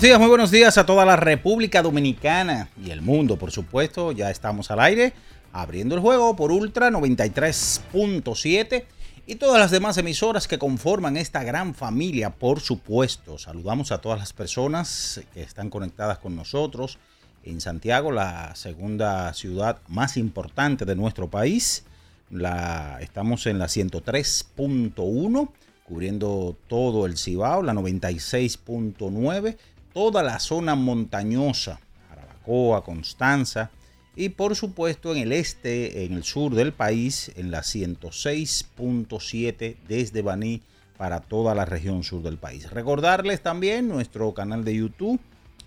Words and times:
Buenos 0.00 0.08
días, 0.12 0.18
muy 0.18 0.28
buenos 0.28 0.50
días 0.50 0.78
a 0.78 0.86
toda 0.86 1.04
la 1.04 1.16
República 1.16 1.82
Dominicana 1.82 2.70
y 2.82 2.88
el 2.90 3.02
mundo, 3.02 3.36
por 3.36 3.50
supuesto. 3.50 4.12
Ya 4.12 4.30
estamos 4.30 4.70
al 4.70 4.80
aire, 4.80 5.12
abriendo 5.52 5.94
el 5.94 6.00
juego 6.00 6.34
por 6.36 6.52
Ultra 6.52 6.88
93.7 6.88 8.84
y 9.26 9.34
todas 9.34 9.60
las 9.60 9.70
demás 9.70 9.98
emisoras 9.98 10.48
que 10.48 10.56
conforman 10.58 11.18
esta 11.18 11.44
gran 11.44 11.74
familia, 11.74 12.30
por 12.30 12.60
supuesto. 12.60 13.36
Saludamos 13.36 13.92
a 13.92 13.98
todas 14.00 14.18
las 14.18 14.32
personas 14.32 15.20
que 15.34 15.42
están 15.42 15.68
conectadas 15.68 16.16
con 16.16 16.34
nosotros 16.34 16.98
en 17.44 17.60
Santiago, 17.60 18.10
la 18.10 18.54
segunda 18.54 19.34
ciudad 19.34 19.80
más 19.86 20.16
importante 20.16 20.86
de 20.86 20.96
nuestro 20.96 21.28
país. 21.28 21.84
La, 22.30 22.96
estamos 23.02 23.44
en 23.46 23.58
la 23.58 23.66
103.1 23.66 25.50
cubriendo 25.90 26.56
todo 26.68 27.04
el 27.04 27.18
Cibao, 27.18 27.62
la 27.64 27.74
96.9 27.74 29.56
toda 29.92 30.22
la 30.22 30.38
zona 30.38 30.74
montañosa, 30.74 31.80
Arabacoa, 32.10 32.82
Constanza, 32.84 33.70
y 34.16 34.30
por 34.30 34.56
supuesto 34.56 35.14
en 35.14 35.22
el 35.22 35.32
este, 35.32 36.04
en 36.04 36.14
el 36.14 36.24
sur 36.24 36.54
del 36.54 36.72
país, 36.72 37.30
en 37.36 37.50
la 37.50 37.60
106.7 37.60 39.76
desde 39.88 40.22
Baní 40.22 40.62
para 40.96 41.20
toda 41.20 41.54
la 41.54 41.64
región 41.64 42.02
sur 42.02 42.22
del 42.22 42.36
país. 42.36 42.68
Recordarles 42.70 43.40
también 43.40 43.88
nuestro 43.88 44.34
canal 44.34 44.64
de 44.64 44.74
YouTube, 44.74 45.20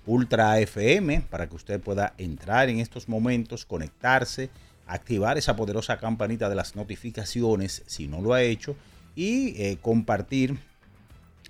Ultra 0.06 0.60
FM, 0.60 1.22
para 1.30 1.48
que 1.48 1.56
usted 1.56 1.80
pueda 1.80 2.14
entrar 2.18 2.68
en 2.70 2.80
estos 2.80 3.10
momentos, 3.10 3.66
conectarse, 3.66 4.50
activar 4.86 5.38
esa 5.38 5.56
poderosa 5.56 5.98
campanita 5.98 6.50
de 6.50 6.56
las 6.56 6.76
notificaciones 6.76 7.84
si 7.88 8.08
no 8.08 8.22
lo 8.22 8.34
ha 8.34 8.44
hecho 8.44 8.76
y 9.16 9.62
eh, 9.62 9.78
compartir 9.82 10.60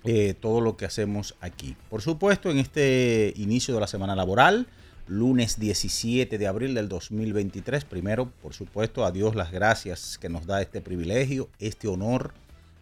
eh, 0.04 0.34
todo 0.38 0.60
lo 0.60 0.76
que 0.76 0.84
hacemos 0.84 1.34
aquí. 1.40 1.76
Por 1.88 2.02
supuesto, 2.02 2.50
en 2.50 2.58
este 2.58 3.32
inicio 3.36 3.72
de 3.72 3.80
la 3.80 3.86
semana 3.86 4.14
laboral, 4.14 4.66
lunes 5.06 5.58
17 5.58 6.36
de 6.36 6.46
abril 6.46 6.74
del 6.74 6.88
2023, 6.88 7.84
primero, 7.84 8.30
por 8.42 8.52
supuesto, 8.52 9.04
a 9.04 9.12
Dios 9.12 9.34
las 9.34 9.50
gracias 9.50 10.18
que 10.18 10.28
nos 10.28 10.46
da 10.46 10.60
este 10.60 10.80
privilegio, 10.80 11.48
este 11.58 11.88
honor 11.88 12.34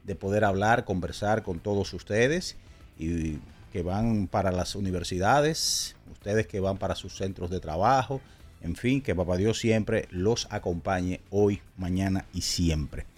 de 0.05 0.17
poder 0.17 0.45
hablar, 0.45 0.85
conversar 0.85 1.43
con 1.45 1.61
todos 1.61 1.93
ustedes 1.95 2.57
y 2.99 3.39
que 3.73 3.83
van 3.83 4.27
para 4.27 4.53
las 4.53 4.75
universidades, 4.75 5.97
ustedes 6.11 6.47
que 6.47 6.61
van 6.61 6.79
para 6.79 6.95
sus 6.95 7.17
centros 7.17 7.51
de 7.51 7.61
trabajo, 7.61 8.21
en 8.61 8.77
fin, 8.77 9.01
que 9.01 9.15
Papá 9.15 9.37
Dios 9.37 9.59
siempre 9.59 10.09
los 10.11 10.47
acompañe 10.51 11.21
hoy, 11.31 11.63
mañana 11.77 12.27
y 12.33 12.43
siempre. 12.43 13.12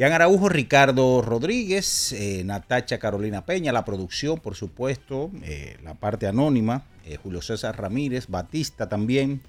Bian 0.00 0.14
Araujo, 0.14 0.48
Ricardo 0.48 1.20
Rodríguez, 1.20 2.14
eh, 2.14 2.42
Natacha 2.42 2.98
Carolina 2.98 3.44
Peña, 3.44 3.70
la 3.70 3.84
producción, 3.84 4.40
por 4.40 4.54
supuesto, 4.54 5.30
eh, 5.42 5.76
la 5.84 5.92
parte 5.92 6.26
anónima, 6.26 6.84
eh, 7.04 7.18
Julio 7.22 7.42
César 7.42 7.78
Ramírez, 7.78 8.26
Batista 8.28 8.88
también. 8.88 9.42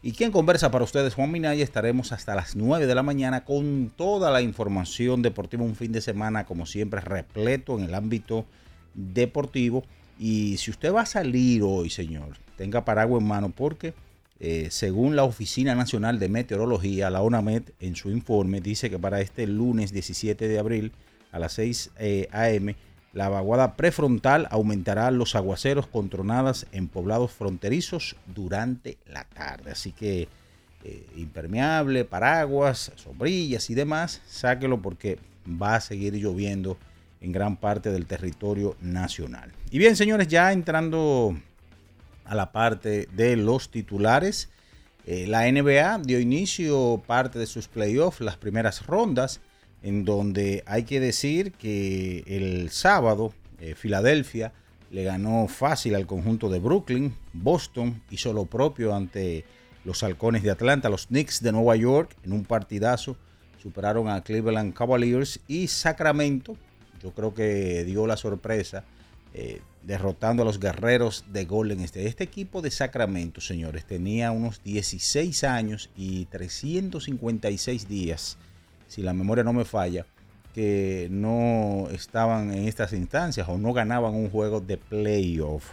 Y 0.00 0.12
quien 0.12 0.32
conversa 0.32 0.70
para 0.70 0.84
ustedes, 0.84 1.12
Juan 1.12 1.30
Minaya, 1.30 1.62
estaremos 1.62 2.12
hasta 2.12 2.34
las 2.34 2.56
9 2.56 2.86
de 2.86 2.94
la 2.94 3.02
mañana 3.02 3.44
con 3.44 3.92
toda 3.94 4.30
la 4.30 4.40
información 4.40 5.20
deportiva, 5.20 5.62
un 5.62 5.76
fin 5.76 5.92
de 5.92 6.00
semana 6.00 6.46
como 6.46 6.64
siempre 6.64 7.02
repleto 7.02 7.78
en 7.78 7.84
el 7.84 7.94
ámbito 7.94 8.46
deportivo. 8.94 9.84
Y 10.18 10.56
si 10.56 10.70
usted 10.70 10.90
va 10.90 11.02
a 11.02 11.06
salir 11.06 11.62
hoy, 11.62 11.90
señor, 11.90 12.38
tenga 12.56 12.82
paraguas 12.82 13.20
en 13.20 13.28
mano 13.28 13.52
porque 13.54 13.92
eh, 14.40 14.68
según 14.70 15.16
la 15.16 15.24
Oficina 15.24 15.74
Nacional 15.74 16.18
de 16.18 16.28
Meteorología, 16.28 17.10
la 17.10 17.22
ONAMET, 17.22 17.72
en 17.80 17.96
su 17.96 18.10
informe 18.10 18.60
dice 18.60 18.88
que 18.88 18.98
para 18.98 19.20
este 19.20 19.46
lunes 19.46 19.92
17 19.92 20.46
de 20.46 20.58
abril 20.58 20.92
a 21.32 21.38
las 21.38 21.54
6 21.54 21.90
eh, 21.98 22.28
a.m., 22.30 22.76
la 23.12 23.28
vaguada 23.28 23.74
prefrontal 23.74 24.46
aumentará 24.50 25.10
los 25.10 25.34
aguaceros 25.34 25.86
con 25.86 26.08
tronadas 26.08 26.66
en 26.72 26.88
poblados 26.88 27.32
fronterizos 27.32 28.16
durante 28.26 28.98
la 29.06 29.24
tarde. 29.24 29.72
Así 29.72 29.92
que 29.92 30.28
eh, 30.84 31.06
impermeable, 31.16 32.04
paraguas, 32.04 32.92
sombrillas 32.94 33.70
y 33.70 33.74
demás, 33.74 34.22
sáquelo 34.28 34.80
porque 34.80 35.18
va 35.60 35.76
a 35.76 35.80
seguir 35.80 36.14
lloviendo 36.14 36.76
en 37.20 37.32
gran 37.32 37.56
parte 37.56 37.90
del 37.90 38.06
territorio 38.06 38.76
nacional. 38.80 39.50
Y 39.70 39.78
bien, 39.78 39.96
señores, 39.96 40.28
ya 40.28 40.52
entrando 40.52 41.36
a 42.28 42.34
la 42.34 42.52
parte 42.52 43.08
de 43.12 43.36
los 43.36 43.70
titulares. 43.70 44.50
Eh, 45.06 45.26
la 45.26 45.50
NBA 45.50 46.00
dio 46.04 46.20
inicio 46.20 47.02
parte 47.06 47.38
de 47.38 47.46
sus 47.46 47.66
playoffs, 47.66 48.20
las 48.20 48.36
primeras 48.36 48.86
rondas, 48.86 49.40
en 49.82 50.04
donde 50.04 50.62
hay 50.66 50.84
que 50.84 51.00
decir 51.00 51.52
que 51.52 52.24
el 52.26 52.70
sábado 52.70 53.32
eh, 53.60 53.74
Filadelfia 53.74 54.52
le 54.90 55.04
ganó 55.04 55.48
fácil 55.48 55.94
al 55.94 56.06
conjunto 56.06 56.48
de 56.48 56.58
Brooklyn, 56.58 57.14
Boston 57.32 58.02
hizo 58.10 58.32
lo 58.32 58.44
propio 58.44 58.94
ante 58.94 59.44
los 59.84 60.02
halcones 60.02 60.42
de 60.42 60.50
Atlanta, 60.50 60.88
los 60.88 61.06
Knicks 61.06 61.42
de 61.42 61.52
Nueva 61.52 61.76
York 61.76 62.14
en 62.24 62.32
un 62.32 62.44
partidazo, 62.44 63.16
superaron 63.62 64.08
a 64.08 64.22
Cleveland 64.22 64.74
Cavaliers 64.74 65.40
y 65.46 65.68
Sacramento, 65.68 66.56
yo 67.02 67.12
creo 67.12 67.32
que 67.32 67.84
dio 67.84 68.06
la 68.06 68.16
sorpresa 68.16 68.84
eh, 69.34 69.60
derrotando 69.82 70.42
a 70.42 70.44
los 70.44 70.60
guerreros 70.60 71.24
de 71.32 71.44
Golden 71.44 71.80
State. 71.80 72.06
Este 72.06 72.24
equipo 72.24 72.60
de 72.62 72.70
Sacramento, 72.70 73.40
señores, 73.40 73.84
tenía 73.84 74.30
unos 74.32 74.62
16 74.62 75.44
años 75.44 75.90
y 75.96 76.26
356 76.26 77.88
días, 77.88 78.36
si 78.86 79.02
la 79.02 79.14
memoria 79.14 79.44
no 79.44 79.52
me 79.52 79.64
falla, 79.64 80.06
que 80.54 81.08
no 81.10 81.88
estaban 81.90 82.52
en 82.52 82.68
estas 82.68 82.92
instancias 82.92 83.48
o 83.48 83.58
no 83.58 83.72
ganaban 83.72 84.14
un 84.14 84.30
juego 84.30 84.60
de 84.60 84.76
playoff. 84.76 85.72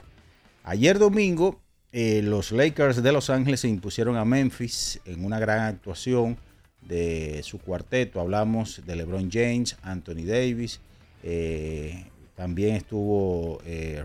Ayer 0.63 1.00
domingo, 1.00 1.60
eh, 1.92 2.22
los 2.22 2.51
Lakers 2.51 3.01
de 3.01 3.12
Los 3.12 3.30
Ángeles 3.30 3.62
se 3.62 3.68
impusieron 3.68 4.18
a 4.18 4.25
Memphis 4.25 5.00
en 5.06 5.24
una 5.24 5.40
gran 5.40 5.62
actuación 5.62 6.38
de 6.81 7.42
su 7.44 7.60
cuarteto. 7.60 8.19
Hablamos 8.19 8.81
de 8.86 8.96
LeBron 8.96 9.30
James, 9.31 9.78
Anthony 9.81 10.25
Davis, 10.25 10.81
eh, 11.24 12.06
también 12.36 12.76
estuvo 12.76 13.60
eh, 13.66 14.04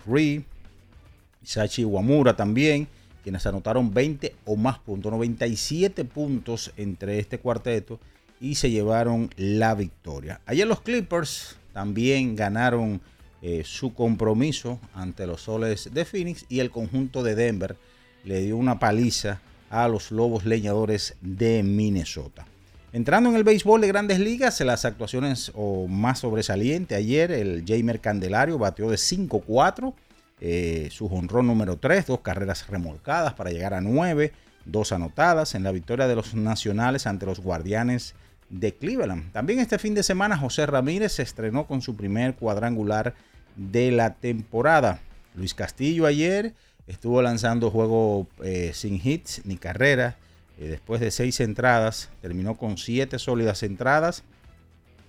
Sachi 1.43 1.83
Wamura 1.83 2.35
también. 2.35 2.87
quienes 3.23 3.45
anotaron 3.45 3.93
20 3.93 4.33
o 4.45 4.55
más 4.55 4.79
puntos, 4.79 5.11
97 5.11 6.05
puntos 6.05 6.71
entre 6.75 7.19
este 7.19 7.37
cuarteto 7.37 7.99
y 8.39 8.55
se 8.55 8.71
llevaron 8.71 9.29
la 9.37 9.75
victoria. 9.75 10.41
Ayer 10.47 10.65
los 10.65 10.81
Clippers 10.81 11.55
también 11.71 12.35
ganaron 12.35 12.99
eh, 13.43 13.61
su 13.63 13.93
compromiso 13.93 14.79
ante 14.93 15.27
los 15.27 15.41
soles 15.41 15.93
de 15.93 16.05
Phoenix 16.05 16.45
y 16.49 16.59
el 16.59 16.71
conjunto 16.71 17.21
de 17.21 17.35
Denver 17.35 17.75
le 18.23 18.41
dio 18.41 18.57
una 18.57 18.79
paliza 18.79 19.41
a 19.69 19.87
los 19.87 20.11
Lobos 20.11 20.45
Leñadores 20.45 21.15
de 21.21 21.63
Minnesota. 21.63 22.45
Entrando 22.93 23.29
en 23.29 23.37
el 23.37 23.45
béisbol 23.45 23.79
de 23.79 23.87
grandes 23.87 24.19
ligas, 24.19 24.59
las 24.59 24.83
actuaciones 24.83 25.53
o 25.55 25.87
más 25.87 26.19
sobresaliente 26.19 26.93
ayer, 26.93 27.31
el 27.31 27.63
Jamer 27.65 28.01
Candelario 28.01 28.57
batió 28.57 28.89
de 28.89 28.97
5-4, 28.97 29.93
eh, 30.41 30.89
su 30.91 31.05
honrón 31.05 31.47
número 31.47 31.77
3, 31.77 32.07
dos 32.07 32.19
carreras 32.19 32.67
remolcadas 32.67 33.33
para 33.33 33.51
llegar 33.51 33.73
a 33.73 33.79
9, 33.79 34.33
dos 34.65 34.91
anotadas 34.91 35.55
en 35.55 35.63
la 35.63 35.71
victoria 35.71 36.07
de 36.07 36.15
los 36.15 36.35
nacionales 36.35 37.07
ante 37.07 37.25
los 37.25 37.39
guardianes 37.39 38.13
de 38.49 38.73
Cleveland. 38.75 39.31
También 39.31 39.59
este 39.59 39.79
fin 39.79 39.95
de 39.95 40.03
semana 40.03 40.35
José 40.35 40.65
Ramírez 40.65 41.13
se 41.13 41.23
estrenó 41.23 41.67
con 41.67 41.81
su 41.81 41.95
primer 41.95 42.35
cuadrangular 42.35 43.13
de 43.55 43.91
la 43.91 44.15
temporada. 44.15 44.99
Luis 45.33 45.53
Castillo 45.53 46.07
ayer 46.07 46.53
estuvo 46.87 47.21
lanzando 47.21 47.71
juego 47.71 48.27
eh, 48.43 48.71
sin 48.73 48.99
hits 49.01 49.43
ni 49.45 49.55
carreras 49.55 50.15
eh, 50.61 50.67
después 50.67 51.01
de 51.01 51.09
seis 51.09 51.39
entradas, 51.39 52.09
terminó 52.21 52.55
con 52.55 52.77
siete 52.77 53.17
sólidas 53.17 53.63
entradas, 53.63 54.23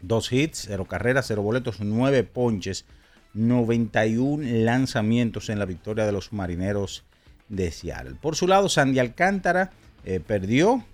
dos 0.00 0.32
hits, 0.32 0.64
cero 0.66 0.86
carreras, 0.86 1.26
cero 1.28 1.42
boletos, 1.42 1.80
nueve 1.80 2.24
ponches, 2.24 2.86
91 3.34 4.42
lanzamientos 4.64 5.50
en 5.50 5.58
la 5.58 5.66
victoria 5.66 6.06
de 6.06 6.12
los 6.12 6.32
marineros 6.32 7.04
de 7.50 7.70
Seattle. 7.70 8.16
Por 8.18 8.34
su 8.34 8.46
lado, 8.46 8.70
Sandy 8.70 8.98
Alcántara 8.98 9.72
eh, 10.04 10.20
perdió, 10.20 10.84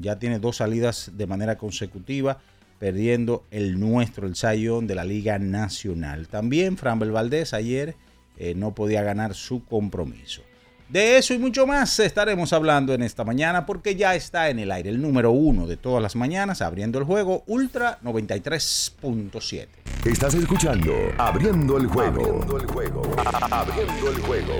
ya 0.00 0.20
tiene 0.20 0.38
dos 0.38 0.58
salidas 0.58 1.10
de 1.14 1.26
manera 1.26 1.58
consecutiva, 1.58 2.38
perdiendo 2.78 3.44
el 3.50 3.80
nuestro, 3.80 4.28
el 4.28 4.36
Sayón 4.36 4.86
de 4.86 4.94
la 4.94 5.04
Liga 5.04 5.38
Nacional. 5.40 6.28
También 6.28 6.76
Framber 6.76 7.10
Valdés 7.10 7.54
ayer 7.54 7.96
eh, 8.36 8.54
no 8.54 8.72
podía 8.72 9.02
ganar 9.02 9.34
su 9.34 9.64
compromiso. 9.64 10.42
De 10.88 11.18
eso 11.18 11.34
y 11.34 11.38
mucho 11.38 11.66
más 11.66 11.98
estaremos 11.98 12.52
hablando 12.52 12.94
en 12.94 13.02
esta 13.02 13.24
mañana 13.24 13.66
porque 13.66 13.96
ya 13.96 14.14
está 14.14 14.50
en 14.50 14.60
el 14.60 14.70
aire 14.70 14.88
el 14.90 15.02
número 15.02 15.32
uno 15.32 15.66
de 15.66 15.76
todas 15.76 16.00
las 16.00 16.14
mañanas 16.14 16.62
abriendo 16.62 17.00
el 17.00 17.04
juego 17.04 17.42
Ultra 17.48 17.98
93.7. 18.04 19.66
Estás 20.04 20.34
escuchando 20.34 20.92
Abriendo 21.18 21.76
el 21.76 21.86
juego. 21.88 22.20
Abriendo 22.20 22.56
el 22.58 22.66
juego. 22.66 23.02
Abriendo 23.50 24.10
el 24.10 24.20
juego. 24.20 24.54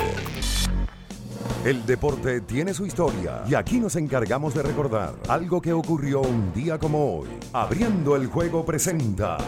El 1.65 1.87
deporte 1.87 2.41
tiene 2.41 2.75
su 2.75 2.87
historia 2.87 3.45
y 3.49 3.55
aquí 3.55 3.79
nos 3.79 3.95
encargamos 3.95 4.53
de 4.55 4.65
recordar 4.65 5.15
algo 5.29 5.63
que 5.63 5.73
ocurrió 5.73 6.23
un 6.23 6.53
día 6.53 6.77
como 6.79 7.19
hoy. 7.19 7.29
Abriendo 7.53 8.17
el 8.17 8.27
juego 8.27 8.65
presenta 8.65 9.39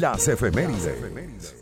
las 0.00 0.26
efemérides. 0.26 1.54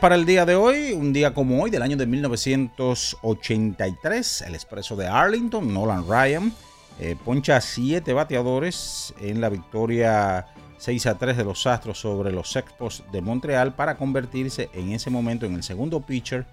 Para 0.00 0.14
el 0.14 0.26
día 0.26 0.46
de 0.46 0.54
hoy, 0.54 0.92
un 0.92 1.12
día 1.12 1.34
como 1.34 1.60
hoy, 1.60 1.70
del 1.70 1.82
año 1.82 1.96
de 1.96 2.06
1983, 2.06 4.42
el 4.42 4.54
expreso 4.54 4.94
de 4.94 5.08
Arlington, 5.08 5.74
Nolan 5.74 6.06
Ryan, 6.06 6.52
eh, 7.00 7.16
poncha 7.24 7.60
siete 7.60 8.12
bateadores 8.12 9.12
en 9.20 9.40
la 9.40 9.48
victoria 9.48 10.46
6 10.78 11.06
a 11.06 11.18
3 11.18 11.36
de 11.36 11.44
los 11.44 11.66
Astros 11.66 11.98
sobre 11.98 12.30
los 12.30 12.54
Expos 12.54 13.02
de 13.10 13.22
Montreal 13.22 13.74
para 13.74 13.96
convertirse 13.96 14.70
en 14.72 14.92
ese 14.92 15.10
momento 15.10 15.46
en 15.46 15.54
el 15.54 15.64
segundo 15.64 16.00
pitcher 16.00 16.46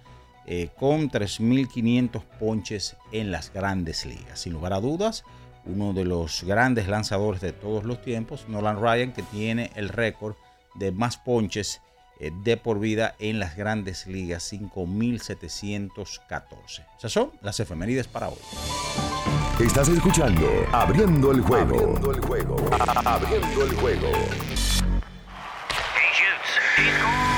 eh, 0.47 0.69
con 0.79 1.11
3.500 1.11 2.23
ponches 2.39 2.95
en 3.11 3.31
las 3.31 3.53
grandes 3.53 4.07
ligas. 4.07 4.39
Sin 4.39 4.53
lugar 4.53 4.73
a 4.73 4.79
dudas, 4.79 5.23
uno 5.65 5.93
de 5.93 6.03
los 6.03 6.43
grandes 6.43 6.87
lanzadores 6.87 7.41
de 7.41 7.53
todos 7.53 7.83
los 7.83 8.01
tiempos, 8.01 8.45
Nolan 8.47 8.81
Ryan, 8.81 9.13
que 9.13 9.21
tiene 9.21 9.69
el 9.75 9.89
récord 9.89 10.33
de 10.73 10.91
más 10.91 11.17
ponches 11.17 11.79
de 12.19 12.57
por 12.57 12.79
vida 12.79 13.15
en 13.19 13.39
las 13.39 13.55
grandes 13.55 14.07
ligas, 14.07 14.51
5.714. 14.51 16.85
Esas 16.97 17.11
son 17.11 17.31
las 17.41 17.59
efemérides 17.59 18.07
para 18.07 18.29
hoy. 18.29 18.39
Estás 19.59 19.89
escuchando 19.89 20.47
Abriendo 20.71 21.31
el 21.31 21.41
juego. 21.41 21.75
Abriendo 21.75 22.11
el 22.11 22.21
juego. 22.21 22.55
Abriendo 23.05 23.63
el 23.63 23.75
juego. 23.75 24.07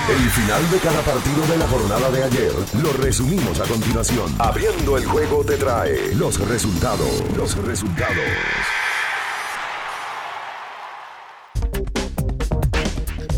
El 0.10 0.30
final 0.31 0.72
de 0.72 0.80
cada 0.80 1.02
partido 1.02 1.46
de 1.48 1.58
la 1.58 1.68
jornada 1.68 2.12
de 2.12 2.24
ayer 2.24 2.52
lo 2.81 2.92
resumimos 2.94 3.60
a 3.62 3.66
continuación. 3.66 4.34
Abriendo 4.38 4.98
el 4.98 5.06
juego 5.06 5.46
te 5.46 5.56
trae 5.56 6.14
los 6.16 6.40
resultados. 6.50 7.24
Los 7.38 7.56
resultados. 7.64 8.18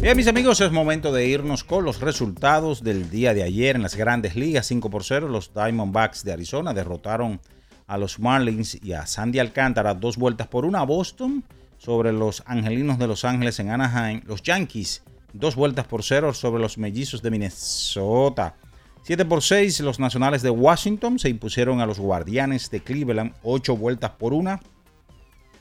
Bien, 0.01 0.17
mis 0.17 0.25
amigos, 0.25 0.59
es 0.61 0.71
momento 0.71 1.13
de 1.13 1.27
irnos 1.27 1.63
con 1.63 1.85
los 1.85 2.01
resultados 2.01 2.83
del 2.83 3.11
día 3.11 3.35
de 3.35 3.43
ayer 3.43 3.75
en 3.75 3.83
las 3.83 3.93
grandes 3.93 4.35
ligas. 4.35 4.65
5 4.65 4.89
por 4.89 5.03
0, 5.03 5.27
los 5.27 5.53
Diamondbacks 5.53 6.23
de 6.23 6.33
Arizona 6.33 6.73
derrotaron 6.73 7.39
a 7.85 7.99
los 7.99 8.17
Marlins 8.17 8.83
y 8.83 8.93
a 8.93 9.05
Sandy 9.05 9.37
Alcántara 9.37 9.93
dos 9.93 10.17
vueltas 10.17 10.47
por 10.47 10.65
una. 10.65 10.81
Boston 10.81 11.43
sobre 11.77 12.11
los 12.11 12.41
Angelinos 12.47 12.97
de 12.97 13.05
Los 13.05 13.25
Ángeles 13.25 13.59
en 13.59 13.69
Anaheim. 13.69 14.21
Los 14.25 14.41
Yankees 14.41 15.03
dos 15.33 15.55
vueltas 15.55 15.85
por 15.85 16.01
cero 16.01 16.33
sobre 16.33 16.63
los 16.63 16.79
Mellizos 16.79 17.21
de 17.21 17.29
Minnesota. 17.29 18.55
7 19.03 19.23
por 19.25 19.43
6, 19.43 19.81
los 19.81 19.99
Nacionales 19.99 20.41
de 20.41 20.49
Washington 20.49 21.19
se 21.19 21.29
impusieron 21.29 21.79
a 21.79 21.85
los 21.85 21.99
Guardianes 21.99 22.71
de 22.71 22.81
Cleveland. 22.81 23.35
8 23.43 23.77
vueltas 23.77 24.09
por 24.17 24.33
una. 24.33 24.61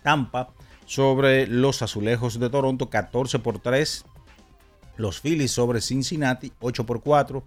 Tampa 0.03 0.49
sobre 0.87 1.47
los 1.47 1.83
Azulejos 1.83 2.41
de 2.41 2.49
Toronto. 2.49 2.89
14 2.89 3.39
por 3.41 3.59
3 3.59 4.07
los 5.01 5.21
Phillies 5.21 5.51
sobre 5.51 5.81
Cincinnati 5.81 6.53
8 6.61 6.87
por 6.87 7.03
4, 7.03 7.43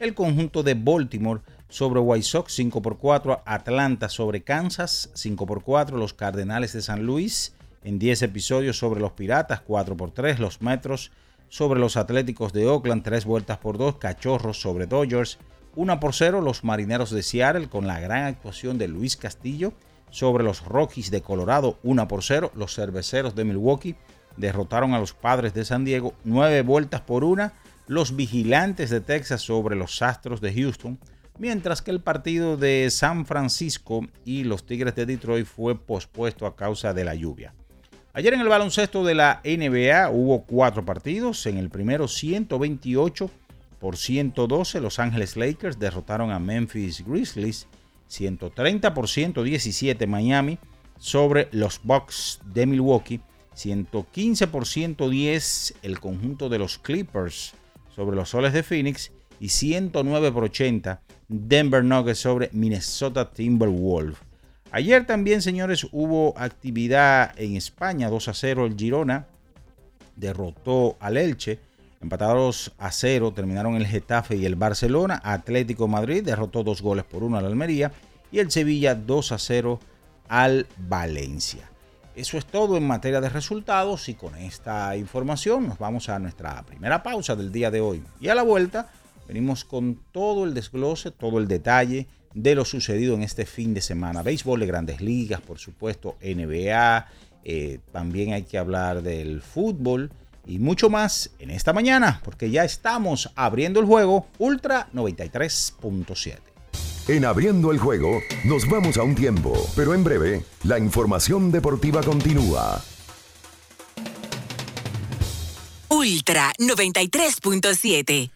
el 0.00 0.14
conjunto 0.14 0.62
de 0.62 0.74
Baltimore 0.74 1.40
sobre 1.68 2.00
White 2.00 2.24
Sox 2.24 2.52
5 2.54 2.82
por 2.82 2.98
4, 2.98 3.42
Atlanta 3.44 4.08
sobre 4.08 4.42
Kansas 4.42 5.10
5 5.14 5.46
por 5.46 5.62
4, 5.62 5.96
los 5.96 6.14
Cardenales 6.14 6.72
de 6.72 6.82
San 6.82 7.04
Luis 7.04 7.54
en 7.82 7.98
10 7.98 8.22
episodios 8.22 8.78
sobre 8.78 9.00
los 9.00 9.12
Piratas 9.12 9.60
4 9.60 9.96
por 9.96 10.12
3, 10.12 10.38
los 10.38 10.62
Metros 10.62 11.10
sobre 11.48 11.80
los 11.80 11.96
Atléticos 11.96 12.52
de 12.52 12.66
Oakland 12.66 13.02
3 13.02 13.24
vueltas 13.24 13.58
por 13.58 13.78
2, 13.78 13.96
Cachorros 13.96 14.60
sobre 14.60 14.86
Dodgers 14.86 15.38
1 15.76 16.00
por 16.00 16.14
0, 16.14 16.40
los 16.40 16.64
Marineros 16.64 17.10
de 17.10 17.22
Seattle 17.22 17.68
con 17.68 17.86
la 17.86 18.00
gran 18.00 18.24
actuación 18.24 18.78
de 18.78 18.88
Luis 18.88 19.16
Castillo 19.16 19.72
sobre 20.10 20.44
los 20.44 20.64
Rockies 20.64 21.10
de 21.10 21.22
Colorado 21.22 21.78
1 21.82 22.08
por 22.08 22.22
0, 22.22 22.52
los 22.54 22.74
Cerveceros 22.74 23.34
de 23.34 23.44
Milwaukee 23.44 23.96
derrotaron 24.38 24.94
a 24.94 24.98
los 24.98 25.12
Padres 25.12 25.54
de 25.54 25.64
San 25.64 25.84
Diego 25.84 26.14
nueve 26.24 26.62
vueltas 26.62 27.00
por 27.00 27.24
una, 27.24 27.52
los 27.86 28.16
Vigilantes 28.16 28.90
de 28.90 29.00
Texas 29.00 29.42
sobre 29.42 29.76
los 29.76 30.02
Astros 30.02 30.40
de 30.40 30.54
Houston, 30.54 30.98
mientras 31.38 31.82
que 31.82 31.90
el 31.90 32.00
partido 32.00 32.56
de 32.56 32.88
San 32.90 33.26
Francisco 33.26 34.06
y 34.24 34.44
los 34.44 34.66
Tigres 34.66 34.94
de 34.94 35.06
Detroit 35.06 35.46
fue 35.46 35.78
pospuesto 35.78 36.46
a 36.46 36.56
causa 36.56 36.92
de 36.92 37.04
la 37.04 37.14
lluvia. 37.14 37.54
Ayer 38.18 38.34
en 38.34 38.40
el 38.40 38.48
baloncesto 38.48 39.04
de 39.04 39.14
la 39.14 39.40
NBA 39.44 40.10
hubo 40.10 40.42
cuatro 40.42 40.84
partidos. 40.84 41.46
En 41.46 41.56
el 41.56 41.70
primero 41.70 42.08
128 42.08 43.30
por 43.78 43.96
112 43.96 44.80
Los 44.80 44.98
Ángeles 44.98 45.36
Lakers 45.36 45.78
derrotaron 45.78 46.32
a 46.32 46.38
Memphis 46.40 47.04
Grizzlies. 47.06 47.68
130 48.08 48.92
por 48.94 49.08
117 49.08 50.06
Miami 50.06 50.58
sobre 50.98 51.48
los 51.52 51.80
Bucks 51.82 52.40
de 52.44 52.66
Milwaukee. 52.66 53.20
115 53.58 54.46
por 54.46 54.66
110 54.66 55.74
el 55.82 55.98
conjunto 55.98 56.48
de 56.48 56.58
los 56.58 56.78
Clippers 56.78 57.54
sobre 57.94 58.16
los 58.16 58.30
Soles 58.30 58.52
de 58.52 58.62
Phoenix 58.62 59.10
y 59.40 59.48
109 59.48 60.30
por 60.32 60.44
80 60.44 61.02
Denver 61.26 61.84
Nuggets 61.84 62.20
sobre 62.20 62.50
Minnesota 62.52 63.30
Timberwolves. 63.30 64.16
Ayer 64.70 65.06
también, 65.06 65.42
señores, 65.42 65.86
hubo 65.92 66.34
actividad 66.38 67.32
en 67.38 67.56
España, 67.56 68.08
2 68.08 68.28
a 68.28 68.34
0 68.34 68.66
el 68.66 68.76
Girona 68.76 69.26
derrotó 70.14 70.96
al 71.00 71.16
Elche, 71.16 71.58
empatados 72.00 72.72
a 72.78 72.92
0 72.92 73.32
terminaron 73.34 73.74
el 73.76 73.86
Getafe 73.86 74.36
y 74.36 74.46
el 74.46 74.56
Barcelona, 74.56 75.20
Atlético 75.24 75.88
Madrid 75.88 76.22
derrotó 76.22 76.62
dos 76.62 76.82
goles 76.82 77.04
por 77.04 77.22
uno 77.22 77.38
al 77.38 77.46
Almería 77.46 77.92
y 78.30 78.38
el 78.38 78.50
Sevilla 78.50 78.94
2 78.94 79.32
a 79.32 79.38
0 79.38 79.80
al 80.28 80.66
Valencia. 80.76 81.67
Eso 82.18 82.36
es 82.36 82.46
todo 82.46 82.76
en 82.76 82.84
materia 82.84 83.20
de 83.20 83.28
resultados 83.28 84.08
y 84.08 84.14
con 84.14 84.34
esta 84.34 84.96
información 84.96 85.68
nos 85.68 85.78
vamos 85.78 86.08
a 86.08 86.18
nuestra 86.18 86.60
primera 86.64 87.00
pausa 87.00 87.36
del 87.36 87.52
día 87.52 87.70
de 87.70 87.80
hoy. 87.80 88.02
Y 88.20 88.26
a 88.26 88.34
la 88.34 88.42
vuelta 88.42 88.90
venimos 89.28 89.64
con 89.64 90.00
todo 90.10 90.42
el 90.42 90.52
desglose, 90.52 91.12
todo 91.12 91.38
el 91.38 91.46
detalle 91.46 92.08
de 92.34 92.56
lo 92.56 92.64
sucedido 92.64 93.14
en 93.14 93.22
este 93.22 93.46
fin 93.46 93.72
de 93.72 93.80
semana. 93.80 94.24
Béisbol 94.24 94.58
de 94.58 94.66
grandes 94.66 95.00
ligas, 95.00 95.40
por 95.40 95.60
supuesto, 95.60 96.16
NBA, 96.20 97.06
eh, 97.44 97.78
también 97.92 98.32
hay 98.32 98.42
que 98.42 98.58
hablar 98.58 99.00
del 99.02 99.40
fútbol 99.40 100.10
y 100.44 100.58
mucho 100.58 100.90
más 100.90 101.30
en 101.38 101.50
esta 101.50 101.72
mañana, 101.72 102.20
porque 102.24 102.50
ya 102.50 102.64
estamos 102.64 103.30
abriendo 103.36 103.78
el 103.78 103.86
juego 103.86 104.26
Ultra 104.38 104.88
93.7. 104.92 106.47
En 107.08 107.24
abriendo 107.24 107.72
el 107.72 107.78
juego, 107.78 108.20
nos 108.44 108.68
vamos 108.68 108.98
a 108.98 109.02
un 109.02 109.14
tiempo, 109.14 109.54
pero 109.74 109.94
en 109.94 110.04
breve, 110.04 110.44
la 110.64 110.78
información 110.78 111.50
deportiva 111.50 112.02
continúa. 112.02 112.84
Ultra 115.88 116.52
93.7. 116.58 118.30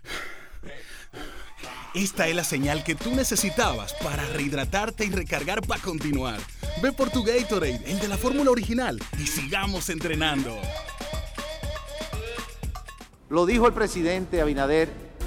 Esta 1.95 2.29
es 2.29 2.35
la 2.35 2.45
señal 2.45 2.83
que 2.83 2.95
tú 2.95 3.15
necesitabas 3.15 3.93
para 4.03 4.27
rehidratarte 4.29 5.05
y 5.05 5.11
recargar 5.11 5.61
para 5.61 5.83
continuar. 5.83 6.41
Ve 6.83 6.93
por 6.93 7.11
tu 7.11 7.23
Gatorade, 7.23 7.83
el 7.85 8.01
de 8.01 8.09
la 8.09 8.17
fórmula 8.17 8.51
original, 8.51 8.99
y 9.19 9.27
sigamos 9.27 9.91
entrenando. 9.91 10.57
Lo 13.29 13.45
dijo 13.45 13.67
el 13.67 13.75
presidente 13.75 14.41
Abinader 14.41 15.12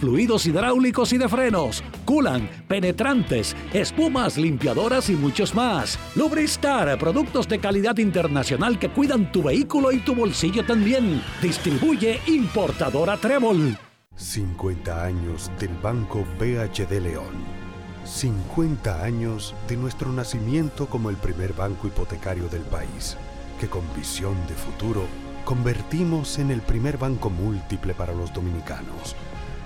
fluidos 0.00 0.46
hidráulicos 0.46 1.12
y 1.12 1.18
de 1.18 1.28
frenos, 1.28 1.82
culan, 2.04 2.48
penetrantes, 2.66 3.56
espumas, 3.72 4.36
limpiadoras 4.36 5.10
y 5.10 5.14
muchos 5.14 5.54
más. 5.54 5.98
Lubristar, 6.14 6.98
productos 6.98 7.48
de 7.48 7.58
calidad 7.58 7.98
internacional 7.98 8.78
que 8.78 8.90
cuidan 8.90 9.30
tu 9.32 9.42
vehículo 9.42 9.92
y 9.92 9.98
tu 9.98 10.14
bolsillo 10.14 10.64
también. 10.64 11.22
Distribuye 11.42 12.20
importadora 12.26 13.16
Trébol. 13.16 13.76
50 14.16 15.04
años 15.04 15.50
del 15.60 15.70
Banco 15.82 16.24
BHD 16.38 17.00
León. 17.00 17.58
50 18.04 19.04
años 19.04 19.54
de 19.68 19.76
nuestro 19.76 20.10
nacimiento 20.12 20.86
como 20.86 21.10
el 21.10 21.16
primer 21.16 21.52
banco 21.52 21.86
hipotecario 21.86 22.48
del 22.48 22.62
país, 22.62 23.16
que 23.60 23.68
con 23.68 23.82
visión 23.94 24.34
de 24.48 24.54
futuro 24.54 25.04
convertimos 25.44 26.38
en 26.38 26.50
el 26.50 26.62
primer 26.62 26.98
banco 26.98 27.30
múltiple 27.30 27.94
para 27.94 28.14
los 28.14 28.32
dominicanos 28.32 29.14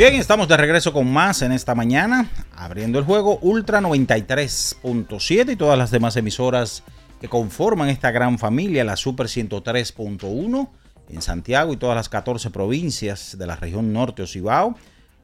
Bien, 0.00 0.14
estamos 0.14 0.48
de 0.48 0.56
regreso 0.56 0.94
con 0.94 1.12
más 1.12 1.42
en 1.42 1.52
esta 1.52 1.74
mañana, 1.74 2.30
abriendo 2.56 2.98
el 2.98 3.04
juego 3.04 3.38
Ultra 3.42 3.82
93.7 3.82 5.52
y 5.52 5.56
todas 5.56 5.76
las 5.76 5.90
demás 5.90 6.16
emisoras 6.16 6.82
que 7.20 7.28
conforman 7.28 7.90
esta 7.90 8.10
gran 8.10 8.38
familia, 8.38 8.82
la 8.82 8.96
Super 8.96 9.26
103.1 9.26 10.68
en 11.10 11.20
Santiago 11.20 11.74
y 11.74 11.76
todas 11.76 11.96
las 11.96 12.08
14 12.08 12.48
provincias 12.48 13.36
de 13.36 13.46
la 13.46 13.56
región 13.56 13.92
norte 13.92 14.22
o 14.22 14.26
Cibao. 14.26 14.74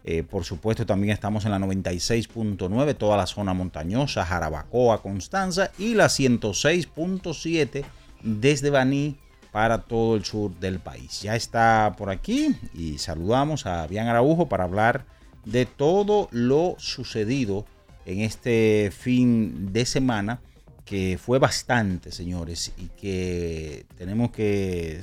Eh, 0.04 0.22
por 0.22 0.44
supuesto, 0.44 0.84
también 0.84 1.14
estamos 1.14 1.46
en 1.46 1.52
la 1.52 1.58
96.9, 1.58 2.96
toda 2.98 3.16
la 3.16 3.26
zona 3.26 3.54
montañosa, 3.54 4.26
Jarabacoa, 4.26 5.00
Constanza 5.00 5.70
y 5.78 5.94
la 5.94 6.08
106.7 6.08 7.82
desde 8.22 8.68
Baní 8.68 9.16
para 9.56 9.78
todo 9.78 10.16
el 10.16 10.24
sur 10.26 10.54
del 10.60 10.80
país. 10.80 11.22
Ya 11.22 11.34
está 11.34 11.94
por 11.96 12.10
aquí 12.10 12.54
y 12.74 12.98
saludamos 12.98 13.64
a 13.64 13.86
Bian 13.86 14.06
Araujo 14.06 14.50
para 14.50 14.64
hablar 14.64 15.06
de 15.46 15.64
todo 15.64 16.28
lo 16.30 16.74
sucedido 16.76 17.64
en 18.04 18.20
este 18.20 18.92
fin 18.94 19.72
de 19.72 19.86
semana 19.86 20.42
que 20.84 21.16
fue 21.18 21.38
bastante, 21.38 22.12
señores, 22.12 22.74
y 22.76 22.88
que 23.00 23.86
tenemos 23.96 24.30
que 24.30 25.00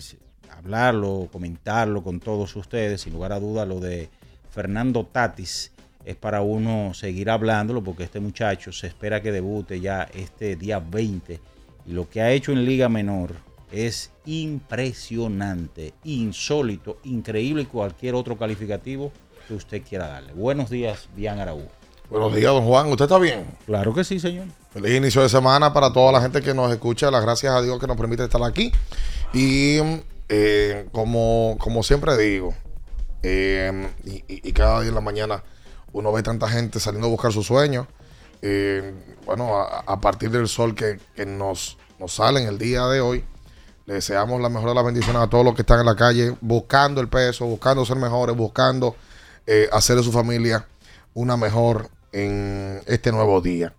hablarlo, 0.56 1.30
comentarlo 1.32 2.04
con 2.04 2.20
todos 2.20 2.56
ustedes. 2.56 3.02
Sin 3.02 3.14
lugar 3.14 3.34
a 3.34 3.40
duda, 3.40 3.66
lo 3.66 3.80
de 3.80 4.12
Fernando 4.52 5.04
Tatis 5.04 5.72
es 6.06 6.16
para 6.16 6.42
uno 6.44 6.94
seguir 6.94 7.32
hablándolo 7.32 7.84
porque 7.84 8.04
este 8.04 8.20
muchacho 8.20 8.72
se 8.72 8.86
espera 8.86 9.20
que 9.20 9.32
debute 9.32 9.80
ya 9.80 10.04
este 10.14 10.56
día 10.56 10.78
20 10.78 11.40
y 11.88 11.92
lo 11.92 12.08
que 12.08 12.22
ha 12.22 12.32
hecho 12.32 12.52
en 12.52 12.66
Liga 12.66 12.88
Menor 12.88 13.52
es 13.74 14.12
impresionante, 14.26 15.94
insólito, 16.04 17.00
increíble 17.04 17.64
y 17.64 17.66
cualquier 17.66 18.14
otro 18.16 18.38
calificativo 18.38 19.12
que 19.48 19.56
usted 19.56 19.82
quiera 19.82 20.08
darle. 20.08 20.32
Buenos 20.34 20.70
días, 20.70 21.10
Dian 21.16 21.40
Araújo. 21.40 21.68
Buenos 22.10 22.36
días, 22.36 22.52
don 22.54 22.66
Juan. 22.66 22.88
¿Usted 22.92 23.06
está 23.06 23.18
bien? 23.18 23.46
Claro 23.66 23.94
que 23.94 24.04
sí, 24.04 24.20
señor. 24.20 24.46
Feliz 24.72 24.96
inicio 24.96 25.22
de 25.24 25.30
semana 25.30 25.74
para 25.74 25.92
toda 25.92 26.12
la 26.12 26.22
gente 26.22 26.42
que 26.42 26.54
nos 26.54 26.72
escucha. 26.72 27.10
Las 27.10 27.24
gracias 27.24 27.52
a 27.54 27.62
Dios 27.62 27.80
que 27.80 27.88
nos 27.88 27.98
permite 27.98 28.24
estar 28.24 28.44
aquí. 28.44 28.72
Y 29.34 29.80
eh, 30.30 30.88
como, 30.92 31.58
como 31.60 31.82
siempre 31.82 32.16
digo, 32.16 32.54
eh, 33.24 33.90
y, 34.06 34.12
y- 34.32 34.48
y 34.50 34.52
cada 34.52 34.82
día 34.82 34.90
en 34.90 34.96
la 34.96 35.02
mañana 35.02 35.44
uno 35.94 36.12
ve 36.12 36.22
tanta 36.22 36.48
gente 36.48 36.80
saliendo 36.80 37.08
a 37.08 37.12
buscar 37.12 37.32
sus 37.32 37.48
sueños. 37.48 37.88
Eh, 38.44 38.94
bueno, 39.26 39.58
a, 39.58 39.80
a 39.88 40.00
partir 40.00 40.30
del 40.30 40.48
sol 40.48 40.76
que, 40.76 41.00
que 41.16 41.26
nos, 41.26 41.78
nos 42.00 42.14
sale 42.14 42.42
en 42.42 42.48
el 42.48 42.60
día 42.60 42.86
de 42.88 43.02
hoy, 43.02 43.24
le 43.86 43.96
deseamos 43.96 44.42
la 44.42 44.50
mejor 44.50 44.70
de 44.70 44.76
las 44.76 44.86
bendiciones 44.86 45.22
a 45.22 45.28
todos 45.28 45.44
los 45.44 45.56
que 45.56 45.62
están 45.62 45.80
en 45.80 45.86
la 45.86 45.96
calle 45.96 46.36
buscando 46.42 47.02
el 47.02 47.10
peso, 47.10 47.46
buscando 47.46 47.86
ser 47.86 47.98
mejores, 47.98 48.36
buscando 48.36 48.96
eh, 49.46 49.68
hacer 49.72 49.98
de 49.98 50.04
su 50.04 50.12
familia 50.12 50.66
una 51.14 51.36
mejor 51.36 51.90
en 52.12 52.82
este 52.86 53.12
nuevo 53.12 53.42
día. 53.42 53.74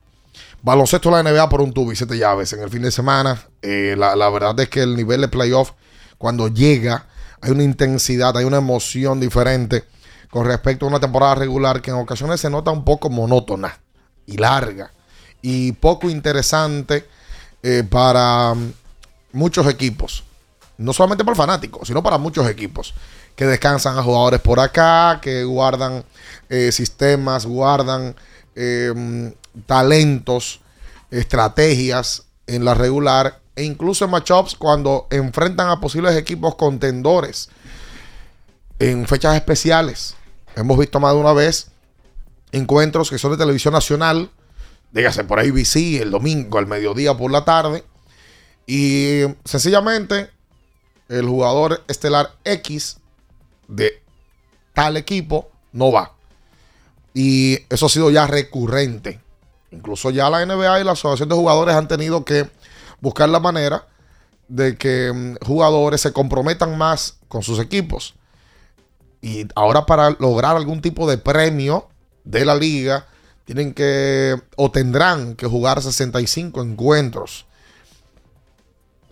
Baloncesto 0.63 1.11
la 1.11 1.23
NBA 1.23 1.49
por 1.49 1.61
un 1.61 1.73
tubo 1.73 1.93
y 1.93 1.97
siete 1.97 2.19
llaves 2.19 2.53
en 2.53 2.61
el 2.61 2.71
fin 2.71 2.83
de 2.83 2.91
semana. 2.91 3.39
Eh, 3.63 3.95
la, 3.97 4.17
la 4.17 4.29
verdad 4.31 4.59
es 4.61 4.69
que 4.69 4.83
el 4.83 4.97
nivel 4.97 5.21
de 5.21 5.29
playoff, 5.29 5.73
cuando 6.19 6.49
llega, 6.49 7.07
hay 7.41 7.51
una 7.51 7.63
intensidad, 7.63 8.37
hay 8.37 8.45
una 8.45 8.59
emoción 8.59 9.21
diferente 9.21 9.85
con 10.31 10.47
respecto 10.47 10.85
a 10.85 10.89
una 10.89 11.01
temporada 11.01 11.37
regular 11.37 11.81
que 11.81 11.91
en 11.91 11.97
ocasiones 11.97 12.41
se 12.41 12.51
nota 12.51 12.71
un 12.71 12.85
poco 12.85 13.09
monótona 13.09 13.79
y 14.27 14.37
larga 14.37 14.91
y 15.43 15.73
poco 15.73 16.09
interesante 16.09 17.07
eh, 17.63 17.85
para 17.89 18.55
muchos 19.35 19.67
equipos. 19.67 20.25
No 20.79 20.93
solamente 20.93 21.25
para 21.25 21.35
el 21.35 21.37
fanático, 21.37 21.85
sino 21.85 22.03
para 22.03 22.19
muchos 22.19 22.49
equipos 22.49 22.95
que 23.37 23.47
descansan 23.47 23.99
a 23.99 24.03
jugadores 24.03 24.41
por 24.41 24.61
acá, 24.61 25.21
que 25.21 25.45
guardan 25.45 26.05
eh, 26.49 26.73
sistemas, 26.73 27.47
guardan 27.47 28.17
eh, 28.55 29.35
talentos, 29.67 30.61
estrategias 31.11 32.25
en 32.47 32.65
la 32.65 32.75
regular 32.75 33.41
e 33.57 33.65
incluso 33.65 34.05
en 34.05 34.11
matchups 34.11 34.57
cuando 34.57 35.07
enfrentan 35.11 35.69
a 35.69 35.81
posibles 35.81 36.17
equipos 36.17 36.55
contendores 36.57 37.51
en 38.79 39.07
fechas 39.07 39.37
especiales. 39.37 40.17
Hemos 40.57 40.79
visto 40.79 40.99
más 41.01 41.15
de 41.15 41.21
una 41.21 41.33
vez 41.33 41.69
encuentros 42.53 43.11
que 43.11 43.19
son 43.19 43.33
de 43.33 43.37
televisión 43.37 43.75
nacional, 43.75 44.31
dígase 44.93 45.25
por 45.25 45.41
ABC 45.41 46.01
el 46.01 46.11
domingo 46.11 46.59
al 46.59 46.67
mediodía 46.67 47.17
por 47.17 47.31
la 47.31 47.45
tarde, 47.45 47.85
y 48.67 49.23
sencillamente 49.45 50.31
el 51.09 51.27
jugador 51.27 51.83
estelar 51.89 52.33
X 52.45 52.99
de 53.69 54.03
tal 54.73 54.97
equipo 54.97 55.51
no 55.73 55.93
va. 55.93 56.13
Y 57.13 57.59
eso 57.69 57.87
ha 57.87 57.89
sido 57.89 58.11
ya 58.11 58.27
recurrente. 58.27 59.21
Incluso 59.71 60.11
ya 60.11 60.31
la 60.31 60.45
NBA 60.45 60.81
y 60.81 60.85
la 60.85 60.93
Asociación 60.93 61.29
de 61.29 61.35
Jugadores 61.35 61.75
han 61.75 61.89
tenido 61.89 62.25
que 62.25 62.49
buscar 63.01 63.29
la 63.29 63.41
manera 63.41 63.87
de 64.49 64.77
que 64.77 65.13
mm, 65.13 65.45
jugadores 65.45 66.01
se 66.01 66.13
comprometan 66.13 66.77
más 66.77 67.19
con 67.29 67.43
sus 67.43 67.59
equipos. 67.59 68.15
Y 69.21 69.47
ahora 69.55 69.87
para 69.87 70.11
lograr 70.11 70.57
algún 70.57 70.81
tipo 70.81 71.09
de 71.09 71.19
premio 71.19 71.89
de 72.25 72.45
la 72.45 72.55
liga, 72.55 73.07
tienen 73.45 73.75
que 73.75 74.41
o 74.57 74.71
tendrán 74.71 75.35
que 75.35 75.47
jugar 75.47 75.81
65 75.81 76.63
encuentros. 76.63 77.47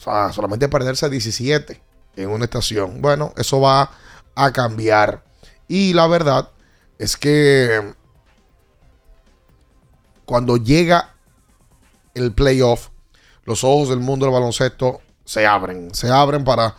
O 0.03 0.05
sea, 0.05 0.33
solamente 0.33 0.69
perderse 0.69 1.09
17 1.09 1.81
en 2.17 2.29
una 2.29 2.47
estación. 2.47 3.01
Bueno, 3.01 3.33
eso 3.37 3.61
va 3.61 3.89
a 4.35 4.53
cambiar. 4.53 5.23
Y 5.69 5.93
la 5.93 6.09
verdad 6.09 6.49
es 6.99 7.17
que 7.17 7.95
cuando 10.25 10.57
llega 10.57 11.15
el 12.15 12.33
playoff, 12.33 12.89
los 13.45 13.63
ojos 13.63 13.91
del 13.91 14.01
mundo 14.01 14.27
del 14.27 14.33
baloncesto 14.33 15.01
se 15.25 15.47
abren. 15.47 15.95
Se 15.95 16.11
abren 16.11 16.43
para 16.43 16.75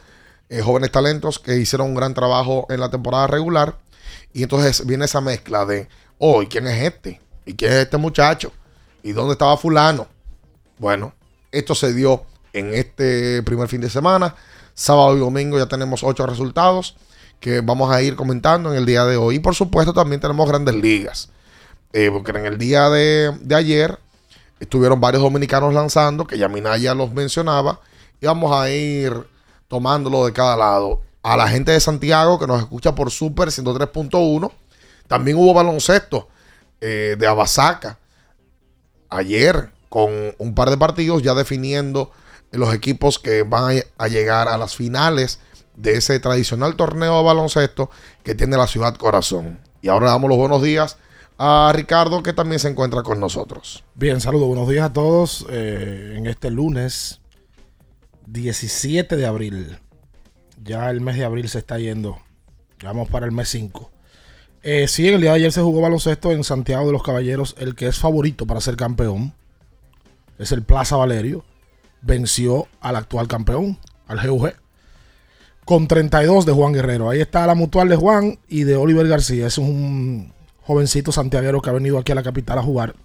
eh, 0.49 0.61
jóvenes 0.61 0.91
talentos 0.91 1.39
que 1.39 1.55
hicieron 1.55 1.87
un 1.87 1.95
gran 1.95 2.13
trabajo 2.13 2.65
en 2.69 2.81
la 2.81 2.91
temporada 2.91 3.27
regular. 3.27 3.77
Y 4.33 4.43
entonces 4.43 4.85
viene 4.85 5.05
esa 5.05 5.21
mezcla 5.21 5.65
de, 5.65 5.87
oh, 6.17 6.43
¿y 6.43 6.47
quién 6.47 6.67
es 6.67 6.83
este? 6.83 7.21
¿Y 7.45 7.53
quién 7.53 7.71
es 7.71 7.77
este 7.77 7.95
muchacho? 7.95 8.51
¿Y 9.01 9.13
dónde 9.13 9.31
estaba 9.31 9.55
fulano? 9.55 10.07
Bueno, 10.77 11.13
esto 11.53 11.73
se 11.73 11.93
dio 11.93 12.25
en 12.53 12.73
este 12.73 13.43
primer 13.43 13.67
fin 13.67 13.81
de 13.81 13.89
semana. 13.89 14.35
Sábado 14.73 15.15
y 15.15 15.19
domingo 15.19 15.57
ya 15.57 15.67
tenemos 15.67 16.03
ocho 16.03 16.25
resultados 16.25 16.95
que 17.39 17.61
vamos 17.61 17.91
a 17.91 18.01
ir 18.01 18.15
comentando 18.15 18.71
en 18.71 18.77
el 18.77 18.85
día 18.85 19.03
de 19.05 19.17
hoy. 19.17 19.35
Y 19.35 19.39
por 19.39 19.55
supuesto 19.55 19.93
también 19.93 20.21
tenemos 20.21 20.47
grandes 20.47 20.75
ligas. 20.75 21.29
Eh, 21.91 22.09
porque 22.11 22.31
en 22.31 22.45
el 22.45 22.57
día 22.57 22.89
de, 22.89 23.37
de 23.41 23.55
ayer 23.55 23.99
estuvieron 24.59 25.01
varios 25.01 25.21
dominicanos 25.21 25.73
lanzando, 25.73 26.25
que 26.25 26.37
ya 26.37 26.47
Minaya 26.47 26.95
los 26.95 27.11
mencionaba. 27.11 27.81
Y 28.21 28.25
vamos 28.25 28.55
a 28.55 28.69
ir 28.69 29.13
tomándolo 29.67 30.25
de 30.25 30.33
cada 30.33 30.55
lado. 30.55 31.01
A 31.21 31.35
la 31.35 31.47
gente 31.47 31.71
de 31.71 31.79
Santiago 31.79 32.39
que 32.39 32.47
nos 32.47 32.61
escucha 32.61 32.95
por 32.95 33.11
Super 33.11 33.49
103.1. 33.49 34.51
También 35.07 35.37
hubo 35.37 35.53
baloncesto 35.53 36.27
eh, 36.79 37.15
de 37.17 37.27
Abasaca 37.27 37.97
ayer 39.09 39.69
con 39.89 40.11
un 40.37 40.55
par 40.55 40.69
de 40.69 40.77
partidos 40.77 41.21
ya 41.21 41.33
definiendo 41.33 42.11
los 42.53 42.73
equipos 42.73 43.19
que 43.19 43.43
van 43.43 43.81
a, 43.97 44.07
llegar 44.07 44.47
a 44.47 44.57
las 44.57 44.75
finales 44.75 45.39
de 45.75 45.95
ese 45.95 46.19
tradicional 46.19 46.75
torneo 46.75 47.17
de 47.17 47.23
baloncesto 47.23 47.89
que 48.23 48.35
tiene 48.35 48.57
la 48.57 48.67
ciudad 48.67 48.95
corazón. 48.95 49.59
Y 49.81 49.89
ahora 49.89 50.07
damos 50.07 50.29
los 50.29 50.37
buenos 50.37 50.61
días 50.61 50.97
a 51.37 51.71
Ricardo 51.73 52.23
que 52.23 52.33
también 52.33 52.59
se 52.59 52.69
encuentra 52.69 53.03
con 53.03 53.19
nosotros. 53.19 53.83
Bien, 53.95 54.21
saludos, 54.21 54.47
buenos 54.47 54.69
días 54.69 54.85
a 54.85 54.93
todos. 54.93 55.45
eh, 55.49 56.15
en 56.17 56.27
este 56.27 56.51
lunes 56.51 57.19
17 58.27 59.15
de 59.17 59.25
abril. 59.25 59.79
Ya 60.63 60.89
el 60.89 61.01
mes 61.01 61.17
de 61.17 61.25
abril 61.25 61.49
se 61.49 61.59
está 61.59 61.77
yendo. 61.79 62.19
Vamos 62.83 63.09
para 63.09 63.25
el 63.25 63.31
mes 63.31 63.49
5. 63.49 63.91
Eh, 64.61 64.87
sí, 64.87 65.07
en 65.07 65.15
el 65.15 65.21
día 65.21 65.31
de 65.31 65.37
ayer 65.37 65.51
se 65.51 65.61
jugó 65.61 65.81
baloncesto 65.81 66.31
en 66.31 66.43
Santiago 66.43 66.85
de 66.85 66.93
los 66.93 67.03
Caballeros. 67.03 67.55
El 67.59 67.75
que 67.75 67.87
es 67.87 67.99
favorito 67.99 68.45
para 68.47 68.61
ser 68.61 68.77
campeón 68.77 69.33
es 70.39 70.51
el 70.51 70.63
Plaza 70.63 70.95
Valerio. 70.95 71.43
Venció 72.03 72.67
al 72.81 72.95
actual 72.97 73.27
campeón, 73.27 73.79
al 74.07 74.27
GUG, 74.27 74.53
con 75.65 75.87
32 75.87 76.45
de 76.45 76.51
Juan 76.51 76.73
Guerrero. 76.73 77.09
Ahí 77.09 77.21
está 77.21 77.47
la 77.47 77.55
mutual 77.55 77.89
de 77.89 77.95
Juan 77.95 78.39
y 78.47 78.63
de 78.63 78.75
Oliver 78.75 79.07
García. 79.07 79.47
Es 79.47 79.57
un 79.57 80.33
jovencito 80.61 81.11
santiaguero 81.11 81.61
que 81.61 81.69
ha 81.69 81.73
venido 81.73 81.97
aquí 81.97 82.11
a 82.11 82.15
la 82.15 82.23
capital 82.23 82.57
a 82.59 82.63
jugar. 82.63 82.95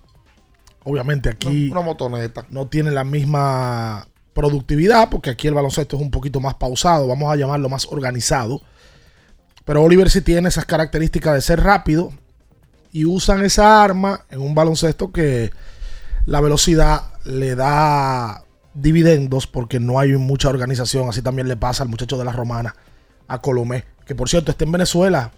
Obviamente 0.85 1.29
aquí 1.29 1.71
Una 1.71 1.83
motoneta. 1.83 2.47
no 2.51 2.67
tiene 2.67 2.91
la 2.91 3.05
misma 3.05 4.09
productividad 4.33 5.11
porque 5.11 5.31
aquí 5.31 5.49
el 5.49 5.55
baloncesto 5.55 5.97
es 5.97 6.03
un 6.03 6.11
poquito 6.11 6.41
más 6.41 6.55
pausado, 6.55 7.09
vamos 7.09 7.31
a 7.33 7.37
llamarlo 7.37 7.69
más 7.69 7.87
organizado. 7.87 8.63
Pero 9.65 9.83
Oliver 9.83 10.09
sí 10.11 10.23
tiene 10.23 10.49
esas 10.49 10.65
características 10.65 11.35
de 11.35 11.41
ser 11.43 11.63
rápido 11.63 12.13
y 12.93 13.05
usan 13.05 13.45
esa 13.45 13.83
arma 13.83 14.25
en 14.31 14.41
un 14.41 14.55
baloncesto 14.55 15.13
que 15.13 15.51
la 16.25 16.41
velocidad 16.41 17.13
le 17.25 17.55
da 17.55 18.45
dividendos 18.81 19.47
porque 19.47 19.81
no 19.81 19.99
hay 19.99 20.13
mucha 20.17 20.49
organización. 20.49 21.09
Así 21.09 21.23
también 21.23 21.49
le 21.49 21.57
pasa 21.57 21.83
al 21.83 21.89
muchacho 21.89 22.17
de 22.19 22.25
la 22.25 22.33
Romana, 22.33 22.75
a 23.27 23.41
Colomé, 23.41 23.85
que 24.07 24.15
por 24.15 24.29
cierto 24.29 24.51
está 24.51 24.65
en 24.65 24.73
Venezuela. 24.73 25.33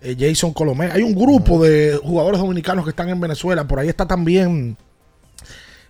eh, 0.00 0.16
Jason 0.18 0.52
Colomé. 0.52 0.90
Hay 0.92 1.02
un 1.02 1.14
grupo 1.14 1.62
de 1.62 1.98
jugadores 2.02 2.40
dominicanos 2.40 2.84
que 2.84 2.90
están 2.90 3.08
en 3.08 3.20
Venezuela. 3.20 3.66
Por 3.66 3.78
ahí 3.78 3.88
está 3.88 4.06
también 4.06 4.76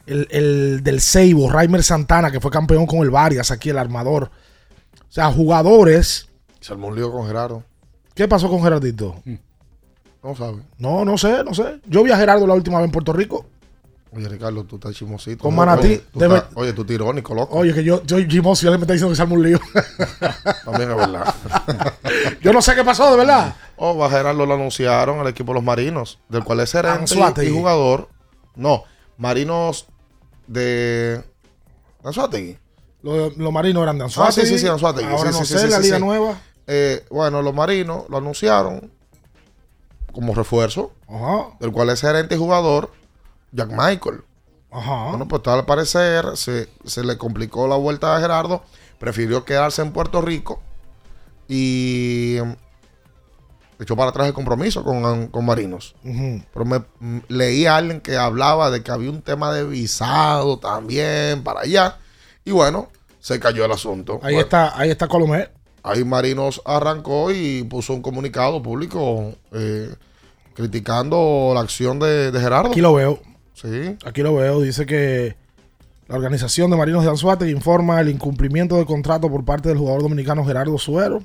el, 0.06 0.26
el 0.30 0.80
del 0.82 1.00
Seibo, 1.00 1.50
Raimer 1.50 1.82
Santana, 1.82 2.30
que 2.30 2.40
fue 2.40 2.50
campeón 2.50 2.86
con 2.86 3.00
el 3.00 3.10
Varias, 3.10 3.50
aquí 3.50 3.70
el 3.70 3.78
armador. 3.78 4.30
O 5.08 5.12
sea, 5.12 5.30
jugadores. 5.32 6.28
Se 6.60 6.72
armó 6.72 6.88
un 6.88 6.96
lío 6.96 7.10
con 7.12 7.26
Gerardo. 7.26 7.62
¿Qué 8.14 8.28
pasó 8.28 8.48
con 8.50 8.62
Gerardito? 8.62 9.22
No 10.22 10.36
sabe. 10.36 10.62
No, 10.78 11.04
no 11.04 11.16
sé, 11.16 11.42
no 11.44 11.54
sé. 11.54 11.80
Yo 11.86 12.02
vi 12.02 12.10
a 12.10 12.16
Gerardo 12.16 12.46
la 12.46 12.54
última 12.54 12.78
vez 12.78 12.86
en 12.86 12.92
Puerto 12.92 13.12
Rico. 13.12 13.46
Oye, 14.12 14.28
Ricardo, 14.28 14.64
tú 14.64 14.74
estás 14.76 14.94
chismosito. 14.96 15.42
Con 15.42 15.52
¿no? 15.54 15.58
Manatí, 15.58 15.86
Oye, 15.88 16.02
debe- 16.14 16.36
estás- 16.38 16.52
oye, 16.56 16.72
tú 16.72 16.80
estás 16.82 16.94
irónico, 16.96 17.32
loco. 17.34 17.56
Oye, 17.58 17.72
que 17.72 17.84
yo, 17.84 18.02
yo 18.04 18.16
Jimos, 18.18 18.60
ya 18.60 18.70
le 18.70 18.78
me 18.78 18.82
está 18.82 18.92
diciendo 18.94 19.12
que 19.12 19.16
se 19.16 19.22
arma 19.22 19.34
un 19.34 19.42
lío. 19.44 19.60
También 20.64 20.90
es 20.90 20.96
verdad. 20.96 21.34
yo 22.42 22.52
no 22.52 22.60
sé 22.60 22.74
qué 22.74 22.82
pasó, 22.82 23.10
de 23.12 23.16
verdad. 23.18 23.54
Oh, 23.76 24.08
Gerardo 24.08 24.44
lo 24.46 24.54
anunciaron 24.54 25.20
al 25.20 25.28
equipo 25.28 25.52
de 25.52 25.54
los 25.54 25.64
Marinos, 25.64 26.18
del 26.28 26.42
cual 26.42 26.58
es 26.60 26.72
gerente 26.72 27.14
y 27.44 27.50
jugador. 27.52 28.08
No, 28.56 28.82
Marinos 29.16 29.86
de 30.48 31.22
Anzuategui. 32.02 32.58
Los 33.02 33.36
los 33.38 33.52
marinos 33.52 33.82
eran 33.84 33.96
de 33.96 34.02
Ah, 34.02 34.06
Anzuategui. 34.06 34.46
sí, 34.46 34.54
sí, 34.54 34.58
sí, 34.58 34.66
Anzuategui. 34.66 35.08
Ahora 35.08 35.32
Sí, 35.32 35.38
no 35.38 35.44
sí, 35.44 35.52
sé, 35.54 35.58
sí, 35.60 35.68
la 35.68 35.78
liga 35.78 35.98
nueva. 36.00 36.34
Eh, 36.66 37.04
bueno, 37.10 37.42
los 37.42 37.54
Marinos 37.54 38.04
lo 38.08 38.18
anunciaron 38.18 38.90
como 40.12 40.34
refuerzo, 40.34 40.92
Ajá. 41.08 41.56
del 41.60 41.70
cual 41.72 41.90
es 41.90 42.00
gerente 42.00 42.34
y 42.34 42.38
jugador 42.38 42.90
Jack 43.52 43.70
Michael. 43.70 44.22
Ajá. 44.70 45.10
Bueno, 45.10 45.26
pues 45.26 45.42
al 45.46 45.64
parecer 45.64 46.24
se, 46.36 46.68
se 46.84 47.02
le 47.04 47.18
complicó 47.18 47.66
la 47.66 47.76
vuelta 47.76 48.16
a 48.16 48.20
Gerardo, 48.20 48.62
prefirió 48.98 49.44
quedarse 49.44 49.82
en 49.82 49.92
Puerto 49.92 50.20
Rico 50.20 50.62
y 51.48 52.36
echó 53.80 53.96
para 53.96 54.10
atrás 54.10 54.28
el 54.28 54.34
compromiso 54.34 54.84
con, 54.84 55.28
con 55.28 55.44
Marinos. 55.44 55.96
Pero 56.02 56.64
me 56.64 56.82
leí 57.28 57.66
a 57.66 57.76
alguien 57.76 58.00
que 58.00 58.16
hablaba 58.16 58.70
de 58.70 58.82
que 58.82 58.92
había 58.92 59.10
un 59.10 59.22
tema 59.22 59.52
de 59.52 59.64
visado 59.64 60.58
también 60.58 61.42
para 61.42 61.60
allá. 61.60 61.98
Y 62.44 62.52
bueno, 62.52 62.88
se 63.18 63.40
cayó 63.40 63.64
el 63.64 63.72
asunto. 63.72 64.20
Ahí 64.22 64.34
Bueno, 64.34 64.40
está, 64.40 64.78
ahí 64.78 64.90
está 64.90 65.08
Colomé. 65.08 65.48
Ahí 65.82 66.04
Marinos 66.04 66.60
arrancó 66.64 67.32
y 67.32 67.64
puso 67.64 67.94
un 67.94 68.02
comunicado 68.02 68.62
público 68.62 69.34
eh, 69.52 69.92
criticando 70.54 71.52
la 71.54 71.60
acción 71.60 71.98
de, 71.98 72.30
de 72.30 72.40
Gerardo. 72.40 72.70
Aquí 72.70 72.82
lo 72.82 72.94
veo. 72.94 73.18
Sí. 73.62 73.96
Aquí 74.04 74.22
lo 74.22 74.34
veo. 74.34 74.60
Dice 74.60 74.86
que 74.86 75.36
la 76.08 76.16
organización 76.16 76.70
de 76.70 76.76
Marinos 76.76 77.04
de 77.04 77.10
Anzuategui 77.10 77.52
informa 77.52 78.00
el 78.00 78.08
incumplimiento 78.08 78.76
del 78.76 78.86
contrato 78.86 79.30
por 79.30 79.44
parte 79.44 79.68
del 79.68 79.78
jugador 79.78 80.02
dominicano 80.02 80.44
Gerardo 80.44 80.76
Suero 80.78 81.22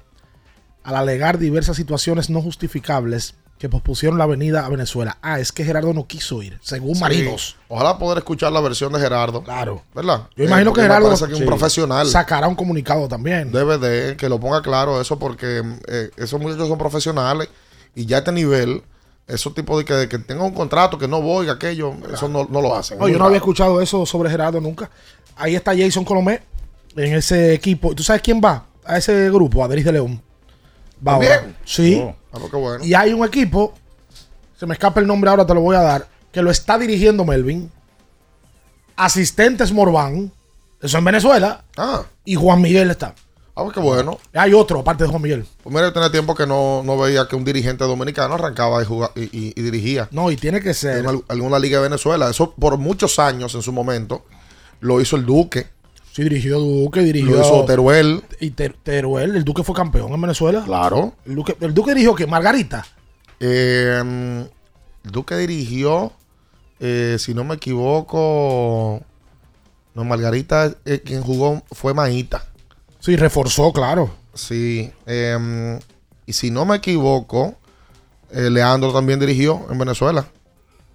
al 0.83 0.95
alegar 0.95 1.39
diversas 1.39 1.75
situaciones 1.77 2.29
no 2.29 2.41
justificables 2.41 3.35
que 3.57 3.69
pospusieron 3.69 4.17
la 4.17 4.25
venida 4.25 4.65
a 4.65 4.69
Venezuela. 4.69 5.17
Ah, 5.21 5.39
es 5.39 5.51
que 5.53 5.63
Gerardo 5.63 5.93
no 5.93 6.05
quiso 6.05 6.43
ir, 6.43 6.59
según 6.61 6.93
Sí. 6.95 7.01
Marinos. 7.01 7.55
Ojalá 7.69 7.97
poder 7.97 8.17
escuchar 8.17 8.51
la 8.51 8.59
versión 8.59 8.91
de 8.91 8.99
Gerardo. 8.99 9.41
Claro. 9.43 9.81
¿Verdad? 9.95 10.27
Yo 10.35 10.43
imagino 10.43 10.73
que 10.73 10.81
Gerardo 10.81 11.07
que 11.17 11.23
un 11.33 11.39
Sí. 11.39 11.45
profesional. 11.45 12.05
sacará 12.05 12.47
un 12.49 12.55
comunicado 12.55 13.07
también. 13.07 13.51
Debe 13.53 13.77
de 13.77 14.17
que 14.17 14.27
lo 14.27 14.39
ponga 14.41 14.61
claro 14.61 14.99
eso 14.99 15.17
porque 15.17 15.63
eh, 15.87 16.11
esos 16.17 16.39
muchachos 16.39 16.67
son 16.67 16.77
profesionales 16.77 17.47
y 17.95 18.05
ya 18.05 18.17
a 18.17 18.19
este 18.19 18.33
nivel, 18.33 18.83
esos 19.27 19.53
tipos 19.55 19.77
de 19.79 19.85
que, 19.85 19.93
de 19.93 20.09
que 20.09 20.19
tengan 20.19 20.45
un 20.45 20.53
contrato, 20.53 20.97
que 20.97 21.07
no 21.07 21.21
voy, 21.21 21.49
aquello, 21.49 21.93
eso 22.13 22.29
no, 22.29 22.45
no 22.49 22.61
lo 22.61 22.75
hacen. 22.75 22.99
No, 22.99 23.07
yo 23.07 23.17
no 23.17 23.25
había 23.25 23.37
escuchado 23.37 23.81
eso 23.81 24.05
sobre 24.05 24.29
Gerardo 24.29 24.61
nunca. 24.61 24.89
Ahí 25.35 25.55
está 25.55 25.75
Jason 25.75 26.05
Colomé 26.05 26.41
en 26.95 27.13
ese 27.13 27.53
equipo. 27.53 27.95
¿Tú 27.95 28.03
sabes 28.03 28.21
quién 28.21 28.39
va 28.43 28.65
a 28.83 28.97
ese 28.97 29.29
grupo? 29.31 29.63
Adris 29.63 29.83
de 29.85 29.91
León. 29.91 30.21
Va 31.05 31.15
ahora. 31.15 31.55
Sí. 31.65 32.01
Oh, 32.01 32.15
ah, 32.31 32.37
pues 32.39 32.51
qué 32.51 32.57
bueno. 32.57 32.85
Y 32.85 32.93
hay 32.93 33.13
un 33.13 33.25
equipo, 33.25 33.73
se 34.57 34.65
me 34.65 34.73
escapa 34.73 34.99
el 34.99 35.07
nombre 35.07 35.29
ahora, 35.29 35.45
te 35.45 35.53
lo 35.53 35.61
voy 35.61 35.75
a 35.75 35.81
dar, 35.81 36.07
que 36.31 36.41
lo 36.41 36.51
está 36.51 36.77
dirigiendo 36.77 37.25
Melvin. 37.25 37.71
Asistentes 38.95 39.71
Morván. 39.71 40.31
Eso 40.81 40.97
en 40.97 41.05
Venezuela. 41.05 41.63
Ah. 41.77 42.03
Y 42.23 42.35
Juan 42.35 42.61
Miguel 42.61 42.91
está. 42.91 43.15
Ah, 43.57 43.63
pues 43.63 43.73
qué 43.73 43.79
bueno. 43.79 44.19
Hay 44.33 44.53
otro, 44.53 44.79
aparte 44.81 45.05
de 45.05 45.09
Juan 45.09 45.21
Miguel. 45.21 45.45
Pues 45.63 45.73
mira, 45.73 45.87
yo 45.87 45.93
tenía 45.93 46.11
tiempo 46.11 46.35
que 46.35 46.45
no, 46.45 46.83
no 46.83 46.97
veía 46.97 47.25
que 47.27 47.37
un 47.37 47.45
dirigente 47.45 47.85
dominicano 47.85 48.33
arrancaba 48.33 48.81
y, 48.81 48.85
jugaba, 48.85 49.13
y, 49.15 49.23
y- 49.23 49.53
y 49.55 49.61
dirigía. 49.61 50.09
No, 50.11 50.29
y 50.29 50.35
tiene 50.35 50.59
que 50.59 50.73
ser. 50.73 50.97
En 50.97 51.07
al- 51.07 51.23
alguna 51.29 51.57
liga 51.57 51.77
de 51.79 51.83
Venezuela. 51.83 52.29
Eso 52.29 52.51
por 52.51 52.77
muchos 52.77 53.17
años 53.17 53.55
en 53.55 53.61
su 53.61 53.71
momento 53.71 54.25
lo 54.81 54.99
hizo 54.99 55.15
el 55.15 55.25
Duque. 55.25 55.67
Sí, 56.11 56.23
dirigió 56.23 56.59
Duque, 56.59 56.99
dirigió. 57.01 57.31
Lo 57.37 57.41
hizo 57.41 57.63
Teruel. 57.65 58.23
Y 58.41 58.51
Ter- 58.51 58.75
Teruel, 58.83 59.35
el 59.37 59.43
Duque 59.45 59.63
fue 59.63 59.73
campeón 59.73 60.11
en 60.13 60.21
Venezuela. 60.21 60.61
Claro. 60.65 61.13
El 61.25 61.35
Duque, 61.35 61.55
el 61.61 61.73
Duque 61.73 61.91
dirigió 61.91 62.13
que 62.13 62.27
Margarita. 62.27 62.85
Eh, 63.39 64.01
el 65.03 65.11
Duque 65.11 65.35
dirigió, 65.37 66.11
eh, 66.81 67.15
si 67.19 67.33
no 67.33 67.43
me 67.45 67.55
equivoco, 67.55 69.01
no, 69.93 70.03
Margarita, 70.03 70.73
eh, 70.85 71.01
quien 71.05 71.21
jugó 71.21 71.63
fue 71.71 71.93
Maíta. 71.93 72.45
Sí, 73.05 73.15
reforzó, 73.17 73.71
claro. 73.71 74.09
Sí. 74.33 74.91
eh, 75.05 75.79
y 76.25 76.33
si 76.33 76.49
no 76.49 76.65
me 76.65 76.77
equivoco, 76.77 77.53
eh, 78.31 78.49
Leandro 78.49 78.91
también 78.91 79.19
dirigió 79.19 79.67
en 79.69 79.77
Venezuela. 79.77 80.25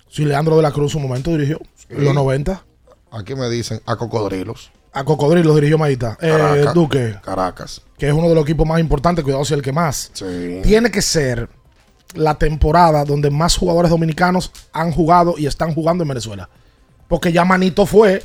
Sí, 0.09 0.25
Leandro 0.25 0.57
de 0.57 0.63
la 0.63 0.73
Cruz 0.73 0.97
un 0.97 1.03
momento 1.03 1.31
dirigió. 1.31 1.61
En 1.89 2.05
los 2.05 2.15
90. 2.15 2.65
Aquí 3.13 3.37
me 3.37 3.49
dicen 3.49 3.81
a 3.87 3.95
Cocodrilos. 3.95 4.73
A 4.93 5.05
Cocodrilo 5.05 5.55
dirigió 5.55 5.79
Maíta. 5.79 6.19
Eh. 6.21 6.67
Duque, 6.75 7.17
Caracas. 7.23 7.83
que 7.97 8.09
es 8.09 8.13
uno 8.13 8.29
de 8.29 8.35
los 8.35 8.43
equipos 8.43 8.67
más 8.67 8.81
importantes, 8.81 9.23
cuidado 9.23 9.45
si 9.45 9.55
el 9.55 9.63
que 9.63 9.71
más. 9.71 10.11
Sí. 10.13 10.63
Tiene 10.65 10.91
que 10.91 11.03
ser 11.03 11.49
la 12.15 12.35
temporada 12.35 13.05
donde 13.05 13.31
más 13.31 13.57
jugadores 13.57 13.89
dominicanos 13.89 14.51
han 14.73 14.91
jugado 14.91 15.35
y 15.39 15.47
están 15.47 15.75
jugando 15.75 16.03
en 16.03 16.09
Venezuela. 16.09 16.49
Porque 17.07 17.33
ya 17.33 17.45
Manito 17.45 17.87
fue, 17.87 18.25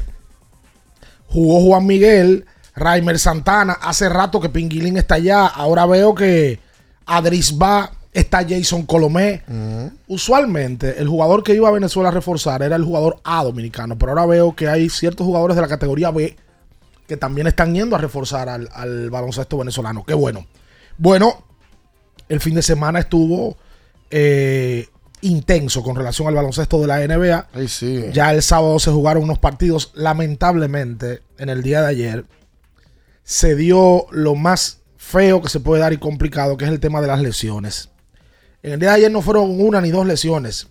jugó 1.27 1.61
Juan 1.61 1.85
Miguel, 1.85 2.45
Raimer 2.75 3.17
Santana, 3.19 3.73
hace 3.73 4.09
rato 4.09 4.39
que 4.39 4.49
Pinguilín 4.49 4.97
está 4.97 5.15
allá, 5.15 5.47
ahora 5.47 5.85
veo 5.85 6.13
que 6.13 6.59
Adris 7.05 7.57
va, 7.61 7.91
está 8.11 8.45
Jason 8.47 8.85
Colomé. 8.85 9.43
Usualmente 10.07 10.99
el 10.99 11.07
jugador 11.07 11.43
que 11.43 11.53
iba 11.53 11.67
a 11.67 11.71
Venezuela 11.71 12.09
a 12.09 12.11
reforzar 12.11 12.61
era 12.63 12.75
el 12.75 12.83
jugador 12.83 13.19
A 13.23 13.43
dominicano, 13.43 13.97
pero 13.97 14.11
ahora 14.11 14.25
veo 14.25 14.55
que 14.55 14.67
hay 14.67 14.89
ciertos 14.89 15.25
jugadores 15.25 15.55
de 15.55 15.61
la 15.61 15.67
categoría 15.67 16.11
B 16.11 16.35
que 17.07 17.17
también 17.17 17.47
están 17.47 17.73
yendo 17.73 17.95
a 17.95 17.99
reforzar 17.99 18.49
al, 18.49 18.67
al 18.73 19.09
baloncesto 19.09 19.57
venezolano. 19.57 20.03
Qué 20.03 20.15
bueno. 20.15 20.47
Bueno, 20.97 21.43
el 22.29 22.39
fin 22.39 22.55
de 22.55 22.61
semana 22.61 22.99
estuvo 22.99 23.57
eh, 24.09 24.88
intenso 25.21 25.83
con 25.83 25.95
relación 25.95 26.27
al 26.27 26.35
baloncesto 26.35 26.81
de 26.81 26.88
la 26.88 27.05
NBA. 27.05 27.47
Ay, 27.53 27.67
sí. 27.67 28.05
Ya 28.13 28.31
el 28.33 28.41
sábado 28.41 28.79
se 28.79 28.91
jugaron 28.91 29.23
unos 29.23 29.39
partidos. 29.39 29.91
Lamentablemente, 29.95 31.21
en 31.38 31.49
el 31.49 31.63
día 31.63 31.81
de 31.81 31.88
ayer, 31.88 32.25
se 33.25 33.55
dio 33.55 34.05
lo 34.11 34.35
más 34.35 34.81
feo 34.97 35.41
que 35.41 35.49
se 35.49 35.59
puede 35.59 35.81
dar 35.81 35.91
y 35.91 35.97
complicado, 35.97 36.55
que 36.55 36.65
es 36.65 36.71
el 36.71 36.79
tema 36.79 37.01
de 37.01 37.07
las 37.07 37.19
lesiones. 37.19 37.89
En 38.61 38.73
el 38.73 38.79
día 38.79 38.91
de 38.91 38.95
ayer 38.95 39.11
no 39.11 39.21
fueron 39.21 39.59
una 39.59 39.81
ni 39.81 39.89
dos 39.91 40.05
lesiones. 40.05 40.67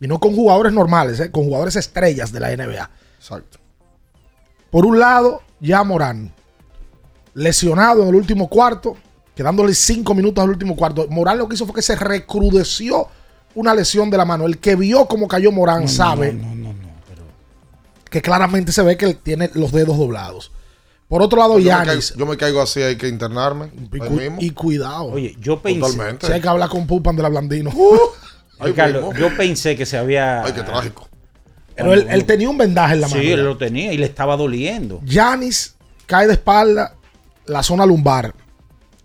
Y 0.00 0.06
no 0.06 0.20
con 0.20 0.34
jugadores 0.34 0.72
normales, 0.72 1.18
eh, 1.20 1.30
con 1.30 1.44
jugadores 1.44 1.74
estrellas 1.76 2.30
de 2.32 2.40
la 2.40 2.56
NBA. 2.56 2.90
Exacto. 3.18 3.58
Por 4.70 4.86
un 4.86 5.00
lado, 5.00 5.42
ya 5.58 5.82
Morán, 5.82 6.32
lesionado 7.34 8.02
en 8.02 8.08
el 8.08 8.14
último 8.14 8.48
cuarto, 8.48 8.96
quedándole 9.34 9.74
cinco 9.74 10.14
minutos 10.14 10.44
al 10.44 10.50
último 10.50 10.76
cuarto. 10.76 11.06
Morán 11.08 11.38
lo 11.38 11.48
que 11.48 11.54
hizo 11.54 11.66
fue 11.66 11.74
que 11.74 11.82
se 11.82 11.96
recrudeció 11.96 13.08
una 13.54 13.74
lesión 13.74 14.10
de 14.10 14.16
la 14.16 14.24
mano. 14.24 14.46
El 14.46 14.58
que 14.58 14.76
vio 14.76 15.06
cómo 15.06 15.26
cayó 15.26 15.50
Morán 15.50 15.88
sabe 15.88 16.38
que 18.10 18.22
claramente 18.22 18.70
se 18.70 18.82
ve 18.82 18.96
que 18.96 19.06
él 19.06 19.16
tiene 19.16 19.50
los 19.54 19.72
dedos 19.72 19.98
doblados. 19.98 20.52
Por 21.08 21.22
otro 21.22 21.38
lado, 21.38 21.52
Yo 21.58 21.64
me, 21.64 21.64
Yanis. 21.86 22.10
caigo, 22.10 22.18
yo 22.18 22.26
me 22.26 22.36
caigo 22.36 22.62
así, 22.62 22.82
hay 22.82 22.96
que 22.96 23.08
internarme. 23.08 23.70
Y, 23.92 23.98
cu- 23.98 24.10
mismo. 24.10 24.38
y 24.40 24.50
cuidado. 24.50 25.04
Oye, 25.04 25.36
yo 25.40 25.60
pensé. 25.60 25.80
Totalmente. 25.80 26.26
Si 26.26 26.32
hay 26.32 26.40
que 26.40 26.48
hablar 26.48 26.68
con 26.68 26.86
Pupan 26.86 27.14
de 27.14 27.22
la 27.22 27.28
Blandino. 27.28 27.70
Ahí 28.58 28.68
Ricardo, 28.72 29.10
mismo. 29.12 29.14
yo 29.14 29.36
pensé 29.36 29.76
que 29.76 29.86
se 29.86 29.96
había. 29.98 30.42
Ay, 30.42 30.52
qué 30.52 30.62
trágico. 30.62 31.08
Pero 31.76 31.92
él, 31.92 32.06
él 32.08 32.24
tenía 32.24 32.48
un 32.48 32.58
vendaje 32.58 32.94
en 32.94 33.02
la 33.02 33.08
mano. 33.08 33.20
Sí, 33.20 33.30
él 33.30 33.44
lo 33.44 33.56
tenía 33.56 33.92
y 33.92 33.98
le 33.98 34.06
estaba 34.06 34.36
doliendo. 34.36 35.00
Yanis 35.04 35.76
cae 36.06 36.26
de 36.26 36.32
espalda, 36.32 36.94
la 37.44 37.62
zona 37.62 37.84
lumbar. 37.86 38.34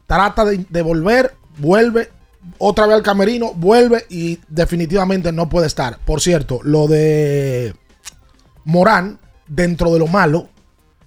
Trata 0.08 0.44
de, 0.46 0.66
de 0.70 0.82
volver, 0.82 1.36
vuelve 1.58 2.10
otra 2.58 2.88
vez 2.88 2.96
al 2.96 3.04
camerino, 3.04 3.54
vuelve 3.54 4.06
y 4.10 4.40
definitivamente 4.48 5.32
no 5.32 5.50
puede 5.50 5.68
estar. 5.68 6.00
Por 6.00 6.22
cierto, 6.22 6.60
lo 6.64 6.88
de 6.88 7.76
Morán, 8.64 9.20
dentro 9.48 9.92
de 9.94 10.00
lo 10.00 10.08
malo, 10.08 10.50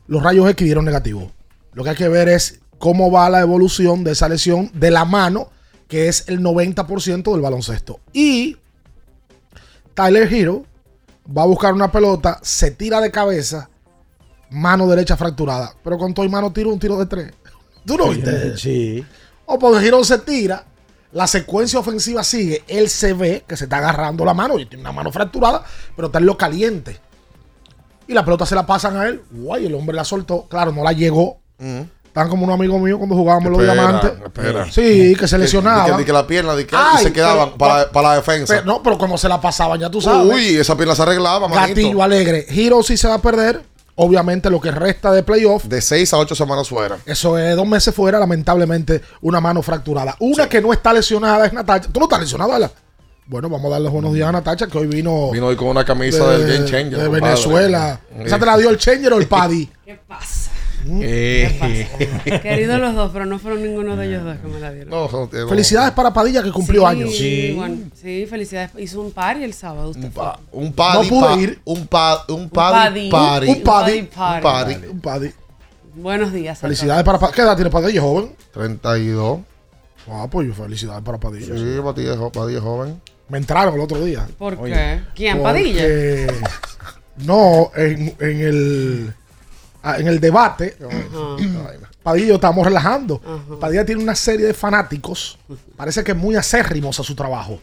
los 0.06 0.22
rayos 0.22 0.48
X 0.50 0.64
dieron 0.64 0.84
negativo. 0.84 1.30
Lo 1.72 1.84
que 1.84 1.90
hay 1.90 1.96
que 1.96 2.08
ver 2.08 2.28
es 2.28 2.60
cómo 2.78 3.10
va 3.10 3.30
la 3.30 3.40
evolución 3.40 4.04
de 4.04 4.12
esa 4.12 4.28
lesión 4.28 4.70
de 4.74 4.90
la 4.90 5.04
mano, 5.04 5.50
que 5.88 6.08
es 6.08 6.28
el 6.28 6.40
90% 6.40 7.32
del 7.32 7.40
baloncesto. 7.40 8.00
Y 8.12 8.56
Tyler 9.94 10.32
Hero 10.32 10.64
va 11.26 11.42
a 11.42 11.46
buscar 11.46 11.72
una 11.72 11.90
pelota, 11.90 12.38
se 12.42 12.70
tira 12.70 13.00
de 13.00 13.10
cabeza, 13.10 13.70
mano 14.50 14.86
derecha 14.86 15.16
fracturada. 15.16 15.74
Pero 15.82 15.98
con 15.98 16.14
todo 16.14 16.26
y 16.26 16.28
mano 16.28 16.52
tira 16.52 16.68
un 16.68 16.78
tiro 16.78 16.98
de 16.98 17.06
tres. 17.06 17.32
¿Tú 17.86 17.96
no 17.96 18.10
viste? 18.10 18.56
Sí. 18.56 19.04
O 19.46 19.58
porque 19.58 19.86
Hero 19.86 20.02
se 20.04 20.18
tira, 20.18 20.64
la 21.12 21.26
secuencia 21.26 21.78
ofensiva 21.78 22.24
sigue, 22.24 22.64
él 22.66 22.88
se 22.88 23.12
ve 23.14 23.44
que 23.46 23.56
se 23.56 23.64
está 23.64 23.78
agarrando 23.78 24.24
la 24.24 24.34
mano 24.34 24.58
y 24.58 24.66
tiene 24.66 24.82
una 24.82 24.92
mano 24.92 25.12
fracturada, 25.12 25.64
pero 25.94 26.06
está 26.06 26.18
en 26.18 26.26
lo 26.26 26.36
caliente. 26.36 26.98
Y 28.06 28.12
la 28.12 28.24
pelota 28.24 28.44
se 28.46 28.54
la 28.54 28.66
pasan 28.66 28.96
a 28.96 29.06
él. 29.06 29.22
Guay, 29.30 29.66
el 29.66 29.74
hombre 29.74 29.96
la 29.96 30.04
soltó. 30.04 30.46
Claro, 30.48 30.72
no 30.72 30.82
la 30.84 30.92
llegó. 30.92 31.38
Están 32.04 32.28
como 32.28 32.44
un 32.44 32.52
amigo 32.52 32.78
mío 32.78 32.96
cuando 32.98 33.16
jugábamos 33.16 33.50
los 33.50 33.60
Espera, 33.60 33.72
diamantes. 33.82 34.12
espera. 34.24 34.70
Sí, 34.70 35.16
que 35.18 35.26
se 35.26 35.36
lesionaba. 35.38 35.96
Que, 35.96 36.04
que 36.04 36.12
la 36.12 36.26
pierna, 36.26 36.54
que 36.56 36.68
Ay, 36.72 36.98
y 37.00 37.04
se 37.04 37.12
quedaban 37.12 37.48
pero- 37.48 37.58
para, 37.58 37.90
para 37.90 38.08
la 38.10 38.14
defensa. 38.16 38.54
Pero, 38.54 38.66
no, 38.66 38.82
pero 38.82 38.96
como 38.98 39.18
se 39.18 39.28
la 39.28 39.40
pasaban, 39.40 39.80
ya 39.80 39.90
tú 39.90 40.00
sabes. 40.00 40.32
Uy, 40.32 40.56
esa 40.56 40.76
pierna 40.76 40.94
se 40.94 41.02
arreglaba, 41.02 41.48
manito. 41.48 41.68
Gatillo 41.80 42.02
alegre. 42.02 42.46
Hero 42.48 42.82
sí 42.84 42.96
se 42.96 43.08
va 43.08 43.14
a 43.14 43.18
perder. 43.22 43.62
Obviamente 43.96 44.50
lo 44.50 44.60
que 44.60 44.72
resta 44.72 45.12
de 45.12 45.22
playoff. 45.22 45.64
De 45.66 45.80
6 45.80 46.12
a 46.14 46.18
8 46.18 46.34
semanas 46.34 46.68
fuera. 46.68 46.98
Eso 47.06 47.38
es 47.38 47.54
dos 47.54 47.66
meses 47.66 47.94
fuera, 47.94 48.18
lamentablemente, 48.18 49.00
una 49.20 49.40
mano 49.40 49.62
fracturada. 49.62 50.16
Una 50.18 50.48
que 50.48 50.60
no 50.60 50.72
está 50.72 50.92
lesionada 50.92 51.46
es 51.46 51.52
Natacha. 51.52 51.88
¿Tú 51.92 52.00
no 52.00 52.06
estás 52.06 52.20
lesionado, 52.20 52.52
Ala? 52.54 52.70
Bueno, 53.26 53.48
vamos 53.48 53.66
a 53.66 53.70
darle 53.70 53.88
buenos 53.88 54.12
días 54.12 54.28
a 54.28 54.32
Natacha, 54.32 54.66
que 54.66 54.76
hoy 54.76 54.86
vino, 54.86 55.30
Vino 55.30 55.46
hoy 55.46 55.56
con 55.56 55.68
una 55.68 55.84
camisa 55.84 56.28
de, 56.30 56.44
del 56.44 56.58
Game 56.58 56.70
Changer. 56.70 56.98
de. 57.00 57.08
Venezuela. 57.08 58.00
Sí. 58.16 58.22
¿Esa 58.26 58.38
te 58.38 58.44
la 58.46 58.56
dio 58.58 58.68
el 58.70 58.76
Changer 58.76 59.12
o 59.14 59.18
el 59.18 59.26
Paddy? 59.26 59.66
¿Qué 59.84 59.98
pasa? 60.06 60.50
Eh. 60.86 61.88
Queridos 62.42 62.78
los 62.78 62.94
dos, 62.94 63.10
pero 63.10 63.24
no 63.24 63.38
fueron 63.38 63.62
ninguno 63.62 63.96
de 63.96 64.06
ellos 64.06 64.22
dos 64.24 64.36
que 64.36 64.46
me 64.48 64.60
la 64.60 64.70
dieron. 64.70 64.90
No, 64.90 65.08
no, 65.10 65.30
no. 65.32 65.48
Felicidades 65.48 65.92
para 65.92 66.12
Padilla, 66.12 66.42
que 66.42 66.52
cumplió 66.52 66.82
Sí, 66.82 66.86
años. 66.86 67.56
bueno, 67.56 67.76
sí, 67.94 68.26
felicidades. 68.28 68.72
Hizo 68.76 69.00
un 69.00 69.10
party 69.12 69.44
el 69.44 69.54
sábado. 69.54 69.88
Usted 69.88 70.10
fue. 70.12 70.24
Un 70.52 70.74
party. 70.74 71.08
No 71.08 71.08
pude 71.08 71.26
pa- 71.28 71.40
ir. 71.40 71.60
Un, 71.64 71.86
pa- 71.86 72.24
un 72.28 72.50
paddy. 72.50 73.08
party. 73.08 73.10
party. 73.10 73.48
Un 73.48 73.62
Paddy. 73.62 73.98
Un 74.00 74.06
party. 74.08 74.36
Un 74.36 74.42
party. 74.42 74.74
Un 74.90 75.00
Paddy. 75.00 75.30
Buenos 75.94 76.32
días. 76.34 76.58
Felicidades 76.58 77.02
para 77.02 77.18
Padilla. 77.18 77.34
¿Qué 77.36 77.40
edad 77.42 77.56
tiene 77.56 77.70
Padilla, 77.70 78.00
joven? 78.02 78.32
32. 78.52 79.38
Ah, 80.10 80.26
pues 80.30 80.46
yo 80.48 80.52
felicidades 80.52 81.02
para 81.02 81.16
Padilla. 81.16 81.46
Sí, 81.56 81.80
Padilla, 81.82 82.28
Padilla 82.30 82.60
joven. 82.60 83.00
Me 83.28 83.38
entraron 83.38 83.74
el 83.74 83.80
otro 83.80 84.04
día. 84.04 84.26
¿Por 84.38 84.54
Oye. 84.54 84.72
qué? 84.74 85.00
¿Quién? 85.14 85.38
Porque- 85.38 85.52
¿Padilla? 85.52 85.84
No, 87.18 87.70
en, 87.76 88.14
en 88.18 88.40
el 88.40 89.14
ah, 89.82 89.96
en 89.98 90.08
el 90.08 90.18
debate, 90.20 90.76
Padilla 92.02 92.24
y 92.26 92.28
yo 92.28 92.34
estábamos 92.34 92.66
relajando. 92.66 93.20
Padilla 93.60 93.84
tiene 93.84 94.02
una 94.02 94.14
serie 94.14 94.46
de 94.46 94.54
fanáticos, 94.54 95.38
parece 95.76 96.02
que 96.04 96.12
muy 96.14 96.36
acérrimos 96.36 96.98
a 97.00 97.02
su 97.02 97.14
trabajo. 97.14 97.58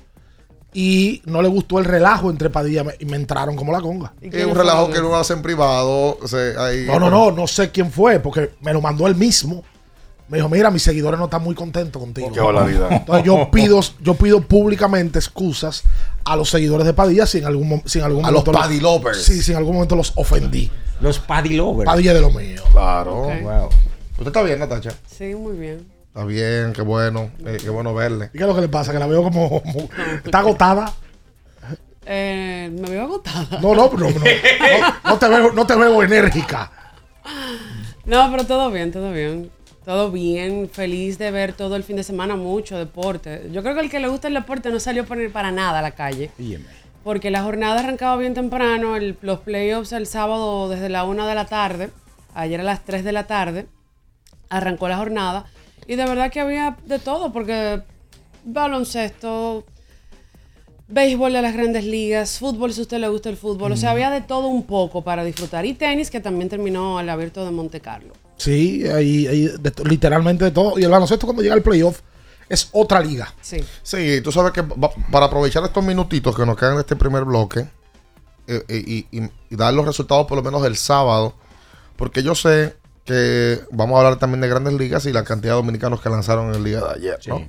Y 0.73 1.21
no 1.25 1.41
le 1.41 1.49
gustó 1.49 1.79
el 1.79 1.85
relajo 1.85 2.29
entre 2.31 2.49
Padilla 2.49 2.85
y 2.97 3.05
me 3.05 3.17
entraron 3.17 3.57
como 3.57 3.73
la 3.73 3.81
conga. 3.81 4.13
Es 4.21 4.45
un 4.45 4.55
relajo 4.55 4.89
que 4.89 4.99
no 5.01 5.13
hace 5.17 5.33
en 5.33 5.41
privado. 5.41 6.17
o 6.21 6.27
sea, 6.29 6.63
ahí- 6.65 6.85
No, 6.87 6.97
no, 6.97 7.09
no, 7.09 7.29
no 7.31 7.45
sé 7.45 7.71
quién 7.71 7.91
fue, 7.91 8.21
porque 8.21 8.51
me 8.61 8.71
lo 8.71 8.79
mandó 8.81 9.05
él 9.05 9.15
mismo. 9.15 9.65
Me 10.31 10.37
dijo, 10.37 10.47
mira, 10.47 10.71
mis 10.71 10.81
seguidores 10.81 11.19
no 11.19 11.25
están 11.25 11.43
muy 11.43 11.53
contentos 11.53 12.01
contigo. 12.01 12.31
Qué. 12.31 12.39
Entonces 12.95 13.25
yo 13.25 13.51
pido, 13.51 13.81
yo 13.99 14.13
pido 14.13 14.39
públicamente 14.39 15.19
excusas 15.19 15.83
a 16.23 16.37
los 16.37 16.49
seguidores 16.49 16.87
de 16.87 16.93
Padilla 16.93 17.25
si 17.25 17.39
en 17.39 17.45
algún, 17.45 17.83
si 17.85 17.99
en 17.99 18.05
algún 18.05 18.23
A 18.25 18.31
los 18.31 18.45
momento. 18.45 18.57
Paddy 18.61 18.79
lovers. 18.79 19.21
Sí, 19.23 19.41
si 19.43 19.51
en 19.51 19.57
algún 19.57 19.73
momento 19.73 19.97
los 19.97 20.13
ofendí. 20.15 20.71
Los 21.01 21.19
Paddy 21.19 21.55
Lovers. 21.55 21.85
Padilla 21.85 22.13
de 22.13 22.21
lo 22.21 22.29
mío. 22.31 22.63
Claro. 22.71 23.23
Ok. 23.23 23.41
Wow. 23.41 23.65
¿Usted 24.11 24.27
está 24.27 24.41
bien, 24.43 24.59
Natacha? 24.59 24.93
Sí, 25.05 25.35
muy 25.35 25.57
bien. 25.57 25.85
Está 26.07 26.23
bien, 26.23 26.71
qué 26.73 26.81
bueno. 26.81 27.29
eh, 27.45 27.57
qué 27.61 27.69
bueno 27.69 27.93
verle. 27.93 28.29
¿Y 28.33 28.37
qué 28.37 28.43
es 28.43 28.47
lo 28.47 28.55
que 28.55 28.61
le 28.61 28.69
pasa? 28.69 28.93
Que 28.93 28.99
la 28.99 29.07
veo 29.07 29.23
como. 29.23 29.61
como- 29.61 29.89
está 30.23 30.39
agotada. 30.39 30.93
Eh, 32.05 32.69
me 32.79 32.89
veo 32.89 33.03
agotada. 33.03 33.59
No, 33.61 33.75
no, 33.75 33.91
no, 33.91 33.97
no, 33.97 34.09
no, 34.09 35.01
no 35.05 35.17
te 35.17 35.27
veo, 35.27 35.51
no 35.51 35.67
te 35.67 35.75
veo 35.75 36.03
enérgica. 36.03 36.71
No, 38.05 38.29
pero 38.31 38.45
todo 38.45 38.71
bien, 38.71 38.91
todo 38.91 39.11
bien. 39.11 39.51
Todo 39.85 40.11
bien, 40.11 40.69
feliz 40.69 41.17
de 41.17 41.31
ver 41.31 41.53
todo 41.53 41.75
el 41.75 41.83
fin 41.83 41.95
de 41.95 42.03
semana 42.03 42.35
mucho 42.35 42.77
deporte. 42.77 43.49
Yo 43.51 43.63
creo 43.63 43.73
que 43.73 43.81
el 43.81 43.89
que 43.89 43.99
le 43.99 44.07
gusta 44.07 44.27
el 44.27 44.35
deporte 44.35 44.69
no 44.69 44.79
salió 44.79 45.05
por 45.05 45.19
ir 45.19 45.31
para 45.31 45.51
nada 45.51 45.79
a 45.79 45.81
la 45.81 45.91
calle. 45.91 46.29
Porque 47.03 47.31
la 47.31 47.41
jornada 47.41 47.79
arrancaba 47.79 48.15
bien 48.17 48.35
temprano, 48.35 48.95
el- 48.95 49.17
los 49.21 49.39
playoffs 49.39 49.91
el 49.91 50.05
sábado 50.05 50.69
desde 50.69 50.87
la 50.89 51.03
1 51.03 51.25
de 51.25 51.33
la 51.33 51.45
tarde, 51.45 51.89
ayer 52.35 52.59
a 52.59 52.63
las 52.63 52.85
3 52.85 53.03
de 53.03 53.11
la 53.11 53.25
tarde, 53.25 53.65
arrancó 54.49 54.87
la 54.87 54.97
jornada. 54.97 55.45
Y 55.87 55.95
de 55.95 56.05
verdad 56.05 56.31
que 56.31 56.41
había 56.41 56.77
de 56.85 56.99
todo, 56.99 57.33
porque 57.33 57.81
baloncesto, 58.45 59.65
béisbol 60.87 61.33
de 61.33 61.41
las 61.41 61.53
grandes 61.55 61.85
ligas, 61.85 62.37
fútbol 62.37 62.71
si 62.71 62.81
a 62.81 62.83
usted 62.83 62.99
le 62.99 63.07
gusta 63.07 63.29
el 63.29 63.37
fútbol, 63.37 63.71
o 63.71 63.77
sea, 63.77 63.91
había 63.91 64.11
de 64.11 64.21
todo 64.21 64.47
un 64.47 64.63
poco 64.63 65.01
para 65.03 65.23
disfrutar. 65.23 65.65
Y 65.65 65.73
tenis, 65.73 66.11
que 66.11 66.19
también 66.19 66.49
terminó 66.49 66.99
el 66.99 67.09
abierto 67.09 67.43
de 67.45 67.49
Monte 67.51 67.79
Carlo. 67.79 68.13
Sí, 68.41 68.87
ahí, 68.87 69.27
ahí 69.27 69.47
de 69.59 69.71
literalmente 69.85 70.45
de 70.45 70.51
todo. 70.51 70.79
Y 70.79 70.83
el 70.83 70.89
baloncesto 70.91 71.25
cuando 71.27 71.43
llega 71.43 71.53
al 71.53 71.61
playoff 71.61 71.99
es 72.49 72.69
otra 72.71 72.99
liga. 73.01 73.33
Sí. 73.41 73.63
Sí, 73.83 74.21
tú 74.23 74.31
sabes 74.31 74.51
que 74.51 74.61
va- 74.61 74.91
para 75.11 75.27
aprovechar 75.27 75.63
estos 75.63 75.83
minutitos 75.83 76.35
que 76.35 76.45
nos 76.45 76.57
quedan 76.57 76.75
de 76.75 76.81
este 76.81 76.95
primer 76.95 77.23
bloque 77.23 77.59
eh, 78.47 78.63
eh, 78.67 78.83
y, 78.85 79.07
y- 79.19 79.29
y 79.49 79.55
dar 79.55 79.73
los 79.73 79.85
resultados 79.85 80.25
por 80.27 80.37
lo 80.37 80.43
menos 80.43 80.61
del 80.63 80.75
sábado, 80.75 81.35
porque 81.95 82.23
yo 82.23 82.33
sé 82.35 82.75
que 83.05 83.61
vamos 83.71 83.95
a 83.95 83.99
hablar 83.99 84.17
también 84.19 84.41
de 84.41 84.47
grandes 84.47 84.73
ligas 84.73 85.05
y 85.05 85.13
la 85.13 85.23
cantidad 85.23 85.53
de 85.53 85.57
dominicanos 85.57 86.01
que 86.01 86.09
lanzaron 86.09 86.49
en 86.49 86.55
el 86.55 86.63
día 86.63 86.81
de 86.81 86.89
ayer, 86.95 87.19
¿no? 87.27 87.47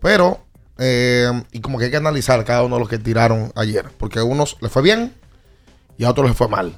Pero, 0.00 0.44
eh, 0.78 1.30
y 1.52 1.60
como 1.60 1.78
que 1.78 1.84
hay 1.86 1.90
que 1.90 1.96
analizar 1.96 2.44
cada 2.44 2.62
uno 2.64 2.76
de 2.76 2.80
los 2.80 2.88
que 2.88 2.98
tiraron 2.98 3.52
ayer, 3.54 3.86
porque 3.98 4.18
a 4.18 4.24
unos 4.24 4.56
les 4.60 4.70
fue 4.72 4.82
bien 4.82 5.14
y 5.98 6.04
a 6.04 6.10
otros 6.10 6.26
les 6.28 6.36
fue 6.36 6.48
mal. 6.48 6.74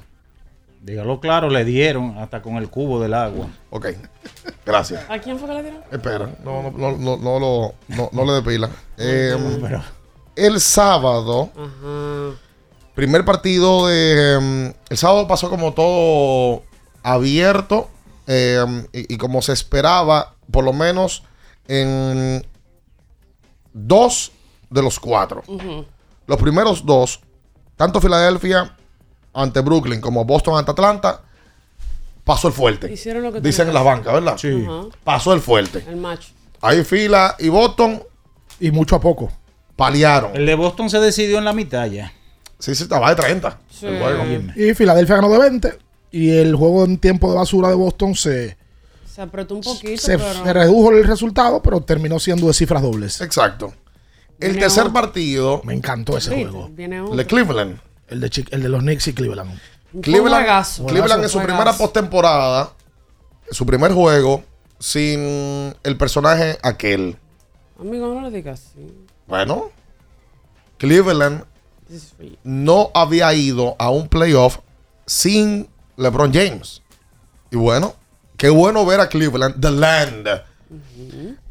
Dígalo 0.83 1.21
claro, 1.21 1.49
le 1.49 1.63
dieron 1.63 2.17
hasta 2.17 2.41
con 2.41 2.55
el 2.57 2.69
cubo 2.69 2.99
del 3.01 3.13
agua. 3.13 3.47
Ok, 3.69 3.87
gracias. 4.65 5.09
¿A 5.09 5.17
quién 5.19 5.39
fue 5.39 5.47
que 5.47 5.53
le 5.55 5.61
dieron? 5.63 5.81
Espera, 5.91 6.29
no, 6.43 6.61
no, 6.63 6.71
no, 6.71 6.97
no, 6.97 7.17
no 7.17 7.39
lo- 7.39 7.73
no- 7.87 8.09
no 8.11 8.25
le 8.25 8.33
dé 8.33 8.41
pila. 8.41 8.69
Eh, 8.97 9.33
el 10.35 10.59
sábado, 10.59 11.49
primer 12.95 13.23
partido 13.23 13.87
de. 13.87 14.33
em, 14.35 14.73
el 14.89 14.97
sábado 14.97 15.25
pasó 15.27 15.49
como 15.49 15.73
todo 15.73 16.63
abierto 17.01 17.89
em, 18.27 18.85
y, 18.91 19.13
y 19.13 19.17
como 19.17 19.41
se 19.41 19.53
esperaba, 19.53 20.35
por 20.51 20.65
lo 20.65 20.73
menos 20.73 21.23
en 21.69 22.45
dos 23.73 24.33
de 24.69 24.81
los 24.83 24.99
cuatro. 24.99 25.43
Los 26.27 26.37
primeros 26.39 26.85
dos, 26.85 27.21
tanto 27.77 28.01
Filadelfia 28.01 28.75
ante 29.33 29.59
Brooklyn 29.61 29.99
como 30.01 30.25
Boston 30.25 30.57
ante 30.57 30.71
Atlanta, 30.71 31.21
pasó 32.23 32.47
el 32.47 32.53
fuerte. 32.53 32.91
Hicieron 32.91 33.23
lo 33.23 33.31
que 33.33 33.41
Dicen 33.41 33.67
en 33.67 33.73
las 33.73 33.83
bancas, 33.83 34.13
¿verdad? 34.13 34.37
Sí. 34.37 34.65
Ajá. 34.67 34.83
Pasó 35.03 35.33
el 35.33 35.41
fuerte. 35.41 35.83
El 35.87 35.97
match. 35.97 36.27
Ahí 36.61 36.83
fila 36.83 37.35
y 37.39 37.49
Boston. 37.49 38.01
Y 38.59 38.71
mucho 38.71 38.95
a 38.95 39.01
poco. 39.01 39.31
Paliaron. 39.75 40.35
El 40.35 40.45
de 40.45 40.55
Boston 40.55 40.89
se 40.89 40.99
decidió 40.99 41.37
en 41.39 41.45
la 41.45 41.53
mitad 41.53 41.85
ya. 41.87 42.13
Sí, 42.59 42.73
sí, 42.75 42.83
estaba 42.83 43.09
de 43.09 43.15
30. 43.21 43.59
Sí. 43.69 43.87
El 43.87 43.99
juego. 43.99 44.23
Y 44.55 44.73
Filadelfia 44.73 45.15
ganó 45.15 45.29
de 45.29 45.39
20. 45.39 45.77
Y 46.11 46.29
el 46.37 46.55
juego 46.55 46.85
en 46.85 46.97
tiempo 46.99 47.29
de 47.29 47.35
basura 47.37 47.67
de 47.69 47.75
Boston 47.75 48.15
se, 48.15 48.55
Se 49.11 49.21
apretó 49.21 49.55
un 49.55 49.61
poquito, 49.61 49.99
se, 50.01 50.17
pero... 50.17 50.43
se 50.45 50.53
redujo 50.53 50.91
el 50.91 51.03
resultado, 51.03 51.61
pero 51.61 51.81
terminó 51.81 52.19
siendo 52.19 52.47
de 52.47 52.53
cifras 52.53 52.81
dobles. 52.83 53.19
Exacto. 53.19 53.73
El 54.39 54.49
Viene 54.51 54.59
tercer 54.61 54.83
otro. 54.83 54.93
partido. 54.93 55.61
Me 55.65 55.73
encantó 55.73 56.17
ese 56.17 56.33
Sí, 56.35 56.43
juego. 56.43 56.69
Viene 56.71 56.97
El 56.97 57.01
otro. 57.03 57.15
de 57.17 57.25
Cleveland. 57.25 57.79
El 58.07 58.19
de, 58.21 58.45
el 58.51 58.63
de 58.63 58.69
los 58.69 58.81
Knicks 58.81 59.07
y 59.07 59.13
Cleveland. 59.13 59.59
Cleveland, 60.01 60.45
juegazo. 60.45 60.85
Cleveland 60.85 61.23
en 61.23 61.29
su 61.29 61.37
Juegazo. 61.37 61.57
primera 61.57 61.77
postemporada, 61.77 62.71
su 63.51 63.65
primer 63.65 63.91
juego, 63.93 64.43
sin 64.79 65.73
el 65.83 65.97
personaje 65.97 66.57
aquel. 66.63 67.17
Amigo, 67.79 68.13
no 68.13 68.21
le 68.21 68.31
digas 68.35 68.61
así. 68.71 68.93
Bueno, 69.27 69.71
Cleveland 70.77 71.43
no 72.43 72.91
había 72.93 73.33
ido 73.33 73.75
a 73.79 73.89
un 73.89 74.07
playoff 74.07 74.59
sin 75.05 75.69
LeBron 75.97 76.33
James. 76.33 76.81
Y 77.51 77.55
bueno, 77.55 77.95
qué 78.37 78.49
bueno 78.49 78.85
ver 78.85 78.99
a 78.99 79.09
Cleveland, 79.09 79.61
The 79.61 79.71
Land, 79.71 80.27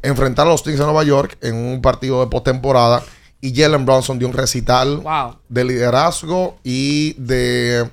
enfrentar 0.01 0.45
a 0.47 0.49
los 0.49 0.63
Knicks 0.63 0.79
de 0.79 0.85
Nueva 0.85 1.03
York 1.03 1.37
en 1.41 1.55
un 1.55 1.81
partido 1.81 2.19
de 2.19 2.27
postemporada. 2.27 3.03
Y 3.45 3.53
Jalen 3.53 3.85
Bronson 3.85 4.17
dio 4.17 4.27
un 4.29 4.33
recital 4.33 4.97
Wow. 5.01 5.35
de 5.49 5.65
liderazgo 5.65 6.55
y 6.63 7.11
de, 7.21 7.89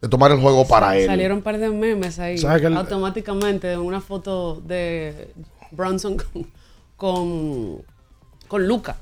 de 0.00 0.08
tomar 0.08 0.30
el 0.32 0.40
juego 0.40 0.66
para 0.66 0.96
él. 0.96 1.06
Salieron 1.06 1.36
un 1.38 1.42
par 1.42 1.58
de 1.58 1.68
memes 1.68 2.18
ahí. 2.18 2.38
¿Sabes 2.38 2.62
que 2.62 2.68
el- 2.68 2.76
Automáticamente 2.78 3.76
una 3.76 4.00
foto 4.00 4.62
de 4.64 5.28
Bronson 5.72 6.16
con, 6.16 6.46
con, 6.96 7.82
con 8.48 8.66
Luca. 8.66 8.96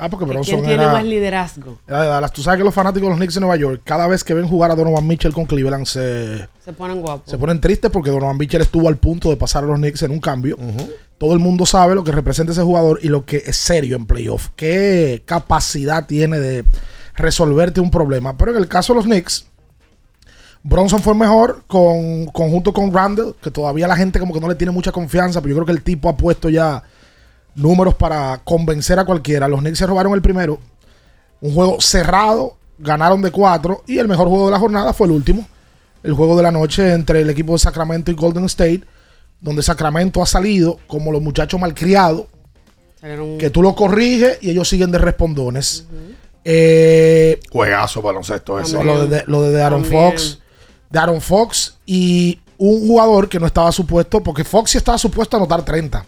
Ah, 0.00 0.08
porque 0.08 0.24
Que 0.24 0.30
Bronson 0.30 0.54
¿Quién 0.56 0.66
tiene 0.66 0.82
era, 0.82 0.92
más 0.92 1.04
liderazgo? 1.04 1.78
era. 1.86 2.28
Tú 2.30 2.42
sabes 2.42 2.58
que 2.58 2.64
los 2.64 2.72
fanáticos 2.72 3.02
de 3.06 3.10
los 3.10 3.18
Knicks 3.18 3.34
de 3.34 3.40
Nueva 3.40 3.56
York, 3.56 3.82
cada 3.84 4.06
vez 4.06 4.24
que 4.24 4.32
ven 4.32 4.48
jugar 4.48 4.70
a 4.70 4.74
Donovan 4.74 5.06
Mitchell 5.06 5.34
con 5.34 5.44
Cleveland, 5.44 5.84
se, 5.84 6.48
Se 6.64 6.72
ponen 6.72 7.02
guapos. 7.02 7.30
se 7.30 7.36
ponen 7.36 7.60
tristes 7.60 7.90
porque 7.90 8.10
Donovan 8.10 8.38
Mitchell 8.38 8.62
estuvo 8.62 8.88
al 8.88 8.96
punto 8.96 9.28
de 9.28 9.36
pasar 9.36 9.64
a 9.64 9.66
los 9.66 9.76
Knicks 9.76 10.02
en 10.02 10.12
un 10.12 10.20
cambio. 10.20 10.56
Todo 11.18 11.34
el 11.34 11.38
mundo 11.38 11.66
sabe 11.66 11.94
lo 11.94 12.02
que 12.02 12.12
representa 12.12 12.52
ese 12.52 12.62
jugador 12.62 12.98
y 13.02 13.08
lo 13.08 13.26
que 13.26 13.42
es 13.44 13.58
serio 13.58 13.96
en 13.96 14.06
playoff. 14.06 14.48
Qué 14.56 15.22
capacidad 15.26 16.06
tiene 16.06 16.40
de 16.40 16.64
resolverte 17.14 17.80
un 17.82 17.90
problema. 17.90 18.38
Pero 18.38 18.52
en 18.52 18.56
el 18.56 18.68
caso 18.68 18.94
de 18.94 18.96
los 18.98 19.04
Knicks, 19.04 19.46
Bronson 20.62 21.00
fue 21.00 21.14
mejor 21.14 21.64
con, 21.66 22.26
conjunto 22.26 22.72
con 22.72 22.92
Randall, 22.92 23.34
que 23.42 23.50
todavía 23.50 23.86
la 23.86 23.96
gente 23.96 24.18
como 24.18 24.32
que 24.32 24.40
no 24.40 24.48
le 24.48 24.54
tiene 24.54 24.70
mucha 24.70 24.92
confianza, 24.92 25.40
pero 25.40 25.50
yo 25.50 25.56
creo 25.56 25.66
que 25.66 25.72
el 25.72 25.82
tipo 25.82 26.08
ha 26.08 26.16
puesto 26.16 26.48
ya 26.48 26.82
números 27.54 27.94
para 27.94 28.40
convencer 28.44 28.98
a 28.98 29.04
cualquiera. 29.04 29.48
Los 29.48 29.60
Knicks 29.60 29.78
se 29.78 29.86
robaron 29.86 30.12
el 30.14 30.22
primero. 30.22 30.58
Un 31.40 31.54
juego 31.54 31.80
cerrado, 31.80 32.56
ganaron 32.78 33.22
de 33.22 33.30
cuatro 33.30 33.82
y 33.86 33.98
el 33.98 34.08
mejor 34.08 34.28
juego 34.28 34.46
de 34.46 34.52
la 34.52 34.58
jornada 34.58 34.92
fue 34.92 35.06
el 35.06 35.12
último. 35.12 35.46
El 36.02 36.14
juego 36.14 36.36
de 36.36 36.42
la 36.42 36.50
noche 36.50 36.92
entre 36.92 37.20
el 37.20 37.30
equipo 37.30 37.52
de 37.52 37.58
Sacramento 37.58 38.10
y 38.10 38.14
Golden 38.14 38.44
State, 38.46 38.82
donde 39.40 39.62
Sacramento 39.62 40.22
ha 40.22 40.26
salido 40.26 40.78
como 40.86 41.12
los 41.12 41.20
muchachos 41.20 41.60
malcriados, 41.60 42.24
que 43.38 43.50
tú 43.50 43.62
lo 43.62 43.74
corriges 43.74 44.38
y 44.42 44.50
ellos 44.50 44.68
siguen 44.68 44.90
de 44.90 44.98
respondones. 44.98 45.86
Eh, 46.44 47.38
Juegazo 47.50 48.00
baloncesto 48.02 48.58
ese. 48.58 48.74
no, 48.76 48.84
lo 48.84 49.06
de, 49.06 49.24
lo 49.26 49.42
de 49.42 49.62
Aaron 49.62 49.82
También. 49.82 50.10
Fox. 50.12 50.38
De 50.88 50.98
Aaron 50.98 51.20
Fox 51.20 51.78
y 51.86 52.40
un 52.58 52.86
jugador 52.86 53.28
que 53.28 53.38
no 53.40 53.46
estaba 53.46 53.72
supuesto, 53.72 54.22
porque 54.22 54.44
Fox 54.44 54.72
sí 54.72 54.78
estaba 54.78 54.98
supuesto 54.98 55.36
a 55.36 55.40
anotar 55.40 55.64
30. 55.64 56.04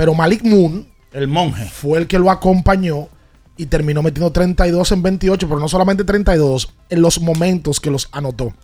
Pero 0.00 0.14
Malik 0.14 0.42
Moon 0.44 0.88
El 1.12 1.28
monje. 1.28 1.66
fue 1.66 1.98
el 1.98 2.06
que 2.06 2.18
lo 2.18 2.30
acompañó 2.30 3.10
y 3.58 3.66
terminó 3.66 4.02
metiendo 4.02 4.32
32 4.32 4.92
en 4.92 5.02
28, 5.02 5.46
pero 5.46 5.60
no 5.60 5.68
solamente 5.68 6.04
32, 6.04 6.72
en 6.88 7.02
los 7.02 7.20
momentos 7.20 7.80
que 7.80 7.90
los 7.90 8.08
anotó. 8.10 8.54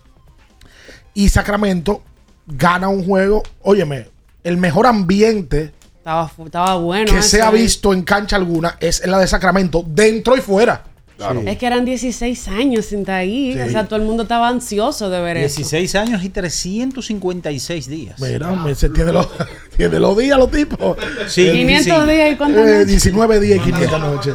Y 1.12 1.28
Sacramento 1.28 2.00
gana 2.46 2.88
un 2.88 3.04
juego, 3.04 3.42
óyeme, 3.60 4.08
el 4.44 4.56
mejor 4.56 4.86
ambiente 4.86 5.74
Estaba, 5.98 6.76
bueno. 6.76 7.12
que 7.12 7.18
ese 7.18 7.28
se 7.36 7.42
ha 7.42 7.50
visto 7.50 7.92
en 7.92 8.00
cancha 8.00 8.36
alguna 8.36 8.78
es 8.80 9.06
la 9.06 9.18
de 9.18 9.26
Sacramento, 9.26 9.84
dentro 9.86 10.38
y 10.38 10.40
fuera. 10.40 10.84
Claro. 11.16 11.42
Es 11.46 11.56
que 11.56 11.66
eran 11.66 11.84
16 11.86 12.48
años 12.48 12.86
sin 12.86 13.00
estar 13.00 13.14
ahí. 13.16 13.54
Sí. 13.54 13.60
O 13.60 13.70
sea, 13.70 13.84
todo 13.86 13.98
el 13.98 14.04
mundo 14.04 14.24
estaba 14.24 14.48
ansioso 14.48 15.08
de 15.08 15.20
ver 15.20 15.38
eso. 15.38 15.56
16 15.56 15.94
años 15.94 16.22
y 16.22 16.28
356 16.28 17.88
días. 17.88 18.20
Mira, 18.20 18.50
me- 18.52 18.74
se 18.74 18.90
tiene 18.90 19.12
los, 19.12 19.26
tiene 19.76 19.98
los 19.98 20.16
días 20.18 20.38
los 20.38 20.50
tipos. 20.50 20.96
Sí, 21.28 21.50
500 21.50 22.06
días 22.08 22.32
y 22.32 22.36
cuántas 22.36 22.66
Eh, 22.66 22.70
noches. 22.72 22.86
19 22.88 23.40
días 23.40 23.58
y 23.58 23.60
500 23.72 24.00
noches. 24.00 24.34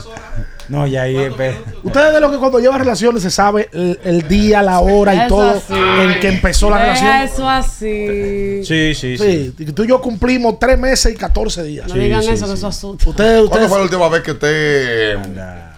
No, 0.69 0.87
ya 0.87 1.01
ahí. 1.03 1.17
eh, 1.17 1.55
Ustedes 1.83 2.13
de 2.13 2.21
lo 2.21 2.31
que 2.31 2.37
cuando 2.37 2.57
lleva 2.59 2.77
relaciones 2.77 3.21
se 3.23 3.29
sabe 3.29 3.69
el, 3.73 3.99
el 4.05 4.27
día, 4.29 4.61
la 4.63 4.79
hora 4.79 5.13
y 5.13 5.17
Eso 5.19 5.27
todo 5.27 5.49
así. 5.49 5.73
en 5.73 6.19
que 6.21 6.27
empezó 6.29 6.69
la 6.69 6.77
Deja 6.77 6.93
relación. 6.93 7.21
eso 7.33 7.49
así. 7.49 8.63
Sí, 8.63 8.95
sí, 8.95 9.17
Sí, 9.17 9.53
tú 9.73 9.83
y 9.83 9.87
yo 9.87 9.99
cumplimos 9.99 10.57
3 10.59 10.79
meses 10.79 11.13
y 11.13 11.17
14 11.17 11.63
días. 11.63 11.87
No 11.89 11.95
digan 11.95 12.21
eso, 12.21 12.47
que 12.47 12.53
eso 12.53 12.67
asusta. 12.67 13.09
Ustedes, 13.09 13.31
¿Cuándo 13.31 13.43
ustedes 13.45 13.67
fue 13.69 13.77
la 13.79 13.83
última 13.83 14.07
vez 14.07 14.21
que 14.21 14.31
usted. 14.31 15.17
que 15.21 15.70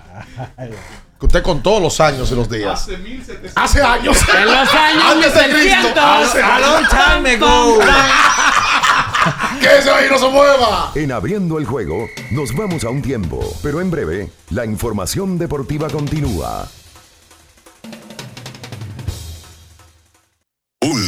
usted 1.19 1.41
contó 1.43 1.79
los 1.79 1.99
años 1.99 2.31
y 2.31 2.35
los 2.35 2.49
días? 2.49 2.87
hace 3.55 3.81
años. 3.81 4.17
En 4.35 4.45
los 4.45 4.73
años 4.73 5.03
Antes 5.11 5.33
de 5.33 5.39
Cristo. 5.41 5.77
1700. 5.93 6.03
Hace- 6.03 6.41
A 6.41 6.59
long 6.59 6.85
time 6.89 7.31
ago. 7.35 7.79
¡Que 9.61 9.77
eso 9.77 9.95
ahí 9.95 10.07
no 10.09 10.17
se 10.17 10.27
mueva! 10.27 10.91
En 10.95 11.11
abriendo 11.13 11.57
el 11.57 11.65
juego, 11.65 12.07
nos 12.31 12.53
vamos 12.53 12.83
a 12.83 12.89
un 12.89 13.01
tiempo, 13.01 13.39
pero 13.63 13.79
en 13.79 13.89
breve, 13.89 14.29
la 14.49 14.65
información 14.65 15.37
deportiva 15.37 15.87
continúa. 15.89 16.67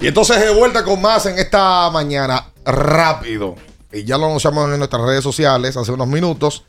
Y 0.00 0.06
entonces 0.06 0.40
de 0.40 0.54
vuelta 0.54 0.82
con 0.82 1.00
más 1.02 1.26
en 1.26 1.38
esta 1.38 1.90
mañana 1.90 2.46
rápido. 2.64 3.56
Y 3.92 4.04
ya 4.04 4.16
lo 4.16 4.26
anunciamos 4.26 4.70
en 4.72 4.78
nuestras 4.78 5.02
redes 5.02 5.22
sociales 5.22 5.76
hace 5.76 5.92
unos 5.92 6.08
minutos. 6.08 6.64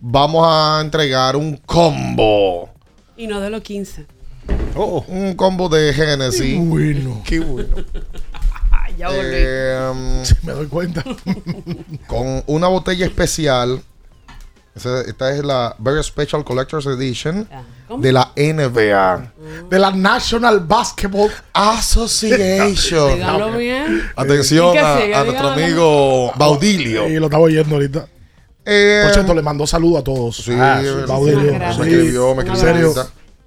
Vamos 0.00 0.44
a 0.48 0.80
entregar 0.80 1.36
un 1.36 1.58
combo. 1.58 2.70
Y 3.16 3.28
no 3.28 3.40
de 3.40 3.50
los 3.50 3.62
15. 3.62 4.06
Un 4.74 5.34
combo 5.36 5.68
de 5.68 5.92
Genesis. 5.92 6.40
Qué 6.40 6.58
bueno. 6.58 7.22
Qué 7.24 7.38
bueno. 7.38 7.76
ya 8.98 9.08
volví. 9.10 9.20
Eh, 9.22 10.22
me 10.42 10.52
doy 10.52 10.66
cuenta. 10.66 11.04
con 12.08 12.42
una 12.48 12.66
botella 12.66 13.06
especial 13.06 13.80
esta 14.74 15.30
es 15.34 15.44
la 15.44 15.74
Very 15.78 16.02
Special 16.02 16.42
Collector's 16.44 16.86
Edition 16.86 17.48
de 17.98 18.12
la 18.12 18.32
NBA. 18.36 19.32
De 19.68 19.78
la 19.78 19.90
National 19.90 20.60
Basketball 20.60 21.30
Association. 21.52 23.14
Díganlo 23.14 23.56
bien. 23.58 24.02
Atención 24.16 24.70
¿Y 24.70 24.72
qué 24.72 24.78
a, 24.78 25.00
sigue? 25.00 25.14
a 25.14 25.24
nuestro 25.24 25.48
amigo 25.50 26.32
Baudilio. 26.36 27.08
Y 27.08 27.18
lo 27.18 27.26
estaba 27.26 27.42
oyendo 27.44 27.74
ahorita. 27.74 28.06
Eh, 28.64 29.02
Por 29.04 29.12
cierto, 29.14 29.34
le 29.34 29.42
mandó 29.42 29.66
saludos 29.66 30.00
a 30.00 30.04
todos. 30.04 30.36
Sí, 30.36 30.52
Ah. 30.56 30.80
Baudilio. 31.06 31.52
gracias. 31.54 31.78
me 31.78 31.86
escribió, 31.90 32.34
me 32.34 32.42
escribió. 32.44 32.94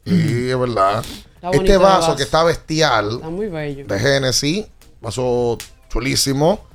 Sí, 0.06 0.50
es 0.52 0.60
verdad. 0.60 1.04
Está 1.36 1.52
este 1.52 1.78
vaso 1.78 2.00
vaso. 2.08 2.16
que 2.16 2.24
está 2.24 2.44
bestial 2.44 3.12
Está 3.16 3.30
muy 3.30 3.48
bello. 3.48 3.86
de 3.88 4.00
Genesis, 4.00 4.66
vaso 5.02 5.58
chulísimo. 5.90 6.66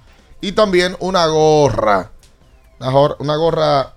Y 0.40 0.52
también 0.52 0.96
una 1.00 1.26
gorra. 1.26 2.10
Una 3.18 3.36
gorra 3.36 3.94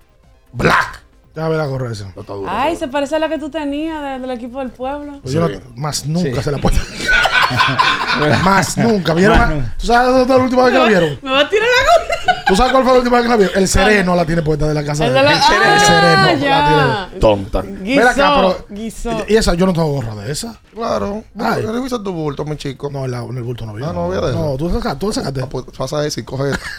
black. 0.54 1.02
Ya 1.36 1.48
ve 1.48 1.56
la 1.56 1.66
gorra 1.66 1.90
esa. 1.90 2.04
No 2.14 2.20
está 2.20 2.32
duro. 2.32 2.48
Ay, 2.48 2.76
se 2.76 2.86
parece 2.88 3.16
a 3.16 3.18
la 3.18 3.28
que 3.28 3.38
tú 3.38 3.50
tenías 3.50 4.00
de- 4.00 4.20
del 4.20 4.30
equipo 4.30 4.60
del 4.60 4.70
pueblo. 4.70 5.18
Pues 5.20 5.34
yo 5.34 5.40
no- 5.48 5.48
más 5.74 6.06
nunca 6.06 6.36
Sí. 6.36 6.42
se 6.44 6.52
la 6.52 6.58
puedo. 6.58 6.76
más 8.44 8.78
nunca. 8.78 9.14
¿Vieron? 9.14 9.36
Más 9.38 9.48
a- 9.50 9.54
nunca. 9.54 9.74
¿Tú 9.78 9.86
sabes 9.86 10.10
dónde 10.12 10.26
fue 10.26 10.36
la 10.38 10.44
última 10.44 10.62
vez 10.64 10.72
que 10.72 10.78
la 10.78 10.84
vieron? 10.86 11.18
Me 11.22 11.30
va 11.32 11.40
a 11.40 11.48
tirar 11.48 11.68
la 11.68 12.32
gorra. 12.32 12.43
¿Tú 12.46 12.54
sabes 12.56 12.72
cuál 12.72 12.84
fue 12.84 12.92
la 12.92 12.98
última 12.98 13.16
vez 13.16 13.24
que 13.24 13.30
la 13.30 13.36
vieron? 13.36 13.56
El 13.58 13.68
sereno 13.68 14.14
la 14.14 14.26
tiene 14.26 14.42
puesta 14.42 14.66
de 14.68 14.74
la 14.74 14.84
casa. 14.84 15.06
El 15.06 15.14
de 15.14 15.22
la- 15.22 15.32
él. 15.32 15.38
Ah, 15.40 15.74
El 15.74 15.80
sereno 15.80 16.50
la 16.50 17.06
tiene. 17.08 17.20
Tonta. 17.20 17.62
Ven 17.62 18.00
acá, 18.06 18.32
pero. 18.36 18.66
Guisó. 18.68 19.24
Y 19.28 19.36
esa, 19.36 19.54
yo 19.54 19.64
no 19.66 19.72
tengo 19.72 19.88
gorra 19.88 20.14
de 20.16 20.30
esa. 20.32 20.60
Claro. 20.74 21.24
Ay. 21.38 21.62
Revisa 21.62 22.02
tu 22.02 22.12
bulto, 22.12 22.44
mi 22.44 22.56
chico. 22.56 22.90
No, 22.90 23.06
la- 23.06 23.22
en 23.24 23.36
el 23.36 23.42
bulto 23.42 23.64
no 23.64 23.72
vi. 23.74 23.82
Ah, 23.82 23.92
no, 23.94 24.06
voy 24.08 24.16
a 24.18 24.20
dejar. 24.20 24.34
No, 24.40 24.56
tú 24.56 24.68
sacaste. 24.70 24.98
Tú 24.98 25.12
sacaste. 25.12 25.40
Ah, 25.42 25.48
pues 25.48 25.64
pasa 25.76 26.00
a 26.00 26.06
y 26.06 26.22
coge. 26.22 26.50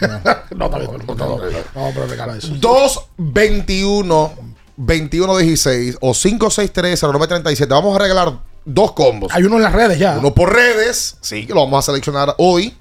No. 0.56 0.68
No, 0.68 0.68
no, 0.68 1.38
no, 1.74 1.90
pero 1.94 2.06
regala 2.06 2.36
eso. 2.36 2.48
221 2.58 4.32
2116 4.76 5.96
o 6.00 6.12
563 6.12 7.00
0937. 7.00 7.72
Vamos 7.72 7.96
a 7.96 7.98
regalar 7.98 8.32
dos 8.64 8.92
combos. 8.92 9.32
Hay 9.34 9.44
uno 9.44 9.56
en 9.56 9.62
las 9.62 9.72
redes 9.72 9.98
ya. 9.98 10.16
Uno 10.18 10.34
por 10.34 10.52
redes, 10.52 11.16
sí, 11.20 11.46
que 11.46 11.54
lo 11.54 11.60
vamos 11.64 11.78
a 11.84 11.86
seleccionar 11.90 12.34
hoy. 12.38 12.76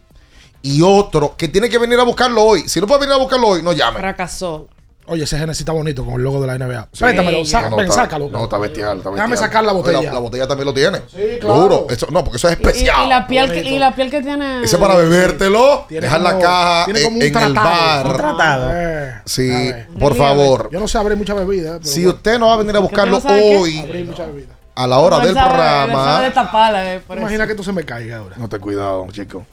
Y 0.65 0.81
otro 0.81 1.35
que 1.37 1.47
tiene 1.47 1.69
que 1.69 1.77
venir 1.77 1.99
a 1.99 2.03
buscarlo 2.03 2.43
hoy. 2.43 2.67
Si 2.67 2.81
no 2.81 2.87
puede 2.87 3.01
venir 3.01 3.13
a 3.13 3.17
buscarlo 3.17 3.49
hoy, 3.49 3.61
no 3.61 3.71
llame. 3.73 3.99
Fracasó. 3.99 4.67
Oye, 5.07 5.23
ese 5.25 5.37
Genesis 5.37 5.59
está 5.59 5.71
bonito 5.71 6.03
con 6.03 6.15
el 6.15 6.23
logo 6.23 6.41
de 6.41 6.47
la 6.47 6.55
NBA. 6.57 6.87
Préstamelo, 6.89 7.37
No, 7.69 7.75
ven, 7.77 7.85
está- 7.85 7.93
sácalo. 8.01 8.27
No, 8.31 8.45
está 8.45 8.57
bestial. 8.57 8.97
Está 8.97 9.11
Déjame 9.11 9.37
sacar 9.37 9.63
la 9.63 9.71
botella. 9.73 10.01
La, 10.01 10.13
la 10.13 10.19
botella 10.19 10.47
también 10.47 10.65
lo 10.65 10.73
tiene. 10.73 11.01
Sí, 11.15 11.37
claro. 11.39 11.55
Juro. 11.61 11.87
Eso- 11.91 12.07
no, 12.09 12.23
porque 12.23 12.37
eso 12.37 12.49
es 12.49 12.57
Y, 12.59 12.63
y- 12.63 12.65
especial. 12.65 13.05
y 13.05 13.09
la 13.09 13.27
piel 13.27 13.51
que, 13.51 13.59
y 13.63 13.77
la 13.77 13.93
piel 13.93 14.09
que 14.09 14.23
tiene. 14.23 14.63
Ese 14.63 14.77
es 14.77 14.81
para 14.81 14.95
bebértelo, 14.95 15.85
Tiene 15.87 16.07
dejar 16.07 16.21
la 16.21 16.39
caja 16.39 16.85
tiene 16.85 16.99
en, 17.01 17.05
como 17.05 17.17
un 17.17 17.21
en 17.21 17.27
el 17.27 17.33
tratado. 17.53 17.63
bar. 17.69 18.07
Un 18.07 18.17
tratado. 18.17 18.71
Eh, 18.73 19.13
Sí, 19.25 19.71
por 19.99 20.15
favor. 20.15 20.69
Yo 20.71 20.79
no 20.79 20.87
sé 20.87 20.97
abrir 20.97 21.15
mucha 21.19 21.35
bebida. 21.35 21.73
Pero 21.77 21.85
Si 21.85 21.99
bueno, 22.01 22.15
usted 22.17 22.39
no 22.39 22.47
va 22.47 22.53
a 22.55 22.57
venir 22.57 22.75
a 22.75 22.79
buscarlo 22.79 23.21
no 23.23 23.29
hoy, 23.61 23.77
abrir 23.81 24.05
mucha 24.07 24.25
bebida. 24.25 24.55
a 24.73 24.87
la 24.87 24.97
hora 24.97 25.19
No, 25.19 25.25
del 25.25 25.33
sabe- 25.35 25.47
programa, 25.49 26.19
de 26.21 26.95
eh, 26.95 26.99
por 27.05 27.17
Imagina 27.19 27.43
eso. 27.43 27.47
que 27.47 27.51
esto 27.53 27.63
se 27.63 27.71
me 27.73 27.83
caiga 27.85 28.17
ahora. 28.17 28.35
no 28.37 28.49
te 28.49 28.57
cuidado, 28.59 29.05
chico. 29.11 29.45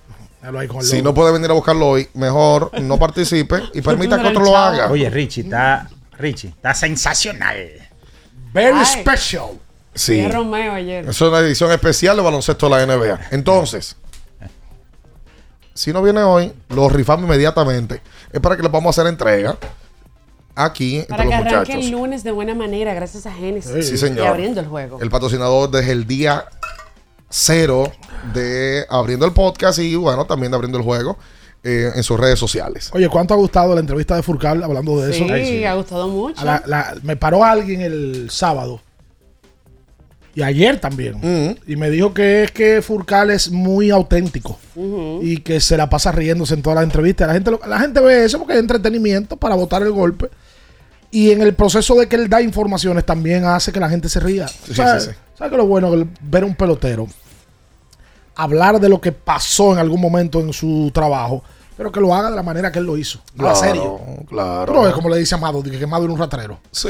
Si 0.80 1.03
no 1.03 1.14
puede 1.14 1.32
venir 1.32 1.51
a 1.51 1.55
buscarlo 1.55 1.88
hoy, 1.88 2.09
mejor 2.14 2.70
no 2.80 2.99
participe 2.99 3.62
y 3.72 3.80
permita 3.82 4.20
que 4.20 4.28
otro 4.28 4.45
lo 4.45 4.57
haga. 4.57 4.90
Oye, 4.90 5.09
Richie, 5.09 5.43
está. 5.45 5.88
Richie, 6.18 6.49
está 6.49 6.74
sensacional. 6.74 7.57
Very 8.53 8.76
Ay. 8.78 8.84
special. 8.86 9.51
Sí. 9.95 10.20
Es 10.20 10.32
Romeo 10.32 10.72
ayer. 10.72 11.09
Es 11.09 11.20
una 11.20 11.38
edición 11.38 11.70
especial 11.70 12.16
de 12.16 12.22
baloncesto 12.22 12.68
de 12.68 12.76
la 12.76 12.86
NBA. 12.86 13.20
Entonces, 13.30 13.97
si 15.74 15.93
no 15.93 16.03
viene 16.03 16.22
hoy, 16.22 16.53
lo 16.70 16.88
rifamos 16.88 17.24
inmediatamente. 17.26 18.03
Es 18.32 18.40
para 18.40 18.57
que 18.57 18.62
le 18.62 18.68
vamos 18.68 18.99
a 18.99 19.01
hacer 19.03 19.11
entrega 19.11 19.57
aquí 20.55 21.05
Para 21.09 21.22
entre 21.24 21.38
que 21.38 21.45
los 21.45 21.53
arranque 21.53 21.72
muchachos. 21.72 21.84
el 21.86 21.90
lunes 21.93 22.24
de 22.24 22.30
buena 22.32 22.55
manera, 22.55 22.95
gracias 22.95 23.26
a 23.26 23.32
Genesis. 23.32 23.88
Sí, 23.88 23.97
señor. 23.97 24.24
Y 24.24 24.28
abriendo 24.28 24.61
el 24.61 24.66
juego. 24.66 24.99
El 25.01 25.11
patrocinador 25.11 25.70
desde 25.70 25.93
el 25.93 26.07
día 26.07 26.45
cero 27.33 27.91
de 28.35 28.85
abriendo 28.91 29.24
el 29.26 29.33
podcast 29.33 29.78
y 29.78 29.95
bueno, 29.97 30.26
también 30.26 30.53
de 30.53 30.57
abriendo 30.57 30.76
el 30.78 30.85
juego 30.85 31.16
eh, 31.64 31.91
en 31.95 32.03
sus 32.03 32.20
redes 32.20 32.39
sociales. 32.39 32.91
Oye, 32.93 33.09
¿cuánto 33.09 33.35
ha 33.35 33.37
gustado 33.39 33.72
la 33.74 33.80
entrevista 33.80 34.14
de 34.16 34.22
Furcal 34.22 34.62
hablando 34.62 35.01
de 35.01 35.12
Sí, 35.12 35.24
eso? 35.28 35.68
ha 35.68 35.74
gustado 35.74 36.09
mucho. 36.09 36.41
A 36.41 36.45
la- 36.45 36.62
la- 36.66 36.95
me 37.03 37.16
paró 37.16 37.43
alguien 37.45 37.80
el 37.80 38.28
sábado. 38.30 38.80
Y 40.35 40.43
ayer 40.43 40.80
también. 40.80 41.16
Mm. 41.20 41.57
Y 41.70 41.76
me 41.76 41.91
dijo 41.91 42.14
que 42.14 42.45
es 42.45 42.51
que 42.53 42.80
Furcal 42.80 43.30
es 43.30 43.51
muy 43.51 43.91
auténtico. 43.91 44.59
Y 45.20 45.39
que 45.39 45.61
se 45.61 45.76
la 45.76 45.91
pasa 45.91 46.11
riéndose 46.11 46.55
en 46.55 46.62
todas 46.62 46.76
las 46.76 46.85
entrevistas. 46.85 47.28
La 47.28 47.35
gente, 47.35 47.51
lo- 47.51 47.61
la 47.66 47.78
gente 47.80 48.01
ve 48.01 48.24
eso 48.24 48.39
porque 48.39 48.55
es 48.55 48.59
entretenimiento 48.61 49.37
para 49.37 49.55
botar 49.55 49.83
el 49.83 49.93
golpe. 49.93 50.28
Y 51.11 51.30
en 51.33 51.43
el 51.43 51.55
proceso 51.55 51.95
de 51.97 52.09
que 52.09 52.16
él 52.16 52.30
da 52.30 52.41
informaciones 52.41 53.05
también 53.05 53.45
hace 53.45 53.70
que 53.72 53.78
la 53.80 53.91
gente 53.91 54.09
se 54.09 54.20
ría. 54.20 54.49
Sí, 54.49 54.74
¿Sabes 54.74 55.05
sí, 55.05 55.11
sí. 55.11 55.16
¿Sabes 55.37 55.51
qué 55.51 55.57
es 55.57 55.59
lo 55.62 55.66
bueno? 55.66 55.91
Ver 56.22 56.43
a 56.45 56.47
un 56.47 56.55
pelotero 56.55 57.07
hablar 58.35 58.80
de 58.80 58.89
lo 58.89 59.01
que 59.01 59.12
pasó 59.12 59.72
en 59.72 59.78
algún 59.78 60.01
momento 60.01 60.41
en 60.41 60.53
su 60.53 60.91
trabajo, 60.95 61.43
pero 61.76 61.91
que 61.91 62.01
lo 62.01 62.14
haga 62.14 62.30
de 62.30 62.37
la 62.37 62.43
manera 62.43 62.70
que 62.70 62.78
él 62.78 62.85
lo 62.85 62.97
hizo. 62.97 63.18
A 63.39 63.43
la 63.43 63.55
serio. 63.55 63.99
claro. 64.28 64.72
No 64.74 64.83
ves 64.83 64.93
como 64.95 65.09
le 65.09 65.16
dice 65.18 65.35
Amado, 65.35 65.62
que 65.62 65.83
Amado 65.83 66.05
era 66.05 66.12
un 66.12 66.18
rastrero. 66.18 66.59
Sí, 66.70 66.89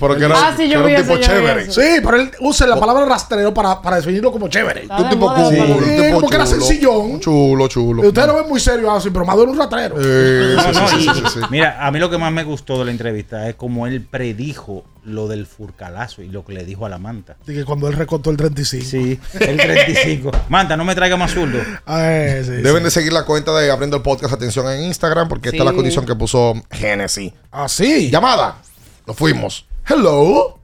pero 0.00 0.16
que 0.16 0.24
era, 0.24 0.34
Ah, 0.36 0.54
sí, 0.56 0.62
que 0.62 0.68
yo 0.70 0.78
era 0.78 0.86
vi 0.86 0.94
un 0.94 1.02
tipo 1.02 1.16
chévere. 1.18 1.70
Sí, 1.70 1.80
pero 2.02 2.16
él 2.16 2.30
usa 2.40 2.66
la 2.68 2.76
palabra 2.78 3.04
rastrero 3.04 3.52
para, 3.52 3.82
para 3.82 3.96
definirlo 3.96 4.30
como 4.32 4.48
chévere. 4.48 4.86
Un 4.96 5.08
tipo 5.10 5.34
cool, 5.34 5.44
pero- 5.50 5.74
un 5.76 5.84
Sí, 5.84 5.90
tipo 6.02 6.14
como 6.16 6.28
que 6.28 6.34
era 6.36 6.44
chulo. 6.46 6.60
sencillón. 6.64 7.20
Chulo, 7.20 7.68
chulo. 7.68 8.04
Y 8.04 8.06
Ustedes 8.08 8.28
lo 8.28 8.34
ven 8.36 8.48
muy 8.48 8.60
serio 8.60 8.90
así, 8.92 9.10
pero 9.10 9.22
Amado 9.22 9.42
era 9.42 9.50
un 9.52 9.58
rastrero. 9.58 9.96
Eh, 9.98 10.56
sí, 10.58 10.74
sí, 10.74 10.96
sí, 11.02 11.10
sí, 11.14 11.22
sí. 11.34 11.40
Mira, 11.50 11.84
a 11.84 11.90
mí 11.90 11.98
lo 11.98 12.08
que 12.08 12.16
más 12.16 12.32
me 12.32 12.44
gustó 12.44 12.78
de 12.78 12.84
la 12.86 12.90
entrevista 12.92 13.48
es 13.48 13.56
como 13.56 13.86
él 13.86 14.02
predijo 14.08 14.84
lo 15.04 15.26
del 15.28 15.46
furcalazo 15.46 16.22
y 16.22 16.28
lo 16.28 16.44
que 16.44 16.52
le 16.52 16.64
dijo 16.64 16.86
a 16.86 16.88
la 16.88 16.98
manta. 16.98 17.36
Y 17.46 17.54
que 17.54 17.64
cuando 17.64 17.88
él 17.88 17.94
recortó 17.94 18.30
el 18.30 18.36
35. 18.36 18.84
Sí, 18.84 19.18
el 19.40 19.56
35. 19.56 20.30
Manta, 20.48 20.76
no 20.76 20.84
me 20.84 20.94
traiga 20.94 21.16
más 21.16 21.32
zurdo. 21.32 21.58
Ay, 21.86 22.44
sí, 22.44 22.50
Deben 22.52 22.78
sí. 22.78 22.84
de 22.84 22.90
seguir 22.90 23.12
la 23.12 23.24
cuenta 23.24 23.52
de 23.58 23.70
Abriendo 23.70 23.96
el 23.96 24.02
Podcast 24.02 24.32
Atención 24.34 24.70
en 24.70 24.84
Instagram 24.84 25.28
porque 25.28 25.48
esta 25.48 25.58
es 25.58 25.64
la 25.64 25.70
Sí. 25.70 25.76
condición 25.76 26.06
que 26.06 26.14
puso 26.14 26.54
Genesis. 26.70 27.32
Ah, 27.50 27.68
sí. 27.68 28.10
Llamada. 28.10 28.58
Nos 29.06 29.16
fuimos. 29.16 29.66
Hello. 29.88 30.58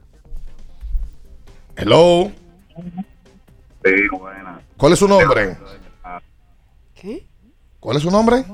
Hello. 1.76 2.30
Sí, 3.84 3.92
buena. 4.18 4.60
¿Cuál 4.76 4.92
es 4.92 4.98
su 4.98 5.08
nombre? 5.08 5.56
¿Qué? 6.94 7.26
¿Cuál 7.80 7.96
es 7.96 8.02
su 8.02 8.10
nombre? 8.10 8.44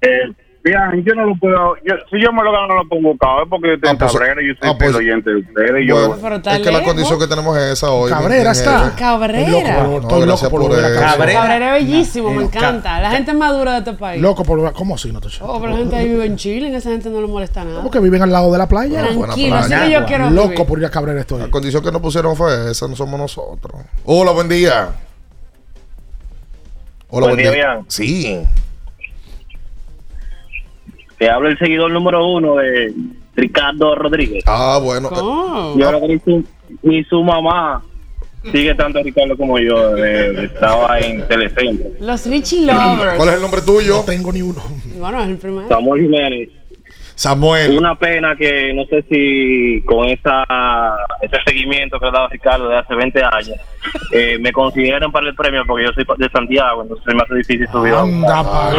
Eh, 0.00 0.32
bien, 0.64 1.04
yo 1.04 1.14
no 1.14 1.26
lo 1.26 1.34
puedo. 1.36 1.74
Yo, 1.84 1.94
si 2.10 2.22
yo 2.22 2.32
me 2.32 2.42
lo 2.42 2.52
gano, 2.52 2.68
no 2.68 2.74
lo 2.82 2.88
puedo 2.88 3.02
buscar. 3.02 3.42
Es 3.42 3.48
porque 3.48 3.68
yo 3.68 3.74
estoy 3.74 3.88
Ah, 3.88 3.92
en 3.92 3.98
pues- 3.98 4.12
Cabrera 4.12 4.42
y 4.42 4.48
yo 4.48 4.54
soy 4.60 4.70
ah, 4.70 4.74
pues- 4.78 4.94
oyente 4.94 5.30
de 5.30 5.36
ustedes. 5.36 5.82
y 5.82 5.88
yo, 5.88 6.14
Bueno, 6.16 6.36
está 6.36 6.52
es 6.52 6.58
que 6.60 6.64
la 6.66 6.70
lejos. 6.78 6.86
condición 6.86 7.18
que 7.18 7.26
tenemos 7.26 7.56
es 7.58 7.72
esa 7.72 7.90
hoy. 7.90 8.10
Cabrera 8.10 8.50
está. 8.52 8.94
Cabrera. 8.96 9.40
Estoy 9.40 9.52
loco 9.62 9.74
por, 9.74 9.88
No, 9.88 9.98
estoy 10.08 10.26
loco 10.26 10.50
por 10.50 10.60
por 10.62 10.70
eso. 10.72 10.80
Cabrera. 10.80 11.10
Cabrera. 11.12 11.40
Cabrera 11.40 11.76
es 11.78 11.84
bellísimo, 11.86 12.30
me 12.30 12.42
Eh, 12.42 12.46
encanta. 12.46 13.00
La 13.00 13.10
gente 13.10 13.32
madura 13.32 13.72
de 13.72 13.78
este 13.78 13.92
país. 13.94 14.22
Loco 14.22 14.44
por. 14.44 14.72
¿Cómo 14.72 14.94
así, 14.94 15.12
no 15.12 15.20
te 15.20 15.28
Oh, 15.40 15.58
pero 15.60 15.72
la 15.72 15.78
gente 15.78 15.96
ahí 15.96 16.08
vive 16.08 16.24
en 16.26 16.36
Chile 16.36 16.68
y 16.68 16.74
esa 16.74 16.90
gente 16.90 17.10
no 17.10 17.20
le 17.20 17.26
molesta 17.26 17.64
nada. 17.64 17.82
Porque 17.82 17.98
viven 18.00 18.22
al 18.22 18.30
lado 18.30 18.50
de 18.52 18.58
la 18.58 18.68
playa. 18.68 19.02
Tranquilo, 19.02 19.56
así 19.56 19.74
que 19.74 19.90
yo 19.90 20.04
quiero 20.04 20.30
Loco 20.30 20.48
vivir. 20.50 20.66
por 20.66 20.78
ir 20.78 20.84
a 20.86 20.90
Cabrera 20.90 21.20
estoy. 21.20 21.40
La 21.40 21.50
condición 21.50 21.82
que 21.82 21.90
nos 21.92 22.00
pusieron 22.00 22.36
fue 22.36 22.70
esa, 22.70 22.86
no 22.88 22.96
somos 22.96 23.18
nosotros. 23.18 23.80
Hola, 24.04 24.30
buen 24.32 24.48
día. 24.48 24.90
Hola, 27.14 27.26
Buen 27.26 27.36
día. 27.38 27.80
Sí. 27.88 28.42
Te 31.22 31.30
habla 31.30 31.50
el 31.50 31.58
seguidor 31.58 31.88
número 31.92 32.26
uno 32.26 32.56
de 32.56 32.92
Ricardo 33.36 33.94
Rodríguez. 33.94 34.42
Ah, 34.44 34.80
bueno. 34.82 35.08
Yo 35.76 35.88
creo 35.88 36.00
que 36.00 36.08
ni 36.08 36.18
su, 36.18 36.44
ni 36.82 37.04
su 37.04 37.22
mamá 37.22 37.80
sigue 38.50 38.74
tanto 38.74 38.98
a 38.98 39.02
Ricardo 39.04 39.36
como 39.36 39.56
yo. 39.60 39.96
eh, 39.98 40.46
estaba 40.46 40.98
en 40.98 41.24
Telecentro. 41.28 41.90
Los 42.00 42.26
Richie 42.26 42.66
Lovers. 42.66 43.14
¿Cuál 43.18 43.28
es 43.28 43.34
el 43.36 43.40
nombre 43.40 43.60
tuyo? 43.62 43.98
No 43.98 44.02
tengo 44.02 44.32
ni 44.32 44.42
uno. 44.42 44.60
Bueno, 44.98 45.22
es 45.22 45.28
el 45.28 45.36
primero. 45.36 45.68
Samuel 45.68 46.02
Jiménez. 46.02 46.48
Samuel. 47.14 47.78
Una 47.78 47.94
pena 47.94 48.34
que 48.34 48.72
no 48.74 48.84
sé 48.86 49.04
si 49.08 49.80
con 49.86 50.08
esa 50.08 50.42
ese 51.20 51.36
seguimiento 51.46 52.00
que 52.00 52.06
le 52.06 52.08
ha 52.08 52.14
dado 52.14 52.28
Ricardo 52.30 52.68
de 52.68 52.78
hace 52.78 52.96
20 52.96 53.22
años 53.22 53.56
eh, 54.12 54.38
me 54.40 54.52
consideran 54.52 55.10
para 55.10 55.28
el 55.28 55.34
premio 55.34 55.62
porque 55.66 55.84
yo 55.84 55.90
soy 55.92 56.04
de 56.18 56.28
Santiago, 56.30 56.82
entonces 56.82 57.06
me 57.14 57.22
hace 57.22 57.34
difícil 57.34 57.68
subir. 57.72 57.94
Anda, 57.94 58.42
pa. 58.44 58.70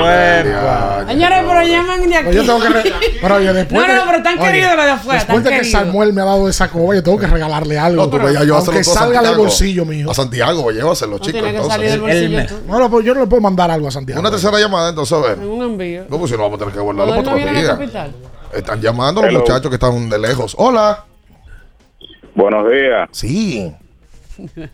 Señores, 1.07 1.39
pero 1.47 1.61
llaman 1.63 2.09
de 2.09 2.15
aquí. 2.15 2.23
Pues 2.25 2.35
yo 2.35 2.43
tengo 2.45 2.59
que. 2.59 2.69
re- 2.69 2.93
Pero 3.21 3.35
oye, 3.35 3.53
después. 3.53 3.87
No, 3.87 4.03
pero 4.09 4.23
tan 4.23 4.37
querido 4.39 4.75
lo 4.75 4.83
de 4.83 4.91
afuera, 4.91 5.19
Después 5.19 5.43
de 5.43 5.49
que 5.49 5.55
querido. 5.57 5.79
Samuel 5.79 6.13
me 6.13 6.21
ha 6.21 6.25
dado 6.25 6.47
esa 6.49 6.69
coba, 6.69 6.95
yo 6.95 7.03
tengo 7.03 7.17
que 7.19 7.27
regalarle 7.27 7.77
algo. 7.79 8.05
No, 8.07 8.31
ya 8.31 8.43
yo 8.43 8.57
aunque 8.57 8.83
salga 8.83 9.21
del 9.21 9.35
bolsillo, 9.37 9.85
mijo. 9.85 10.11
A 10.11 10.13
Santiago, 10.13 10.71
llévaselo, 10.71 11.13
No 11.13 11.17
chicos. 11.19 11.31
tiene 11.33 11.49
que 11.51 11.55
entonces. 11.57 11.73
salir 11.73 11.89
del 11.91 12.01
bolsillo. 12.01 12.39
El- 12.39 12.47
tú. 12.47 12.55
No, 12.67 12.79
no, 12.79 12.89
pues 12.89 13.05
yo 13.05 13.13
no 13.13 13.21
le 13.21 13.27
puedo 13.27 13.41
mandar 13.41 13.71
algo 13.71 13.87
a 13.87 13.91
Santiago. 13.91 14.19
Una 14.21 14.29
tercera 14.31 14.59
llamada, 14.59 14.89
entonces, 14.89 15.17
a 15.17 15.21
ver. 15.21 15.37
En 15.39 15.47
un 15.49 15.61
envío. 15.63 16.05
No, 16.09 16.17
pues 16.17 16.31
si 16.31 16.37
no 16.37 16.43
vamos 16.43 16.55
a 16.57 16.59
tener 16.59 16.73
que 16.73 16.79
guardarlo 16.79 17.21
¿Todavía 17.23 17.45
para 17.45 17.61
otro 17.73 17.87
día. 17.87 18.09
Están 18.53 18.81
llamando 18.81 19.21
los 19.21 19.29
Hello. 19.31 19.39
muchachos 19.39 19.69
que 19.69 19.75
están 19.75 20.09
de 20.09 20.19
lejos. 20.19 20.53
Hola. 20.59 21.05
Buenos 22.35 22.69
días. 22.71 23.09
Sí. 23.11 23.73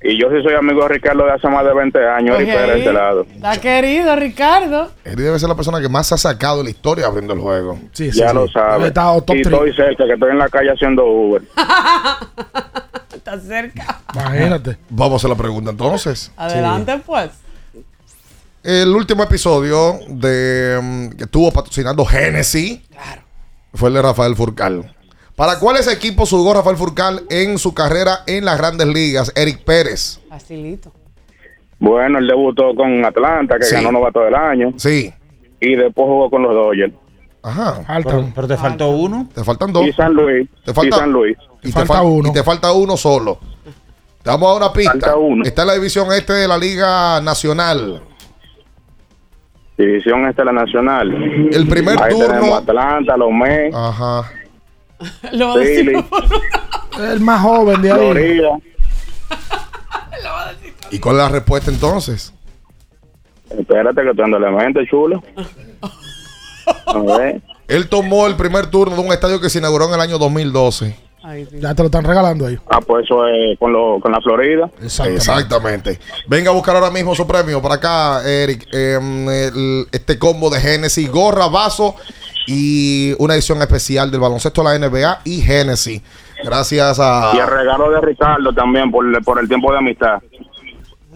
Y 0.02 0.20
yo 0.20 0.30
sí 0.30 0.42
soy 0.44 0.54
amigo 0.56 0.84
de 0.84 0.90
Ricardo 0.90 1.26
de 1.26 1.32
hace 1.32 1.48
más 1.48 1.66
de 1.66 1.74
20 1.74 2.08
años, 2.08 2.38
Oye, 2.38 2.46
Pérez 2.46 2.66
de 2.66 2.72
ahí. 2.72 2.80
este 2.80 2.94
lado. 2.94 3.26
Está 3.34 3.58
querido, 3.60 4.16
Ricardo. 4.16 4.92
Él 5.04 5.16
debe 5.16 5.40
ser 5.40 5.50
la 5.50 5.56
persona 5.56 5.82
que 5.82 5.90
más 5.90 6.08
se 6.08 6.16
ha 6.16 6.18
sacado 6.18 6.60
de 6.60 6.66
la 6.66 6.70
historia 6.70 7.08
abriendo 7.08 7.34
el 7.34 7.40
juego. 7.40 7.80
Sí, 7.92 8.12
ya 8.12 8.34
lo 8.34 8.48
sabes. 8.48 8.94
Y 9.30 9.42
estoy 9.42 9.74
cerca, 9.74 10.06
que 10.06 10.14
estoy 10.14 10.32
en 10.32 10.38
la 10.38 10.50
calle 10.50 10.72
haciendo 10.72 11.06
Uber. 11.06 11.42
Está 13.14 13.40
cerca. 13.40 14.00
Imagínate. 14.14 14.78
Vamos 14.90 15.14
a 15.14 15.16
hacer 15.18 15.30
la 15.30 15.36
pregunta 15.36 15.72
entonces. 15.72 16.32
Adelante, 16.38 17.02
pues. 17.06 17.32
El 18.64 18.90
último 18.90 19.24
episodio 19.24 20.00
de 20.10 20.80
mm, 20.82 21.10
que 21.18 21.24
estuvo 21.24 21.52
patrocinando 21.52 22.06
Genesis 22.06 22.82
fue 23.74 23.90
el 23.90 23.96
de 23.96 24.02
Rafael 24.02 24.36
Furcal. 24.36 24.94
¿Para 25.40 25.58
cuáles 25.58 25.88
equipos 25.88 26.32
jugó 26.32 26.54
Rafael 26.54 26.76
Furcal 26.76 27.22
en 27.30 27.58
su 27.58 27.74
carrera 27.74 28.24
en 28.28 28.44
las 28.44 28.58
grandes 28.58 28.86
ligas? 28.88 29.32
Eric 29.38 29.64
Pérez. 29.64 30.20
Facilito. 30.28 30.92
Bueno, 31.80 32.18
él 32.20 32.28
debutó 32.28 32.76
con 32.76 33.06
Atlanta, 33.06 33.58
que 33.58 33.64
Sí. 33.64 33.76
ganó 33.76 33.90
novato 33.94 34.20
del 34.20 34.36
año. 34.36 34.74
Sí. 34.76 35.14
Y 35.62 35.76
después 35.78 36.08
jugó 36.08 36.30
con 36.30 36.42
los 36.42 36.54
Dodgers. 36.54 36.94
Ajá. 37.42 37.82
Pero, 38.04 38.30
pero 38.36 38.48
te 38.50 38.58
faltó 38.58 38.90
uno. 38.90 39.30
Te 39.34 39.42
faltan 39.46 39.72
dos. 39.72 39.88
Y 39.88 39.94
San 39.94 40.12
Luis. 40.12 40.50
Te 40.66 40.74
falta, 40.74 40.98
y 40.98 41.00
San 41.00 41.12
Luis. 41.14 41.38
Y 41.64 41.72
te, 41.72 41.86
fal- 41.86 42.28
y 42.28 42.34
te 42.34 42.44
falta 42.44 42.74
uno 42.74 42.98
solo. 42.98 43.40
Te 44.22 44.32
dar 44.32 44.38
una 44.42 44.74
pista. 44.74 45.16
Está 45.46 45.62
en 45.62 45.68
la 45.70 45.74
división 45.76 46.12
este 46.12 46.34
de 46.34 46.50
la 46.50 46.58
Liga 46.58 47.22
Nacional. 47.22 48.04
División 49.78 50.26
este 50.28 50.42
de 50.42 50.46
la 50.48 50.52
Nacional. 50.52 51.50
El 51.54 51.66
primer 51.66 51.98
Ahí 52.04 52.12
turno. 52.12 52.56
Atlanta, 52.56 53.16
los 53.16 53.32
Mets. 53.32 53.74
Ajá. 53.74 54.30
Lo 55.32 55.56
Philly, 55.56 56.06
El 57.00 57.20
más 57.22 57.42
joven 57.42 57.82
de 57.82 57.92
ahí. 57.92 58.42
¿Y 60.92 61.00
cuál 61.00 61.16
es 61.18 61.22
la 61.24 61.30
respuesta 61.30 61.72
entonces? 61.72 62.34
Espérate 63.50 64.02
que 64.02 64.10
estoy 64.10 64.24
dando 64.24 64.40
la 64.40 64.52
mente, 64.52 64.82
chulo. 64.90 65.24
A 66.86 67.00
ver. 67.18 67.42
Él 67.68 67.88
tomó 67.88 68.28
el 68.28 68.36
primer 68.36 68.68
turno 68.68 68.96
de 68.96 69.02
un 69.02 69.12
estadio 69.14 69.40
que 69.40 69.50
se 69.50 69.60
inauguró 69.60 69.88
en 69.88 69.94
el 69.94 70.02
año 70.02 70.18
2012. 70.18 70.96
Ya 71.60 71.76
te 71.76 71.84
lo 71.84 71.88
están 71.88 72.04
regalando 72.06 72.48
ahí. 72.48 72.58
Ah, 72.72 72.80
pues 72.82 73.06
eso 73.06 73.28
es 73.28 73.58
con, 73.60 73.72
lo, 73.72 74.00
con 74.00 74.12
la 74.12 74.20
Florida. 74.22 74.70
Exactamente. 74.82 76.00
Venga 76.28 76.50
a 76.50 76.54
buscar 76.54 76.76
ahora 76.76 76.90
mismo 76.90 77.14
su 77.14 77.28
premio 77.28 77.62
para 77.62 77.76
acá, 77.76 78.28
Eric. 78.28 78.68
El- 78.72 79.86
este 79.92 80.18
combo 80.18 80.50
de 80.50 80.60
Genesis, 80.60 81.10
gorra, 81.12 81.48
vaso 81.48 81.96
y 82.48 83.14
una 83.20 83.34
edición 83.36 83.62
especial 83.62 84.10
del 84.12 84.20
baloncesto 84.20 84.64
de 84.64 84.80
la 84.80 84.88
NBA 84.88 85.22
y 85.26 85.42
Genesis. 85.42 86.02
Gracias 86.44 87.00
a. 87.00 87.32
Y 87.34 87.38
el 87.40 87.48
regalo 87.48 87.92
de 87.92 88.02
Ricardo 88.02 88.54
también 88.54 88.90
por, 88.92 89.24
por 89.24 89.40
el 89.40 89.48
tiempo 89.48 89.72
de 89.72 89.78
amistad. 89.80 90.20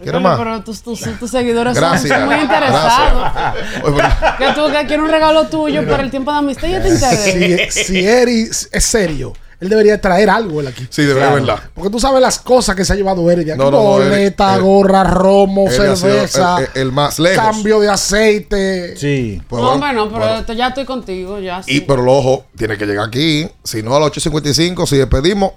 ¿Quieres 0.01 0.19
más? 0.21 0.37
Pero 0.37 0.61
tus, 0.63 0.81
tus, 0.83 0.99
tus 1.17 1.31
seguidores 1.31 1.77
son- 1.77 1.89
Gracias. 1.89 2.19
son 2.19 2.25
muy 2.27 2.35
interesados. 2.35 3.31
Que 4.37 4.47
tú 4.53 4.65
que 4.65 4.85
quieres 4.85 4.99
un 4.99 5.09
regalo 5.09 5.47
tuyo 5.47 5.87
por 5.87 5.99
el 6.01 6.09
tiempo 6.11 6.31
de 6.31 6.37
amistad 6.39 6.67
y 6.67 6.71
te 6.71 6.89
interesa. 6.89 7.71
Si, 7.71 7.83
si 7.83 8.05
Eri 8.05 8.41
es 8.49 8.83
serio, 8.83 9.31
él 9.63 9.69
debería 9.69 9.99
traer 9.99 10.29
algo 10.29 10.59
él 10.61 10.67
aquí. 10.67 10.85
Sí, 10.89 11.03
debería, 11.03 11.31
verdad. 11.31 11.59
Porque 11.73 11.89
tú 11.89 11.99
sabes 11.99 12.21
las 12.21 12.39
cosas 12.39 12.75
que 12.75 12.83
se 12.85 12.93
ha 12.93 12.95
llevado 12.95 13.29
Eri 13.31 13.43
de 13.43 13.53
aquí. 13.53 13.59
No, 13.59 13.71
no, 13.71 13.77
no, 13.77 13.83
Boleta, 13.83 14.57
Eri- 14.57 14.61
gorra, 14.61 15.03
romo, 15.03 15.69
cerveza. 15.71 16.57
el- 16.59 16.63
el- 16.75 16.81
el 16.81 16.91
más 16.91 17.17
lejos. 17.19 17.43
Cambio 17.43 17.79
de 17.79 17.89
aceite. 17.89 18.95
Sí. 18.97 19.41
Pues 19.47 19.61
no, 19.61 19.77
bueno, 19.79 20.07
bueno, 20.07 20.09
pero 20.19 20.33
bueno. 20.41 20.53
ya 20.53 20.67
estoy 20.67 20.85
contigo, 20.85 21.39
ya 21.39 21.61
Y 21.65 21.75
sí. 21.75 21.81
pero 21.87 22.01
el 22.03 22.09
ojo 22.09 22.45
tiene 22.57 22.77
que 22.77 22.85
llegar 22.85 23.07
aquí. 23.07 23.47
Si 23.63 23.81
no, 23.81 23.95
a 23.95 23.99
las 23.99 24.09
8.55, 24.09 24.85
si 24.85 24.97
despedimos, 24.97 25.53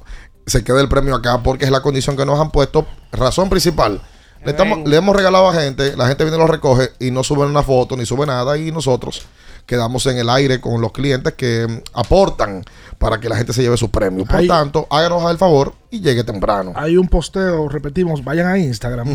se 0.47 0.63
queda 0.63 0.81
el 0.81 0.89
premio 0.89 1.15
acá 1.15 1.43
porque 1.43 1.65
es 1.65 1.71
la 1.71 1.81
condición 1.83 2.17
que 2.17 2.25
nos 2.25 2.39
han 2.41 2.51
puesto. 2.51 2.87
Razón 3.13 3.49
principal. 3.51 4.01
Le, 4.45 4.53
estamos- 4.53 4.89
le 4.89 4.97
hemos 4.97 5.17
regalado 5.17 5.49
a 5.49 5.55
gente, 5.55 5.97
la 5.97 6.07
gente 6.07 6.23
viene 6.23 6.37
y 6.37 6.41
lo 6.41 6.47
recoge 6.47 6.91
y 7.01 7.11
no 7.11 7.25
suben 7.25 7.49
una 7.49 7.65
foto 7.65 7.97
ni 7.97 8.07
sube 8.07 8.27
nada 8.27 8.57
y 8.57 8.71
nosotros 8.71 9.23
quedamos 9.67 10.07
en 10.07 10.19
el 10.19 10.31
aire 10.31 10.61
con 10.61 10.81
los 10.81 10.93
clientes 10.93 11.35
que 11.35 11.67
mm, 11.69 11.99
aportan 11.99 12.65
para 12.99 13.21
que 13.21 13.29
la 13.29 13.37
gente 13.37 13.53
se 13.53 13.63
lleve 13.63 13.77
su 13.77 13.91
premio. 13.91 14.25
Por 14.25 14.47
tanto, 14.47 14.87
háganos 14.91 15.31
el 15.31 15.37
favor 15.37 15.75
y 15.91 16.01
llegue 16.01 16.25
temprano. 16.25 16.73
Hay 16.77 16.97
un 16.97 17.09
posteo, 17.09 17.69
repetimos, 17.69 18.25
vayan 18.25 18.47
a 18.47 18.59
Instagram. 18.59 19.15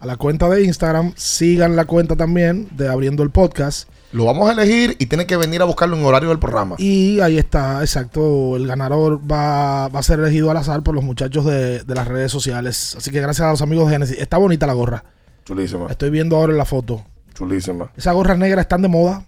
A 0.00 0.06
la 0.06 0.16
cuenta 0.16 0.48
de 0.48 0.62
Instagram, 0.64 1.12
sigan 1.16 1.74
la 1.74 1.84
cuenta 1.84 2.14
también 2.14 2.68
de 2.70 2.88
Abriendo 2.88 3.24
el 3.24 3.30
Podcast. 3.30 3.88
Lo 4.12 4.24
vamos 4.24 4.48
a 4.48 4.52
elegir 4.52 4.96
y 4.98 5.06
tiene 5.06 5.26
que 5.26 5.36
venir 5.36 5.60
a 5.60 5.64
buscarlo 5.64 5.96
en 5.96 6.04
horario 6.04 6.30
del 6.30 6.38
programa. 6.38 6.76
Y 6.78 7.20
ahí 7.20 7.36
está, 7.36 7.80
exacto. 7.80 8.56
El 8.56 8.66
ganador 8.66 9.20
va, 9.30 9.88
va 9.88 9.98
a 9.98 10.02
ser 10.02 10.20
elegido 10.20 10.50
al 10.50 10.56
azar 10.56 10.82
por 10.82 10.94
los 10.94 11.04
muchachos 11.04 11.44
de, 11.44 11.82
de 11.82 11.94
las 11.94 12.08
redes 12.08 12.32
sociales. 12.32 12.94
Así 12.96 13.10
que 13.10 13.20
gracias 13.20 13.46
a 13.46 13.50
los 13.50 13.60
amigos 13.60 13.86
de 13.88 13.94
Genesis. 13.94 14.18
Está 14.18 14.38
bonita 14.38 14.66
la 14.66 14.72
gorra. 14.72 15.04
Chulísima. 15.44 15.88
Estoy 15.90 16.10
viendo 16.10 16.36
ahora 16.36 16.52
en 16.52 16.58
la 16.58 16.64
foto. 16.64 17.04
Chulísima. 17.34 17.90
Esas 17.96 18.14
gorras 18.14 18.38
negras 18.38 18.62
están 18.62 18.80
de 18.80 18.88
moda. 18.88 19.24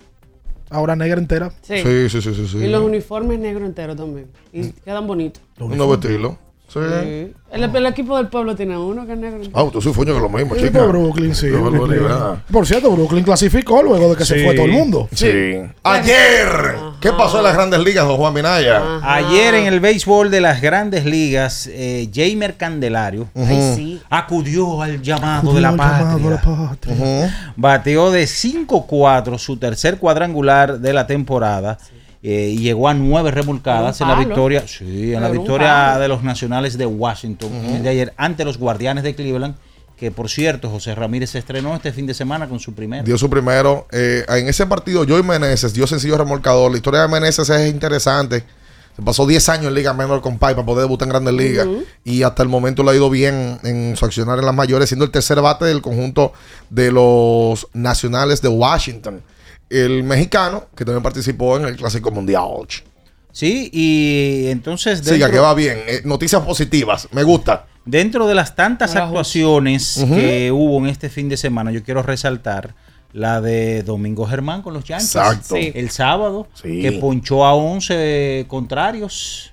Ahora 0.71 0.95
negra 0.95 1.21
entera. 1.21 1.51
Sí. 1.63 1.79
Sí, 1.79 2.09
sí, 2.09 2.23
sí, 2.23 2.35
sí. 2.35 2.47
sí. 2.47 2.59
Y 2.59 2.69
los 2.69 2.83
uniformes 2.83 3.39
negros 3.41 3.69
enteros 3.69 3.97
también. 3.97 4.29
Y 4.53 4.71
quedan 4.71 5.07
bonitos. 5.07 5.43
Un 5.59 5.77
nuevo 5.77 5.95
estilo. 5.95 6.39
Sí. 6.73 6.79
Sí. 6.79 7.33
El, 7.53 7.65
el 7.65 7.87
equipo 7.87 8.17
del 8.17 8.29
pueblo 8.29 8.55
tiene 8.55 8.79
uno 8.79 9.05
que 9.05 9.15
es 9.15 9.19
negro. 9.19 9.41
Ah, 9.55 9.65
tú 9.73 9.83
soy 9.83 9.93
fuño 9.93 10.15
que 10.15 10.21
lo 10.21 10.29
mismo, 10.29 10.55
Sí, 10.55 10.61
chica. 10.63 10.79
por 10.79 10.89
Brooklyn, 10.91 11.35
sí. 11.35 11.49
Brooklyn. 11.49 12.01
Por 12.53 12.65
cierto, 12.65 12.93
Brooklyn 12.93 13.25
clasificó 13.25 13.83
luego 13.83 14.11
de 14.11 14.17
que 14.17 14.25
se 14.25 14.39
Sí. 14.39 14.45
fue 14.45 14.55
todo 14.55 14.67
el 14.67 14.73
mundo. 14.73 15.09
Sí. 15.13 15.27
Ayer, 15.83 16.49
¿qué 17.01 17.11
pasó 17.13 17.39
en 17.39 17.45
las 17.45 17.55
grandes 17.55 17.81
ligas, 17.81 18.07
don 18.07 18.17
Juan 18.19 18.33
Minaya? 18.35 19.01
Ayer 19.03 19.55
en 19.55 19.67
el 19.67 19.81
béisbol 19.81 20.31
de 20.31 20.41
las 20.41 20.61
grandes 20.63 21.05
ligas, 21.05 21.69
eh, 21.73 22.09
Jamer 22.15 22.57
Candelario 22.57 23.27
sí. 23.75 24.01
acudió 24.09 24.81
al 24.81 25.03
llamado 25.03 25.39
Acudió 25.51 25.55
de 25.57 25.61
la 25.61 25.77
patria. 25.77 26.41
la. 26.97 27.53
Bateó 27.57 28.13
de 28.13 28.27
5-4 28.29 29.39
su 29.39 29.57
tercer 29.57 29.99
cuadrangular 29.99 30.79
de 30.79 30.93
la 30.93 31.07
temporada 31.09 31.79
eh, 32.23 32.53
y 32.55 32.59
llegó 32.59 32.89
a 32.89 32.95
nueve 32.95 33.31
remolcadas 33.31 34.01
en 34.01 34.09
la 34.09 34.15
victoria, 34.15 34.65
sí, 34.67 35.15
en 35.15 35.23
la 35.23 35.31
victoria 35.31 35.99
de 35.99 36.07
los 36.07 36.23
Nacionales 36.23 36.77
de 36.77 36.85
Washington 36.85 37.51
el 37.53 37.83
de 37.83 37.89
ayer 37.89 38.15
ante 38.19 38.45
los 38.45 38.59
Guardianes 38.59 39.05
de 39.05 39.15
Cleveland, 39.15 39.55
que 39.97 40.11
por 40.11 40.29
cierto 40.29 40.69
José 40.69 40.95
Ramírez 40.95 41.31
se 41.31 41.39
estrenó 41.39 41.75
este 41.75 41.93
fin 41.93 42.07
de 42.07 42.13
semana 42.13 42.49
con 42.49 42.61
su 42.61 42.75
primer. 42.75 43.05
Dio 43.05 43.17
su 43.17 43.31
primero. 43.31 43.87
Eh, 43.91 44.25
en 44.29 44.49
ese 44.49 44.67
partido, 44.67 45.05
Joey 45.07 45.23
Meneses 45.23 45.73
dio 45.73 45.87
sencillo 45.87 46.19
remolcador. 46.19 46.71
La 46.71 46.77
historia 46.77 47.03
de 47.03 47.09
Meneses 47.09 47.49
es 47.49 47.71
interesante. 47.71 48.45
Se 48.97 49.03
pasó 49.03 49.27
10 49.27 49.49
años 49.49 49.67
en 49.67 49.75
Liga 49.75 49.95
Menor 49.95 50.21
con 50.21 50.39
Pai 50.39 50.55
para 50.55 50.67
poder 50.67 50.83
debutar 50.83 51.07
en 51.07 51.11
Grandes 51.11 51.35
Ligas. 51.35 51.67
Y 52.05 52.23
hasta 52.23 52.43
el 52.43 52.49
momento 52.49 52.83
le 52.83 52.91
ha 52.91 52.95
ido 52.95 53.09
bien 53.09 53.59
en 53.63 53.97
su 53.97 54.05
accionar 54.05 54.39
en 54.39 54.45
las 54.45 54.55
mayores, 54.55 54.91
siendo 54.91 55.05
el 55.05 55.11
tercer 55.11 55.41
bate 55.41 55.65
del 55.65 55.81
conjunto 55.81 56.33
de 56.69 56.93
los 56.93 57.69
Nacionales 57.73 58.43
de 58.43 58.49
Washington. 58.49 59.23
El 59.71 60.03
mexicano, 60.03 60.65
que 60.77 60.85
también 60.85 61.03
participó 61.03 61.57
en 61.57 61.65
el 61.65 61.77
Clásico 61.77 62.11
Mundial. 62.11 62.43
Sí, 63.33 63.71
y 63.73 64.49
entonces 64.49 64.99
Siga, 64.99 65.13
dentro- 65.13 65.31
que 65.31 65.39
va 65.39 65.55
bien. 65.55 65.79
Eh, 65.87 66.01
noticias 66.05 66.43
positivas. 66.43 67.09
Me 67.13 67.23
gusta. 67.23 67.67
Dentro 67.85 68.27
de 68.27 68.35
las 68.35 68.55
tantas 68.57 68.95
actuaciones 68.97 70.05
que 70.15 70.51
hubo 70.53 70.79
en 70.79 70.87
este 70.87 71.09
fin 71.09 71.29
de 71.29 71.37
semana, 71.37 71.71
yo 71.73 71.83
quiero 71.83 72.03
resaltar 72.03 72.75
la 73.13 73.41
de 73.41 73.83
Domingo 73.85 74.27
Germán 74.27 74.63
con 74.63 74.75
los 74.75 74.85
Yankees. 74.85 75.15
Exacto. 75.17 75.55
Sí. 75.57 75.73
El 75.75 75.91
sábado, 75.91 76.47
Sí. 76.55 76.83
que 76.83 76.93
ponchó 76.93 77.45
a 77.45 77.55
11 77.55 78.45
contrarios 78.49 79.53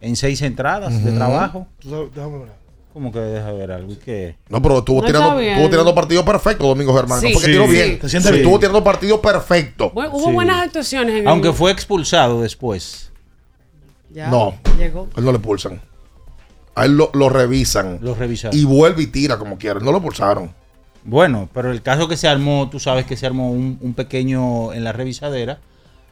en 0.00 0.14
seis 0.16 0.40
entradas 0.42 1.02
de 1.04 1.12
trabajo. 1.12 1.66
Déjame 1.82 2.38
ver. 2.38 2.57
¿Cómo 2.98 3.12
que 3.12 3.20
deja 3.20 3.52
ver 3.52 3.70
algo? 3.70 3.92
¿Y 3.92 3.94
qué? 3.96 4.34
No, 4.48 4.60
pero 4.60 4.78
estuvo 4.78 5.00
No 5.00 5.06
tirando, 5.06 5.38
estuvo 5.38 5.70
tirando 5.70 5.94
partido 5.94 6.24
perfecto, 6.24 6.66
Domingo 6.66 6.92
Germán. 6.96 7.20
Sí. 7.20 7.32
No 7.32 7.38
que 7.38 7.46
Sí. 7.46 7.52
tiró 7.52 7.66
Sí. 7.66 7.70
bien. 7.70 7.98
¿Te 8.00 8.08
sientes 8.08 8.32
bien? 8.32 8.42
Estuvo 8.42 8.58
tirando 8.58 8.82
partido 8.82 9.22
perfecto. 9.22 9.92
Hubo 9.94 10.26
Sí. 10.26 10.32
buenas 10.32 10.66
actuaciones 10.66 11.14
en 11.14 11.20
el- 11.22 11.28
Aunque 11.28 11.52
fue 11.52 11.70
expulsado 11.70 12.42
después. 12.42 13.12
Ya, 14.10 14.30
No. 14.30 14.54
Llegó. 14.76 15.06
A 15.14 15.20
él 15.20 15.24
no 15.26 15.30
le 15.30 15.38
pulsan. 15.38 15.80
A 16.74 16.86
él 16.86 16.96
lo, 16.96 17.10
lo 17.14 17.28
revisan. 17.28 18.00
Lo 18.02 18.16
revisaron. 18.16 18.58
Y 18.58 18.64
vuelve 18.64 19.04
y 19.04 19.06
tira 19.06 19.38
como 19.38 19.58
quiera. 19.58 19.78
No 19.78 19.92
lo 19.92 20.02
pulsaron. 20.02 20.50
Bueno, 21.04 21.48
pero 21.54 21.70
el 21.70 21.80
caso 21.80 22.08
que 22.08 22.16
se 22.16 22.26
armó, 22.26 22.68
tú 22.68 22.80
sabes 22.80 23.06
que 23.06 23.16
se 23.16 23.26
armó 23.26 23.52
un, 23.52 23.78
un 23.80 23.94
pequeño 23.94 24.72
en 24.72 24.82
la 24.82 24.90
revisadera. 24.90 25.60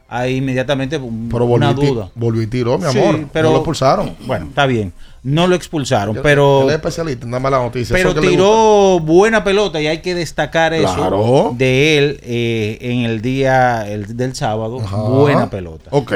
Ahí 0.09 0.37
inmediatamente 0.37 0.99
un- 0.99 1.29
Pero 1.33 1.47
volvió, 1.47 1.69
una 1.69 1.75
duda. 1.75 2.11
volvió 2.15 2.43
y 2.43 2.47
tiró, 2.47 2.79
mi 2.79 2.89
Sí, 2.93 2.97
amor. 3.01 3.27
pero- 3.33 3.49
no 3.51 3.57
lo 3.57 3.65
pulsaron. 3.65 4.15
Bueno, 4.25 4.47
está 4.47 4.67
bien. 4.67 4.93
No 5.29 5.49
lo 5.49 5.57
expulsaron, 5.57 6.15
Él- 6.17 6.23
pero 6.23 6.63
Él 6.63 6.69
es 6.69 6.75
especialista 6.77 7.27
dar 7.27 7.41
mala 7.41 7.59
noticia. 7.59 7.97
pero 7.97 8.15
tiró 8.15 9.01
buena 9.01 9.43
pelota 9.43 9.81
y 9.81 9.89
hay 9.89 10.01
que 10.01 10.15
destacar 10.15 10.73
eso 10.73 10.95
Claro. 10.95 11.53
de 11.59 11.99
él 11.99 12.21
eh, 12.23 12.79
en 12.81 13.01
el 13.01 13.21
día 13.23 13.89
el- 13.91 14.17
del 14.17 14.37
sábado. 14.37 14.81
Ajá. 14.81 14.97
Buena 14.97 15.51
pelota. 15.51 15.91
Ok. 15.91 16.13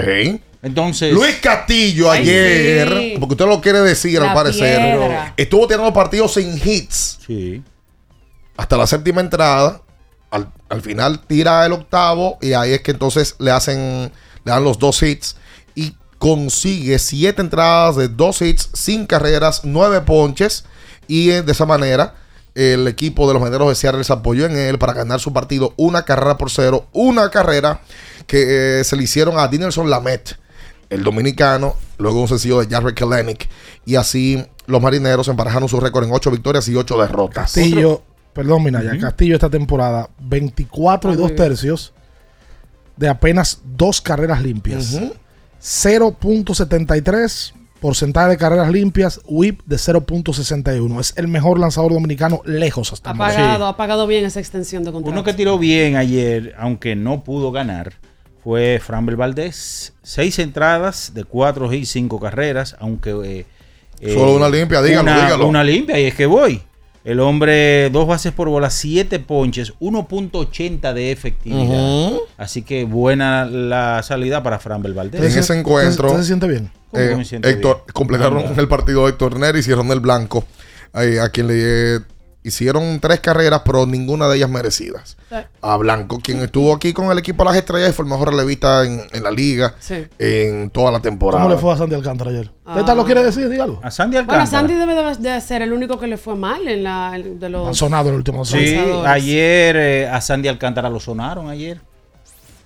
Entonces, 0.62 1.12
Luis 1.12 1.36
Castillo 1.42 2.08
Ay, 2.10 2.20
ayer, 2.20 2.88
sí. 2.88 3.14
porque 3.18 3.32
usted 3.32 3.46
lo 3.46 3.60
quiere 3.60 3.80
decir 3.80 4.20
La 4.20 4.28
al 4.28 4.34
parecer, 4.34 4.78
piedra. 4.78 5.34
estuvo 5.36 5.66
tirando 5.66 5.92
partidos 5.92 6.34
sin 6.34 6.54
hits 6.62 7.18
sí. 7.26 7.62
hasta 8.56 8.76
la 8.76 8.86
séptima 8.86 9.20
entrada. 9.22 9.80
Al, 10.30 10.52
al 10.68 10.82
final 10.82 11.18
tira 11.26 11.66
el 11.66 11.72
octavo 11.72 12.38
y 12.40 12.52
ahí 12.52 12.74
es 12.74 12.82
que 12.82 12.92
entonces 12.92 13.34
le 13.40 13.50
hacen, 13.50 14.12
le 14.44 14.52
dan 14.52 14.62
los 14.62 14.78
dos 14.78 15.02
hits 15.02 15.34
consigue 16.20 16.98
siete 16.98 17.40
entradas 17.40 17.96
de 17.96 18.08
dos 18.08 18.42
hits, 18.42 18.68
sin 18.74 19.06
carreras, 19.06 19.62
nueve 19.64 20.02
ponches 20.02 20.64
Y 21.08 21.30
eh, 21.30 21.42
de 21.42 21.50
esa 21.50 21.64
manera, 21.66 22.14
el 22.54 22.86
equipo 22.86 23.26
de 23.26 23.32
los 23.34 23.42
Medianos 23.42 23.68
de 23.70 23.74
Seattle 23.74 24.04
se 24.04 24.12
apoyó 24.12 24.44
en 24.44 24.56
él 24.56 24.78
para 24.78 24.92
ganar 24.92 25.18
su 25.18 25.32
partido 25.32 25.72
una 25.78 26.04
carrera 26.04 26.36
por 26.36 26.50
cero. 26.50 26.86
Una 26.92 27.30
carrera 27.30 27.80
que 28.26 28.80
eh, 28.80 28.84
se 28.84 28.96
le 28.96 29.04
hicieron 29.04 29.38
a 29.38 29.48
Dinelson 29.48 29.88
Lamet, 29.88 30.38
el 30.90 31.02
dominicano, 31.02 31.74
luego 31.98 32.20
un 32.20 32.28
sencillo 32.28 32.60
de 32.60 32.68
Jarrett 32.68 32.98
Kalenic. 32.98 33.48
Y 33.86 33.96
así 33.96 34.44
los 34.66 34.82
marineros 34.82 35.26
emparejaron 35.28 35.68
su 35.70 35.80
récord 35.80 36.04
en 36.04 36.12
ocho 36.12 36.30
victorias 36.30 36.68
y 36.68 36.76
ocho 36.76 37.00
derrotas. 37.00 37.52
Castillo, 37.54 38.02
perdón, 38.34 38.62
Minaya, 38.64 38.98
Castillo 39.00 39.34
esta 39.36 39.48
temporada, 39.48 40.10
24 40.20 41.10
y 41.10 41.14
Ah, 41.14 41.16
2 41.16 41.22
muy 41.22 41.32
bien. 41.32 41.48
tercios 41.48 41.94
de 42.96 43.08
apenas 43.08 43.60
dos 43.64 44.00
carreras 44.02 44.42
limpias. 44.42 45.00
0.73 45.60 47.52
porcentaje 47.80 48.28
de 48.30 48.36
carreras 48.36 48.70
limpias, 48.70 49.20
whip 49.24 49.60
de 49.64 49.76
0.61. 49.76 51.00
Es 51.00 51.14
el 51.16 51.28
mejor 51.28 51.58
lanzador 51.58 51.92
dominicano 51.94 52.42
lejos 52.44 52.92
hasta 52.92 53.08
Ha 53.10 53.12
el 53.12 53.18
momento. 53.18 53.36
pagado, 53.38 53.66
ha 53.66 53.76
pagado 53.76 54.06
bien 54.06 54.24
esa 54.26 54.38
extensión 54.38 54.84
de 54.84 54.92
contrato. 54.92 55.12
Uno 55.12 55.24
que 55.24 55.32
tiró 55.32 55.58
bien 55.58 55.96
ayer, 55.96 56.54
aunque 56.58 56.94
no 56.94 57.24
pudo 57.24 57.52
ganar, 57.52 57.94
fue 58.44 58.80
Framber 58.84 59.16
Valdés. 59.16 59.94
Seis 60.02 60.38
entradas 60.38 61.12
de 61.14 61.24
cuatro 61.24 61.72
y 61.72 61.86
cinco 61.86 62.20
carreras, 62.20 62.76
aunque... 62.80 63.46
eh, 64.00 64.14
Solo 64.14 64.36
una 64.36 64.48
limpia, 64.50 64.82
dígalo, 64.82 65.10
una, 65.10 65.24
dígalo. 65.24 65.46
Una 65.46 65.64
limpia, 65.64 65.98
y 65.98 66.04
es 66.04 66.14
que 66.14 66.26
voy. 66.26 66.62
El 67.02 67.20
hombre, 67.20 67.88
dos 67.90 68.06
bases 68.06 68.32
por 68.32 68.48
bola, 68.50 68.68
siete 68.68 69.20
ponches, 69.20 69.72
1.80 69.80 70.92
de 70.92 71.12
efectividad. 71.12 72.12
Así 72.36 72.62
que 72.62 72.84
buena 72.84 73.46
la 73.46 74.02
salida 74.02 74.42
para 74.42 74.58
Framber 74.58 74.92
Valdés. 74.92 75.20
En 75.20 75.38
ese 75.38 75.58
encuentro, 75.58 76.08
¿Usted 76.08 76.20
se 76.20 76.26
siente 76.26 76.46
bien? 76.46 76.70
¿Cómo 76.90 77.02
que 77.02 77.36
eh, 77.36 77.40
Héctor, 77.42 77.76
bien? 77.76 77.92
completaron 77.94 78.44
el 78.58 78.68
partido 78.68 79.08
Héctor 79.08 79.38
Neris 79.38 79.66
y 79.68 79.74
Ronel 79.74 80.00
Blanco, 80.00 80.44
eh, 80.94 81.20
a 81.20 81.30
quien 81.30 81.46
le 81.46 81.96
eh, 81.96 82.00
hicieron 82.42 82.98
tres 83.00 83.20
carreras, 83.20 83.62
pero 83.64 83.86
ninguna 83.86 84.26
de 84.28 84.36
ellas 84.38 84.48
merecidas. 84.48 85.16
A 85.60 85.76
Blanco, 85.76 86.20
quien 86.22 86.40
estuvo 86.40 86.74
aquí 86.74 86.92
con 86.92 87.10
el 87.12 87.18
equipo 87.18 87.42
de 87.44 87.50
las 87.50 87.56
estrellas 87.58 87.90
y 87.90 87.92
fue 87.92 88.04
el 88.04 88.10
mejor 88.10 88.30
relevista 88.30 88.84
en, 88.84 89.02
en 89.12 89.22
la 89.22 89.30
liga 89.30 89.74
Sí. 89.78 90.06
en 90.18 90.70
toda 90.70 90.90
la 90.90 91.00
temporada. 91.00 91.42
¿Cómo 91.44 91.54
le 91.54 91.60
fue 91.60 91.72
a 91.72 91.76
Sandy 91.76 91.94
Alcántara 91.94 92.30
ayer? 92.30 92.50
Ah. 92.64 92.80
¿Usted 92.80 92.94
lo 92.94 93.04
quiere 93.04 93.22
decir? 93.22 93.48
Dígalo. 93.48 93.80
A 93.82 93.90
Sandy 93.90 94.18
Bueno, 94.22 94.46
Sandy 94.46 94.74
debe 94.74 95.14
de, 95.16 95.40
ser 95.40 95.62
el 95.62 95.72
único 95.72 95.98
que 95.98 96.06
le 96.06 96.16
fue 96.16 96.34
mal 96.36 96.66
en 96.66 96.82
la 96.82 97.12
de 97.22 97.48
los 97.48 97.68
Han 97.68 97.74
sonado 97.74 98.08
el 98.08 98.14
último 98.16 98.44
Sí, 98.44 98.76
ayer 99.06 99.76
eh, 99.76 100.08
a 100.08 100.20
Sandy 100.20 100.48
Alcántara 100.48 100.88
lo 100.88 100.98
sonaron 101.00 101.48
ayer. 101.50 101.80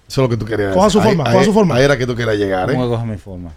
Eso 0.06 0.20
es 0.20 0.24
lo 0.24 0.28
que 0.28 0.36
tú 0.36 0.44
querías 0.44 0.74
Coja 0.74 0.86
decir. 0.86 1.00
su 1.00 1.08
forma, 1.08 1.24
coja 1.24 1.44
su 1.44 1.52
forma. 1.52 1.74
Ahí 1.76 1.82
era 1.84 1.96
que 1.96 2.06
tú 2.06 2.14
querías 2.14 2.36
llegar, 2.36 2.70
¿eh? 2.70 2.74
¿Cómo 2.74 2.88
coja 2.88 3.04
mi 3.04 3.16
forma? 3.16 3.52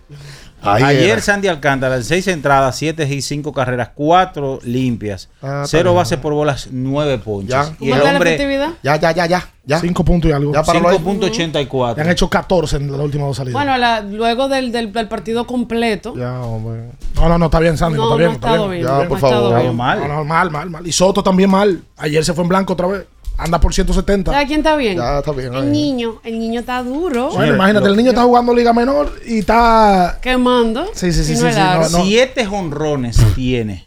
Ahí 0.59 0.83
Ayer 0.83 1.09
era. 1.11 1.21
Sandy 1.21 1.47
Alcántara, 1.47 1.95
en 1.97 2.03
seis 2.03 2.27
entradas, 2.27 2.75
siete 2.75 3.07
y 3.07 3.21
cinco 3.21 3.53
carreras, 3.53 3.89
cuatro 3.93 4.59
limpias, 4.63 5.29
Ah, 5.41 5.63
cero 5.67 5.93
bases 5.93 6.17
por 6.17 6.33
bolas, 6.33 6.69
nueve 6.71 7.19
ponches. 7.19 7.49
Ya. 7.51 7.63
Y 7.63 7.67
el 7.67 7.77
¿Cómo 7.91 7.95
está 7.95 8.03
la 8.03 8.11
hombre, 8.17 8.29
efectividad? 8.33 8.69
Ya, 8.81 8.95
ya, 8.97 9.11
ya, 9.11 9.25
ya. 9.27 9.49
ya. 9.65 9.79
5 9.79 10.03
puntos 10.03 10.29
y 10.29 10.33
algo. 10.33 10.51
Ya 10.53 10.63
para- 10.63 10.79
Le 10.79 10.85
5.84. 10.97 12.01
han 12.01 12.09
hecho 12.09 12.29
14 12.29 12.77
en 12.77 12.91
las 12.91 12.99
últimas 13.01 13.27
dos 13.27 13.37
salidas. 13.37 13.53
Bueno, 13.53 13.77
la- 13.77 14.01
luego 14.01 14.47
del, 14.47 14.71
del, 14.71 14.91
del 14.91 15.07
partido 15.07 15.45
completo. 15.45 16.15
Ya, 16.17 16.39
hombre. 16.41 16.89
No, 17.15 17.29
no, 17.29 17.37
no, 17.37 17.45
está 17.45 17.59
bien, 17.59 17.77
Sandy. 17.77 17.97
No, 17.97 18.05
No, 18.05 18.09
está 18.09 18.13
no 18.13 18.17
bien. 18.17 18.29
ha 18.31 18.33
está 18.33 18.57
bien. 18.57 18.71
bien, 18.71 18.83
Ya, 18.83 19.03
no 19.03 19.09
por 19.09 19.19
favor. 19.19 19.61
bien. 19.61 19.75
mal. 19.75 19.99
No, 19.99 20.07
no, 20.07 20.23
mal, 20.25 20.49
mal, 20.51 20.69
mal. 20.69 20.87
Y 20.87 20.91
Soto 20.91 21.21
también 21.21 21.49
mal. 21.51 21.81
Ayer 21.97 22.25
se 22.25 22.33
fue 22.33 22.43
en 22.43 22.49
blanco 22.49 22.73
otra 22.73 22.87
vez. 22.87 23.05
Anda 23.37 23.59
por 23.59 23.73
170. 23.73 24.31
¿Sabes 24.31 24.47
quién 24.47 24.61
está 24.61 24.75
bien? 24.75 24.97
Ya, 24.97 25.19
está 25.19 25.31
bien. 25.31 25.53
El 25.53 25.71
niño. 25.71 26.19
El 26.23 26.39
niño 26.39 26.59
está 26.61 26.81
duro. 26.81 27.29
Bueno, 27.31 27.53
imagínate, 27.53 27.87
el 27.87 27.95
niño 27.95 28.09
está 28.09 28.23
jugando 28.23 28.53
Liga 28.53 28.73
Menor 28.73 29.13
y 29.27 29.39
está. 29.39 30.17
Quemando. 30.21 30.87
Sí, 30.93 31.11
sí, 31.13 31.23
sí. 31.23 31.33
Y 31.33 31.35
sí, 31.35 31.41
no 31.43 31.47
sí, 31.47 31.47
es 31.49 31.55
largo. 31.55 31.83
no, 31.89 31.97
no. 31.99 32.03
Siete 32.05 32.45
jonrones 32.45 33.17
tiene. 33.35 33.85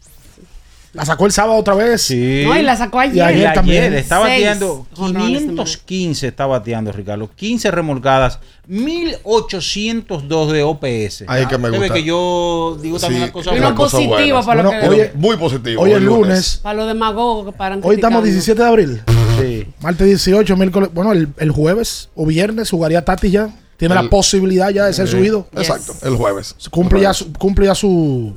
La 0.93 1.05
sacó 1.05 1.25
el 1.25 1.31
sábado 1.31 1.57
otra 1.57 1.73
vez. 1.73 2.01
Sí. 2.01 2.43
No, 2.45 2.57
y 2.57 2.63
la 2.63 2.75
sacó 2.75 2.99
ayer. 2.99 3.15
Y 3.15 3.19
ayer 3.21 3.37
Y 3.37 3.41
ayer 3.43 3.53
también. 3.53 3.93
está 3.93 4.19
bateando 4.19 4.85
jonrones 4.93 5.39
515 5.43 6.27
está 6.27 6.45
bateando 6.45 6.91
Ricardo, 6.91 7.29
15 7.33 7.71
remolcadas, 7.71 8.39
1802 8.67 10.51
de 10.51 10.63
OPS. 10.63 11.23
Ahí 11.27 11.45
que 11.45 11.57
me 11.57 11.69
gusta. 11.69 11.93
que 11.93 12.03
yo 12.03 12.77
digo 12.81 12.99
también 12.99 13.21
Sí, 13.21 13.25
las 13.27 13.31
cosas 13.31 13.53
Y 13.53 13.57
una 13.59 13.75
cosa 13.75 13.97
buena. 13.99 14.41
para 14.45 14.63
lo 14.63 14.69
Bueno, 14.69 14.81
que. 14.81 14.89
oye, 14.89 15.11
Muy 15.15 15.37
positivo. 15.37 15.81
Hoy 15.81 15.91
es 15.93 16.01
lunes. 16.01 16.59
para 16.61 16.75
los 16.75 16.87
demagogos 16.87 17.45
que 17.51 17.57
paran 17.57 17.79
Hoy 17.83 17.95
estamos 17.95 18.21
criticando. 18.21 18.57
17 18.57 18.61
de 18.61 18.67
abril. 18.67 19.01
Sí. 19.41 19.67
Martes 19.81 20.07
18, 20.07 20.55
miércoles. 20.57 20.89
Bueno, 20.93 21.11
el, 21.11 21.29
el 21.37 21.51
jueves 21.51 22.09
o 22.15 22.25
viernes 22.25 22.69
jugaría 22.69 23.03
Tati 23.03 23.31
ya. 23.31 23.49
Tiene 23.77 23.95
El- 23.95 24.03
la 24.03 24.09
posibilidad 24.09 24.69
ya 24.69 24.85
de 24.85 24.93
ser 24.93 25.07
subido. 25.07 25.47
Exacto, 25.55 25.93
el 26.03 26.15
jueves. 26.15 26.55
Cumple 26.69 26.99
El 26.99 27.03
ya, 27.03 27.13
su, 27.13 27.33
cumple 27.33 27.65
ya 27.65 27.75
su. 27.75 28.35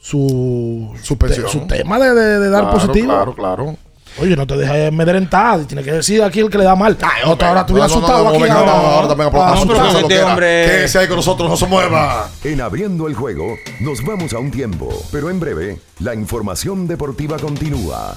Su. 0.00 0.94
Suspensión. 1.02 1.46
te- 1.46 1.52
su 1.52 1.60
tema 1.66 1.98
de, 1.98 2.14
de- 2.14 2.38
de 2.40 2.50
dar 2.50 2.62
Claro, 2.64 2.78
positivo. 2.78 3.12
Claro, 3.12 3.34
claro. 3.34 3.76
Oye, 4.18 4.34
no 4.34 4.46
te 4.46 4.56
dejes 4.56 4.88
amedrentar. 4.88 5.64
Tiene 5.64 5.82
que 5.82 5.92
decir 5.92 6.22
aquí 6.22 6.40
el 6.40 6.48
que 6.48 6.56
le 6.56 6.64
da 6.64 6.74
mal. 6.74 6.96
No, 6.98 7.32
hombre, 7.32 7.46
ahora 7.48 7.60
estuve 7.62 7.80
no, 7.80 7.86
no, 7.88 7.92
asustado 7.94 8.24
no, 8.24 8.30
no, 8.30 8.36
aquí. 8.44 8.50
ahora. 8.50 8.64
no, 8.66 8.72
ahora 8.72 9.08
también 9.08 9.28
Ah, 9.34 9.54
lo 9.66 9.98
este 9.98 10.08
que 10.08 10.22
hombre- 10.22 10.64
Quédese 10.66 10.98
ahí 11.00 11.06
con 11.08 11.16
nosotros, 11.16 11.50
no 11.50 11.56
se 11.56 11.66
mueva. 11.66 12.30
En 12.42 12.60
abriendo 12.62 13.08
el 13.08 13.14
juego, 13.14 13.56
nos 13.80 14.02
vamos 14.06 14.32
a 14.32 14.38
un 14.38 14.50
tiempo, 14.50 14.88
pero 15.12 15.28
en 15.28 15.38
breve, 15.38 15.78
la 15.98 16.14
información 16.14 16.86
deportiva 16.86 17.36
continúa. 17.38 18.16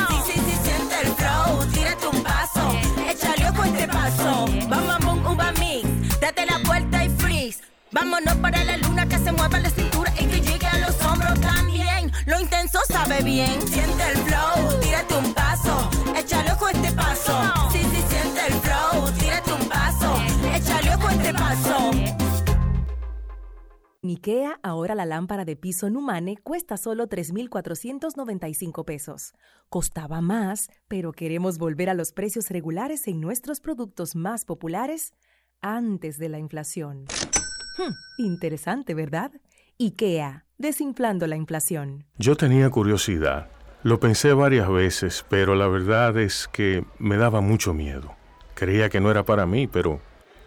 Vámonos 7.91 8.35
para 8.37 8.63
la 8.63 8.77
luna 8.77 9.07
que 9.07 9.17
se 9.17 9.31
mueva 9.31 9.59
la 9.59 9.69
cintura 9.69 10.13
y 10.19 10.25
que 10.25 10.41
llegue 10.41 10.67
a 10.67 10.77
los 10.79 11.01
hombros 11.03 11.39
también. 11.39 12.11
Lo 12.25 12.39
intenso 12.39 12.79
sabe 12.87 13.21
bien, 13.23 13.61
siente 13.67 14.03
el 14.11 14.17
flow, 14.17 14.79
tírate 14.81 15.15
un 15.15 15.33
paso, 15.33 15.89
échale 16.15 16.51
ojo 16.51 16.69
este 16.69 16.91
paso. 16.93 17.71
Sí, 17.71 17.79
sí, 17.79 18.03
siente 18.07 18.41
el 18.47 18.53
flow, 18.53 19.11
tírate 19.19 19.53
un 19.53 19.69
paso, 19.69 20.15
échale 20.55 20.95
ojo 20.95 21.09
este 21.09 21.33
paso. 21.33 21.91
En 24.03 24.09
IKEA, 24.09 24.59
ahora 24.63 24.95
la 24.95 25.05
lámpara 25.05 25.45
de 25.45 25.55
piso 25.55 25.91
Numane 25.91 26.35
cuesta 26.37 26.75
solo 26.77 27.05
3,495 27.07 28.83
pesos. 28.83 29.33
Costaba 29.69 30.21
más, 30.21 30.69
pero 30.87 31.11
queremos 31.11 31.59
volver 31.59 31.89
a 31.89 31.93
los 31.93 32.11
precios 32.11 32.49
regulares 32.49 33.07
en 33.07 33.21
nuestros 33.21 33.61
productos 33.61 34.15
más 34.15 34.43
populares 34.43 35.13
antes 35.61 36.17
de 36.17 36.29
la 36.29 36.39
inflación. 36.39 37.05
Hmm, 37.81 37.93
interesante, 38.17 38.93
¿verdad? 38.93 39.31
IKEA, 39.79 40.45
desinflando 40.59 41.25
la 41.25 41.35
inflación. 41.35 42.05
Yo 42.19 42.35
tenía 42.35 42.69
curiosidad. 42.69 43.47
Lo 43.81 43.99
pensé 43.99 44.33
varias 44.33 44.69
veces, 44.69 45.25
pero 45.27 45.55
la 45.55 45.67
verdad 45.67 46.15
es 46.17 46.47
que 46.51 46.85
me 46.99 47.17
daba 47.17 47.41
mucho 47.41 47.73
miedo. 47.73 48.13
Creía 48.53 48.89
que 48.89 48.99
no 48.99 49.09
era 49.09 49.23
para 49.23 49.47
mí, 49.47 49.65
pero 49.65 49.99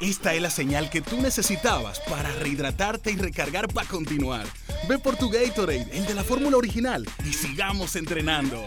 Esta 0.00 0.32
es 0.32 0.40
la 0.40 0.48
señal 0.48 0.88
que 0.88 1.02
tú 1.02 1.20
necesitabas 1.20 2.00
para 2.00 2.32
rehidratarte 2.32 3.12
y 3.12 3.16
recargar 3.16 3.68
para 3.68 3.86
continuar. 3.86 4.46
Ve 4.88 4.98
por 4.98 5.16
tu 5.16 5.28
Gatorade, 5.28 5.86
el 5.92 6.06
de 6.06 6.14
la 6.14 6.24
fórmula 6.24 6.56
original, 6.56 7.06
y 7.22 7.34
sigamos 7.34 7.96
entrenando. 7.96 8.64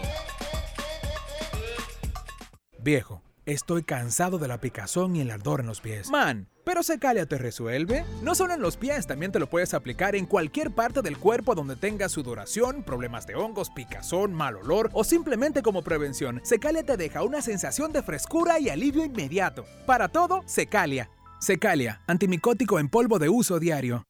Viejo, 2.78 3.20
estoy 3.46 3.82
cansado 3.82 4.38
de 4.38 4.46
la 4.46 4.60
picazón 4.60 5.16
y 5.16 5.22
el 5.22 5.30
ardor 5.32 5.58
en 5.58 5.66
los 5.66 5.80
pies. 5.80 6.08
Man, 6.08 6.46
pero 6.62 6.84
Secalia 6.84 7.26
te 7.26 7.36
resuelve. 7.36 8.04
No 8.22 8.36
solo 8.36 8.54
en 8.54 8.62
los 8.62 8.76
pies, 8.76 9.08
también 9.08 9.32
te 9.32 9.40
lo 9.40 9.50
puedes 9.50 9.74
aplicar 9.74 10.14
en 10.14 10.26
cualquier 10.26 10.70
parte 10.70 11.02
del 11.02 11.18
cuerpo 11.18 11.56
donde 11.56 11.74
tengas 11.74 12.12
sudoración, 12.12 12.84
problemas 12.84 13.26
de 13.26 13.34
hongos, 13.34 13.70
picazón, 13.70 14.32
mal 14.34 14.54
olor 14.54 14.88
o 14.92 15.02
simplemente 15.02 15.62
como 15.62 15.82
prevención. 15.82 16.40
Secalia 16.44 16.84
te 16.84 16.96
deja 16.96 17.24
una 17.24 17.42
sensación 17.42 17.92
de 17.92 18.04
frescura 18.04 18.60
y 18.60 18.68
alivio 18.68 19.04
inmediato. 19.04 19.66
Para 19.84 20.06
todo, 20.06 20.44
Secalia. 20.46 21.10
Secalia, 21.44 22.00
antimicótico 22.06 22.78
en 22.78 22.88
polvo 22.88 23.18
de 23.18 23.28
uso 23.28 23.60
diario. 23.60 24.04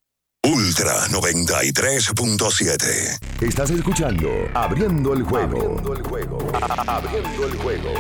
Ultra 0.45 1.09
93.7. 1.09 3.43
Estás 3.43 3.71
escuchando 3.71 4.29
Abriendo 4.55 5.15
el 5.15 5.25
juego. 5.25 5.57
Abriendo 5.57 5.95
el 5.95 6.03
juego. 6.03 6.39
Abriendo 6.87 7.47
el 7.47 7.57
juego. 7.57 7.91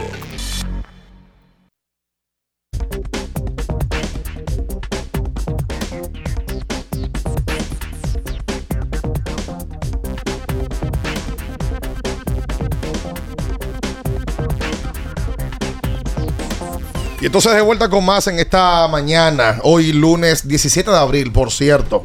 Y 17.24 17.26
entonces 17.26 17.54
de 17.54 17.62
vuelta 17.62 17.88
con 17.88 18.04
más 18.04 18.26
en 18.26 18.38
esta 18.38 18.86
mañana, 18.88 19.58
hoy 19.62 19.94
lunes 19.94 20.46
17 20.46 20.90
de 20.90 20.96
abril, 20.98 21.32
por 21.32 21.50
cierto. 21.50 22.04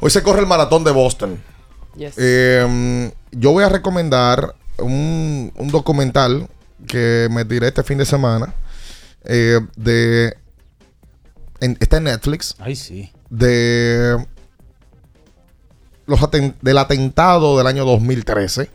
Hoy 0.00 0.10
se 0.10 0.22
corre 0.22 0.38
el 0.38 0.46
maratón 0.46 0.84
de 0.84 0.92
Boston. 0.92 1.42
Yes. 1.96 2.14
Eh, 2.16 3.10
yo 3.32 3.50
voy 3.50 3.64
a 3.64 3.68
recomendar 3.68 4.54
un, 4.78 5.52
un 5.56 5.68
documental 5.72 6.48
que 6.86 7.26
me 7.32 7.44
tiré 7.44 7.66
este 7.66 7.82
fin 7.82 7.98
de 7.98 8.06
semana. 8.06 8.54
eh, 9.24 9.58
de. 9.74 10.36
en- 11.58 11.76
está 11.80 11.96
en 11.96 12.04
Netflix. 12.04 12.54
Ay, 12.60 12.76
sí. 12.76 13.10
De. 13.30 14.16
Los 16.06 16.20
aten- 16.20 16.54
del 16.62 16.78
atentado 16.78 17.58
del 17.58 17.66
año 17.66 17.84
2013. 17.84 18.70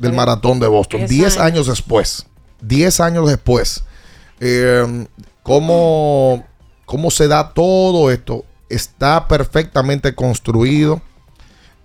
Del 0.00 0.12
maratón 0.12 0.58
de 0.58 0.66
Boston. 0.66 1.02
Diez 1.06 1.10
10 1.10 1.36
años. 1.36 1.46
años 1.52 1.66
después. 1.68 2.26
10 2.62 2.98
años 2.98 3.28
después. 3.28 3.84
Eh, 4.40 5.06
¿cómo, 5.42 6.44
¿Cómo 6.84 7.10
se 7.10 7.28
da 7.28 7.52
todo 7.52 8.10
esto? 8.10 8.44
Está 8.68 9.26
perfectamente 9.28 10.14
construido. 10.14 11.00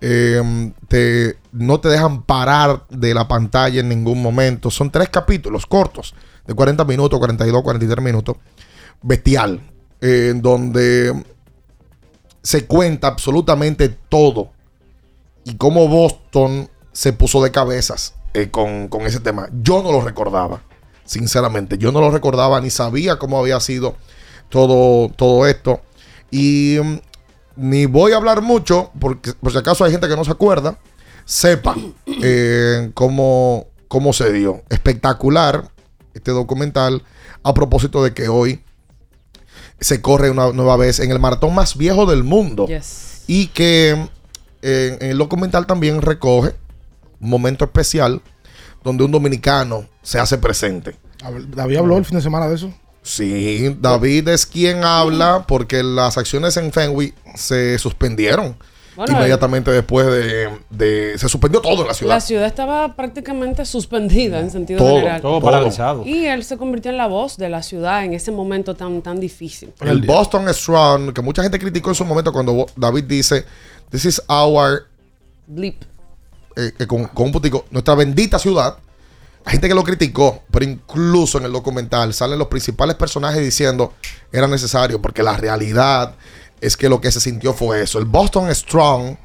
Eh, 0.00 0.72
te- 0.88 1.38
no 1.52 1.80
te 1.80 1.88
dejan 1.88 2.22
parar 2.22 2.84
de 2.90 3.14
la 3.14 3.26
pantalla 3.26 3.80
en 3.80 3.88
ningún 3.88 4.20
momento. 4.20 4.70
Son 4.70 4.90
tres 4.90 5.08
capítulos 5.08 5.66
cortos, 5.66 6.14
de 6.46 6.52
40 6.54 6.84
minutos, 6.84 7.18
42, 7.18 7.62
43 7.62 8.04
minutos. 8.04 8.36
Bestial. 9.02 9.60
en 10.00 10.42
donde 10.42 11.14
se 12.42 12.66
cuenta 12.66 13.06
absolutamente 13.08 13.88
todo. 13.88 14.50
Y 15.44 15.56
cómo 15.56 15.88
Boston 15.88 16.68
se 16.92 17.12
puso 17.14 17.42
de 17.42 17.50
cabezas 17.50 18.14
eh, 18.34 18.50
con, 18.50 18.88
con 18.88 19.02
ese 19.02 19.20
tema. 19.20 19.48
Yo 19.62 19.82
no 19.82 19.90
lo 19.92 20.02
recordaba, 20.02 20.62
sinceramente. 21.04 21.78
Yo 21.78 21.92
no 21.92 22.00
lo 22.00 22.10
recordaba 22.10 22.60
ni 22.60 22.70
sabía 22.70 23.18
cómo 23.18 23.38
había 23.38 23.60
sido 23.60 23.96
todo, 24.48 25.08
todo 25.10 25.46
esto. 25.46 25.80
Y 26.30 26.78
mm, 26.82 26.98
ni 27.56 27.86
voy 27.86 28.12
a 28.12 28.16
hablar 28.16 28.42
mucho, 28.42 28.90
porque 28.98 29.32
por 29.34 29.52
si 29.52 29.58
acaso 29.58 29.84
hay 29.84 29.92
gente 29.92 30.08
que 30.08 30.16
no 30.16 30.24
se 30.24 30.32
acuerda, 30.32 30.78
sepan 31.24 31.94
eh, 32.22 32.90
cómo, 32.94 33.66
cómo 33.88 34.12
se 34.12 34.32
dio. 34.32 34.62
Espectacular 34.68 35.70
este 36.14 36.30
documental 36.30 37.02
a 37.42 37.54
propósito 37.54 38.02
de 38.02 38.14
que 38.14 38.28
hoy 38.28 38.62
se 39.80 40.00
corre 40.00 40.30
una 40.30 40.52
nueva 40.52 40.76
vez 40.76 41.00
en 41.00 41.10
el 41.10 41.18
maratón 41.18 41.54
más 41.54 41.76
viejo 41.76 42.06
del 42.06 42.24
mundo. 42.24 42.66
Yes. 42.66 43.24
Y 43.26 43.48
que 43.48 44.08
eh, 44.62 44.98
en 45.00 45.10
el 45.10 45.18
documental 45.18 45.66
también 45.66 46.00
recoge 46.00 46.54
un 47.20 47.30
momento 47.30 47.64
especial 47.64 48.22
donde 48.84 49.02
un 49.04 49.10
dominicano 49.10 49.86
se 50.02 50.18
hace 50.20 50.38
presente. 50.38 50.94
David 51.54 51.76
habló 51.78 51.96
el 51.96 52.04
fin 52.04 52.18
de 52.18 52.22
semana 52.22 52.46
de 52.48 52.54
eso. 52.56 52.72
Sí, 53.02 53.76
David 53.80 54.28
es 54.28 54.46
quien 54.46 54.84
habla 54.84 55.44
porque 55.46 55.82
las 55.82 56.16
acciones 56.16 56.56
en 56.56 56.72
Fenway 56.72 57.12
se 57.34 57.78
suspendieron 57.78 58.56
Bueno, 58.96 59.12
inmediatamente 59.14 59.70
después 59.70 60.06
de, 60.06 60.48
de- 60.70 61.18
Se 61.18 61.28
suspendió 61.28 61.60
todo 61.60 61.82
en 61.82 61.88
la 61.88 61.94
ciudad. 61.94 62.14
La 62.14 62.20
ciudad 62.20 62.46
estaba 62.46 62.96
prácticamente 62.96 63.64
suspendida 63.66 64.40
en 64.40 64.50
sentido 64.50 64.78
Todo, 64.78 64.96
general. 64.96 65.20
todo 65.20 65.38
Todo. 65.40 65.50
paralizado. 65.50 66.06
Y 66.06 66.24
él 66.26 66.44
se 66.44 66.56
convirtió 66.56 66.90
en 66.92 66.96
la 66.96 67.06
voz 67.06 67.36
de 67.36 67.48
la 67.50 67.62
ciudad 67.62 68.04
en 68.04 68.14
ese 68.14 68.30
momento 68.32 68.74
tan, 68.74 69.02
tan 69.02 69.20
difícil. 69.20 69.72
El 69.82 70.00
Boston 70.02 70.46
Strong, 70.54 71.12
que 71.12 71.20
mucha 71.20 71.42
gente 71.42 71.58
criticó 71.58 71.90
en 71.90 71.96
su 71.96 72.04
momento 72.06 72.32
cuando 72.32 72.66
David 72.76 73.04
dice, 73.04 73.44
This 73.90 74.04
is 74.06 74.22
our... 74.28 74.86
Blip. 75.46 75.82
Eh, 76.56 76.72
eh, 76.78 76.86
con, 76.86 77.06
con 77.06 77.26
un 77.26 77.32
putico, 77.32 77.64
nuestra 77.70 77.94
bendita 77.94 78.38
ciudad. 78.38 78.78
Hay 79.44 79.52
gente 79.52 79.68
que 79.68 79.74
lo 79.74 79.84
criticó, 79.84 80.42
pero 80.50 80.64
incluso 80.64 81.38
en 81.38 81.44
el 81.44 81.52
documental 81.52 82.14
salen 82.14 82.38
los 82.38 82.48
principales 82.48 82.96
personajes 82.96 83.42
diciendo 83.42 83.92
era 84.32 84.46
necesario, 84.46 85.02
porque 85.02 85.22
la 85.22 85.36
realidad 85.36 86.14
es 86.60 86.76
que 86.76 86.88
lo 86.88 87.00
que 87.00 87.12
se 87.12 87.20
sintió 87.20 87.52
fue 87.52 87.82
eso. 87.82 87.98
El 87.98 88.06
Boston 88.06 88.54
Strong, 88.54 89.16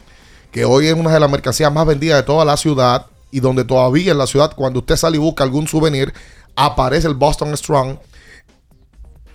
que 0.52 0.66
hoy 0.66 0.88
es 0.88 0.94
una 0.94 1.14
de 1.14 1.20
las 1.20 1.30
mercancías 1.30 1.72
más 1.72 1.86
vendidas 1.86 2.18
de 2.18 2.24
toda 2.24 2.44
la 2.44 2.58
ciudad, 2.58 3.06
y 3.32 3.40
donde 3.40 3.64
todavía 3.64 4.12
en 4.12 4.18
la 4.18 4.28
ciudad, 4.28 4.54
cuando 4.56 4.80
usted 4.80 4.96
sale 4.96 5.18
y 5.18 5.20
busca 5.20 5.44
algún 5.44 5.68
souvenir, 5.68 6.14
aparece 6.56 7.08
el 7.08 7.14
Boston 7.14 7.56
Strong, 7.56 7.98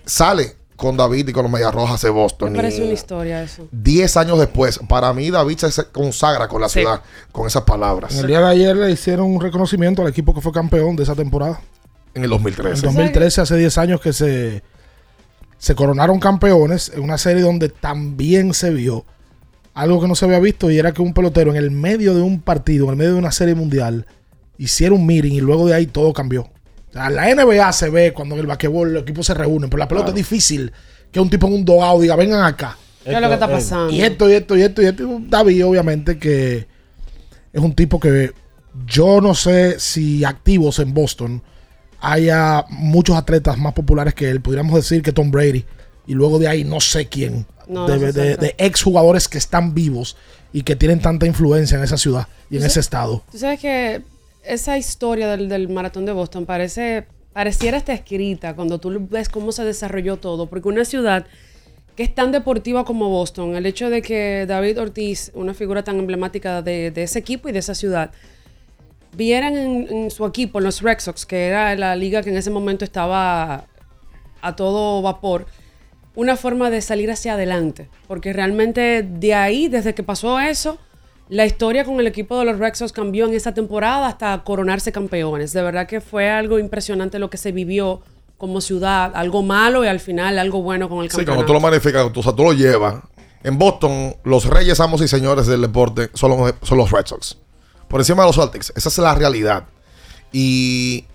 sale 0.05 0.55
con 0.75 0.97
David 0.97 1.29
y 1.29 1.31
con 1.31 1.43
los 1.43 1.51
Medias 1.51 1.73
Rojas 1.73 2.01
de 2.01 2.09
Boston. 2.09 2.51
Me 2.51 2.57
parece 2.59 2.79
Y 2.79 2.85
una 2.85 2.93
historia 2.93 3.41
eso. 3.43 3.67
10 3.71 4.17
años 4.17 4.37
después, 4.39 4.79
para 4.89 5.13
mí 5.13 5.29
David 5.31 5.57
se- 5.57 5.85
consagra 5.85 6.47
con 6.47 6.61
la 6.61 6.67
Sí. 6.69 6.79
ciudad 6.81 7.01
con 7.31 7.47
esas 7.47 7.63
palabras. 7.63 8.13
En 8.13 8.21
el 8.21 8.27
día 8.27 8.39
de 8.41 8.47
ayer 8.47 8.75
le 8.75 8.91
hicieron 8.91 9.27
un 9.27 9.39
reconocimiento 9.41 10.01
al 10.01 10.09
equipo 10.09 10.33
que 10.33 10.41
fue 10.41 10.51
campeón 10.51 10.95
de 10.95 11.03
esa 11.03 11.15
temporada. 11.15 11.61
En 12.13 12.23
el 12.23 12.29
2013. 12.29 12.75
En 12.87 12.93
2013, 12.93 13.41
hace 13.41 13.55
10 13.57 13.77
años 13.77 14.01
que 14.01 14.11
se, 14.13 14.63
se 15.57 15.75
coronaron 15.75 16.19
campeones 16.19 16.91
en 16.93 17.01
una 17.03 17.17
serie 17.17 17.41
donde 17.41 17.69
también 17.69 18.53
se 18.53 18.69
vio 18.71 19.05
algo 19.73 19.99
que 20.01 20.07
no 20.07 20.15
se 20.15 20.23
había 20.25 20.39
visto 20.39 20.71
y 20.71 20.77
era 20.79 20.93
que 20.93 21.01
un 21.01 21.13
pelotero 21.13 21.51
en 21.51 21.57
el 21.57 21.71
medio 21.71 22.13
de 22.15 22.21
un 22.21 22.39
partido, 22.39 22.85
en 22.85 22.91
el 22.91 22.95
medio 22.95 23.13
de 23.13 23.19
una 23.19 23.31
serie 23.33 23.55
mundial, 23.55 24.05
hiciera 24.57 24.95
un 24.95 25.05
meeting 25.05 25.33
y 25.33 25.41
luego 25.41 25.67
de 25.67 25.73
ahí 25.73 25.85
todo 25.87 26.13
cambió. 26.13 26.49
La 26.95 27.35
NBA 27.35 27.73
se 27.73 27.89
ve 27.89 28.13
cuando 28.13 28.35
en 28.35 28.41
el 28.41 28.47
basquetbol 28.47 28.93
los 28.93 29.03
equipos 29.03 29.25
se 29.25 29.33
reúnen, 29.33 29.69
pero 29.69 29.79
la 29.79 29.87
pelota 29.87 30.09
es 30.09 30.15
difícil 30.15 30.71
que 31.11 31.19
un 31.19 31.29
tipo 31.29 31.45
en 31.47 31.53
un 31.53 31.65
dogado 31.65 31.99
diga, 31.99 32.15
vengan 32.15 32.43
acá. 32.45 32.77
¿Qué 33.03 33.13
es 33.13 33.21
lo 33.21 33.27
que 33.27 33.33
está 33.33 33.49
pasando? 33.49 33.93
Y 33.93 34.01
esto, 34.01 34.29
y 34.29 34.33
esto, 34.33 34.55
y 34.55 34.61
esto, 34.61 34.81
y 34.81 34.85
esto. 34.85 35.03
Y 35.03 35.25
David, 35.27 35.65
obviamente, 35.65 36.17
que 36.17 36.67
es 37.51 37.61
un 37.61 37.75
tipo 37.75 37.99
que 37.99 38.33
yo 38.87 39.19
no 39.19 39.35
sé 39.35 39.79
si 39.79 40.23
activos 40.23 40.79
en 40.79 40.93
Boston 40.93 41.43
haya 41.99 42.65
muchos 42.69 43.17
atletas 43.17 43.57
más 43.57 43.73
populares 43.73 44.13
que 44.13 44.29
él. 44.29 44.41
Podríamos 44.41 44.75
decir 44.75 45.01
que 45.01 45.11
Tom 45.11 45.31
Brady. 45.31 45.65
Y 46.07 46.13
luego 46.13 46.39
de 46.39 46.47
ahí 46.47 46.63
no 46.63 46.79
sé 46.79 47.07
quién. 47.07 47.45
No, 47.67 47.87
de, 47.87 48.11
cierto. 48.11 48.41
de 48.41 48.55
exjugadores 48.57 49.27
que 49.27 49.37
están 49.37 49.73
vivos 49.73 50.15
y 50.53 50.61
que 50.61 50.75
tienen 50.75 51.01
tanta 51.01 51.25
influencia 51.25 51.77
en 51.77 51.83
esa 51.83 51.97
ciudad 51.97 52.27
y 52.49 52.57
en 52.57 52.63
ese 52.63 52.79
estado. 52.79 53.23
Tú 53.31 53.37
sabes 53.37 53.59
que 53.59 54.01
esa 54.47 54.77
historia 54.77 55.27
del, 55.27 55.49
del 55.49 55.69
maratón 55.69 56.05
de 56.05 56.11
Boston 56.11 56.45
parece, 56.45 57.05
pareciera 57.33 57.77
estar 57.77 57.95
escrita 57.95 58.55
cuando 58.55 58.79
tú 58.79 59.07
ves 59.09 59.29
cómo 59.29 59.51
se 59.51 59.63
desarrolló 59.63 60.17
todo, 60.17 60.47
porque 60.47 60.67
una 60.67 60.85
ciudad 60.85 61.25
que 61.95 62.03
es 62.03 62.13
tan 62.13 62.31
deportiva 62.31 62.83
como 62.83 63.09
Boston, 63.09 63.55
el 63.55 63.65
hecho 63.65 63.89
de 63.89 64.01
que 64.01 64.45
David 64.47 64.81
Ortiz, 64.81 65.31
una 65.33 65.53
figura 65.53 65.83
tan 65.83 65.97
emblemática 65.97 66.61
de, 66.61 66.91
de 66.91 67.03
ese 67.03 67.19
equipo 67.19 67.47
y 67.47 67.53
de 67.53 67.59
esa 67.59 67.73
ciudad, 67.73 68.11
vieran 69.15 69.55
en, 69.55 69.87
en 69.89 70.11
su 70.11 70.25
equipo, 70.25 70.59
en 70.59 70.65
los 70.65 70.81
Red 70.81 70.99
Sox, 70.99 71.25
que 71.25 71.47
era 71.47 71.73
la 71.75 71.95
liga 71.95 72.21
que 72.21 72.31
en 72.31 72.37
ese 72.37 72.49
momento 72.49 72.83
estaba 72.83 73.67
a 74.41 74.55
todo 74.55 75.01
vapor, 75.01 75.45
una 76.15 76.35
forma 76.35 76.69
de 76.69 76.81
salir 76.81 77.09
hacia 77.11 77.33
adelante. 77.33 77.89
Porque 78.07 78.33
realmente 78.33 79.03
de 79.03 79.33
ahí, 79.33 79.69
desde 79.69 79.95
que 79.95 80.03
pasó 80.03 80.39
eso, 80.39 80.77
la 81.29 81.45
historia 81.45 81.83
con 81.85 81.99
el 81.99 82.07
equipo 82.07 82.37
de 82.39 82.45
los 82.45 82.59
Red 82.59 82.75
Sox 82.75 82.91
cambió 82.91 83.25
en 83.25 83.33
esa 83.33 83.53
temporada 83.53 84.07
hasta 84.07 84.43
coronarse 84.43 84.91
campeones. 84.91 85.53
De 85.53 85.61
verdad 85.61 85.87
que 85.87 86.01
fue 86.01 86.29
algo 86.29 86.59
impresionante 86.59 87.17
lo 87.19 87.29
que 87.29 87.37
se 87.37 87.51
vivió 87.51 88.01
como 88.37 88.61
ciudad. 88.61 89.11
Algo 89.15 89.41
malo 89.41 89.83
y 89.83 89.87
al 89.87 89.99
final 89.99 90.37
algo 90.37 90.61
bueno 90.61 90.87
con 90.89 91.03
el 91.03 91.09
Sí, 91.09 91.17
campeonato. 91.17 91.31
cuando 91.35 91.47
tú 91.47 91.53
lo 91.53 91.59
magnificas, 91.61 92.13
tú, 92.13 92.19
o 92.19 92.23
sea, 92.23 92.33
tú 92.33 92.43
lo 92.43 92.53
llevas. 92.53 92.95
En 93.43 93.57
Boston, 93.57 94.15
los 94.23 94.45
reyes, 94.45 94.79
amos 94.79 95.01
y 95.01 95.07
señores 95.07 95.47
del 95.47 95.61
deporte 95.61 96.09
son 96.13 96.31
los, 96.31 96.53
son 96.63 96.77
los 96.77 96.91
Red 96.91 97.05
Sox. 97.07 97.37
Por 97.87 98.01
encima 98.01 98.23
de 98.23 98.29
los 98.29 98.35
Celtics. 98.35 98.73
Esa 98.75 98.89
es 98.89 98.97
la 98.97 99.13
realidad. 99.15 99.65
Y, 100.31 101.05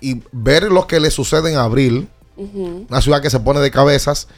y 0.00 0.22
ver 0.32 0.64
lo 0.64 0.86
que 0.86 1.00
le 1.00 1.10
sucede 1.10 1.50
en 1.50 1.56
abril, 1.58 2.08
una 2.36 3.00
ciudad 3.00 3.22
que 3.22 3.30
se 3.30 3.40
pone 3.40 3.60
de 3.60 3.70
cabezas, 3.70 4.28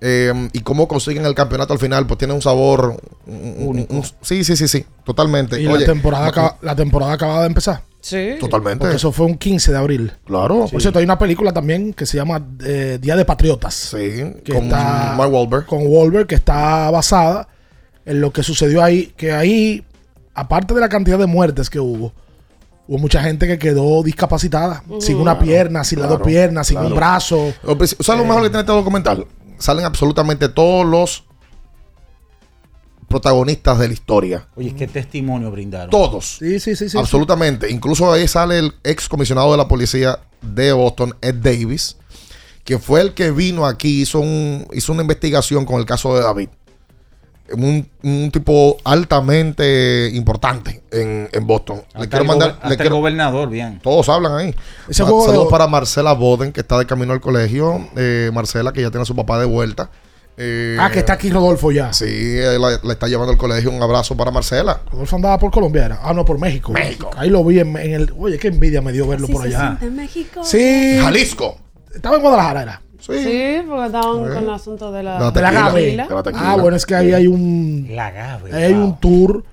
eh, 0.00 0.32
y 0.52 0.60
cómo 0.60 0.86
consiguen 0.88 1.24
el 1.26 1.34
campeonato 1.34 1.72
al 1.72 1.78
final, 1.78 2.06
pues 2.06 2.18
tiene 2.18 2.34
un 2.34 2.42
sabor 2.42 3.00
un- 3.26 3.86
un- 3.88 4.02
sí, 4.22 4.44
sí, 4.44 4.56
sí, 4.56 4.68
sí, 4.68 4.84
totalmente. 5.04 5.60
Y 5.60 5.66
Oye, 5.66 5.80
la, 5.80 5.86
temporada 5.92 6.26
acaba, 6.28 6.56
la 6.62 6.76
temporada 6.76 7.12
acaba 7.14 7.40
de 7.40 7.46
empezar. 7.46 7.82
Sí. 8.00 8.36
Totalmente. 8.38 8.78
Porque 8.82 8.96
eso 8.96 9.10
fue 9.10 9.26
un 9.26 9.36
15 9.36 9.72
de 9.72 9.78
abril. 9.78 10.12
Claro. 10.26 10.66
Por 10.70 10.80
cierto, 10.80 11.00
hay 11.00 11.04
una 11.04 11.18
película 11.18 11.52
también 11.52 11.92
que 11.92 12.06
se 12.06 12.16
llama 12.16 12.40
eh, 12.64 12.98
Día 13.00 13.16
de 13.16 13.24
Patriotas. 13.24 13.74
Sí, 13.74 14.22
que 14.44 14.52
con 14.52 14.64
está, 14.64 15.14
Mark 15.16 15.32
Wahlberg. 15.32 15.66
Con 15.66 15.80
Wahlberg, 15.84 16.26
que 16.28 16.36
está 16.36 16.88
basada 16.92 17.48
en 18.04 18.20
lo 18.20 18.32
que 18.32 18.44
sucedió 18.44 18.84
ahí. 18.84 19.12
Que 19.16 19.32
ahí, 19.32 19.84
aparte 20.34 20.72
de 20.72 20.80
la 20.80 20.88
cantidad 20.88 21.18
de 21.18 21.26
muertes 21.26 21.68
que 21.68 21.80
hubo, 21.80 22.12
hubo 22.86 22.98
mucha 22.98 23.20
gente 23.24 23.48
que 23.48 23.58
quedó 23.58 24.04
discapacitada. 24.04 24.84
Sin 25.00 25.16
una 25.16 25.36
pierna, 25.40 25.82
sin 25.82 25.98
las 25.98 26.08
dos 26.08 26.20
piernas, 26.22 26.68
sin 26.68 26.76
claro. 26.76 26.90
un 26.90 26.94
brazo. 26.94 27.52
Lo 27.64 27.76
princi- 27.76 27.96
¿Sabes 28.04 28.20
lo 28.22 28.26
mejor 28.28 28.44
que 28.44 28.50
tiene 28.50 28.60
este 28.60 28.72
documental? 28.72 29.26
Salen 29.58 29.84
absolutamente 29.84 30.48
todos 30.48 30.86
los 30.86 31.24
protagonistas 33.08 33.78
de 33.78 33.88
la 33.88 33.94
historia. 33.94 34.48
Oye, 34.56 34.74
qué 34.74 34.86
testimonio 34.86 35.50
brindaron. 35.50 35.90
Todos. 35.90 36.36
Sí, 36.38 36.58
sí, 36.60 36.76
sí, 36.76 36.88
sí. 36.88 36.98
Absolutamente. 36.98 37.70
Incluso 37.70 38.12
ahí 38.12 38.26
sale 38.26 38.58
el 38.58 38.74
ex 38.82 39.08
comisionado 39.08 39.52
de 39.52 39.58
la 39.58 39.68
policía 39.68 40.20
de 40.42 40.72
Boston, 40.72 41.14
Ed 41.20 41.36
Davis, 41.36 41.96
que 42.64 42.78
fue 42.78 43.00
el 43.00 43.14
que 43.14 43.30
vino 43.30 43.66
aquí, 43.66 44.02
hizo, 44.02 44.20
un, 44.20 44.66
hizo 44.72 44.92
una 44.92 45.02
investigación 45.02 45.64
con 45.64 45.78
el 45.80 45.86
caso 45.86 46.14
de 46.16 46.22
David. 46.22 46.48
Un, 47.52 47.88
un 48.02 48.30
tipo 48.32 48.76
altamente 48.84 50.10
importante 50.14 50.82
en, 50.90 51.28
en 51.32 51.46
Boston. 51.46 51.82
Hasta 51.88 52.00
le 52.00 52.08
quiero 52.08 52.22
el 52.22 52.28
mandar. 52.28 52.50
hasta 52.50 52.68
le 52.68 52.74
el 52.74 52.80
quiero- 52.80 52.96
gobernador, 52.96 53.48
bien. 53.50 53.78
todos 53.82 54.08
hablan 54.08 54.34
ahí. 54.36 54.54
Ese 54.88 55.02
Ma- 55.02 55.08
juego 55.08 55.22
de- 55.24 55.28
Saludos 55.32 55.48
para 55.50 55.66
Marcela 55.66 56.12
Boden, 56.12 56.52
que 56.52 56.60
está 56.60 56.78
de 56.78 56.86
camino 56.86 57.12
al 57.12 57.20
colegio. 57.20 57.88
Eh, 57.96 58.30
Marcela, 58.32 58.72
que 58.72 58.82
ya 58.82 58.90
tiene 58.90 59.02
a 59.02 59.06
su 59.06 59.14
papá 59.14 59.38
de 59.38 59.44
vuelta. 59.46 59.90
Eh, 60.38 60.76
Ah, 60.78 60.90
que 60.90 60.98
está 60.98 61.14
aquí 61.14 61.30
Rodolfo 61.30 61.72
ya. 61.72 61.92
Sí, 61.94 62.04
eh, 62.06 62.58
la, 62.58 62.78
la 62.82 62.92
está 62.92 63.06
llevando 63.08 63.32
al 63.32 63.38
colegio. 63.38 63.70
Un 63.70 63.82
abrazo 63.82 64.16
para 64.16 64.30
Marcela. 64.30 64.80
Rodolfo 64.90 65.16
andaba 65.16 65.38
por 65.38 65.50
Colombia. 65.50 65.86
era. 65.86 66.00
Ah, 66.02 66.12
no, 66.12 66.24
por 66.24 66.38
México. 66.38 66.72
México. 66.72 67.10
Ahí 67.16 67.30
lo 67.30 67.42
vi 67.44 67.60
en, 67.60 67.74
en 67.76 67.94
el. 67.94 68.12
Oye, 68.18 68.38
qué 68.38 68.48
envidia 68.48 68.82
me 68.82 68.92
dio 68.92 69.06
verlo 69.08 69.24
Así 69.26 69.32
por 69.32 69.46
allá. 69.46 69.78
en 69.80 69.96
México. 69.96 70.42
Sí. 70.44 70.98
Jalisco. 71.00 71.58
Estaba 71.94 72.16
en 72.16 72.22
Guadalajara, 72.22 72.62
era. 72.62 72.82
Sí, 73.06 73.56
porque 73.68 73.86
estaban 73.86 74.18
con 74.22 74.36
el 74.36 74.50
asunto 74.50 74.90
de 74.92 75.02
la, 75.02 75.30
de 75.30 75.40
la. 75.96 76.08
Ah, 76.34 76.56
bueno, 76.60 76.76
es 76.76 76.84
que 76.86 76.94
ahí 76.94 77.12
hay 77.12 77.26
un. 77.26 77.86
La. 77.90 78.40
Ahí 78.52 78.62
hay 78.64 78.72
un 78.72 78.98
tour 79.00 79.44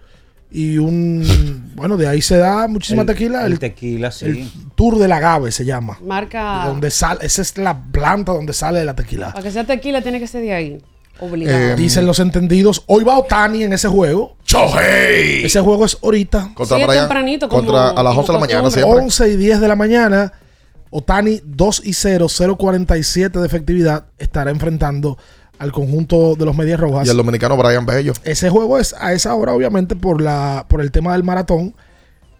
y 0.51 0.77
un. 0.77 1.61
Bueno, 1.73 1.97
de 1.97 2.07
ahí 2.07 2.21
se 2.21 2.37
da 2.37 2.67
muchísima 2.67 3.01
El- 3.01 3.07
tequila. 3.07 3.45
el 3.47 3.57
tequila, 3.59 4.11
sí. 4.11 4.25
El 4.25 4.47
tour 4.75 4.99
del 4.99 5.11
agave 5.11 5.51
se 5.51 5.65
llama. 5.65 5.97
Marca. 6.05 6.63
Donde 6.67 6.91
sale, 6.91 7.25
esa 7.25 7.41
es 7.41 7.57
la 7.57 7.77
planta 7.77 8.31
donde 8.31 8.53
sale 8.53 8.85
la 8.85 8.95
tequila. 8.95 9.31
Para 9.33 9.43
que 9.43 9.51
sea 9.51 9.63
tequila 9.65 10.01
tiene 10.01 10.19
que 10.19 10.27
ser 10.27 10.41
de 10.43 10.53
ahí. 10.53 10.81
Obligado. 11.19 11.57
Eh, 11.73 11.75
Dicen 11.75 12.05
los 12.05 12.19
entendidos. 12.19 12.83
Hoy 12.87 13.03
va 13.03 13.17
Otani 13.17 13.63
en 13.63 13.73
ese 13.73 13.87
juego. 13.87 14.35
¡Chohei! 14.45 15.43
Ese 15.45 15.59
juego 15.61 15.85
es 15.85 15.97
ahorita. 16.01 16.51
Contra 16.53 16.77
Sí, 16.77 16.83
tempranito, 16.87 17.49
contra 17.49 17.89
a 17.89 18.03
las 18.03 18.13
como 18.15 18.19
11 18.21 18.27
de 18.31 18.33
la 18.33 18.39
mañana 18.39 18.71
siempre. 18.71 18.99
11 19.01 19.29
y 19.29 19.35
10 19.35 19.59
de 19.61 19.67
la 19.67 19.75
mañana. 19.75 20.33
Otani 20.95 21.41
2 21.43 21.81
y 21.85 21.93
0, 21.93 22.27
0.47 22.29 23.31
de 23.39 23.45
efectividad. 23.45 24.05
Estará 24.19 24.51
enfrentando 24.51 25.17
al 25.59 25.71
conjunto 25.71 26.35
de 26.35 26.45
los 26.45 26.55
Medias 26.55 26.79
Rojas. 26.79 27.07
Y 27.07 27.09
el 27.11 27.17
dominicano 27.17 27.57
Brian 27.57 27.85
Bello. 27.85 28.13
Ese 28.23 28.49
juego 28.49 28.77
es 28.79 28.93
a 28.99 29.13
esa 29.13 29.33
hora, 29.33 29.53
obviamente, 29.53 29.95
por, 29.95 30.21
la, 30.21 30.65
por 30.69 30.81
el 30.81 30.91
tema 30.91 31.13
del 31.13 31.23
maratón, 31.23 31.73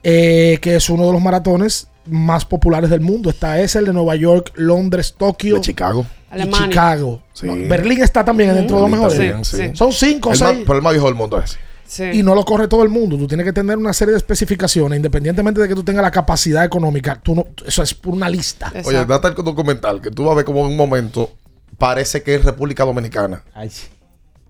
eh, 0.03 0.59
que 0.61 0.75
es 0.75 0.89
uno 0.89 1.07
de 1.07 1.13
los 1.13 1.21
maratones 1.21 1.87
más 2.05 2.45
populares 2.45 2.89
del 2.89 3.01
mundo. 3.01 3.29
Está 3.29 3.59
ese, 3.59 3.79
el 3.79 3.85
de 3.85 3.93
Nueva 3.93 4.15
York, 4.15 4.51
Londres, 4.55 5.15
Tokio. 5.17 5.55
De 5.55 5.61
Chicago. 5.61 6.05
Chicago. 6.51 7.21
Sí. 7.33 7.45
No, 7.45 7.53
Berlín 7.69 8.01
está 8.01 8.25
también 8.25 8.53
dentro 8.55 8.77
de 8.77 8.81
los 8.83 8.91
mejores. 8.91 9.47
sí. 9.47 9.71
Son 9.73 9.91
cinco 9.91 10.29
o 10.29 10.33
El 10.33 10.39
más- 10.39 10.49
seis. 10.49 10.63
pero 10.65 10.77
el 10.77 10.83
más 10.83 10.93
viejo 10.93 11.05
del 11.07 11.15
mundo 11.15 11.37
es 11.39 11.51
ese. 11.51 11.59
Sí. 11.93 12.03
Y 12.11 12.23
no 12.23 12.33
lo 12.33 12.43
corre 12.43 12.67
todo 12.67 12.81
el 12.81 12.89
mundo. 12.89 13.17
Tú 13.17 13.27
tienes 13.27 13.45
que 13.45 13.53
tener 13.53 13.77
una 13.77 13.93
serie 13.93 14.13
de 14.13 14.17
especificaciones, 14.17 14.97
independientemente 14.97 15.61
de 15.61 15.67
que 15.67 15.75
tú 15.75 15.83
tengas 15.83 16.01
la 16.01 16.09
capacidad 16.09 16.65
económica. 16.65 17.19
Tú 17.21 17.35
no, 17.35 17.45
eso 17.67 17.83
es 17.83 17.93
por 17.93 18.13
una 18.13 18.27
lista. 18.29 18.71
Oye, 18.83 19.05
date 19.05 19.27
el 19.27 19.35
documental 19.35 20.01
que 20.01 20.09
tú 20.09 20.23
vas 20.23 20.31
a 20.31 20.35
ver 20.37 20.45
como 20.45 20.61
en 20.61 20.67
un 20.71 20.77
momento 20.77 21.31
parece 21.77 22.23
que 22.23 22.33
es 22.35 22.43
República 22.45 22.83
Dominicana. 22.83 23.43
Ay, 23.53 23.69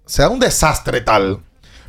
sea 0.05 0.29
un 0.29 0.39
desastre 0.39 1.01
tal, 1.01 1.39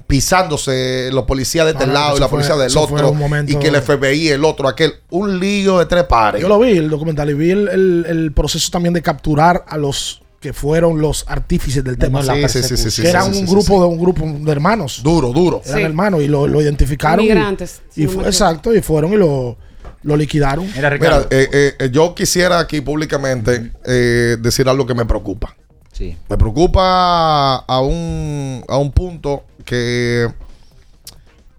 pisándose 0.06 1.10
los 1.12 1.24
policías 1.24 1.66
de 1.66 1.72
este 1.72 1.86
No, 1.86 1.92
no, 1.92 1.98
lado 1.98 2.16
y 2.16 2.20
la 2.20 2.28
fue- 2.28 2.38
policía 2.38 2.56
del 2.56 2.76
otro, 2.76 3.10
un 3.10 3.18
momento- 3.18 3.52
y 3.52 3.56
que 3.56 3.68
el 3.68 3.76
FBI, 3.76 4.28
el 4.28 4.44
otro, 4.44 4.68
aquel, 4.68 4.94
un 5.10 5.38
lío 5.38 5.78
de 5.78 5.86
tres 5.86 6.04
pares. 6.04 6.40
Yo 6.40 6.48
lo 6.48 6.58
vi, 6.58 6.76
el 6.78 6.88
documental, 6.88 7.30
y 7.30 7.34
vi 7.34 7.50
el, 7.50 7.68
el- 7.68 8.06
el 8.08 8.32
proceso 8.32 8.70
también 8.70 8.94
de 8.94 9.02
capturar 9.02 9.64
a 9.68 9.76
los 9.76 10.22
que 10.44 10.52
fueron 10.52 11.00
los 11.00 11.24
artífices 11.26 11.82
del 11.82 11.96
tema. 11.96 12.22
Sí, 12.22 12.28
sí, 12.48 12.62
sí, 12.62 12.76
sí, 12.76 12.90
sí, 12.90 13.00
que 13.02 13.08
eran 13.08 13.32
sí, 13.32 13.40
un 13.40 13.46
sí, 13.46 13.50
grupo 13.54 13.62
sí. 13.76 13.80
de 13.80 13.86
un 13.86 13.98
grupo 13.98 14.26
de 14.26 14.52
hermanos. 14.52 15.00
Duro, 15.02 15.32
duro. 15.32 15.62
Eran 15.64 15.78
Sí. 15.78 15.82
hermanos 15.84 16.20
y 16.22 16.28
lo, 16.28 16.46
lo 16.46 16.60
identificaron. 16.60 17.24
y- 17.24 17.28
Inmigrantes, 17.28 17.80
si 17.88 18.02
Y, 18.02 18.04
no 18.04 18.10
equivoco. 18.10 18.28
exacto, 18.28 18.74
y 18.74 18.82
fueron 18.82 19.14
y 19.14 19.16
lo, 19.16 19.56
lo 20.02 20.16
liquidaron. 20.18 20.66
Mira, 20.76 20.90
Ricardo. 20.90 21.26
Mira, 21.30 21.42
eh, 21.42 21.48
eh, 21.50 21.74
eh, 21.78 21.90
yo 21.90 22.14
quisiera 22.14 22.58
aquí 22.58 22.82
públicamente 22.82 23.72
eh, 23.86 24.36
decir 24.38 24.68
algo 24.68 24.84
que 24.84 24.92
me 24.94 25.06
preocupa. 25.06 25.56
Sí. 25.92 26.14
Me 26.28 26.36
preocupa 26.36 27.54
a 27.56 27.80
un, 27.80 28.62
a 28.68 28.76
un 28.76 28.92
punto 28.92 29.44
que 29.64 30.28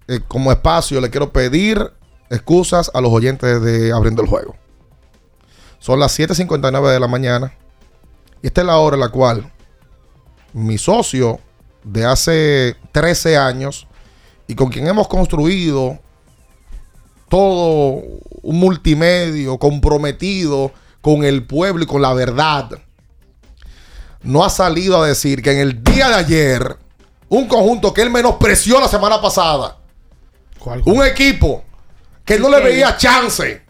eh, 0.08 0.20
como 0.28 0.52
espacio 0.52 1.02
le 1.02 1.10
quiero 1.10 1.34
pedir 1.34 1.82
excusas 2.30 2.92
a 2.94 3.02
los 3.02 3.12
oyentes 3.12 3.64
de 3.64 3.92
Abriendo 3.92 4.22
el 4.22 4.28
Juego. 4.28 4.56
Son 5.80 6.00
las 6.00 6.18
7.59 6.20 6.92
de 6.92 7.00
la 7.00 7.08
mañana 7.08 7.52
y 8.42 8.48
esta 8.48 8.62
es 8.62 8.68
la 8.68 8.78
hora 8.78 8.96
en 8.96 9.02
la 9.02 9.10
cual 9.10 9.52
mi 10.54 10.78
socio 10.78 11.40
de 11.84 12.06
hace 12.06 12.76
13 12.92 13.38
años 13.38 13.88
y 14.48 14.56
con 14.56 14.70
quien 14.70 14.88
hemos 14.88 15.08
construido 15.08 16.00
todo 17.30 18.02
un 18.42 18.60
multimedio 18.60 19.58
comprometido 19.58 20.72
con 21.02 21.24
el 21.24 21.46
pueblo 21.46 21.84
y 21.84 21.88
con 21.88 22.02
la 22.02 22.14
verdad, 22.14 22.70
no 24.22 24.44
ha 24.44 24.50
salido 24.50 25.02
a 25.02 25.08
decir 25.08 25.42
que 25.42 25.52
en 25.52 25.60
el 25.60 25.84
día 25.84 26.10
de 26.10 26.16
ayer, 26.16 26.78
un 27.30 27.48
conjunto 27.48 27.94
que 27.94 28.02
él 28.02 28.10
menospreció 28.10 28.80
la 28.80 28.88
semana 28.88 29.22
pasada, 29.22 29.78
un 30.86 31.06
equipo 31.06 31.64
que 32.24 32.40
no 32.40 32.50
le 32.50 32.60
veía 32.60 32.98
chance, 32.98 33.64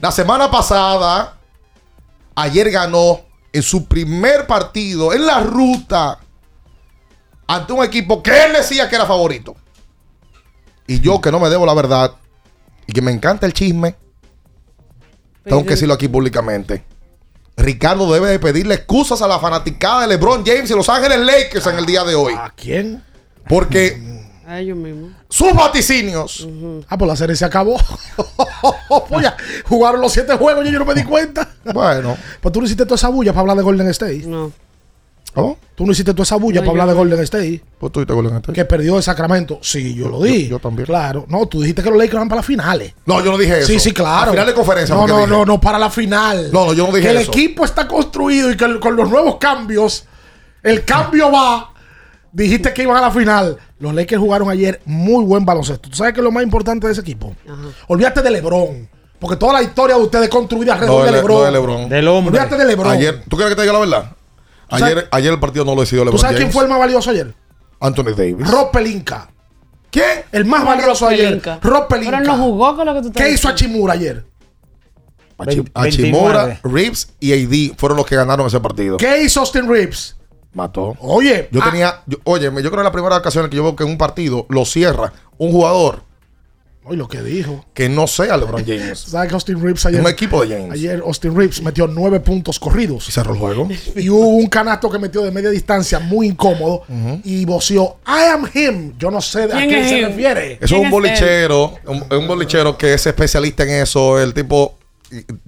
la 0.00 0.10
semana 0.10 0.50
pasada, 0.50 1.38
ayer 2.34 2.70
ganó 2.70 3.20
en 3.52 3.62
su 3.62 3.86
primer 3.86 4.46
partido 4.46 5.12
en 5.12 5.26
la 5.26 5.40
ruta 5.40 6.18
ante 7.46 7.72
un 7.72 7.84
equipo 7.84 8.22
que 8.22 8.44
él 8.44 8.52
decía 8.52 8.88
que 8.88 8.96
era 8.96 9.06
favorito. 9.06 9.56
Y 10.86 11.00
yo 11.00 11.20
que 11.20 11.32
no 11.32 11.40
me 11.40 11.48
debo 11.48 11.66
la 11.66 11.74
verdad 11.74 12.14
y 12.86 12.92
que 12.92 13.02
me 13.02 13.10
encanta 13.10 13.46
el 13.46 13.52
chisme, 13.52 13.96
tengo 15.44 15.64
que 15.64 15.70
decirlo 15.70 15.94
aquí 15.94 16.08
públicamente. 16.08 16.84
Ricardo 17.56 18.10
debe 18.12 18.28
de 18.28 18.38
pedirle 18.38 18.74
excusas 18.74 19.20
a 19.22 19.28
la 19.28 19.38
fanaticada 19.38 20.02
de 20.02 20.08
LeBron 20.08 20.44
James 20.44 20.70
y 20.70 20.74
Los 20.74 20.88
Ángeles 20.88 21.20
Lakers 21.20 21.66
en 21.66 21.78
el 21.78 21.86
día 21.86 22.04
de 22.04 22.14
hoy. 22.14 22.34
¿A 22.36 22.50
quién? 22.56 23.04
Porque 23.48 24.00
A 24.50 24.58
ellos 24.58 24.76
mismos. 24.76 25.12
sus 25.28 25.52
vaticinios 25.54 26.46
Ah, 26.88 26.98
pues 26.98 27.08
la 27.08 27.14
serie 27.16 27.36
se 27.36 27.44
acabó. 27.44 27.76
pues 29.08 29.22
ya, 29.22 29.36
jugaron 29.68 30.00
los 30.00 30.12
siete 30.12 30.34
juegos 30.36 30.66
y 30.66 30.72
yo 30.72 30.78
no 30.78 30.84
me 30.84 30.94
di 30.94 31.04
cuenta. 31.04 31.48
Bueno. 31.72 32.16
Pues 32.40 32.52
tú 32.52 32.60
no 32.60 32.66
hiciste 32.66 32.84
toda 32.84 32.96
esa 32.96 33.08
bulla 33.08 33.32
para 33.32 33.42
hablar 33.42 33.56
de 33.58 33.62
Golden 33.62 33.88
State. 33.88 34.24
No. 34.26 34.50
¿Cómo? 35.32 35.56
Tú 35.76 35.86
no 35.86 35.92
hiciste 35.92 36.12
toda 36.12 36.24
esa 36.24 36.34
bulla 36.36 36.60
No, 36.60 36.66
para 36.66 36.82
hablar 36.82 36.88
de. 36.88 36.94
Golden 36.94 37.20
State. 37.20 37.62
Pues 37.78 37.92
tú 37.92 38.04
Golden 38.04 38.36
State. 38.38 38.52
Que 38.52 38.64
perdió 38.64 38.96
el 38.96 39.02
Sacramento. 39.04 39.60
Sí, 39.62 39.94
yo, 39.94 40.08
lo 40.08 40.20
di. 40.20 40.48
yo 40.48 40.58
también. 40.58 40.86
Claro. 40.86 41.24
No, 41.28 41.46
tú 41.46 41.60
dijiste 41.60 41.82
que 41.84 41.90
los 41.90 41.98
Lakers 41.98 42.18
van 42.18 42.28
para 42.28 42.40
las 42.40 42.46
finales. 42.46 42.92
No, 43.06 43.22
yo 43.22 43.30
no 43.30 43.38
dije 43.38 43.58
eso. 43.58 43.68
Sí, 43.68 43.78
sí, 43.78 43.92
claro. 43.92 44.30
A 44.30 44.32
final 44.32 44.46
de 44.46 44.54
conferencia. 44.54 44.92
No, 44.94 45.06
no, 45.06 45.18
dije. 45.18 45.28
no, 45.30 45.44
no, 45.44 45.60
para 45.60 45.78
la 45.78 45.88
final. 45.90 46.50
No, 46.52 46.66
no, 46.66 46.72
yo 46.72 46.88
no 46.88 46.92
dije 46.92 47.02
que 47.06 47.10
el 47.12 47.16
eso. 47.18 47.30
equipo 47.30 47.64
está 47.64 47.86
construido 47.86 48.50
y 48.50 48.56
que 48.56 48.64
el- 48.64 48.80
con 48.80 48.96
los 48.96 49.08
nuevos 49.08 49.36
cambios, 49.36 50.04
el 50.64 50.84
cambio 50.84 51.30
va. 51.30 51.72
Dijiste 52.32 52.72
que 52.72 52.82
iban 52.82 52.96
a 52.96 53.00
la 53.00 53.10
final. 53.10 53.56
Los 53.78 53.94
Lakers 53.94 54.20
jugaron 54.20 54.48
ayer 54.50 54.80
muy 54.84 55.24
buen 55.24 55.44
baloncesto. 55.44 55.88
¿Tú 55.90 55.96
sabes 55.96 56.12
qué 56.14 56.20
es 56.20 56.24
lo 56.24 56.30
más 56.30 56.42
importante 56.44 56.86
de 56.86 56.92
ese 56.92 57.00
equipo? 57.02 57.34
Olvídate 57.88 58.22
de 58.22 58.30
LeBron. 58.30 58.88
Porque 59.18 59.36
toda 59.36 59.52
la 59.54 59.62
historia 59.62 59.96
de 59.96 60.02
ustedes 60.02 60.24
es 60.24 60.30
construida 60.30 60.74
alrededor 60.74 60.98
No, 61.00 61.04
de 61.04 61.10
de, 61.10 61.16
LeBron. 61.18 61.38
no 61.38 61.44
de 61.44 61.50
LeBron. 61.52 61.88
Del 61.88 62.08
hombre. 62.08 62.38
Olvídate 62.38 62.56
de 62.56 62.64
LeBron. 62.64 62.92
Ayer, 62.92 63.22
¿tú 63.28 63.36
quieres 63.36 63.50
que 63.52 63.56
te 63.56 63.62
diga 63.62 63.72
la 63.74 63.80
verdad? 63.80 64.12
¿Tú 64.68 64.78
sabes- 64.78 64.94
Ayer, 64.96 65.08
ayer 65.10 65.32
el 65.32 65.40
partido 65.40 65.64
no 65.64 65.74
lo 65.74 65.80
decidió 65.82 66.02
¿Tú 66.02 66.06
LeBron 66.06 66.20
sabes 66.20 66.36
quién 66.38 66.50
fue 66.52 66.62
el 66.62 66.70
más 66.70 66.78
valioso 66.78 67.10
ayer? 67.10 67.34
Anthony 67.80 68.14
Davis. 68.16 68.48
Rob 68.50 68.70
Pelinka. 68.70 69.28
¿Quién? 69.90 70.22
El 70.32 70.44
más 70.44 70.60
¿Cómo 70.60 70.70
valioso 70.76 71.04
Rob 71.06 71.12
ayer. 71.14 71.26
Pelinka? 71.26 71.58
Rob 71.62 71.88
Pelinka. 71.88 72.10
Pero 72.18 72.22
él 72.32 72.38
no 72.38 72.44
jugó 72.44 72.76
con 72.76 72.86
lo 72.86 72.94
que 72.94 73.00
tú 73.02 73.08
estás 73.08 73.22
¿Qué 73.26 73.32
hizo. 73.32 73.48
Achimura 73.48 73.94
ayer? 73.94 74.24
Achi- 75.38 75.56
29. 75.74 75.88
Achimura, 75.88 76.60
Reeves 76.64 77.08
y 77.18 77.32
AD 77.32 77.76
fueron 77.78 77.96
los 77.96 78.06
que 78.06 78.14
ganaron 78.16 78.46
ese 78.46 78.60
partido. 78.60 78.96
¿Qué 78.98 79.22
hizo 79.22 79.40
Austin 79.40 79.68
Reeves? 79.68 80.16
Mató. 80.52 80.96
Oye, 81.00 81.48
Yo 81.52 81.60
ah, 81.62 81.70
tenía, 81.70 82.02
yo, 82.06 82.18
óyeme, 82.24 82.62
yo 82.62 82.70
creo 82.70 82.78
que 82.78 82.82
es 82.82 82.84
la 82.84 82.92
primera 82.92 83.16
ocasión 83.16 83.44
en 83.44 83.50
que 83.50 83.56
yo 83.56 83.62
veo 83.62 83.76
que 83.76 83.84
en 83.84 83.90
un 83.90 83.98
partido 83.98 84.46
lo 84.48 84.64
cierra 84.64 85.12
un 85.38 85.52
jugador 85.52 86.10
Oye, 86.82 86.96
lo 86.96 87.08
que 87.08 87.22
dijo. 87.22 87.64
Que 87.74 87.88
no 87.90 88.06
sea 88.06 88.36
LeBron 88.38 88.64
James. 88.64 88.98
¿Sabes 89.10 89.28
que 89.28 89.34
Austin 89.34 89.62
Reeves 89.62 89.84
ayer? 89.84 90.00
Un 90.00 90.08
equipo 90.08 90.44
de 90.44 90.56
James. 90.56 90.72
Ayer 90.72 91.02
Austin 91.04 91.36
Reeves 91.36 91.62
metió 91.62 91.86
nueve 91.86 92.20
puntos 92.20 92.58
corridos. 92.58 93.06
Y 93.08 93.12
cerró 93.12 93.34
el 93.34 93.38
juego. 93.38 93.68
Y 93.94 94.08
hubo 94.08 94.26
un 94.28 94.46
canasto 94.46 94.90
que 94.90 94.98
metió 94.98 95.22
de 95.22 95.30
media 95.30 95.50
distancia 95.50 95.98
muy 95.98 96.28
incómodo 96.28 96.82
y 97.22 97.44
voció 97.44 97.98
I 98.06 98.30
am 98.32 98.48
him. 98.52 98.94
Yo 98.98 99.10
no 99.10 99.20
sé 99.20 99.44
a 99.44 99.48
¿Quién 99.48 99.74
es 99.74 99.88
se 99.88 99.98
him? 100.00 100.08
refiere. 100.08 100.54
Eso 100.54 100.76
es 100.76 100.82
un 100.82 100.90
bolichero, 100.90 101.74
un, 101.86 102.04
un 102.10 102.26
bolichero 102.26 102.76
que 102.78 102.94
es 102.94 103.06
especialista 103.06 103.62
en 103.64 103.82
eso. 103.82 104.18
El 104.18 104.32
tipo 104.32 104.79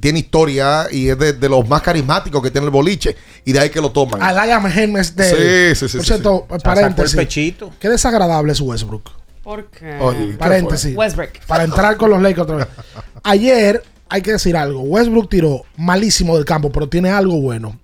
tiene 0.01 0.21
historia 0.21 0.87
y 0.91 1.09
es 1.09 1.19
de, 1.19 1.33
de 1.33 1.49
los 1.49 1.69
más 1.69 1.83
carismáticos 1.83 2.43
que 2.43 2.51
tiene 2.51 2.67
el 2.67 2.71
boliche. 2.71 3.17
Y 3.45 3.53
de 3.53 3.61
ahí 3.61 3.71
que 3.71 3.81
lo 3.81 3.91
toman. 3.91 4.23
Al 4.23 4.49
I 4.49 4.53
am 4.53 4.67
him 4.67 4.97
es 4.97 5.15
de. 5.15 5.75
Sí, 5.75 5.81
sí, 5.81 5.89
sí, 5.89 5.97
Por 5.99 6.07
sí, 6.07 6.13
cierto, 6.13 6.47
sí. 6.51 6.57
paréntesis. 6.63 7.15
El 7.15 7.27
pechito. 7.27 7.73
Qué 7.79 7.89
desagradable 7.89 8.53
es 8.53 8.61
Westbrook. 8.61 9.11
¿Por 9.43 9.67
qué? 9.71 9.99
Oye, 10.01 10.31
¿qué 10.33 10.37
Paréntesis. 10.37 10.97
Westbrook. 10.97 11.31
Para 11.47 11.65
entrar 11.65 11.97
con 11.97 12.11
los 12.11 12.23
Lakers 12.23 12.43
otra 12.43 12.57
vez. 12.57 12.69
Ayer 13.25 13.83
hay 14.09 14.23
que 14.23 14.33
decir 14.33 14.57
algo. 14.57 14.83
Westbrook 14.83 15.29
tiró 15.29 15.63
malísimo 15.77 16.37
del 16.37 16.45
campo, 16.45 16.71
pero 16.71 16.89
tiene 16.89 17.11
algo 17.11 17.41
bueno. 17.41 17.79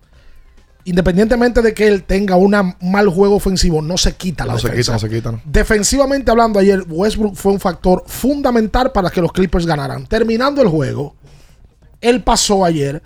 Independientemente 0.85 1.61
de 1.61 1.74
que 1.74 1.87
él 1.87 2.05
tenga 2.05 2.37
un 2.37 2.55
mal 2.81 3.09
juego 3.09 3.35
ofensivo, 3.37 3.83
no 3.83 3.99
se 3.99 4.14
quita 4.14 4.47
la 4.47 4.55
No 4.55 4.59
se 4.59 4.72
quita, 4.72 4.93
no 4.93 4.99
se 4.99 5.09
quita. 5.11 5.33
¿no? 5.33 5.43
Defensivamente 5.45 6.31
hablando, 6.31 6.59
ayer 6.59 6.83
Westbrook 6.89 7.35
fue 7.35 7.53
un 7.53 7.61
factor 7.61 8.05
fundamental 8.07 8.91
para 8.93 9.11
que 9.11 9.20
los 9.20 9.31
Clippers 9.33 9.66
ganaran. 9.66 10.07
Terminando 10.07 10.62
el 10.62 10.68
juego, 10.68 11.14
él 12.01 12.23
pasó 12.23 12.65
ayer, 12.65 13.03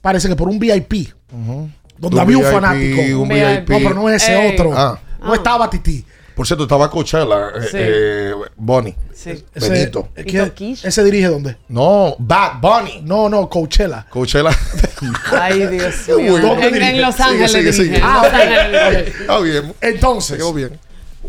parece 0.00 0.28
que 0.28 0.36
por 0.36 0.48
un 0.48 0.58
VIP, 0.58 1.12
donde 1.30 2.16
Un 2.16 2.18
había 2.20 2.36
un 2.38 2.42
VIP, 2.44 2.52
fanático. 2.52 3.00
un 3.22 3.28
No, 3.28 3.34
VIP. 3.34 3.66
pero 3.66 3.94
no 3.94 4.08
ese 4.10 4.34
Ey. 4.34 4.52
otro. 4.54 4.72
Ah. 4.76 4.98
No 5.22 5.34
estaba 5.34 5.70
Titi. 5.70 6.04
Por 6.34 6.44
cierto, 6.48 6.64
estaba 6.64 6.90
Coachella, 6.90 7.50
eh, 7.56 7.60
Sí. 7.70 7.76
eh, 7.78 8.32
Bonnie. 8.56 8.96
Sí. 9.14 9.44
Ese, 9.54 9.68
Benito. 9.70 10.08
¿quién- 10.14 10.44
¿Y 10.44 10.48
Toquish? 10.48 10.84
¿Ese 10.84 11.04
dirige 11.04 11.28
dónde? 11.28 11.56
No, 11.68 12.16
Bad 12.18 12.60
Bunny. 12.60 13.02
No, 13.04 13.28
no, 13.28 13.48
Coachella. 13.48 14.04
Coachella. 14.10 14.50
Ay, 15.40 15.64
Dios 15.68 15.94
mío. 16.16 16.38
¿Dónde 16.38 16.66
En, 16.66 16.82
en 16.82 17.00
Los 17.02 17.14
Sigue, 17.14 17.28
Ángeles 17.28 17.52
sigue, 17.52 17.72
sigue. 17.72 17.96
En 17.98 18.02
Ah. 18.04 18.22
Está 19.20 19.38
bien. 19.40 19.72
Entonces, 19.80 20.36
Quedó 20.36 20.52
bien. 20.52 20.78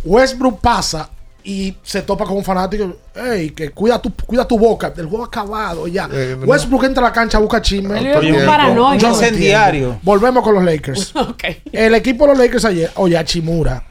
Westbrook 0.03 0.59
pasa 0.59 1.09
y 1.45 1.75
se 1.83 2.01
topa 2.01 2.25
con 2.25 2.37
un 2.37 2.43
fanático. 2.43 2.97
Ey, 3.15 3.51
que 3.51 3.69
cuida 3.69 4.01
tu, 4.01 4.11
cuida 4.13 4.47
tu 4.47 4.57
boca. 4.57 4.91
El 4.97 5.05
juego 5.05 5.23
acabado 5.23 5.87
ya. 5.87 6.09
Eh, 6.11 6.35
no. 6.39 6.45
Westbrook 6.47 6.83
entra 6.85 7.05
a 7.05 7.09
la 7.09 7.13
cancha, 7.13 7.37
busca 7.37 7.61
chisme. 7.61 7.99
Un 8.17 8.99
incendiario. 8.99 9.99
Volvemos 10.01 10.43
con 10.43 10.55
los 10.55 10.63
Lakers. 10.63 11.13
El 11.71 11.93
equipo 11.93 12.25
de 12.25 12.31
los 12.31 12.39
Lakers 12.39 12.65
ayer, 12.65 12.91
oye, 12.95 13.23
Chimura. 13.23 13.83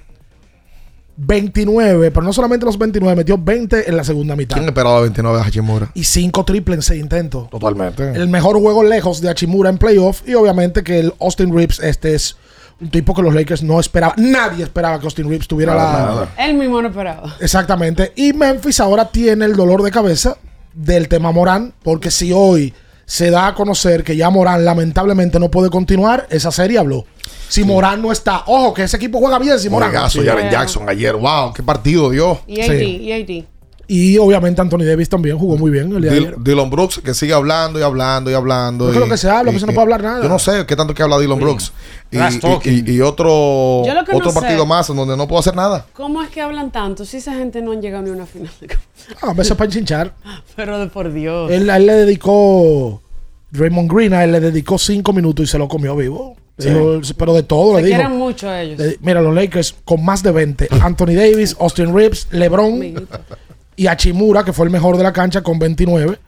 29, 1.17 2.11
pero 2.11 2.27
no 2.27 2.33
solamente 2.33 2.67
los 2.67 2.77
29, 2.77 3.15
metió 3.15 3.39
20 3.39 3.89
en 3.89 3.97
la 3.97 4.03
segunda 4.03 4.35
mitad. 4.35 4.57
¿Quién 4.57 4.69
esperaba 4.69 5.01
29 5.03 5.39
de 5.39 5.45
Hachimura? 5.45 5.91
Y 5.95 6.03
5 6.03 6.45
triples 6.45 6.77
en 6.79 6.83
6 6.83 7.01
intentos. 7.01 7.49
Totalmente. 7.51 8.11
El 8.15 8.29
mejor 8.29 8.59
juego 8.59 8.83
lejos 8.83 9.21
de 9.21 9.31
Hachimura 9.31 9.71
en 9.71 9.79
playoff. 9.79 10.23
Y 10.27 10.35
obviamente 10.35 10.83
que 10.83 10.99
el 10.99 11.15
Austin 11.21 11.55
Reeves, 11.55 11.79
este 11.79 12.17
es 12.17 12.37
un 12.81 12.91
tipo 12.91 13.15
que 13.15 13.23
los 13.23 13.35
Lakers 13.35 13.63
no 13.63 13.79
esperaban. 13.81 14.17
Nadie 14.19 14.65
esperaba 14.65 14.99
que 14.99 15.07
Austin 15.07 15.29
Reeves 15.29 15.49
tuviera 15.49 15.75
Nada, 15.75 15.93
la. 15.93 16.07
nada. 16.07 16.29
Él 16.39 16.55
mismo 16.55 16.81
no 16.83 16.89
esperaba. 16.89 17.37
Exactamente. 17.41 18.13
Y 18.17 18.33
Memphis 18.33 18.81
ahora 18.81 19.07
tiene 19.11 19.45
el 19.45 19.55
dolor 19.57 19.83
de 19.83 19.91
cabeza 19.91 20.37
del 20.75 21.09
tema 21.09 21.31
Morán, 21.33 21.73
porque 21.83 22.11
si 22.11 22.33
hoy 22.33 22.75
se 23.07 23.31
da 23.31 23.49
a 23.49 23.55
conocer 23.55 24.03
que 24.03 24.17
ya 24.17 24.31
Morán 24.31 24.65
lamentablemente 24.65 25.39
no 25.39 25.51
puede 25.51 25.71
continuar, 25.71 26.27
esa 26.31 26.51
serie 26.51 26.79
habló. 26.79 27.05
Si 27.49 27.63
Morán 27.63 28.01
no 28.03 28.11
está, 28.11 28.43
ojo, 28.47 28.73
que 28.75 28.83
ese 28.85 28.97
equipo 28.97 29.19
juega 29.21 29.39
bien 29.39 29.59
si 29.59 29.69
Morán. 29.69 29.91
Juegazo, 29.91 30.21
Sí. 30.23 30.27
Jaren 30.27 30.51
Jackson 30.51 30.89
ayer. 30.89 31.15
Wow, 31.15 31.53
qué 31.53 31.63
partido 31.63 32.11
dio. 32.11 32.41
Y 32.47 32.61
AD, 32.63 32.79
Sí. 32.79 32.85
y 33.03 33.13
AD. 33.13 33.45
Y 33.87 34.17
obviamente 34.19 34.61
Anthony 34.61 34.85
Davis 34.85 35.09
también 35.09 35.39
jugó 35.39 35.57
muy 35.57 35.71
bien 35.71 35.93
el 35.95 36.03
día 36.03 36.11
de 36.13 36.17
Dil- 36.21 36.27
ayer. 36.29 36.39
Dylan 36.39 36.71
Brooks 36.71 37.01
que 37.05 37.13
sigue 37.15 37.33
hablando 37.35 37.79
y 37.79 37.83
hablando 37.83 38.31
y 38.31 38.35
hablando. 38.35 38.87
¿Qué 38.87 38.93
es 38.93 38.99
lo 39.01 39.07
y- 39.07 39.11
que 39.11 39.17
se 39.17 39.29
habla? 39.29 39.51
Pues 39.53 39.63
y- 39.63 39.67
no 39.67 39.73
puede 39.73 39.83
hablar 39.83 40.03
nada. 40.03 40.23
Yo 40.23 40.29
no 40.29 40.39
sé 40.39 40.65
qué 40.67 40.75
tanto 40.77 40.95
que 40.95 41.03
habla 41.03 41.19
Dylan 41.19 41.39
Brooks. 41.39 41.73
Y, 42.11 42.17
Trash 42.17 42.35
y- 42.37 42.41
talking. 42.41 42.85
y- 42.87 42.91
y 42.93 43.01
otro, 43.01 43.83
que 43.85 44.13
no 44.13 44.19
otro 44.19 44.31
sé- 44.31 44.41
partido 44.41 44.65
más 44.67 44.89
en 44.91 44.97
donde 44.97 45.17
no 45.17 45.29
puedo 45.29 45.41
hacer 45.41 45.55
nada. 45.55 45.87
¿Cómo 45.93 46.23
es 46.23 46.31
que 46.31 46.41
hablan 46.41 46.71
tanto 46.71 47.05
si 47.05 47.19
esa 47.19 47.35
gente 47.35 47.61
no 47.63 47.73
han 47.73 47.83
llegado 47.83 48.03
ni 48.05 48.11
a 48.11 48.13
una 48.15 48.27
final? 48.27 48.51
Ah, 49.21 49.31
a 49.31 49.35
veces 49.35 49.57
para 49.57 49.67
enchinchar. 49.67 50.15
Pero 50.57 50.79
de 50.79 50.87
por 50.87 51.13
Dios. 51.13 51.51
Él, 51.51 51.69
a 51.71 51.77
él 51.77 51.87
le 51.87 51.93
dedicó, 51.95 53.03
Raymond 53.53 53.93
Green, 53.93 54.15
a 54.15 54.25
él 54.25 54.33
le 54.33 54.41
dedicó 54.41 54.79
cinco 54.79 55.13
minutos 55.13 55.45
y 55.45 55.47
se 55.49 55.59
lo 55.59 55.69
comió 55.69 55.95
vivo. 55.97 56.37
Dijo, 56.57 57.01
pero 57.19 57.35
de 57.35 57.43
todo 57.43 57.75
Se 57.75 57.83
le 57.83 57.89
dijo. 57.89 57.99
quieren 57.99 58.17
mucho 58.17 58.55
ellos. 58.55 58.79
Le- 58.79 58.97
Mira, 59.01 59.21
los 59.21 59.35
Lakers 59.35 59.75
con 59.85 60.05
más 60.05 60.23
de 60.23 60.31
20. 60.31 60.69
Anthony 60.81 61.15
Davis, 61.17 61.57
Austin 61.59 61.93
Reeves, 61.93 62.29
LeBron 62.31 62.79
y 63.77 63.87
Achimura, 63.87 64.45
que 64.45 64.53
fue 64.53 64.67
el 64.67 64.73
mejor 64.73 64.97
de 64.97 65.03
la 65.03 65.13
cancha 65.13 65.43
con 65.43 65.59
29. 65.59 66.19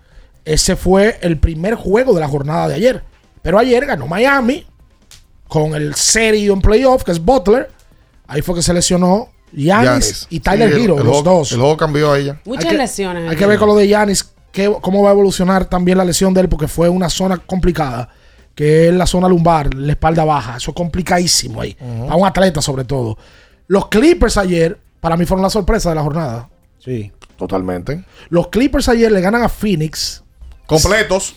Ese 0.45 0.77
fue 0.77 1.19
el 1.23 1.39
primer 1.39 1.75
juego 1.75 2.15
de 2.15 2.21
la 2.21 2.29
jornada 2.29 2.69
de 2.69 2.75
ayer. 2.75 3.03
Pero 3.43 3.59
ayer 3.59 3.85
ganó 3.87 4.07
Miami 4.07 4.67
con 5.49 5.75
el 5.75 5.95
serio 5.95 6.53
en 6.53 6.61
playoff, 6.61 7.03
que 7.05 7.13
es 7.13 7.25
Butler. 7.25 7.71
Ahí 8.27 8.43
fue 8.43 8.55
que 8.57 8.63
se 8.63 8.73
lesionó 8.75 9.29
Giannis. 9.53 10.27
y 10.31 10.41
Tyler 10.41 10.73
Sí, 10.75 10.83
Hero, 10.85 10.99
el 10.99 11.05
los 11.05 11.19
juego- 11.19 11.23
dos. 11.39 11.53
El 11.53 11.59
juego 11.61 11.77
cambió 11.77 12.13
a 12.13 12.19
ella. 12.19 12.41
Muchas 12.45 12.65
Hay 12.67 12.71
que- 12.73 12.77
lesiones. 12.79 13.31
Hay 13.31 13.37
que 13.37 13.47
ver 13.47 13.59
con 13.59 13.69
lo 13.69 13.77
de 13.77 13.87
qué- 14.53 14.75
cómo 14.81 15.03
va 15.03 15.11
a 15.11 15.13
evolucionar 15.13 15.67
también 15.67 15.99
la 15.99 16.05
lesión 16.05 16.35
de 16.35 16.41
él, 16.41 16.49
porque 16.49 16.67
fue 16.69 16.89
una 16.89 17.09
zona 17.11 17.37
complicada, 17.39 18.09
que 18.55 18.89
es 18.89 18.95
la 18.95 19.07
zona 19.07 19.29
lumbar, 19.29 19.73
la 19.75 19.93
espalda 19.93 20.25
baja. 20.25 20.57
Eso 20.57 20.71
es 20.71 20.75
complicadísimo 20.77 21.61
ahí. 21.61 21.77
A 22.09 22.17
un 22.17 22.27
atleta, 22.27 22.61
sobre 22.63 22.85
todo. 22.85 23.17
Los 23.69 23.89
Clippers 23.89 24.37
ayer, 24.37 24.79
para 25.01 25.17
mí 25.17 25.25
fueron 25.27 25.43
la 25.43 25.51
sorpresa 25.51 25.91
de 25.91 25.95
la 25.95 26.03
jornada. 26.03 26.49
Sí. 26.79 27.13
Totalmente. 27.37 28.05
Los 28.29 28.49
Clippers 28.49 28.89
ayer 28.89 29.11
le 29.13 29.21
ganan 29.21 29.43
a 29.43 29.49
Phoenix. 29.49 30.23
Completos. 30.67 31.37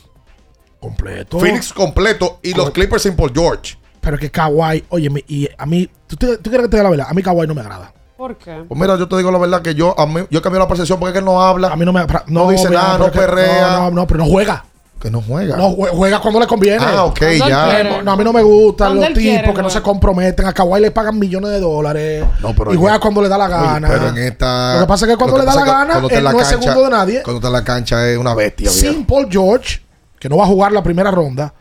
Completo. 0.79 1.39
Phoenix 1.39 1.73
completo 1.73 2.39
y 2.41 2.53
los 2.53 2.71
Clippers 2.71 3.03
sin 3.03 3.15
Paul 3.15 3.31
George. 3.33 3.77
Pero 3.99 4.17
que 4.17 4.31
Kawhi, 4.31 4.85
oye, 4.89 5.09
y 5.27 5.49
a 5.57 5.65
mí, 5.65 5.89
¿tú, 6.07 6.15
te- 6.15 6.37
tú 6.37 6.49
quieres 6.49 6.67
que 6.67 6.69
te 6.71 6.77
diga 6.77 6.83
la 6.83 6.89
verdad? 6.89 7.07
A 7.09 7.13
mí 7.13 7.21
Kawhi 7.21 7.45
no 7.47 7.53
me 7.53 7.61
agrada. 7.61 7.93
¿Por 8.15 8.37
qué? 8.37 8.63
Pues 8.67 8.79
mira, 8.79 8.97
yo 8.97 9.07
te 9.07 9.17
digo 9.17 9.29
la 9.31 9.37
verdad 9.37 9.61
que 9.61 9.75
yo, 9.75 9.97
a 9.99 10.05
mí, 10.05 10.21
yo 10.29 10.41
cambié 10.41 10.59
la 10.59 10.67
percepción 10.67 10.99
porque 10.99 11.09
es 11.09 11.13
que 11.13 11.19
él 11.19 11.25
no 11.25 11.41
habla. 11.41 11.69
A 11.69 11.75
mí 11.75 11.83
no 11.85 11.91
me 11.93 12.05
No 12.27 12.49
dice 12.49 12.69
mira, 12.69 12.81
nada, 12.81 12.97
no 12.97 13.11
perrea. 13.11 13.71
No, 13.71 13.79
no, 13.83 13.91
no, 13.91 14.07
pero 14.07 14.19
no 14.19 14.25
juega. 14.25 14.65
Que 14.99 15.09
no 15.09 15.21
juega. 15.21 15.55
No, 15.55 15.69
jue- 15.77 15.89
juega 15.91 16.19
cuando 16.19 16.41
le 16.41 16.47
conviene. 16.47 16.83
Ah, 16.85 17.05
ok, 17.05 17.21
ya. 17.47 17.83
No, 17.83 18.01
no, 18.03 18.11
a 18.11 18.17
mí 18.17 18.23
no 18.25 18.33
me 18.33 18.41
gustan 18.41 18.95
los 18.95 19.07
tipos 19.07 19.19
quiere, 19.21 19.41
que 19.43 19.47
no 19.47 19.53
juega. 19.53 19.69
se 19.69 19.81
comprometen. 19.81 20.45
A 20.45 20.51
Kawhi 20.51 20.81
le 20.81 20.91
pagan 20.91 21.17
millones 21.17 21.51
de 21.51 21.59
dólares. 21.61 22.25
No, 22.41 22.53
pero 22.53 22.73
y 22.73 22.77
juega 22.77 22.95
esta- 22.95 23.01
cuando 23.03 23.21
le 23.21 23.29
da 23.29 23.37
la 23.37 23.45
Oye, 23.45 23.55
gana. 23.55 23.87
pero 23.87 24.07
en 24.09 24.17
esta. 24.17 24.73
Lo 24.75 24.81
que 24.81 24.87
pasa 24.87 25.05
es 25.05 25.11
que 25.11 25.17
cuando 25.17 25.37
le 25.37 25.45
da 25.45 25.55
la 25.55 25.65
gana, 25.65 26.01
él 26.09 26.23
la 26.23 26.31
no 26.33 26.41
es 26.41 26.47
segundo 26.47 26.83
de 26.83 26.89
nadie. 26.89 27.23
Cuando 27.23 27.37
está 27.37 27.47
en 27.47 27.53
la 27.53 27.63
cancha 27.63 28.09
es 28.09 28.17
una 28.17 28.33
bestia, 28.35 28.69
Sin 28.69 28.91
viejo. 28.91 29.07
Paul 29.07 29.27
George, 29.31 29.79
que 30.19 30.27
no 30.27 30.35
va 30.35 30.43
a 30.43 30.47
jugar 30.47 30.73
la 30.73 30.83
primera 30.83 31.11
ronda, 31.11 31.53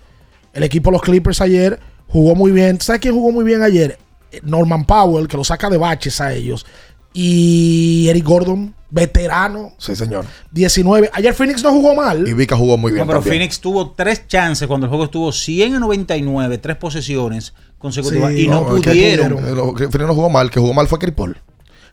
el 0.53 0.65
equipo 0.65 0.91
de 0.91 0.95
los 0.95 1.03
Clippers 1.03 1.41
ayer 1.41 1.79
jugó 2.09 2.35
muy 2.35 2.51
bien. 2.51 2.81
¿Sabes 2.81 3.01
quién 3.01 3.15
jugó 3.15 3.31
muy 3.31 3.45
bien 3.45 3.63
ayer? 3.63 3.99
Norman 4.43 4.85
Powell, 4.85 5.29
que 5.29 5.37
lo 5.37 5.45
saca 5.45 5.71
de 5.71 5.77
baches 5.79 6.21
a 6.21 6.33
ellos. 6.33 6.67
Y 7.13 8.07
Eric 8.09 8.25
Gordon, 8.25 8.75
veterano, 8.91 9.73
Sí, 9.79 9.95
señor. 9.95 10.25
19. 10.53 11.11
Ayer 11.13 11.35
Phoenix 11.35 11.63
no 11.63 11.71
jugó 11.73 11.95
mal. 11.95 12.27
Y 12.27 12.33
Vika 12.33 12.57
jugó 12.57 12.77
muy 12.79 12.91
No, 12.91 12.97
bien. 12.97 13.07
pero 13.07 13.19
también. 13.21 13.35
Phoenix 13.41 13.61
tuvo 13.61 13.91
tres 13.93 14.27
chances 14.27 14.67
cuando 14.67 14.87
el 14.87 14.89
juego 14.89 15.05
estuvo 15.05 15.31
100 15.33 15.75
a 15.75 15.79
99, 15.79 16.59
tres 16.59 16.77
posesiones 16.77 17.53
consecutivas 17.79 18.33
Sí, 18.33 18.45
y 18.45 18.49
no, 18.49 18.63
no, 18.63 18.77
es 18.77 18.83
que 18.83 18.91
pudieron. 18.91 19.33
pudieron. 19.39 19.69
Eh, 19.71 19.89
Phoenix 19.91 20.07
no 20.09 20.15
jugó 20.15 20.31
mal, 20.31 20.51
que 20.51 20.59
jugó 20.61 20.73
mal 20.75 20.89
fue 20.89 20.99
Chris 20.99 21.15
Paul. 21.15 21.37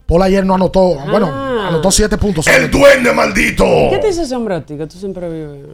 Paul 0.05 0.21
ayer 0.21 0.45
no 0.45 0.55
anotó. 0.55 0.95
Bueno, 1.09 1.27
Ah. 1.33 1.67
anotó 1.69 1.91
7 1.91 2.17
puntos. 2.17 2.47
¡El 2.47 2.69
duende 2.69 3.11
maldito! 3.11 3.65
¿Qué 3.89 3.97
te 3.97 4.07
dice 4.07 4.21
ese 4.21 4.35
hombre 4.35 4.55
a 4.55 4.65
ti? 4.65 4.77
Que 4.77 4.85
tú 4.87 4.97
siempre 4.97 5.27
vives. 5.29 5.65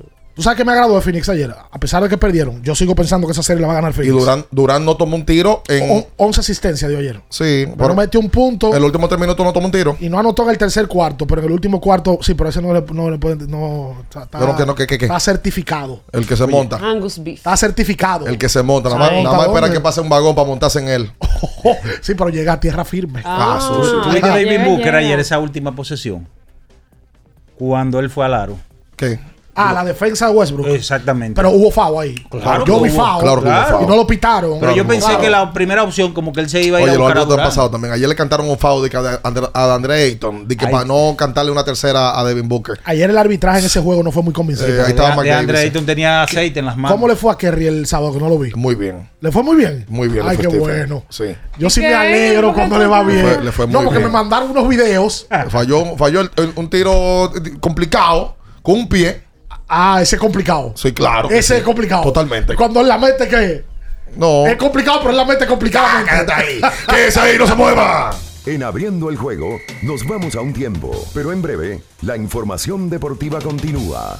¿Tú 0.41 0.45
sabes 0.45 0.57
qué 0.57 0.65
me 0.65 0.71
agradó 0.71 0.95
de 0.95 1.01
Phoenix 1.01 1.29
ayer? 1.29 1.53
A 1.69 1.79
pesar 1.79 2.01
de 2.01 2.09
que 2.09 2.17
perdieron, 2.17 2.63
yo 2.63 2.73
sigo 2.73 2.95
pensando 2.95 3.27
que 3.27 3.31
esa 3.33 3.43
serie 3.43 3.61
la 3.61 3.67
va 3.67 3.73
a 3.73 3.75
ganar 3.75 3.91
Y 3.91 3.93
Phoenix. 3.93 4.15
Durán, 4.15 4.45
Durán 4.49 4.83
no 4.83 4.97
tomó 4.97 5.15
un 5.15 5.23
tiro 5.23 5.61
en. 5.67 5.97
On- 5.97 6.05
11 6.17 6.39
asistencias 6.39 6.89
dio 6.89 6.97
ayer. 6.97 7.21
sí, 7.29 7.67
Pero 7.77 7.93
metió 7.93 8.19
un 8.19 8.27
punto 8.27 8.75
el 8.75 8.83
último 8.83 9.07
tres 9.07 9.21
minutos 9.21 9.45
no 9.45 9.53
tomó 9.53 9.67
un 9.67 9.71
tiro. 9.71 9.95
y 9.99 10.09
no 10.09 10.17
anotó 10.17 10.41
en 10.41 10.49
el 10.49 10.57
tercer 10.57 10.87
cuarto, 10.87 11.27
pero 11.27 11.41
en 11.41 11.45
el 11.45 11.51
último 11.53 11.79
cuarto, 11.79 12.17
sí, 12.23 12.33
pero 12.33 12.49
ese 12.49 12.59
no 12.59 12.73
le, 12.73 12.81
no 12.91 13.11
le 13.11 13.19
pueden. 13.19 13.51
No, 13.51 13.97
está, 14.01 14.27
Pero 14.31 14.55
que 14.55 14.65
no, 14.65 14.73
que- 14.73 14.87
que- 14.87 14.97
que. 14.97 15.05
está 15.05 15.19
certificado. 15.19 16.01
El 16.11 16.25
que 16.25 16.35
se 16.35 16.47
monta. 16.47 16.77
Angus 16.77 17.23
Beef. 17.23 17.37
Está 17.37 17.55
certificado. 17.55 18.25
El 18.25 18.39
que 18.39 18.49
se 18.49 18.63
monta. 18.63 18.89
Nada 18.89 19.09
Sí. 19.09 19.13
más, 19.17 19.23
nada 19.25 19.37
más 19.37 19.45
espera 19.47 19.71
que 19.71 19.79
pase 19.79 20.01
un 20.01 20.09
vagón 20.09 20.33
para 20.33 20.47
montarse 20.47 20.79
en 20.79 20.87
él. 20.87 21.11
sí, 22.01 22.15
pero 22.15 22.29
llega 22.31 22.53
a 22.53 22.59
tierra 22.59 22.83
firme. 22.83 23.21
Ah, 23.23 23.59
sucio. 23.61 24.01
¿Tú 24.01 24.09
viste 24.09 24.25
a 24.27 24.29
David 24.31 24.65
Booker 24.65 24.95
ayer 24.95 25.19
esa 25.19 25.37
última 25.37 25.75
posesión? 25.75 26.27
Cuando 27.59 27.99
él 27.99 28.09
fue 28.09 28.25
al 28.25 28.33
aro. 28.33 28.57
¿Qué? 28.95 29.19
Ah, 29.55 29.73
la 29.73 29.83
defensa 29.83 30.27
de 30.27 30.33
Westbrook. 30.33 30.67
Exactamente. 30.67 31.35
Pero 31.35 31.51
hubo 31.51 31.69
FAO 31.71 31.99
ahí. 31.99 32.15
Claro 32.29 32.65
yo 32.65 32.79
vi 32.79 32.89
hubo, 32.89 32.97
FAO. 32.97 33.19
claro 33.21 33.41
foul. 33.41 33.83
Y 33.83 33.87
no 33.87 33.95
lo 33.97 34.07
pitaron. 34.07 34.59
Pero 34.59 34.75
yo 34.75 34.87
pensé 34.87 35.07
Claro. 35.07 35.21
que 35.21 35.29
la 35.29 35.51
primera 35.53 35.83
opción, 35.83 36.13
como 36.13 36.31
que 36.31 36.39
él 36.41 36.49
se 36.49 36.61
iba 36.61 36.77
a 36.77 36.81
ir 36.81 36.87
Oye, 36.87 36.95
a 36.95 36.97
buscar 36.97 37.17
a 37.17 37.21
árbitros 37.21 37.23
han 37.23 37.29
Durant. 37.37 37.49
pasado 37.49 37.69
también. 37.71 37.93
Ayer 37.93 38.07
le 38.07 38.15
cantaron 38.15 38.49
un 38.49 38.57
que 38.89 38.97
a, 38.97 39.19
Andre- 39.23 39.49
a 39.53 39.73
Andre 39.75 40.03
Ayton, 40.03 40.47
de 40.47 40.55
que 40.55 40.67
para 40.67 40.85
no 40.85 41.15
cantarle 41.17 41.51
una 41.51 41.63
tercera 41.63 42.17
a 42.17 42.23
Devin 42.23 42.47
Booker. 42.47 42.79
Ayer 42.85 43.09
el 43.09 43.17
arbitraje 43.17 43.59
en 43.59 43.65
ese 43.65 43.81
juego 43.81 44.01
no 44.03 44.11
fue 44.11 44.23
muy 44.23 44.33
convincente. 44.33 44.77
Eh, 44.77 44.81
ahí 44.81 44.89
estaba 44.91 45.21
De- 45.21 45.29
Davis. 45.29 45.55
Ayton 45.59 45.85
tenía 45.85 46.23
aceite 46.23 46.59
en 46.59 46.65
las 46.65 46.77
manos. 46.77 46.91
¿Cómo 46.91 47.07
le 47.07 47.15
fue 47.15 47.31
a 47.33 47.37
Kerry 47.37 47.67
el 47.67 47.85
sábado 47.87 48.13
que 48.13 48.19
no 48.19 48.29
lo 48.29 48.39
vi? 48.39 48.51
Muy 48.55 48.75
bien. 48.75 49.09
¿Le 49.19 49.31
fue 49.31 49.43
muy 49.43 49.55
bien? 49.57 49.85
Muy 49.89 50.07
bien. 50.07 50.25
Ay, 50.27 50.37
qué 50.37 50.47
bueno. 50.47 51.03
Sí. 51.09 51.35
Yo 51.57 51.69
sí 51.69 51.81
me 51.81 51.93
alegro 51.93 52.47
¿Por 52.47 52.55
qué 52.55 52.59
cuando 52.61 52.79
le 52.79 52.87
va 52.87 53.03
bien. 53.03 53.25
Le 53.25 53.33
fue- 53.35 53.43
le 53.43 53.51
fue 53.51 53.67
no, 53.67 53.79
muy 53.79 53.83
porque 53.85 53.99
bien. 53.99 54.11
me 54.11 54.13
mandaron 54.17 54.51
unos 54.51 54.67
videos. 54.67 55.27
Falló, 55.49 55.97
falló 55.97 56.21
el- 56.21 56.31
el- 56.37 56.53
un 56.55 56.69
tiro 56.69 57.31
complicado 57.59 58.37
con 58.61 58.75
un 58.75 58.87
pie. 58.89 59.23
Ah, 59.73 60.01
ese 60.01 60.17
es 60.17 60.19
complicado. 60.19 60.73
Sí, 60.75 60.91
claro. 60.91 61.29
Ese 61.29 61.53
sí. 61.53 61.59
es 61.59 61.63
complicado. 61.63 62.03
Totalmente. 62.03 62.55
Cuando 62.55 62.81
él 62.81 62.89
la 62.89 62.97
mete, 62.97 63.25
¿qué? 63.29 63.63
No. 64.17 64.45
Es 64.45 64.57
complicado, 64.57 64.99
pero 64.99 65.11
él 65.11 65.17
la 65.17 65.23
mete 65.23 65.47
complicadamente. 65.47 66.11
Quédate 66.11 66.33
ahí. 66.33 66.61
Quédese 66.89 67.19
ahí, 67.21 67.37
no 67.37 67.47
se 67.47 67.55
mueva. 67.55 68.13
En 68.45 68.63
abriendo 68.63 69.09
el 69.09 69.15
juego, 69.15 69.59
nos 69.83 70.05
vamos 70.05 70.35
a 70.35 70.41
un 70.41 70.51
tiempo, 70.51 70.91
pero 71.13 71.31
en 71.31 71.41
breve, 71.41 71.81
la 72.01 72.17
información 72.17 72.89
deportiva 72.89 73.39
continúa. 73.39 74.19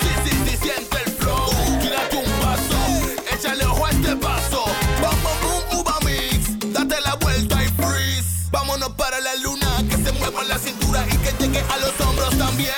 Vámonos 8.81 8.97
para 8.97 9.19
la 9.19 9.35
luna. 9.35 9.67
Que 9.89 9.95
se 9.97 10.11
mueva 10.13 10.43
la 10.43 10.57
cintura 10.57 11.05
y 11.07 11.17
que 11.17 11.31
llegue 11.39 11.59
a 11.59 11.77
los 11.77 11.99
hombros 12.01 12.35
también. 12.35 12.73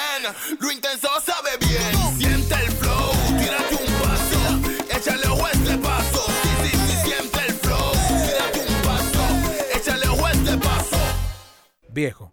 Lo 0.60 0.70
intenso 0.70 1.08
sabe 1.26 1.52
bien. 1.60 2.18
Siente 2.18 2.56
el 2.56 2.72
flow. 2.74 3.12
Tírate 3.40 3.76
un 3.76 3.94
paso. 4.02 4.98
Échale 4.98 5.26
a 5.26 5.52
este 5.52 5.78
paso. 5.78 6.26
Sí, 6.44 6.50
sí, 6.62 6.78
sí, 6.78 6.98
siente 7.06 7.40
el 7.48 7.54
flow. 7.54 7.92
Tírate 8.26 8.66
un 8.68 8.82
paso. 8.82 9.24
Échale 9.74 10.06
a 10.06 10.32
este 10.32 10.58
paso. 10.58 10.98
Viejo, 11.90 12.33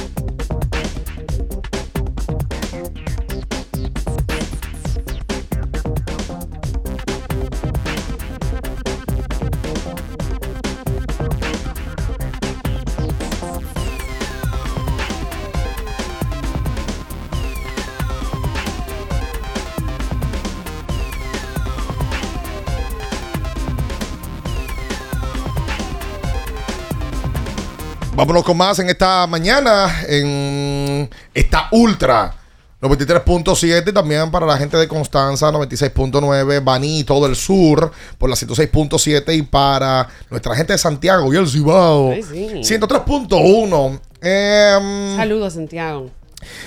Vámonos 28.21 28.43
con 28.43 28.55
más 28.55 28.77
en 28.77 28.87
esta 28.87 29.25
mañana, 29.25 30.03
en 30.07 31.09
esta 31.33 31.67
Ultra 31.71 32.31
93.7, 32.79 33.91
también 33.91 34.29
para 34.29 34.45
la 34.45 34.57
gente 34.57 34.77
de 34.77 34.87
Constanza 34.87 35.51
96.9, 35.51 36.63
Baní 36.63 36.99
y 36.99 37.03
todo 37.03 37.25
el 37.25 37.35
sur 37.35 37.91
por 38.19 38.29
la 38.29 38.35
106.7 38.35 39.35
y 39.35 39.41
para 39.41 40.07
nuestra 40.29 40.55
gente 40.55 40.73
de 40.73 40.77
Santiago 40.77 41.33
y 41.33 41.37
el 41.37 41.47
Cibao 41.47 42.13
sí. 42.13 42.61
103.1. 42.61 43.99
Em, 44.21 45.15
Saludos, 45.17 45.53
Santiago. 45.53 46.11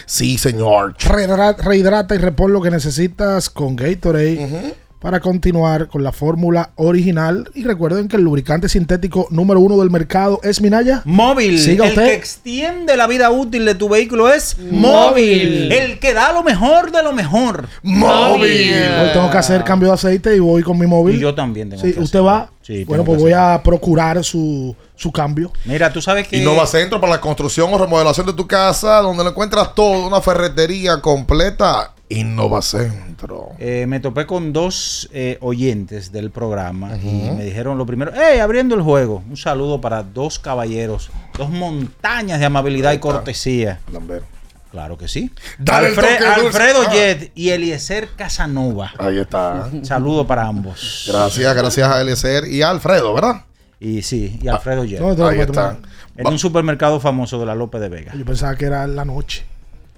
sí, 0.07 0.37
señor. 0.39 0.97
Rehidra- 0.99 1.57
Rehidrata 1.57 2.17
y 2.17 2.19
repon 2.19 2.53
lo 2.53 2.61
que 2.61 2.73
necesitas 2.73 3.49
con 3.49 3.77
Gatorade 3.77 4.75
para 5.05 5.21
continuar 5.21 5.89
con 5.89 6.03
la 6.03 6.13
fórmula 6.13 6.71
original. 6.77 7.51
Y 7.55 7.65
recuerden 7.65 8.09
que 8.09 8.17
el 8.17 8.23
lubricante 8.23 8.71
sintético 8.71 9.27
número 9.29 9.61
uno 9.61 9.77
del 9.77 9.91
mercado 9.91 10.41
es 10.43 10.63
Minaya. 10.63 11.03
Móvil. 11.05 11.59
Siga 11.59 11.85
el 11.85 11.91
usted. 11.91 12.07
que 12.07 12.15
extiende 12.15 12.97
la 12.97 13.07
vida 13.07 13.31
útil 13.31 13.67
de 13.67 13.75
tu 13.75 13.91
vehículo 13.91 14.33
es 14.33 14.57
móvil. 14.59 15.71
El 15.71 15.99
que 15.99 16.15
da 16.15 16.33
lo 16.33 16.43
mejor 16.43 16.91
de 16.91 17.03
lo 17.03 17.13
mejor. 17.13 17.69
Hoy 17.85 19.11
tengo 19.13 19.31
que 19.31 19.37
hacer 19.37 19.63
cambio 19.63 19.89
de 19.89 19.95
aceite 19.97 20.35
y 20.35 20.39
voy 20.39 20.63
con 20.63 20.79
mi 20.79 20.87
móvil. 20.87 21.17
Y 21.17 21.21
yo 21.21 21.35
también 21.35 21.69
tengo 21.69 21.83
Sí, 21.83 21.93
que 21.93 22.01
usted 22.01 22.23
va. 22.23 22.51
Sí, 22.63 22.85
bueno, 22.85 23.05
pues 23.05 23.21
voy 23.21 23.35
a 23.35 23.61
procurar 23.63 24.25
su, 24.25 24.75
su 24.97 25.13
cambio. 25.13 25.53
Mira, 25.67 25.93
tú 25.93 26.01
sabes 26.01 26.27
que. 26.27 26.39
Innova 26.39 26.67
Centro 26.67 26.99
para 26.99 27.13
la 27.13 27.21
construcción 27.21 27.71
o 27.75 27.77
remodelación 27.77 28.25
de 28.27 28.33
tu 28.33 28.47
casa, 28.47 29.03
donde 29.03 29.23
lo 29.23 29.29
encuentras 29.29 29.75
todo, 29.75 30.07
una 30.07 30.23
ferretería 30.23 31.03
completa. 31.03 31.91
Innova 32.09 32.61
Centro. 32.63 33.53
Eh, 33.59 33.87
me 33.89 33.99
topé 34.01 34.27
con 34.27 34.53
dos 34.53 35.09
eh, 35.13 35.39
oyentes 35.41 36.13
del 36.13 36.31
programa 36.31 36.97
y 37.03 37.31
me 37.31 37.45
dijeron 37.45 37.79
lo 37.79 37.87
primero, 37.87 38.13
hey, 38.15 38.39
abriendo 38.41 38.75
el 38.75 38.83
juego, 38.83 39.23
un 39.29 39.37
saludo 39.37 39.81
para 39.81 40.03
dos 40.03 40.39
caballeros, 40.39 41.11
dos 41.39 41.49
montañas 41.51 42.39
de 42.41 42.47
amabilidad 42.47 42.93
y 42.93 42.99
cortesía. 42.99 43.81
Lambert. 43.93 44.25
Claro 44.71 44.99
que 44.99 45.07
sí. 45.07 45.31
Dale. 45.59 45.89
Alfredo 45.89 46.83
Ah. 46.89 46.93
Jet 46.93 47.31
y 47.37 47.51
Eliezer 47.51 48.09
Casanova. 48.17 48.93
Ahí 48.99 49.19
está. 49.19 49.71
Saludo 49.83 50.27
para 50.27 50.47
ambos. 50.49 51.05
Gracias, 51.09 51.55
gracias 51.55 51.89
a 51.89 52.01
Eliezer 52.01 52.49
y 52.49 52.61
a 52.63 52.71
Alfredo, 52.71 53.15
¿verdad? 53.15 53.43
Y 53.79 54.03
sí, 54.03 54.39
y 54.43 54.49
Alfredo 54.49 54.85
Jet. 54.85 54.99
¿Dónde 54.99 55.15
te 55.17 55.23
lo 55.23 55.29
Ahí 55.29 55.41
está. 55.41 55.79
En 56.17 56.27
un 56.27 56.39
supermercado 56.41 56.99
famoso 57.01 57.39
de 57.39 57.47
la 57.47 57.55
López 57.55 57.81
de 57.81 57.89
Vega. 57.89 58.15
Yo 58.17 58.25
pensaba 58.25 58.57
que 58.57 58.65
era 58.67 58.83
en 58.85 58.97
la 58.97 59.05
noche. 59.05 59.45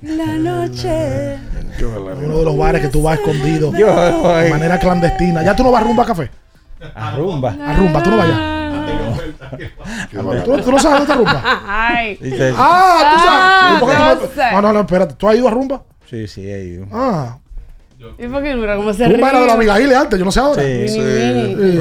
La 0.06 0.26
noche. 0.36 1.38
Uno 1.80 2.38
de 2.38 2.44
los 2.44 2.56
bares 2.56 2.82
que 2.82 2.88
tú 2.88 3.02
vas 3.02 3.18
escondido. 3.18 3.70
De 3.72 4.50
manera 4.50 4.78
clandestina. 4.78 5.42
¿Ya 5.42 5.54
tú 5.56 5.62
no 5.62 5.70
vas 5.72 5.82
a 5.82 5.86
rumba 5.86 6.02
a 6.04 6.06
café? 6.06 6.30
A 6.94 7.16
rumba. 7.16 7.50
A 7.64 7.74
rumba, 7.74 8.02
tú 8.02 8.10
no 8.10 8.16
vas 8.18 8.26
allá. 8.26 8.52
¿Tú, 10.44 10.58
tú 10.62 10.72
no 10.72 10.78
sabes 10.78 11.06
dónde 11.06 11.14
rumba? 11.14 11.42
Ay. 11.66 12.18
Ah, 12.22 12.22
tú 12.22 12.36
sabes. 12.38 12.54
Ah, 12.58 13.74
¿Y 13.76 13.80
por 13.80 13.88
qué 13.90 13.96
tú 13.96 14.02
no 14.02 14.14
no- 14.14 14.20
sé. 14.34 14.52
No, 14.52 14.62
no, 14.62 14.72
no, 14.72 14.80
espérate. 14.80 15.14
¿Tú 15.14 15.28
has 15.28 15.36
ido 15.36 15.48
a 15.48 15.50
rumba? 15.50 15.82
Sí, 16.08 16.26
sí, 16.28 16.48
he 16.48 16.64
ido. 16.64 16.86
Ah. 16.92 17.38
¿Y 18.18 18.26
por 18.28 18.42
qué 18.42 18.54
mira 18.54 18.76
cómo 18.76 18.92
se 18.92 19.08
Rumba 19.08 19.30
era 19.30 19.40
de 19.40 19.46
la? 19.46 19.52
Abigail 19.54 19.94
antes, 19.94 20.18
yo 20.18 20.24
no 20.24 20.30
sé 20.30 20.38
ahora. 20.40 20.62
Sí, 20.62 20.88
Sí, 20.88 21.00
Sí. 21.00 21.78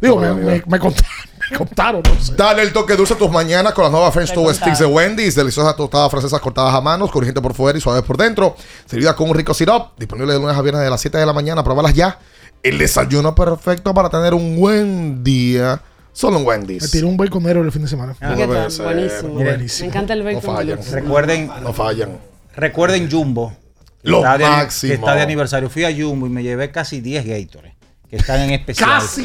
Digo, 0.00 0.16
me, 0.18 0.34
me, 0.34 0.62
me 0.66 0.78
contaron, 0.78 1.06
contaron, 1.58 2.02
no 2.04 2.20
sé. 2.20 2.34
Dale 2.36 2.62
el 2.62 2.72
toque 2.72 2.94
dulce 2.96 3.14
a 3.14 3.18
tus 3.18 3.30
mañanas 3.30 3.72
con 3.72 3.82
las 3.84 3.92
nuevas 3.92 4.12
French 4.12 4.32
Toast. 4.32 4.60
Sticks 4.60 4.78
de 4.80 4.86
Wendy's. 4.86 5.34
Deliciosas 5.34 5.74
tostadas 5.76 6.10
francesas 6.10 6.40
cortadas 6.40 6.74
a 6.74 6.80
manos, 6.80 7.10
crujiente 7.10 7.40
por 7.40 7.54
fuera 7.54 7.76
y 7.78 7.80
suaves 7.80 8.02
por 8.02 8.16
dentro. 8.16 8.56
Servidas 8.86 9.14
con 9.14 9.28
un 9.28 9.34
rico 9.34 9.52
syrup. 9.54 9.88
Disponible 9.98 10.32
de 10.32 10.38
lunes 10.38 10.56
a 10.56 10.62
viernes 10.62 10.82
de 10.84 10.90
las 10.90 11.00
7 11.00 11.18
de 11.18 11.26
la 11.26 11.32
mañana. 11.32 11.62
Probalas 11.64 11.94
ya. 11.94 12.18
El 12.62 12.78
desayuno 12.78 13.34
perfecto 13.34 13.92
para 13.92 14.08
tener 14.08 14.34
un 14.34 14.56
buen 14.58 15.24
día. 15.24 15.80
Solo 16.12 16.36
en 16.36 16.42
Me 16.42 16.48
Wendy's. 16.50 16.90
tiré 16.90 17.06
un 17.06 17.16
baconero 17.16 17.62
el 17.62 17.72
fin 17.72 17.82
de 17.82 17.88
semana. 17.88 18.14
¿Y 18.20 18.36
qué 18.36 18.46
Puede 18.46 18.60
tal? 18.60 18.70
ser. 18.70 18.84
Buenísimo. 18.84 19.28
Buenísimo. 19.34 19.80
Me 19.80 19.86
encanta 19.94 20.12
el 20.12 20.18
No 20.20 20.24
bacon. 20.26 20.42
fallan. 20.56 20.78
Recuerden, 20.92 21.50
No 21.62 21.72
fallan. 21.72 22.18
recuerden 22.54 23.10
Jumbo. 23.10 23.56
Lo 24.02 24.18
está 24.18 24.36
de- 24.38 24.44
máximo. 24.44 24.90
Que 24.90 24.94
está 24.94 25.14
de 25.14 25.22
aniversario. 25.22 25.70
Fui 25.70 25.84
a 25.84 25.90
Jumbo 25.96 26.26
y 26.26 26.30
me 26.30 26.42
llevé 26.42 26.70
casi 26.70 27.00
10 27.00 27.24
Gatorade. 27.24 27.74
Que 28.10 28.16
están 28.16 28.40
en 28.42 28.50
especial. 28.50 28.90
Casi. 29.00 29.24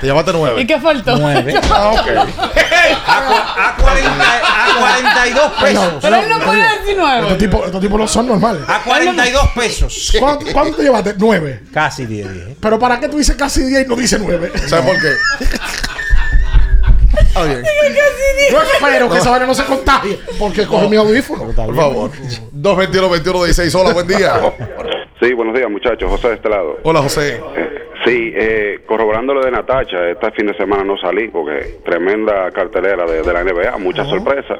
Te 0.00 0.06
llamaste 0.06 0.32
nueve. 0.32 0.62
¿Y 0.62 0.66
qué 0.66 0.80
faltó? 0.80 1.16
Nueve. 1.16 1.54
Ah, 1.70 1.90
ok. 1.92 2.08
A, 3.08 3.68
a 3.68 3.76
40 3.76 4.22
a 4.22 4.78
42 4.78 5.52
pesos. 5.60 5.94
Pero 6.02 6.16
él 6.16 6.28
no 6.28 6.38
puede 6.40 6.60
decir 6.60 6.78
Estos 6.90 6.96
nuevo. 6.96 7.36
tipos, 7.36 7.66
estos 7.66 7.80
tipos 7.80 8.00
no 8.00 8.08
son 8.08 8.26
normales. 8.26 8.62
A 8.68 8.80
42 8.82 9.48
pesos. 9.54 10.12
¿Cuánto, 10.18 10.46
cuánto 10.52 10.76
te 10.76 10.82
llevaste? 10.84 11.14
Nueve. 11.18 11.62
Casi 11.72 12.06
10, 12.06 12.32
10. 12.32 12.46
Pero 12.60 12.78
¿para 12.78 12.98
qué 13.00 13.08
tú 13.08 13.18
dices 13.18 13.36
casi 13.36 13.62
diez 13.64 13.86
y 13.86 13.88
no 13.88 13.96
dices 13.96 14.20
nueve? 14.20 14.52
¿Sabes 14.68 14.84
por 14.86 15.00
qué? 15.00 15.46
Bien. 17.46 17.62
Yo 18.50 18.62
espero 18.62 19.10
que 19.10 19.18
esa 19.18 19.30
vaina 19.30 19.46
no 19.46 19.54
se 19.54 19.64
contagie 19.64 20.18
porque 20.38 20.66
coge 20.66 20.88
mi 20.88 20.96
audífono. 20.96 21.44
Por 21.52 21.76
favor. 21.76 22.10
221-2116. 22.54 23.74
Hola, 23.74 23.92
buen 23.92 24.06
día. 24.06 24.34
Sí, 25.20 25.32
buenos 25.32 25.54
días, 25.54 25.70
muchachos. 25.70 26.10
José 26.10 26.28
de 26.28 26.34
este 26.34 26.48
lado. 26.48 26.78
Hola, 26.82 27.00
José. 27.00 27.40
Sí, 28.04 28.32
eh, 28.36 28.80
corroborando 28.86 29.32
lo 29.32 29.42
de 29.42 29.50
Natacha, 29.50 30.10
este 30.10 30.30
fin 30.32 30.46
de 30.46 30.54
semana 30.54 30.84
no 30.84 30.98
salí 30.98 31.28
porque 31.28 31.78
tremenda 31.84 32.50
cartelera 32.50 33.06
de, 33.06 33.22
de 33.22 33.32
la 33.32 33.42
NBA, 33.42 33.78
mucha 33.78 34.04
sorpresa. 34.04 34.58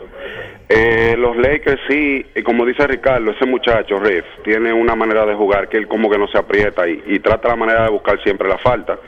Eh, 0.68 1.14
los 1.16 1.36
Lakers 1.36 1.80
sí, 1.86 2.24
y 2.34 2.42
como 2.42 2.64
dice 2.64 2.86
Ricardo, 2.86 3.30
ese 3.30 3.44
muchacho, 3.46 4.00
Riff, 4.00 4.24
tiene 4.42 4.72
una 4.72 4.96
manera 4.96 5.24
de 5.26 5.34
jugar 5.34 5.68
que 5.68 5.76
él 5.76 5.86
como 5.86 6.10
que 6.10 6.18
no 6.18 6.26
se 6.26 6.38
aprieta 6.38 6.88
y, 6.88 7.00
y 7.06 7.20
trata 7.20 7.48
la 7.48 7.56
manera 7.56 7.84
de 7.84 7.90
buscar 7.90 8.20
siempre 8.24 8.48
la 8.48 8.58
falta. 8.58 8.98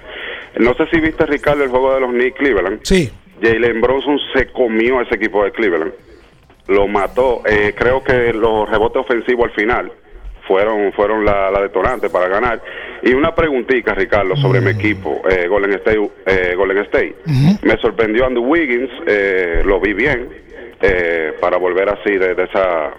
No 0.59 0.75
sé 0.75 0.87
si 0.93 1.01
viste, 1.01 1.25
Ricardo, 1.27 1.65
el 1.65 1.71
juego 1.71 1.95
de 1.95 2.01
los 2.01 2.11
Knicks 2.11 2.39
Cleveland. 2.39 2.81
Sí. 2.83 3.11
Jalen 3.43 3.81
Bronson 3.81 4.19
se 4.35 4.47
comió 4.53 4.99
a 4.99 5.03
ese 5.03 5.15
equipo 5.17 5.43
de 5.43 5.51
Cleveland. 5.53 5.93
Lo 6.69 6.87
mató. 6.87 7.43
Eh, 7.47 7.75
creo 7.77 8.05
que 8.05 8.33
los 8.35 8.69
rebotes 8.69 9.01
ofensivos 9.03 9.47
al 9.47 9.55
final 9.55 9.93
fueron 10.49 10.93
fueron 10.95 11.25
la, 11.25 11.51
la 11.53 11.61
detonante 11.63 12.11
para 12.11 12.27
ganar. 12.27 12.61
Y 13.03 13.13
una 13.15 13.33
preguntita, 13.33 13.95
Ricardo, 13.95 14.35
sobre 14.35 14.61
mi 14.61 14.71
equipo, 14.71 15.23
eh, 15.31 15.47
Golden 15.47 15.75
State. 15.75 16.11
eh, 16.27 16.55
Golden 16.57 16.79
State. 16.79 17.15
Me 17.63 17.77
sorprendió 17.81 18.27
Andrew 18.27 18.45
Wiggins, 18.45 18.91
eh, 19.07 19.63
lo 19.65 19.79
vi 19.79 19.93
bien 19.93 20.29
eh, 20.81 21.33
para 21.41 21.59
volver 21.59 21.89
así 21.91 22.17
de, 22.17 22.35
de 22.35 22.43
esa 22.45 22.91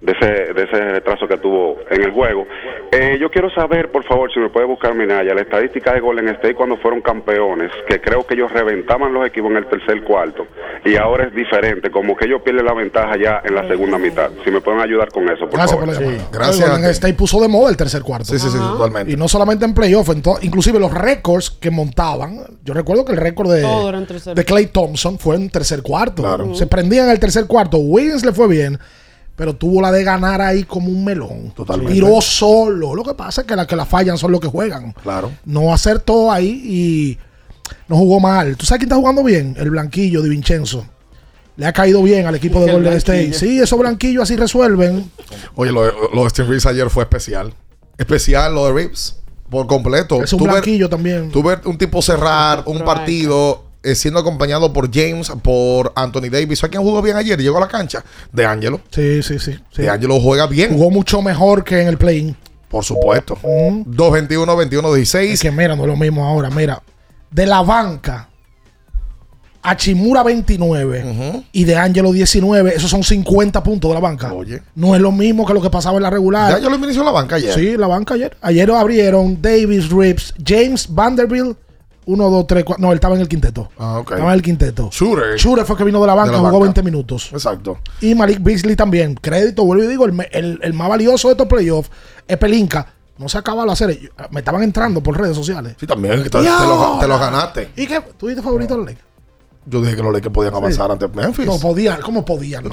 de 0.00 0.12
ese, 0.12 0.52
de 0.54 0.62
ese 0.62 0.92
retraso 0.92 1.26
que 1.26 1.38
tuvo 1.38 1.78
en 1.90 2.02
el 2.02 2.12
juego. 2.12 2.46
Eh, 2.92 3.18
yo 3.20 3.30
quiero 3.30 3.50
saber, 3.50 3.90
por 3.90 4.04
favor, 4.04 4.32
si 4.32 4.38
me 4.38 4.48
puede 4.48 4.66
buscar 4.66 4.94
Minaya, 4.94 5.34
la 5.34 5.42
estadística 5.42 5.92
de 5.92 6.00
Golden 6.00 6.28
State 6.28 6.54
cuando 6.54 6.76
fueron 6.76 7.00
campeones, 7.00 7.70
que 7.88 8.00
creo 8.00 8.24
que 8.24 8.34
ellos 8.34 8.50
reventaban 8.52 9.12
los 9.12 9.26
equipos 9.26 9.50
en 9.50 9.56
el 9.56 9.66
tercer 9.66 10.04
cuarto, 10.04 10.46
y 10.84 10.96
ahora 10.96 11.24
es 11.24 11.34
diferente, 11.34 11.90
como 11.90 12.16
que 12.16 12.26
ellos 12.26 12.42
pierden 12.42 12.64
la 12.64 12.74
ventaja 12.74 13.16
ya 13.16 13.42
en 13.44 13.54
la 13.54 13.66
segunda 13.66 13.98
mitad. 13.98 14.30
Si 14.44 14.50
me 14.50 14.60
pueden 14.60 14.80
ayudar 14.80 15.08
con 15.10 15.24
eso, 15.28 15.46
por 15.46 15.58
Gracias 15.58 15.76
por 15.78 15.92
favor. 15.92 16.12
la. 16.12 16.28
Gracias 16.30 16.68
a 16.68 16.72
Golden. 16.72 16.90
State 16.90 17.14
puso 17.14 17.40
de 17.40 17.48
moda 17.48 17.70
el 17.70 17.76
tercer 17.76 18.02
cuarto. 18.02 18.26
Sí, 18.26 18.38
sí, 18.38 18.48
sí, 18.48 18.58
totalmente. 18.58 19.12
Y 19.12 19.16
no 19.16 19.26
solamente 19.26 19.64
en 19.64 19.74
playoff, 19.74 20.08
inclusive 20.42 20.78
los 20.78 20.92
récords 20.94 21.50
que 21.50 21.70
montaban. 21.70 22.38
Yo 22.64 22.72
recuerdo 22.72 23.04
que 23.04 23.12
el 23.12 23.18
récord 23.18 23.50
de, 23.50 24.34
de 24.34 24.44
Clay 24.44 24.66
Thompson 24.66 25.18
fue 25.18 25.36
en 25.36 25.50
tercer 25.50 25.82
cuarto. 25.82 26.22
Claro. 26.22 26.54
Se 26.54 26.66
prendían 26.66 27.06
en 27.06 27.12
el 27.12 27.20
tercer 27.20 27.46
cuarto. 27.46 27.78
Wiggins 27.78 28.24
le 28.24 28.32
fue 28.32 28.48
bien, 28.48 28.78
pero 29.38 29.54
tuvo 29.54 29.80
la 29.80 29.90
de 29.92 30.02
ganar 30.04 30.42
ahí 30.42 30.64
como 30.64 30.88
un 30.88 31.04
melón. 31.04 31.52
Totalmente. 31.54 31.94
Tiró 31.94 32.20
solo. 32.20 32.94
Lo 32.94 33.04
que 33.04 33.14
pasa 33.14 33.40
es 33.42 33.46
que 33.46 33.54
las 33.56 33.66
que 33.68 33.76
la 33.76 33.86
fallan 33.86 34.18
son 34.18 34.32
los 34.32 34.40
que 34.40 34.48
juegan. 34.48 34.92
Claro. 35.02 35.30
No 35.46 35.72
acertó 35.72 36.30
ahí 36.32 36.60
y 36.64 37.18
no 37.86 37.96
jugó 37.96 38.18
mal. 38.18 38.56
¿Tú 38.56 38.66
sabes 38.66 38.80
quién 38.80 38.88
está 38.88 38.96
jugando 38.96 39.22
bien? 39.22 39.54
El 39.56 39.70
blanquillo 39.70 40.20
de 40.22 40.28
Vincenzo. 40.28 40.84
Le 41.56 41.66
ha 41.66 41.72
caído 41.72 42.02
bien 42.02 42.26
al 42.26 42.34
equipo 42.34 42.58
de 42.60 42.66
El 42.66 42.72
Golden 42.72 42.92
State. 42.94 43.18
blanquillo. 43.28 43.38
Sí, 43.38 43.60
esos 43.60 43.78
blanquillos 43.78 44.22
así 44.24 44.34
resuelven. 44.36 45.10
Oye, 45.54 45.70
lo, 45.72 45.82
de- 45.84 45.92
lo 46.12 46.24
de 46.24 46.30
Steve 46.30 46.48
Reeves 46.48 46.66
ayer 46.66 46.90
fue 46.90 47.04
especial. 47.04 47.54
Especial 47.96 48.54
lo 48.54 48.66
de 48.66 48.72
Reeves. 48.72 49.16
Por 49.48 49.66
completo. 49.66 50.22
Es 50.22 50.32
un 50.32 50.40
Tú 50.40 50.44
ver- 50.44 50.52
blanquillo 50.54 50.88
también. 50.88 51.30
Tú 51.30 51.42
ver 51.42 51.60
un 51.64 51.78
tipo 51.78 52.02
cerrar 52.02 52.64
un 52.66 52.80
partido 52.84 53.64
eh, 53.82 53.94
siendo 53.94 54.20
acompañado 54.20 54.72
por 54.72 54.92
James, 54.92 55.30
por 55.42 55.92
Anthony 55.94 56.28
Davis. 56.30 56.58
¿Sabes 56.58 56.72
quién 56.72 56.82
jugó 56.82 57.00
bien 57.02 57.16
ayer? 57.16 57.40
Llegó 57.40 57.58
a 57.58 57.60
la 57.60 57.68
cancha. 57.68 58.04
De 58.32 58.44
Angelo. 58.44 58.80
Sí, 58.90 59.22
sí, 59.22 59.38
sí. 59.38 59.58
sí. 59.70 59.82
De 59.82 59.90
Angelo 59.90 60.20
juega 60.20 60.46
bien. 60.46 60.72
Jugó 60.72 60.90
mucho 60.90 61.22
mejor 61.22 61.64
que 61.64 61.80
en 61.80 61.88
el 61.88 61.98
play-in. 61.98 62.36
Por 62.68 62.84
supuesto. 62.84 63.36
Mm. 63.42 63.82
221 63.86 64.56
21 64.56 64.88
Es 64.88 64.94
16 64.94 65.40
que 65.40 65.50
mira, 65.50 65.74
no 65.74 65.82
es 65.82 65.88
lo 65.88 65.96
mismo 65.96 66.26
ahora. 66.26 66.50
Mira, 66.50 66.82
de 67.30 67.46
la 67.46 67.62
banca 67.62 68.28
a 69.62 69.76
Chimura 69.76 70.22
29 70.22 71.44
y 71.52 71.64
de 71.64 71.76
Angelo 71.76 72.12
19, 72.12 72.74
esos 72.74 72.90
son 72.90 73.02
50 73.02 73.62
puntos 73.62 73.90
de 73.90 73.94
la 73.94 74.00
banca. 74.00 74.32
Oye. 74.32 74.62
No 74.74 74.94
es 74.94 75.00
lo 75.00 75.12
mismo 75.12 75.44
que 75.44 75.52
lo 75.52 75.60
que 75.60 75.70
pasaba 75.70 75.96
en 75.96 76.04
la 76.04 76.10
regular. 76.10 76.48
De 76.48 76.54
Angelo 76.56 76.76
inició 76.76 77.04
la 77.04 77.10
banca 77.10 77.36
ayer. 77.36 77.52
Sí, 77.52 77.76
la 77.76 77.86
banca 77.86 78.14
ayer. 78.14 78.36
Ayer 78.40 78.70
abrieron 78.70 79.40
Davis, 79.40 79.90
Rips, 79.90 80.34
James 80.44 80.86
Vanderbilt. 80.88 81.56
1, 82.10 82.30
2, 82.30 82.46
3, 82.46 82.64
4. 82.64 82.80
No, 82.82 82.90
él 82.92 82.96
estaba 82.96 83.14
en 83.16 83.20
el 83.20 83.28
quinteto. 83.28 83.68
Ah, 83.78 83.98
ok. 83.98 84.12
Estaba 84.12 84.30
en 84.30 84.36
el 84.36 84.42
quinteto. 84.42 84.88
Shooter. 84.92 85.36
Shooter 85.36 85.64
fue 85.66 85.76
que 85.76 85.84
vino 85.84 86.00
de 86.00 86.06
la 86.06 86.14
banca, 86.14 86.30
De 86.30 86.36
la 86.36 86.38
jugó 86.38 86.52
banca. 86.60 86.64
20 86.80 86.82
minutos. 86.82 87.28
Exacto. 87.32 87.78
Y 88.00 88.14
Malik 88.14 88.40
Beasley 88.42 88.76
también. 88.76 89.14
Crédito, 89.14 89.64
vuelvo 89.64 89.84
y 89.84 89.88
digo, 89.88 90.06
el, 90.06 90.26
el- 90.32 90.58
el 90.62 90.72
más 90.74 90.88
valioso 90.88 91.28
de 91.28 91.32
estos 91.32 91.46
playoffs 91.46 91.90
es 92.26 92.36
Pelinka. 92.38 92.86
No 93.18 93.28
se 93.28 93.36
acaba 93.36 93.66
la 93.66 93.76
serie. 93.76 94.00
Yo- 94.00 94.08
Me 94.30 94.38
estaban 94.40 94.62
entrando 94.62 95.02
por 95.02 95.18
redes 95.20 95.36
sociales. 95.36 95.74
Sí, 95.78 95.86
también. 95.86 96.22
que 96.22 96.30
Te, 96.30 96.38
te 96.38 96.44
Y 96.44 96.44
lo, 96.44 96.52
ahora. 96.52 97.00
te 97.00 97.08
lo 97.08 97.18
ganaste. 97.18 97.70
¿Y 97.76 97.86
qué? 97.86 98.00
¿Tú 98.16 98.28
dices 98.28 98.42
favorito 98.42 98.74
de 98.74 98.78
los 98.78 98.86
Lakers? 98.86 99.06
Yo 99.66 99.82
dije 99.82 99.96
que 99.96 100.02
los 100.02 100.12
Lakers 100.14 100.32
podían 100.32 100.54
avanzar 100.54 100.90
ante 100.90 101.08
Memphis. 101.08 101.44
No, 101.44 101.58
podían. 101.58 102.00
¿Cómo 102.00 102.24
podían? 102.24 102.62
Te 102.62 102.68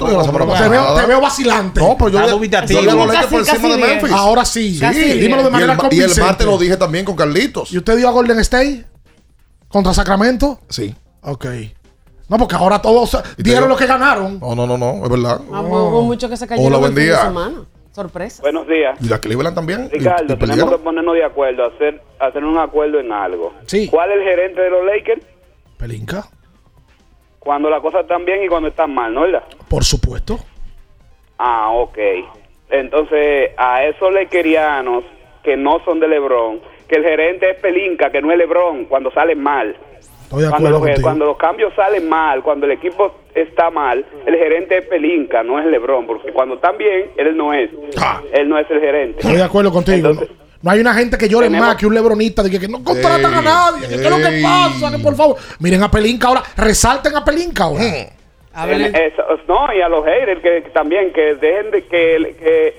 veo, 0.70 0.96
te 0.96 1.06
veo 1.08 1.20
vacilante. 1.20 1.82
No, 1.82 1.98
pero 1.98 2.10
yo 2.10 2.20
Está 2.20 2.28
le- 2.28 2.38
dubitativo. 2.38 2.80
yo 2.80 2.86
le 2.86 2.94
los 2.96 3.08
Lakers 3.08 3.28
por 3.28 3.40
encima 3.42 3.68
de 3.68 3.78
Memphis. 3.78 4.12
Ahora 4.14 4.46
sí. 4.46 4.80
Sí, 4.80 4.86
dímelo 5.20 5.44
de 5.44 5.50
y, 5.50 5.52
manera 5.52 5.58
el, 5.58 5.70
y 5.70 5.72
el 5.72 5.78
convincente. 5.78 6.22
martes 6.22 6.48
lo 6.48 6.58
dije 6.58 6.78
también 6.78 7.04
con 7.04 7.18
Carlitos. 7.18 7.74
¿Y 7.74 7.80
usted 7.80 7.98
dio 7.98 8.08
a 8.08 8.12
Golden 8.12 8.40
State 8.40 8.86
contra 9.76 9.94
Sacramento? 9.94 10.58
Sí. 10.70 10.96
Ok. 11.22 11.48
No, 12.30 12.38
porque 12.38 12.56
ahora 12.56 12.82
todos 12.82 13.22
dieron 13.38 13.68
lo 13.68 13.76
que 13.76 13.86
ganaron. 13.86 14.40
No, 14.40 14.56
no, 14.56 14.66
no, 14.66 14.78
no. 14.78 15.04
Es 15.04 15.10
verdad. 15.10 15.42
Ah, 15.52 15.60
hubo 15.62 16.02
muchos 16.02 16.30
que 16.30 16.38
se 16.38 16.48
cayeron 16.48 16.72
Hola, 16.72 16.78
buen 16.80 16.96
día. 16.96 17.18
semana. 17.24 17.66
Sorpresa. 17.92 18.42
Buenos 18.42 18.66
días. 18.70 18.98
Y 19.02 19.10
la 19.10 19.20
Cleveland 19.20 19.54
también. 19.54 19.90
y- 19.92 19.98
y 19.98 20.00
Ricardo, 20.00 20.38
tenemos 20.38 20.72
que 20.72 20.78
ponernos 20.78 21.14
de 21.16 21.26
acuerdo, 21.26 21.66
hacer 21.66 22.02
hacer 22.20 22.46
un 22.46 22.58
acuerdo 22.58 23.02
en 23.02 23.12
algo. 23.12 23.52
Sí. 23.66 23.90
¿Cuál 23.90 24.12
es 24.12 24.20
el 24.20 24.24
gerente 24.24 24.62
de 24.62 24.70
los 24.70 24.86
Lakers? 24.86 25.22
Pelinka, 25.78 26.26
Cuando 27.40 27.70
las 27.70 27.82
cosas 27.82 28.04
están 28.04 28.24
bien 28.24 28.44
y 28.46 28.48
cuando 28.48 28.70
están 28.70 28.94
mal, 28.94 29.14
¿no 29.14 29.22
verdad? 29.24 29.44
por 29.68 29.84
supuesto. 29.84 30.40
Ah, 31.38 31.70
ok. 31.72 31.98
Entonces, 32.70 33.52
a 33.58 33.84
esos 33.84 34.14
lakerianos 34.14 35.04
que 35.44 35.58
no 35.58 35.80
son 35.84 36.00
de 36.00 36.08
LeBron, 36.08 36.62
que 36.88 36.96
el 36.96 37.04
gerente 37.04 37.50
es 37.52 37.58
Pelinka, 37.58 38.12
que 38.12 38.22
no 38.22 38.32
es 38.32 38.38
LeBron, 38.38 38.86
cuando 38.86 39.12
salen 39.12 39.42
mal. 39.42 39.76
Estoy 40.24 40.44
de 40.44 40.50
Cuando 40.50 40.70
acuerdo 40.70 40.88
los, 40.96 41.02
cuando 41.02 41.26
los 41.26 41.38
cambios 41.38 41.74
salen 41.76 42.10
mal, 42.10 42.42
cuando 42.42 42.66
el 42.66 42.72
equipo 42.72 43.14
está 43.36 43.70
mal, 43.70 44.04
el 44.26 44.36
gerente 44.36 44.80
es 44.80 44.86
Pelinka, 44.88 45.44
no 45.44 45.60
es 45.60 45.66
LeBron, 45.68 46.08
porque 46.08 46.32
cuando 46.32 46.56
están 46.56 46.78
bien, 46.78 47.12
él 47.18 47.38
no 47.38 47.54
es. 47.54 47.70
Él 48.34 48.50
no 48.50 48.58
es 48.58 48.70
el 48.72 48.80
gerente. 48.80 49.20
Estoy 49.20 49.38
de 49.38 49.44
acuerdo 49.44 49.72
contigo. 49.72 49.98
Entonces, 50.10 50.30
no, 50.64 50.72
hay 50.72 50.80
una 50.80 50.96
gente 50.96 51.16
que 51.18 51.30
llore 51.30 51.46
tenemos- 51.46 51.68
más 51.68 51.76
que 51.76 51.86
un 51.86 51.94
lebronista 51.94 52.42
de 52.42 52.50
que, 52.50 52.60
que 52.60 52.68
no 52.68 52.84
contratan 52.84 53.34
a 53.36 53.42
nadie. 53.42 53.88
que 53.88 53.96
¿Qué 53.98 54.04
es 54.04 54.10
lo 54.10 54.18
que 54.18 54.42
pasa? 54.42 54.92
Que 54.98 55.04
por 55.04 55.16
favor. 55.16 55.36
Miren 55.60 55.84
a 55.84 55.92
Pelinka 55.92 56.28
ahora. 56.28 56.44
Resalten 56.58 57.16
a 57.16 57.24
Pelinka 57.24 57.66
ahora. 57.66 57.84
En 57.84 58.82
eso- 58.96 59.24
no, 59.48 59.68
y 59.78 59.82
a 59.82 59.90
los 59.90 60.04
haters 60.06 60.42
que 60.42 60.64
que 60.64 60.70
también 60.72 61.12
que 61.14 61.36
dejen 61.36 61.70
de 61.72 61.84
que, 61.84 62.36
que, 62.40 62.74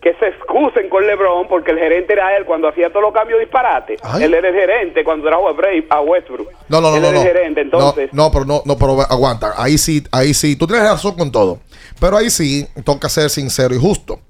que 0.00 0.14
se 0.14 0.28
excusen 0.28 0.88
con 0.88 1.06
LeBron 1.06 1.46
porque 1.46 1.72
el 1.72 1.78
gerente 1.78 2.14
era 2.14 2.34
él 2.36 2.46
cuando 2.46 2.68
hacía 2.68 2.88
todos 2.88 3.02
los 3.02 3.12
cambios 3.12 3.38
disparates. 3.38 4.00
Él 4.18 4.32
era 4.32 4.48
el 4.48 4.54
gerente 4.54 5.04
cuando 5.04 5.28
trajo 5.28 5.48
a, 5.48 5.52
Bray, 5.52 5.86
a 5.90 6.00
Westbrook. 6.00 6.48
No, 6.68 6.80
no, 6.80 6.90
no, 6.90 6.96
Él 6.96 7.02
no. 7.02 7.08
era 7.08 7.18
no. 7.18 7.20
el 7.20 7.26
gerente, 7.26 7.60
entonces. 7.60 8.10
No, 8.12 8.24
no, 8.24 8.30
pero 8.32 8.44
no, 8.46 8.62
no, 8.64 8.78
pero 8.78 9.00
aguanta. 9.02 9.52
Ahí 9.58 9.76
sí, 9.76 10.02
ahí 10.10 10.32
sí. 10.32 10.56
Tú 10.56 10.66
tienes 10.66 10.88
razón 10.88 11.16
con 11.16 11.30
todo. 11.30 11.58
Pero 12.00 12.16
ahí 12.16 12.30
sí 12.30 12.66
toca 12.82 13.10
ser 13.10 13.28
sincero 13.28 13.74
y 13.74 13.78
justo. 13.78 14.20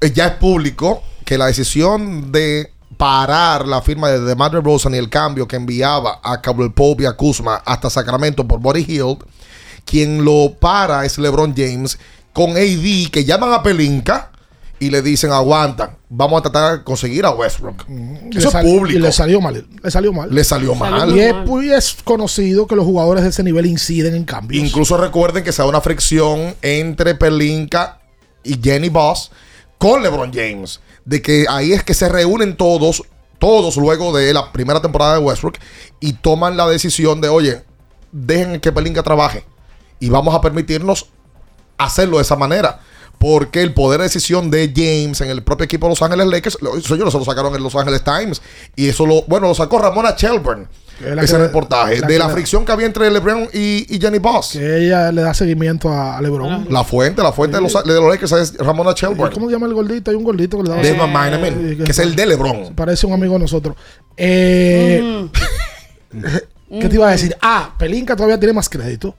Eh, 0.00 0.10
Ya 0.10 0.26
es 0.28 0.32
público 0.36 1.02
que 1.26 1.36
la 1.36 1.46
decisión 1.46 2.32
de 2.32 2.70
parar 2.96 3.68
la 3.68 3.82
firma 3.82 4.08
de 4.10 4.20
DeMar 4.20 4.52
Rosen 4.52 4.94
y 4.94 4.98
el 4.98 5.10
cambio 5.10 5.46
que 5.46 5.56
enviaba 5.56 6.20
a 6.22 6.40
Caldwell 6.40 6.72
Pope 6.72 7.02
y 7.02 7.06
a 7.06 7.12
Kuzma 7.12 7.62
hasta 7.66 7.90
Sacramento 7.90 8.46
por 8.48 8.60
Body 8.60 8.86
Hill, 8.88 9.18
quien 9.84 10.24
lo 10.24 10.54
para 10.58 11.04
es 11.04 11.18
LeBron 11.18 11.54
James 11.54 11.98
con 12.32 12.50
AD 12.52 13.10
que 13.10 13.24
llaman 13.24 13.52
a 13.52 13.62
Pelinka 13.62 14.29
y 14.80 14.88
le 14.88 15.02
dicen 15.02 15.30
aguanta, 15.30 15.98
vamos 16.08 16.40
a 16.40 16.42
tratar 16.42 16.78
de 16.78 16.84
conseguir 16.84 17.26
a 17.26 17.30
Westbrook. 17.30 17.84
Y 18.32 18.38
Eso 18.38 18.48
es 18.48 18.64
público. 18.64 18.98
Y 18.98 19.02
le 19.02 19.12
salió 19.12 19.38
mal. 19.38 19.66
Le 19.82 19.90
salió 19.90 20.12
mal. 20.12 20.34
Le 20.34 20.42
salió 20.42 20.74
mal. 20.74 21.14
Y 21.14 21.20
es, 21.20 21.34
y 21.62 21.70
es 21.70 21.96
conocido 22.02 22.66
que 22.66 22.74
los 22.74 22.86
jugadores 22.86 23.22
de 23.22 23.28
ese 23.28 23.42
nivel 23.42 23.66
inciden 23.66 24.14
en 24.14 24.24
cambios. 24.24 24.64
Incluso 24.64 24.96
recuerden 24.96 25.44
que 25.44 25.52
se 25.52 25.60
da 25.60 25.68
una 25.68 25.82
fricción 25.82 26.54
entre 26.62 27.14
Pelinka 27.14 28.00
y 28.42 28.58
Jenny 28.60 28.88
Boss 28.88 29.30
con 29.76 30.02
LeBron 30.02 30.32
James. 30.32 30.80
De 31.04 31.20
que 31.20 31.44
ahí 31.50 31.74
es 31.74 31.84
que 31.84 31.92
se 31.92 32.08
reúnen 32.08 32.56
todos, 32.56 33.02
todos 33.38 33.76
luego 33.76 34.16
de 34.16 34.32
la 34.32 34.50
primera 34.50 34.80
temporada 34.80 35.18
de 35.18 35.20
Westbrook 35.20 35.58
y 36.00 36.14
toman 36.14 36.56
la 36.56 36.66
decisión 36.66 37.20
de, 37.20 37.28
oye, 37.28 37.62
dejen 38.12 38.60
que 38.60 38.72
Pelinka 38.72 39.02
trabaje 39.02 39.44
y 39.98 40.08
vamos 40.08 40.34
a 40.34 40.40
permitirnos 40.40 41.10
hacerlo 41.76 42.16
de 42.16 42.22
esa 42.22 42.36
manera. 42.36 42.80
Porque 43.20 43.60
el 43.60 43.74
poder 43.74 43.98
de 44.00 44.04
decisión 44.04 44.50
de 44.50 44.72
James 44.74 45.20
en 45.20 45.28
el 45.28 45.42
propio 45.42 45.66
equipo 45.66 45.84
de 45.86 45.90
Los 45.90 46.00
Ángeles 46.00 46.26
Lakers, 46.26 46.56
eso 46.78 46.94
ellos 46.94 47.12
lo 47.12 47.22
sacaron 47.24 47.54
en 47.54 47.62
Los 47.62 47.76
Ángeles 47.76 48.02
Times. 48.02 48.40
Y 48.76 48.88
eso 48.88 49.04
lo, 49.04 49.22
bueno, 49.24 49.46
lo 49.48 49.54
sacó 49.54 49.78
Ramona 49.78 50.14
Shelburne. 50.16 50.66
Ese 51.00 51.34
que- 51.36 51.38
reportaje 51.38 51.98
la 52.00 52.06
de 52.06 52.18
la 52.18 52.26
la- 52.28 52.32
fricción 52.32 52.64
que 52.64 52.72
había 52.72 52.86
entre 52.86 53.10
LeBron 53.10 53.48
y, 53.52 53.94
y 53.94 54.00
Jenny 54.00 54.18
Boss. 54.18 54.52
Que 54.52 54.86
ella 54.86 55.12
le 55.12 55.20
da 55.20 55.34
seguimiento 55.34 55.90
a 55.90 56.16
a 56.16 56.22
LeBron. 56.22 56.68
La 56.70 56.82
fuente, 56.82 57.22
la 57.22 57.32
fuente 57.32 57.58
de 57.58 57.62
los, 57.62 57.72
de 57.84 57.94
los 57.94 58.08
Lakers 58.10 58.32
es 58.32 58.56
Ramona 58.56 58.92
Shelburne. 58.96 59.34
¿Cómo 59.34 59.46
se 59.48 59.52
llama 59.52 59.66
el 59.66 59.74
gordito? 59.74 60.10
Hay 60.10 60.16
un 60.16 60.24
gordito 60.24 60.56
que 60.56 60.62
le 60.62 60.70
da. 60.70 60.76
Mineman, 61.06 61.68
Sí, 61.78 61.84
que 61.84 61.90
es 61.90 61.98
el 61.98 62.16
de 62.16 62.24
LeBron. 62.26 62.74
Parece 62.74 63.06
un 63.06 63.12
amigo 63.12 63.34
de 63.34 63.40
nosotros. 63.40 63.76
Eh, 64.16 65.28
¿Qué 66.70 66.88
te 66.88 66.94
iba 66.94 67.08
a 67.08 67.12
decir? 67.12 67.36
Ah, 67.42 67.74
Pelinka 67.78 68.14
todavía 68.16 68.38
tiene 68.38 68.52
más 68.54 68.68
crédito. 68.68 69.14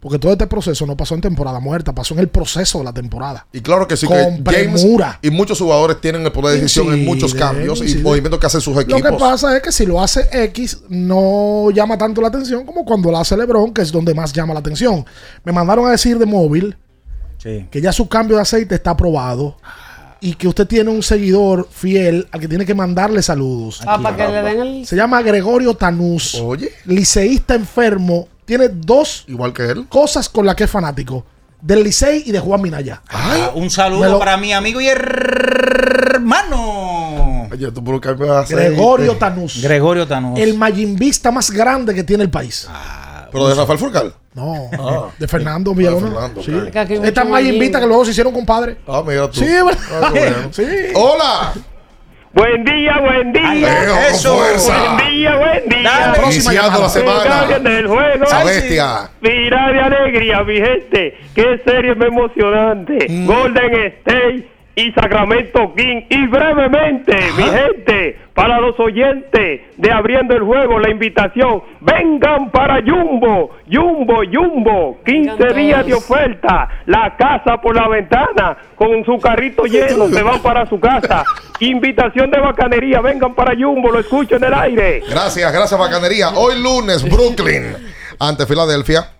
Porque 0.00 0.18
todo 0.18 0.32
este 0.32 0.46
proceso 0.46 0.86
no 0.86 0.96
pasó 0.96 1.14
en 1.14 1.20
temporada 1.22 1.58
muerta, 1.58 1.94
pasó 1.94 2.14
en 2.14 2.20
el 2.20 2.28
proceso 2.28 2.78
de 2.78 2.84
la 2.84 2.92
temporada. 2.92 3.46
Y 3.52 3.60
claro 3.60 3.88
que 3.88 3.96
sí, 3.96 4.06
Con 4.06 4.16
que 4.16 4.52
James 4.52 4.82
premura. 4.82 5.18
y 5.22 5.30
muchos 5.30 5.58
jugadores 5.58 6.00
tienen 6.00 6.22
el 6.22 6.30
poder 6.32 6.54
de 6.56 6.60
decisión 6.62 6.92
en 6.92 7.04
muchos 7.04 7.34
cambios 7.34 7.80
y 7.80 7.96
movimientos 7.98 8.38
que 8.38 8.46
hacen 8.46 8.60
sus 8.60 8.74
Lo 8.74 8.82
equipos. 8.82 9.02
que 9.02 9.12
pasa 9.12 9.56
es 9.56 9.62
que 9.62 9.72
si 9.72 9.86
lo 9.86 10.00
hace 10.00 10.28
X, 10.30 10.82
no 10.90 11.70
llama 11.72 11.96
tanto 11.98 12.20
la 12.20 12.28
atención 12.28 12.64
como 12.66 12.84
cuando 12.84 13.10
lo 13.10 13.18
hace 13.18 13.36
LeBron, 13.36 13.72
que 13.72 13.82
es 13.82 13.90
donde 13.90 14.14
más 14.14 14.32
llama 14.32 14.52
la 14.54 14.60
atención. 14.60 15.04
Me 15.44 15.50
mandaron 15.52 15.86
a 15.86 15.90
decir 15.92 16.18
de 16.18 16.26
móvil 16.26 16.76
que 17.42 17.80
ya 17.80 17.92
su 17.92 18.08
cambio 18.08 18.36
de 18.36 18.42
aceite 18.42 18.74
está 18.74 18.90
aprobado 18.90 19.56
y 20.20 20.34
que 20.34 20.48
usted 20.48 20.66
tiene 20.66 20.90
un 20.90 21.02
seguidor 21.02 21.68
fiel 21.70 22.26
al 22.32 22.40
que 22.40 22.48
tiene 22.48 22.66
que 22.66 22.74
mandarle 22.74 23.22
saludos. 23.22 23.80
Ah, 23.86 24.00
para 24.02 24.16
que 24.16 24.26
le 24.28 24.42
den 24.42 24.60
el. 24.60 24.86
Se 24.86 24.96
llama 24.96 25.22
Gregorio 25.22 25.74
Tanús. 25.74 26.34
Oye. 26.36 26.70
Liceísta 26.86 27.54
enfermo. 27.54 28.28
Tiene 28.46 28.68
dos 28.68 29.24
Igual 29.28 29.52
que 29.52 29.64
él. 29.64 29.86
cosas 29.88 30.28
con 30.30 30.46
las 30.46 30.54
que 30.54 30.64
es 30.64 30.70
fanático. 30.70 31.26
Del 31.60 31.82
Licey 31.82 32.22
y 32.26 32.32
de 32.32 32.38
Juan 32.40 32.60
Minaya. 32.62 33.02
Ah, 33.10 33.50
un 33.54 33.68
saludo 33.70 34.08
lo- 34.12 34.18
para 34.18 34.36
mi 34.36 34.52
amigo 34.52 34.80
y 34.80 34.88
hermano. 36.06 37.48
Oye, 37.50 37.70
tú 37.72 37.82
por. 37.82 38.00
Gregorio 38.00 39.16
Tanús. 39.16 39.60
Gregorio 39.62 40.06
Tanús. 40.06 40.38
El 40.38 40.56
mayimbista 40.56 41.30
más 41.30 41.50
grande 41.50 41.94
que 41.94 42.04
tiene 42.04 42.24
el 42.24 42.30
país. 42.30 42.68
Pero 43.32 43.48
de 43.48 43.54
Rafael 43.54 43.78
Furcal. 43.78 44.14
No, 44.34 44.70
Ah. 44.78 45.08
de 45.18 45.26
Fernando 45.26 45.74
Villalona. 45.74 46.08
Fernando, 46.10 46.42
Sí. 46.42 46.52
Que 46.52 46.94
Esta 47.08 47.24
mayimbita 47.24 47.24
mayimbe. 47.24 47.80
que 47.80 47.86
luego 47.86 48.04
se 48.04 48.10
hicieron 48.12 48.32
compadre. 48.32 48.76
Ah, 48.86 49.02
mira 49.06 49.28
tú. 49.30 49.40
Sí, 49.40 49.46
¿verdad? 49.46 49.78
Ah, 50.02 50.10
qué 50.12 50.18
bueno. 50.20 50.36
Sí. 50.52 50.64
Hola. 50.94 51.52
Buen 52.34 52.64
día, 52.66 52.98
buen 53.00 53.32
día. 53.32 53.54
Leo, 53.54 53.94
con 53.94 54.04
eso. 54.04 54.36
fuerza. 54.36 54.94
Buen 54.94 55.10
día, 55.10 55.36
buen. 55.36 55.68
Próxima 56.26 56.52
Iniciando 56.52 56.80
la 56.80 56.88
semana. 56.88 57.58
del 57.58 57.86
juego. 57.86 58.24
Bestia. 58.44 59.10
Mira 59.20 59.72
de 59.72 59.80
alegría, 59.80 60.42
mi 60.44 60.56
gente. 60.56 61.18
Qué 61.34 61.60
serie 61.64 61.94
más 61.94 62.08
emocionante. 62.08 63.06
Mm. 63.08 63.26
Golden 63.26 63.74
State 63.74 64.55
y 64.76 64.92
Sacramento 64.92 65.74
King. 65.74 66.02
Y 66.10 66.26
brevemente, 66.26 67.16
mi 67.36 67.44
gente, 67.44 68.20
para 68.34 68.60
los 68.60 68.78
oyentes 68.78 69.62
de 69.76 69.90
Abriendo 69.90 70.36
el 70.36 70.42
Juego, 70.42 70.78
la 70.78 70.90
invitación. 70.90 71.62
Vengan 71.80 72.50
para 72.50 72.82
Jumbo, 72.82 73.56
Jumbo, 73.72 74.20
Jumbo. 74.30 74.98
15 75.04 75.32
Vengan 75.32 75.56
días 75.56 75.86
de 75.86 75.94
oferta. 75.94 76.68
La 76.84 77.16
casa 77.16 77.60
por 77.60 77.74
la 77.74 77.88
ventana. 77.88 78.58
Con 78.76 79.02
su 79.04 79.18
carrito 79.18 79.64
lleno, 79.64 80.08
se 80.08 80.22
van 80.22 80.40
para 80.40 80.68
su 80.68 80.78
casa. 80.78 81.24
Invitación 81.58 82.30
de 82.30 82.38
bacanería. 82.38 83.00
Vengan 83.00 83.34
para 83.34 83.54
Jumbo, 83.56 83.90
lo 83.90 84.00
escucho 84.00 84.36
en 84.36 84.44
el 84.44 84.54
aire. 84.54 85.02
Gracias, 85.08 85.50
gracias, 85.50 85.80
Bacanería. 85.80 86.28
Hoy 86.34 86.62
lunes, 86.62 87.02
Brooklyn 87.02 87.74
ante 88.18 88.46
Filadelfia 88.46 89.10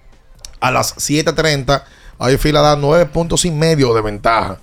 a 0.60 0.70
las 0.70 0.94
7:30. 0.98 1.82
Ahí 2.18 2.36
Fila 2.36 2.60
da 2.60 2.76
9 2.76 3.06
puntos 3.06 3.44
y 3.46 3.50
medio 3.50 3.94
de 3.94 4.02
ventaja. 4.02 4.58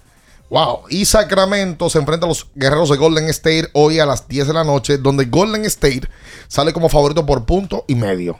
Wow. 0.54 0.82
Y 0.88 1.06
Sacramento 1.06 1.90
se 1.90 1.98
enfrenta 1.98 2.28
a 2.28 2.30
los 2.30 2.48
guerreros 2.54 2.92
de 2.92 2.98
Golden 2.98 3.28
State 3.30 3.70
hoy 3.74 4.00
a 4.00 4.06
las 4.06 4.28
10 4.28 4.46
de 4.50 4.54
la 4.54 4.64
noche, 4.64 5.00
donde 5.00 5.26
Golden 5.26 5.66
State 5.66 6.08
sale 6.48 6.72
como 6.74 6.90
favorito 6.90 7.26
por 7.26 7.44
punto 7.44 7.86
y 7.88 7.96
medio. 7.96 8.40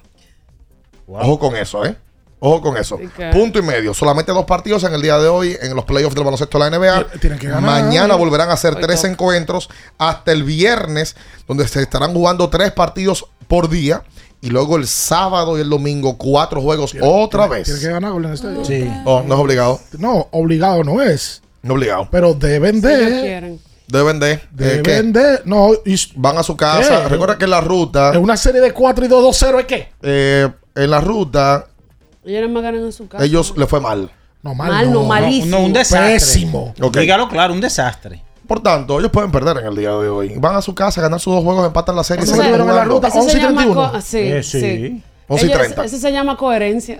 Ojo 1.08 1.40
con 1.40 1.56
eso, 1.56 1.84
¿eh? 1.84 1.98
Ojo 2.38 2.62
con 2.62 2.78
eso. 2.78 3.00
Punto 3.32 3.58
y 3.58 3.64
medio. 3.64 3.96
Solamente 3.96 4.32
dos 4.32 4.46
partidos 4.46 4.84
en 4.84 4.94
el 4.94 5.02
día 5.02 5.18
de 5.18 5.28
hoy 5.28 5.58
en 5.60 5.76
los 5.76 5.86
playoffs 5.86 6.14
del 6.14 6.24
baloncesto 6.24 6.60
de 6.60 6.70
la 6.70 6.78
NBA. 6.78 7.20
Tienen 7.20 7.40
que 7.40 7.48
ganar. 7.48 7.64
Mañana 7.64 8.14
volverán 8.14 8.52
a 8.52 8.54
hacer 8.54 8.76
Hoy 8.76 8.84
tres 8.84 9.04
encuentros 9.06 9.68
hasta 9.98 10.32
el 10.34 10.44
viernes, 10.44 11.16
donde 11.48 11.68
se 11.68 11.82
estarán 11.82 12.14
jugando 12.14 12.48
tres 12.52 12.72
partidos 12.74 13.26
por 13.48 13.70
día. 13.70 14.04
Y 14.40 14.50
luego 14.50 14.78
el 14.78 14.86
sábado 14.86 15.58
y 15.58 15.62
el 15.62 15.70
domingo, 15.70 16.16
cuatro 16.20 16.62
juegos 16.62 16.94
otra 17.02 17.48
Tiene 17.48 17.64
vez. 17.64 17.80
que 17.80 17.90
ganar 17.90 18.12
Golden 18.12 18.34
State. 18.34 18.66
Sí. 18.66 18.94
Oh, 19.04 19.24
no 19.26 19.34
es 19.34 19.40
obligado. 19.40 19.80
No, 19.98 20.28
obligado 20.30 20.84
no 20.84 21.02
es. 21.02 21.42
No 21.64 21.74
obligado. 21.74 22.08
Pero 22.12 22.34
deben 22.36 22.80
de. 22.82 23.58
Deben 23.88 24.20
de. 24.20 24.32
eh. 24.34 24.42
Deben 24.52 25.12
de. 25.14 25.40
No, 25.46 25.70
y- 25.86 25.96
Van 26.16 26.38
a 26.38 26.44
su 26.44 26.56
casa. 26.56 27.04
¿Qué? 27.04 27.10
Recuerda 27.10 27.38
que 27.38 27.46
en 27.46 27.52
la 27.52 27.62
ruta. 27.62 28.12
en 28.14 28.22
una 28.22 28.38
serie 28.38 28.62
de 28.62 28.72
4 28.72 29.06
y 29.06 29.08
2, 29.08 29.24
2, 29.24 29.38
0 29.40 29.60
es 29.60 29.66
qué? 29.66 29.88
eh, 30.02 30.50
en 30.76 30.90
la 30.90 31.00
ruta, 31.02 31.68
Ellos 32.26 32.50
más 32.52 32.64
ganan 32.64 32.84
en 32.84 32.92
su 32.92 33.08
casa. 33.08 33.24
ellos 33.24 33.54
le 33.58 33.66
fue 33.68 33.80
mal. 33.80 34.12
No, 34.42 34.54
mal, 34.54 34.70
Mal, 34.72 34.86
no, 34.92 35.02
no. 35.02 35.08
malísimo. 35.08 35.58
No, 35.58 35.66
un 35.66 35.74
desastre. 35.74 36.14
Pésimo. 36.14 36.74
Ok. 36.82 36.98
Dígalo 36.98 37.30
claro, 37.30 37.54
un 37.54 37.62
desastre. 37.62 38.22
Por 38.46 38.62
tanto, 38.62 39.00
ellos 39.00 39.10
pueden 39.12 39.32
perder 39.32 39.58
en 39.60 39.68
el 39.68 39.76
día 39.78 39.92
de 39.92 40.10
hoy. 40.10 40.34
Van 40.38 40.58
a 40.58 40.62
su 40.62 40.76
casa, 40.76 41.00
ganar 41.02 41.20
sus 41.22 41.34
dos 41.34 41.44
juegos, 41.46 41.66
empatan 41.66 41.96
la 41.96 42.04
serie 42.04 42.26
y 42.26 42.28
¿Cuándo 42.28 42.44
siguen 42.44 42.60
salieron 42.60 42.70
en 42.70 42.76
la 42.76 42.84
ruta? 42.94 43.08
Eso 43.08 43.18
se 43.22 43.24
11 43.24 43.38
y 43.38 43.42
llama 43.42 43.62
31. 43.62 43.92
co- 43.94 44.02
sí, 44.02 44.18
Eh, 44.20 44.44
sí. 44.44 44.60
sí. 44.60 45.04
11 45.30 45.46
y 45.46 45.48
Ellos- 45.50 45.60
30. 45.62 45.86
Eso 45.86 45.98
se 45.98 46.12
llama 46.12 46.36
coherencia. 46.36 46.98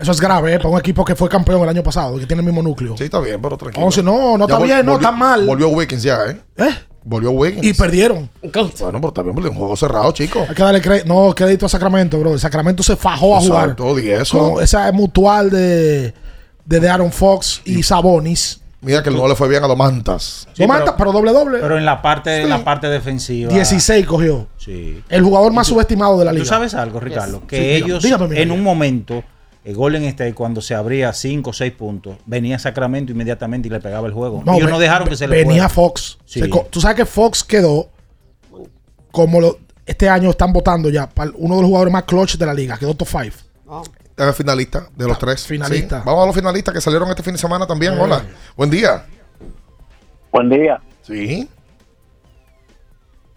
Eso 0.00 0.12
es 0.12 0.20
grave, 0.20 0.54
¿eh? 0.54 0.56
Para 0.56 0.70
un 0.70 0.78
equipo 0.78 1.04
que 1.04 1.14
fue 1.14 1.28
campeón 1.28 1.62
el 1.62 1.68
año 1.68 1.82
pasado, 1.82 2.18
que 2.18 2.26
tiene 2.26 2.40
el 2.40 2.46
mismo 2.46 2.62
núcleo. 2.62 2.96
Sí, 2.96 3.04
está 3.04 3.20
bien, 3.20 3.40
pero 3.40 3.56
tranquilo. 3.56 3.84
11, 3.86 4.02
no, 4.02 4.38
no 4.38 4.48
Ya 4.48 4.54
está 4.54 4.64
bien, 4.64 4.86
no, 4.86 4.94
está 4.94 5.12
mal. 5.12 5.46
Volvió 5.46 5.68
Wiggins 5.68 6.02
ya, 6.02 6.18
¿eh? 6.26 6.40
¿Eh? 6.56 6.74
Volvió 7.04 7.30
Wiggins. 7.32 7.64
Y 7.66 7.74
perdieron. 7.74 8.30
Bueno, 8.42 8.70
pero 8.98 9.08
está 9.08 9.22
bien, 9.22 9.34
porque 9.34 9.50
un 9.50 9.56
juego 9.56 9.76
cerrado, 9.76 10.10
chico. 10.12 10.44
Hay 10.48 10.54
que 10.54 10.62
darle 10.62 10.80
crédito. 10.80 11.06
No, 11.06 11.34
crédito 11.34 11.66
a 11.66 11.68
Sacramento, 11.68 12.18
bro. 12.18 12.38
Sacramento 12.38 12.82
se 12.82 12.96
fajó 12.96 13.36
a 13.36 13.40
jugar. 13.40 13.62
Exacto, 13.70 13.98
y 13.98 14.10
eso. 14.10 14.38
Con 14.54 14.62
esa 14.62 14.90
mutual 14.92 15.50
de, 15.50 16.14
de, 16.64 16.80
de 16.80 16.88
Aaron 16.88 17.12
Fox 17.12 17.62
y 17.64 17.82
Sabonis. 17.82 18.60
Mira 18.82 19.02
que 19.02 19.10
no 19.10 19.28
le 19.28 19.34
fue 19.34 19.48
bien 19.48 19.62
a 19.62 19.68
los 19.68 19.76
Mantas. 19.76 20.48
Lo 20.56 20.66
mata, 20.66 20.96
pero 20.96 21.12
doble 21.12 21.32
doble. 21.32 21.58
Pero 21.60 21.76
en 21.76 21.84
la 21.84 22.00
parte, 22.00 22.40
en 22.40 22.48
la 22.48 22.64
parte 22.64 22.88
defensiva. 22.88 23.52
16 23.52 24.06
cogió. 24.06 24.46
Sí. 24.56 25.02
El 25.10 25.22
jugador 25.22 25.52
más 25.52 25.66
subestimado 25.66 26.18
de 26.18 26.24
la 26.24 26.32
liga. 26.32 26.44
¿Tú 26.44 26.48
sabes 26.48 26.72
algo, 26.74 26.98
Ricardo? 26.98 27.46
Que 27.46 27.56
Sí, 27.56 27.84
ellos, 27.84 28.02
dígame, 28.02 28.40
en 28.40 28.50
un 28.50 28.62
momento, 28.62 29.22
el 29.64 29.74
Golden 29.76 30.04
State, 30.04 30.34
cuando 30.34 30.60
se 30.60 30.74
abría 30.74 31.12
5 31.12 31.50
o 31.50 31.52
6 31.52 31.72
puntos, 31.72 32.16
venía 32.26 32.58
Sacramento 32.58 33.12
inmediatamente 33.12 33.68
y 33.68 33.70
le 33.70 33.80
pegaba 33.80 34.06
el 34.06 34.12
juego. 34.14 34.42
ellos 34.46 34.64
ve- 34.66 34.70
no 34.72 34.78
dejaron 34.78 35.08
que 35.08 35.16
se 35.16 35.28
le 35.28 35.36
Venía 35.36 35.68
fuera. 35.68 35.88
Fox. 35.90 36.18
Sí. 36.24 36.40
Se 36.40 36.48
Tú 36.48 36.80
sabes 36.80 36.96
que 36.96 37.04
Fox 37.06 37.44
quedó 37.44 37.90
como 39.10 39.40
lo- 39.40 39.58
este 39.86 40.08
año 40.08 40.30
están 40.30 40.52
votando 40.52 40.88
ya 40.88 41.08
para 41.08 41.30
uno 41.34 41.56
de 41.56 41.60
los 41.62 41.68
jugadores 41.68 41.92
más 41.92 42.04
clutch 42.04 42.36
de 42.36 42.46
la 42.46 42.54
liga. 42.54 42.78
Quedó 42.78 42.94
top 42.94 43.08
5. 43.08 43.36
Es 44.16 44.36
finalista 44.36 44.88
de 44.96 45.06
los 45.06 45.18
tres. 45.18 45.46
finalista. 45.46 45.98
Sí. 46.00 46.02
Vamos 46.06 46.22
a 46.24 46.26
los 46.26 46.34
finalistas 46.34 46.74
que 46.74 46.80
salieron 46.80 47.08
este 47.08 47.22
fin 47.22 47.32
de 47.32 47.38
semana 47.38 47.66
también. 47.66 47.94
Eh. 47.94 47.98
Hola. 48.00 48.22
Buen 48.56 48.70
día. 48.70 49.04
Buen 50.30 50.48
día. 50.50 50.80
Sí. 51.02 51.48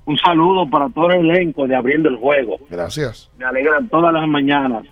Un 0.05 0.17
saludo 0.17 0.69
para 0.69 0.89
todo 0.89 1.09
el 1.11 1.29
elenco 1.29 1.65
de 1.67 1.75
Abriendo 1.75 2.09
el 2.09 2.17
Juego. 2.17 2.57
Gracias. 2.69 3.29
Me 3.37 3.45
alegran 3.45 3.87
todas 3.89 4.13
las 4.13 4.27
mañanas 4.27 4.83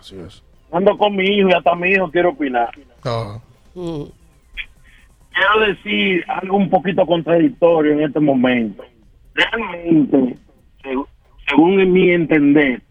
Así 0.00 0.16
es. 0.26 0.42
Ando 0.76 0.98
con 0.98 1.16
mi 1.16 1.24
hijo 1.24 1.48
y 1.48 1.52
hasta 1.54 1.74
mi 1.74 1.88
hijo 1.88 2.10
quiere 2.10 2.28
opinar. 2.28 2.70
Ah. 3.02 3.38
Quiero 3.74 5.60
decir 5.66 6.22
algo 6.28 6.58
un 6.58 6.68
poquito 6.68 7.06
contradictorio 7.06 7.92
en 7.92 8.02
este 8.02 8.20
momento. 8.20 8.84
Realmente, 9.34 10.36
seg- 10.82 11.06
según 11.48 11.80
en 11.80 11.92
mi 11.94 12.10
entender, 12.10 12.82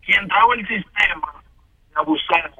quien 0.00 0.26
trajo 0.26 0.54
el 0.54 0.66
sistema 0.68 1.34
de 1.90 2.00
abusar, 2.00 2.50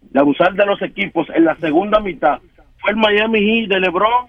de 0.00 0.18
abusar 0.20 0.54
de 0.54 0.66
los 0.66 0.82
equipos 0.82 1.28
en 1.32 1.44
la 1.44 1.54
segunda 1.56 2.00
mitad 2.00 2.40
fue 2.78 2.90
el 2.90 2.96
Miami 2.96 3.38
Heat 3.40 3.68
de 3.68 3.78
LeBron 3.80 4.26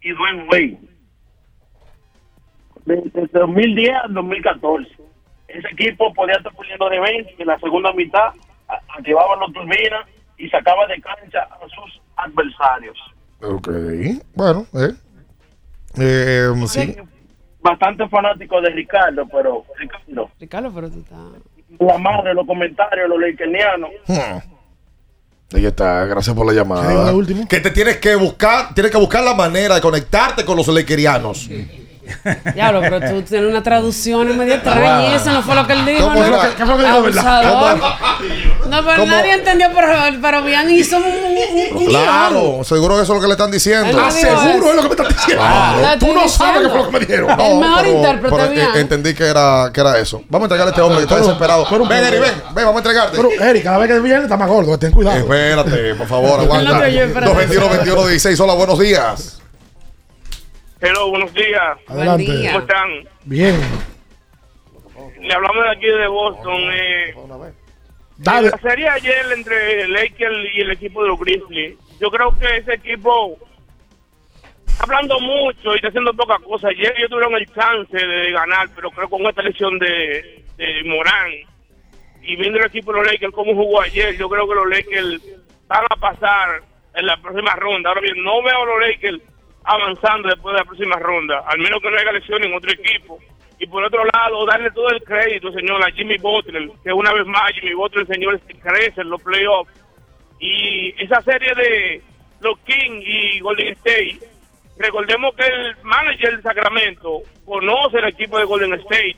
y 0.00 0.10
Dwayne 0.12 0.44
Wade. 0.48 0.78
Desde 2.86 3.26
2010 3.32 3.94
al 4.04 4.14
2014. 4.14 4.88
Ese 5.48 5.68
equipo 5.72 6.14
podía 6.14 6.36
estar 6.36 6.52
poniendo 6.54 6.88
de 6.88 7.00
20 7.00 7.34
y 7.36 7.42
en 7.42 7.48
la 7.48 7.58
segunda 7.58 7.92
mitad 7.94 8.32
activaban 8.68 9.40
los 9.40 9.52
turbinas 9.52 10.06
y 10.36 10.48
sacaba 10.48 10.86
de 10.86 11.00
cancha 11.00 11.40
a 11.42 11.60
sus 11.68 12.00
adversarios. 12.16 12.96
Ok. 13.42 13.68
Bueno, 14.34 14.66
eh. 14.74 14.94
Eh, 15.98 16.66
sí. 16.66 16.96
Bastante 17.60 18.08
fanático 18.08 18.60
de 18.60 18.70
Ricardo, 18.70 19.26
pero 19.30 19.64
Ricardo, 19.76 20.30
Ricardo, 20.38 20.72
pero 20.74 20.90
tú 20.90 21.00
estás. 21.00 21.18
la 21.80 21.98
madre, 21.98 22.34
los 22.34 22.46
comentarios, 22.46 23.08
los 23.08 23.18
leikenianos. 23.18 23.90
Hmm. 24.06 24.38
Ahí 25.54 25.64
está, 25.64 26.04
gracias 26.04 26.36
por 26.36 26.46
la 26.46 26.52
¿Qué 26.52 26.58
dijo 26.58 26.74
llamada. 26.74 27.46
Que 27.48 27.60
te 27.60 27.70
tienes 27.70 27.96
que 27.96 28.14
buscar, 28.16 28.74
tienes 28.74 28.92
que 28.92 28.98
buscar 28.98 29.24
la 29.24 29.34
manera 29.34 29.76
de 29.76 29.80
conectarte 29.80 30.44
con 30.44 30.56
los 30.56 30.68
lequerianos. 30.68 31.48
Diablo, 32.54 32.80
pero 32.80 33.00
tú 33.00 33.22
tienes 33.22 33.50
una 33.50 33.62
traducción 33.62 34.36
medio 34.36 34.54
extraña 34.54 35.10
y 35.10 35.14
eso 35.14 35.30
no 35.32 35.42
fue 35.42 35.54
lo 35.54 35.66
que 35.66 35.72
él 35.74 35.86
dijo, 35.86 36.04
¿Cómo 36.08 36.22
¿no? 36.22 36.40
¿Qué 36.40 36.64
fue 36.64 36.66
lo 36.66 36.76
que 36.76 36.84
dijo, 36.84 37.02
verdad? 37.02 37.76
No, 38.68 38.84
pero 38.84 38.96
¿Cómo? 38.96 39.06
nadie 39.12 39.32
entendió, 39.34 39.68
pero, 39.74 39.92
pero 40.20 40.42
bien 40.42 40.70
hizo 40.70 40.96
un, 40.98 41.04
un. 41.76 41.86
Claro, 41.86 42.60
seguro 42.64 42.96
que 42.96 43.02
eso 43.02 43.12
es 43.12 43.16
lo 43.16 43.20
que 43.22 43.26
le 43.28 43.32
están 43.32 43.50
diciendo. 43.50 43.96
No 43.98 44.04
Ah, 44.06 44.10
seguro 44.10 44.70
es 44.70 44.76
lo 44.76 44.82
que 44.82 44.88
me 44.88 44.94
estás 44.94 45.08
diciendo. 45.08 45.44
Ah, 45.46 45.96
Tú 45.98 46.12
no 46.12 46.28
sabes 46.28 46.62
qué 46.62 46.68
fue 46.68 46.78
lo 46.78 46.86
que 46.86 46.92
me 46.92 46.98
dijeron. 47.00 47.40
El 47.40 47.58
mejor 47.58 47.86
intérprete, 47.86 48.36
pero, 48.36 48.50
bien. 48.50 48.68
entendí 48.74 49.14
que 49.14 49.24
era, 49.24 49.70
que 49.72 49.80
era 49.80 49.98
eso. 49.98 50.22
Vamos 50.28 50.44
a 50.44 50.54
entregarle 50.54 50.70
a 50.70 50.72
este 50.72 50.82
hombre 50.82 50.98
que 50.98 51.04
está 51.04 51.16
desesperado. 51.16 51.66
ven, 51.88 52.04
Eri, 52.04 52.18
ven, 52.18 52.32
ven, 52.54 52.64
vamos 52.64 52.74
a 52.74 52.78
entregarte. 52.78 53.16
Pero, 53.16 53.30
Eric, 53.30 53.62
cada 53.64 53.78
vez 53.78 53.88
que 53.88 54.00
viene 54.00 54.22
está 54.22 54.36
más 54.36 54.48
gordo. 54.48 54.78
Ten 54.78 54.90
cuidado. 54.92 55.16
Espérate, 55.18 55.94
por 55.94 56.06
favor, 56.06 56.38
No 56.38 56.42
aguanta. 56.44 56.78
oyó, 56.78 57.02
espérate. 57.04 57.32
221 57.34 57.68
21 57.70 58.06
16 58.06 58.40
Hola, 58.40 58.54
buenos 58.54 58.78
días. 58.78 59.37
Hello, 60.80 61.10
buenos 61.10 61.34
días. 61.34 61.78
Adelante. 61.88 62.24
Buen 62.24 62.40
día. 62.40 62.52
¿Cómo 62.52 62.64
están? 62.64 62.88
Bien. 63.24 63.60
Le 65.20 65.34
hablamos 65.34 65.64
de 65.64 65.70
aquí 65.70 65.86
de 65.86 66.06
Boston. 66.06 66.60
Eh, 66.72 67.14
Dale. 68.18 68.50
La 68.50 68.58
serie 68.58 68.88
ayer 68.88 69.26
entre 69.32 69.88
Lakers 69.88 70.36
y 70.54 70.60
el 70.60 70.70
equipo 70.70 71.02
de 71.02 71.08
los 71.08 71.18
Grizzlies, 71.18 71.76
yo 72.00 72.10
creo 72.10 72.36
que 72.38 72.56
ese 72.58 72.74
equipo 72.74 73.36
está 74.66 74.84
hablando 74.84 75.18
mucho 75.20 75.72
y 75.72 75.76
está 75.76 75.88
haciendo 75.88 76.14
poca 76.14 76.38
cosa. 76.38 76.68
Ayer 76.68 76.94
ellos 76.96 77.10
tuvieron 77.10 77.34
el 77.34 77.46
chance 77.52 77.96
de 77.96 78.30
ganar, 78.32 78.68
pero 78.74 78.90
creo 78.90 79.08
con 79.08 79.26
esta 79.26 79.42
lesión 79.42 79.78
de, 79.78 80.44
de 80.56 80.84
Morán 80.84 81.32
y 82.22 82.36
viendo 82.36 82.58
el 82.58 82.66
equipo 82.66 82.92
de 82.92 82.98
los 82.98 83.12
Lakers 83.12 83.32
cómo 83.32 83.54
jugó 83.54 83.80
ayer, 83.82 84.16
yo 84.16 84.28
creo 84.28 84.48
que 84.48 84.54
los 84.54 84.68
Lakers 84.68 85.22
van 85.66 85.84
a 85.90 85.96
pasar 85.96 86.62
en 86.94 87.06
la 87.06 87.16
próxima 87.16 87.54
ronda. 87.56 87.88
Ahora 87.88 88.00
bien, 88.00 88.22
no 88.22 88.42
veo 88.42 88.62
a 88.62 88.66
los 88.66 88.80
Lakers 88.80 89.20
avanzando 89.68 90.28
después 90.28 90.54
de 90.54 90.60
la 90.60 90.64
próxima 90.64 90.96
ronda, 90.96 91.44
al 91.46 91.58
menos 91.58 91.80
que 91.82 91.90
no 91.90 91.96
haya 91.98 92.12
lesión 92.12 92.42
en 92.42 92.54
otro 92.54 92.70
equipo. 92.72 93.18
Y 93.60 93.66
por 93.66 93.84
otro 93.84 94.02
lado, 94.04 94.46
darle 94.46 94.70
todo 94.70 94.88
el 94.90 95.02
crédito, 95.02 95.52
señor, 95.52 95.82
a 95.82 95.90
Jimmy 95.92 96.16
Butler, 96.16 96.70
que 96.82 96.92
una 96.92 97.12
vez 97.12 97.26
más 97.26 97.52
Jimmy 97.52 97.74
Butler, 97.74 98.06
señor, 98.06 98.40
se 98.46 98.54
crece 98.54 99.00
en 99.00 99.10
los 99.10 99.22
playoffs. 99.22 99.72
Y 100.40 100.94
esa 101.02 101.20
serie 101.22 101.52
de 101.54 102.02
los 102.40 102.58
Kings 102.60 103.04
y 103.04 103.40
Golden 103.40 103.72
State, 103.74 104.20
recordemos 104.78 105.34
que 105.34 105.44
el 105.44 105.76
manager 105.82 106.36
de 106.36 106.42
Sacramento 106.42 107.22
conoce 107.44 107.98
el 107.98 108.08
equipo 108.08 108.38
de 108.38 108.44
Golden 108.44 108.74
State 108.74 109.16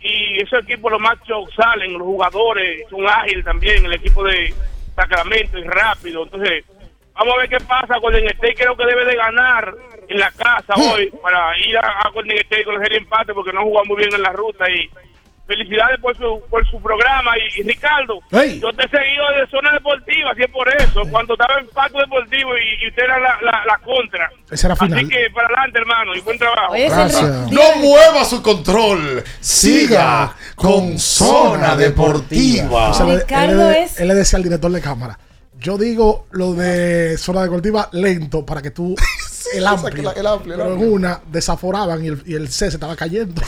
y 0.00 0.40
ese 0.40 0.58
equipo 0.58 0.88
los 0.88 1.00
machos 1.00 1.50
salen, 1.56 1.94
los 1.94 2.06
jugadores 2.06 2.88
son 2.88 3.06
ágiles 3.08 3.44
también, 3.44 3.84
el 3.84 3.94
equipo 3.94 4.22
de 4.22 4.54
Sacramento 4.94 5.58
es 5.58 5.66
rápido, 5.66 6.22
entonces 6.22 6.64
vamos 7.18 7.34
a 7.34 7.38
ver 7.38 7.48
qué 7.48 7.60
pasa, 7.60 7.98
Golden 7.98 8.26
State 8.26 8.54
creo 8.54 8.76
que 8.76 8.86
debe 8.86 9.04
de 9.04 9.16
ganar 9.16 9.74
en 10.08 10.18
la 10.20 10.30
casa 10.30 10.74
hoy 10.76 11.10
para 11.22 11.56
ir 11.58 11.76
a, 11.78 11.80
a 12.02 12.10
Golden 12.10 12.38
State 12.38 12.64
con 12.64 12.84
el 12.84 12.92
empate 12.94 13.32
porque 13.34 13.52
no 13.52 13.62
jugado 13.62 13.86
muy 13.86 13.96
bien 13.96 14.14
en 14.14 14.22
la 14.22 14.30
ruta 14.32 14.64
y 14.70 14.88
felicidades 15.46 16.00
por 16.00 16.16
su, 16.16 16.42
por 16.50 16.68
su 16.68 16.82
programa 16.82 17.30
y, 17.38 17.60
y 17.60 17.62
Ricardo, 17.62 18.18
Hey. 18.32 18.58
yo 18.60 18.72
te 18.72 18.84
he 18.84 18.88
seguido 18.88 19.24
de 19.38 19.46
zona 19.48 19.70
deportiva, 19.72 20.32
así 20.32 20.42
es 20.42 20.50
por 20.50 20.68
eso, 20.74 21.02
cuando 21.08 21.34
estaba 21.34 21.60
en 21.60 21.68
Pacto 21.68 21.98
Deportivo 21.98 22.50
y, 22.58 22.84
y 22.84 22.88
usted 22.88 23.04
era 23.04 23.20
la, 23.20 23.38
la, 23.42 23.62
la 23.64 23.78
contra. 23.78 24.28
Esa 24.50 24.66
era 24.66 24.74
Así 24.74 24.86
final. 24.86 25.08
que 25.08 25.30
para 25.32 25.46
adelante 25.46 25.78
hermano 25.78 26.14
y 26.16 26.20
buen 26.22 26.36
trabajo. 26.36 26.72
Gracias. 26.72 27.52
No 27.52 27.76
mueva 27.76 28.24
su 28.24 28.42
control. 28.42 29.22
Siga 29.40 30.34
con 30.56 30.98
Zona 30.98 31.76
Deportiva. 31.76 32.90
O 32.90 32.94
sea, 32.94 33.06
él- 33.06 33.20
Ricardo 33.20 33.70
él, 33.70 33.76
es- 33.84 34.00
él 34.00 34.08
le 34.08 34.14
decía 34.14 34.38
al 34.38 34.42
director 34.42 34.70
de 34.72 34.80
cámara. 34.80 35.16
Yo 35.66 35.76
digo 35.76 36.26
lo 36.30 36.54
de 36.54 37.18
zona 37.18 37.42
deportiva 37.42 37.88
lento 37.90 38.46
para 38.46 38.62
que 38.62 38.70
tú 38.70 38.94
el 39.52 39.66
amplio. 39.66 40.14
el 40.14 40.24
amplio, 40.24 40.54
el 40.54 40.60
pero 40.60 40.70
amplio. 40.70 40.86
en 40.86 40.92
una 40.92 41.20
desaforaban 41.26 42.04
y 42.04 42.06
el, 42.06 42.22
y 42.24 42.34
el 42.34 42.48
C 42.52 42.70
se 42.70 42.76
estaba 42.76 42.94
cayendo. 42.94 43.42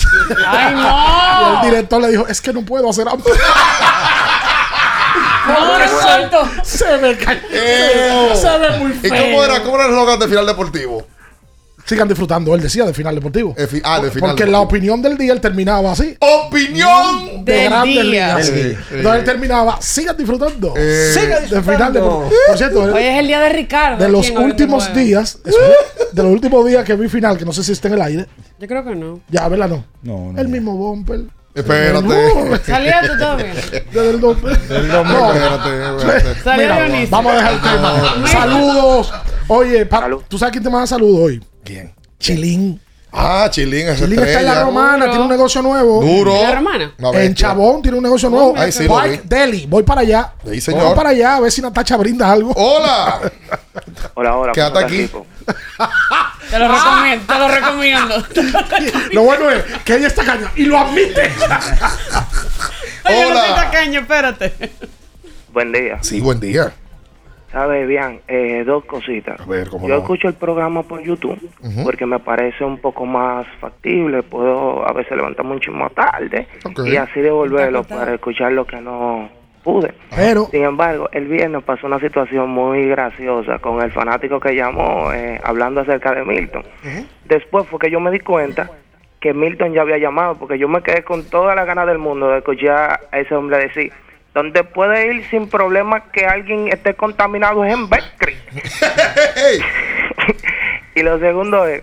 ¡Ay, 0.45 0.73
y 0.73 0.75
no! 0.75 1.63
el 1.63 1.71
director 1.71 2.03
le 2.03 2.09
dijo, 2.09 2.27
es 2.27 2.41
que 2.41 2.53
no 2.53 2.65
puedo 2.65 2.91
hacer 2.91 3.07
amplio. 3.09 3.33
¡No, 5.47 5.79
no 5.79 6.01
suelto! 6.03 6.49
se 6.65 6.99
me 6.99 7.17
cayó. 7.17 7.41
Se 8.35 8.59
ve 8.59 8.79
muy 8.81 8.91
¿Y 8.91 8.95
feo. 8.95 9.11
cómo 9.25 9.45
era, 9.45 9.63
cómo 9.63 9.77
era 9.77 9.85
el 9.85 9.91
eslogan 9.93 10.19
de 10.19 10.27
final 10.27 10.45
deportivo? 10.47 11.07
Sigan 11.89 12.07
disfrutando, 12.07 12.55
él 12.55 12.61
decía, 12.61 12.85
del 12.85 12.95
final 12.95 13.15
deportivo. 13.15 13.55
El 13.57 13.67
fi- 13.67 13.81
ah, 13.83 13.99
del 14.01 14.11
final 14.11 14.31
Porque 14.31 14.45
la 14.47 14.61
opinión 14.61 15.01
del 15.01 15.17
día 15.17 15.33
él 15.33 15.41
terminaba 15.41 15.93
así. 15.93 16.17
Opinión. 16.21 17.45
De 17.47 17.53
Del 17.55 17.71
grandes 17.71 17.95
día. 17.95 18.05
ligas. 18.05 18.47
Sí, 18.47 18.53
sí. 18.53 18.63
sí. 18.73 18.77
Entonces 18.97 19.21
él 19.21 19.25
terminaba, 19.25 19.81
sigan 19.81 20.17
disfrutando. 20.17 20.75
Eh, 20.77 21.11
sigan 21.15 21.49
del 21.49 21.63
final 21.63 21.93
deportivo. 21.95 22.31
Por 22.47 22.59
cierto, 22.59 22.81
Hoy 22.83 23.03
es 23.03 23.19
el 23.19 23.27
día 23.27 23.41
de 23.41 23.49
Ricardo. 23.49 24.05
de 24.05 24.11
los 24.11 24.29
últimos 24.31 24.93
días, 24.95 25.39
eso, 25.47 25.57
de 26.13 26.23
los 26.23 26.31
últimos 26.33 26.67
días 26.67 26.85
que 26.85 26.95
vi 26.95 27.09
final, 27.09 27.39
que 27.39 27.45
no 27.47 27.53
sé 27.55 27.65
si 27.65 27.73
está 27.73 27.89
en 27.89 27.95
el 27.95 28.03
aire, 28.03 28.27
Yo 28.59 28.67
creo 28.69 28.85
que 28.85 28.95
no. 28.95 29.21
ya, 29.31 29.49
¿verdad? 29.49 29.69
No. 29.69 29.85
No, 30.03 30.33
no. 30.35 30.39
El 30.41 30.49
mismo 30.49 30.77
bumper. 30.77 31.21
Espérate. 31.55 32.07
No, 32.07 32.57
¿Salía 32.67 33.01
tú 33.01 33.19
todo 33.19 33.37
bien? 33.37 33.53
Desde 33.93 34.11
el 34.11 34.21
dos- 34.21 34.37
No. 34.43 34.51
Espérate, 35.33 36.33
espérate. 36.33 36.57
Mira, 36.59 37.07
vamos 37.11 37.33
a 37.33 37.37
dejar 37.37 37.53
el 37.55 37.61
tema. 37.63 38.29
Saludos. 38.31 39.13
Oye, 39.49 39.87
pa- 39.87 40.09
¿tú 40.29 40.39
sabes 40.39 40.53
quién 40.53 40.63
te 40.63 40.71
manda 40.71 40.87
saludos 40.87 41.19
hoy? 41.21 41.43
¿Quién? 41.69 41.93
Chilín. 42.19 42.81
Ah, 43.13 43.47
Chilín 43.51 43.89
es 43.89 43.99
Chilín 43.99 44.19
está 44.21 44.41
en 44.41 44.47
la 44.47 44.65
romana, 44.65 44.97
Duro. 45.05 45.11
tiene 45.11 45.25
un 45.25 45.31
negocio 45.31 45.61
nuevo. 45.61 46.01
Duro. 46.03 46.35
¿Y 46.35 46.43
la 46.43 46.55
romana? 46.55 46.95
Una 46.99 47.23
En. 47.23 47.35
Chabón 47.35 47.83
tiene 47.83 47.99
un 47.99 48.05
negocio 48.05 48.31
nuevo. 48.31 48.55
Ay, 48.57 48.73
sí, 48.73 48.85
lo. 48.85 48.99
Deli. 49.25 49.67
Voy 49.67 49.83
para 49.83 50.01
allá. 50.01 50.33
Sí, 50.51 50.63
señor. 50.63 50.85
Voy 50.85 50.95
para 50.97 51.11
allá 51.11 51.37
a 51.37 51.41
ver 51.41 51.53
si 51.53 51.61
Natacha 51.61 51.99
brinda 51.99 52.33
algo. 52.33 52.53
Hola. 52.57 53.21
Hola, 54.15 54.37
hola. 54.37 54.53
Quédate 54.53 54.79
aquí. 54.79 55.11
Te 56.51 56.59
lo 56.59 56.69
recomiendo. 56.69 57.27
Te 57.27 57.39
lo 57.39 57.49
recomiendo. 57.49 58.25
Lo 59.13 59.23
bueno 59.25 59.51
es 59.51 59.65
que 59.85 59.97
ella 59.97 60.07
está 60.07 60.25
caña 60.25 60.51
y 60.57 60.65
lo 60.65 60.79
admite. 60.79 61.31
Oye, 63.05 63.21
no 63.23 63.29
Hola. 63.29 63.45
soy 63.47 63.55
tacaño, 63.57 64.01
espérate. 64.01 64.73
Buen 65.53 65.73
día. 65.73 65.99
Sí, 66.01 66.21
buen 66.21 66.41
día. 66.41 66.73
¿Sabes, 67.53 67.89
bien? 67.89 68.21
Eh, 68.29 68.63
dos 68.67 68.85
cositas. 68.85 69.41
A 69.41 69.47
ver, 69.47 69.69
cómo 69.69 69.89
Yo 69.89 69.95
no. 69.95 70.01
escucho 70.01 70.29
el 70.29 70.35
programa 70.35 70.83
por 70.83 71.03
YouTube 71.03 71.39
porque 71.83 72.05
me 72.05 72.19
parece 72.19 72.63
un 72.65 72.79
poco 72.79 73.07
más 73.07 73.47
factible. 73.61 74.23
Puedo 74.23 74.87
a 74.87 74.93
veces 74.93 75.17
levantarme 75.17 75.53
un 75.53 75.61
chismo 75.61 75.89
tarde 75.91 76.47
y 76.85 76.97
así 76.97 77.21
devolverlo 77.21 77.85
para 77.85 78.15
escuchar 78.15 78.53
lo 78.53 78.67
que 78.67 78.81
no 78.81 79.31
pude. 79.65 79.95
Pero, 80.15 80.45
Sin 80.47 80.65
embargo, 80.65 81.09
el 81.13 81.27
viernes 81.27 81.63
pasó 81.65 81.87
una 81.87 81.99
situación 82.01 82.51
muy 82.51 82.87
graciosa 82.89 83.59
con 83.59 83.81
el 83.83 83.91
fanático 83.93 84.39
que 84.41 84.55
llamó 84.55 85.13
eh, 85.13 85.41
hablando 85.43 85.81
acerca 85.81 86.13
de 86.15 86.25
Milton. 86.25 86.63
Después 87.25 87.67
fue 87.67 87.79
que 87.79 87.91
yo 87.91 87.99
me 88.01 88.11
di 88.11 88.21
cuenta 88.21 88.71
que 89.21 89.33
Milton 89.35 89.73
ya 89.73 89.83
había 89.83 89.99
llamado 89.99 90.37
porque 90.37 90.59
yo 90.59 90.69
me 90.69 90.83
quedé 90.83 91.03
con 91.03 91.25
toda 91.25 91.55
la 91.55 91.65
ganas 91.65 91.87
del 91.87 91.99
mundo 91.99 92.29
de 92.29 92.39
escuchar 92.39 93.01
a 93.11 93.19
ese 93.19 93.35
hombre 93.35 93.59
decir, 93.59 93.93
donde 94.39 94.63
puede 94.63 95.13
ir 95.13 95.25
sin 95.31 95.49
problema 95.49 96.13
que 96.13 96.25
alguien 96.25 96.69
esté 96.69 96.95
contaminado 96.95 97.65
es 97.65 97.75
en 97.75 97.91
Betcris. 97.91 98.39
y 100.95 101.03
lo 101.03 101.19
segundo 101.19 101.67
es, 101.67 101.83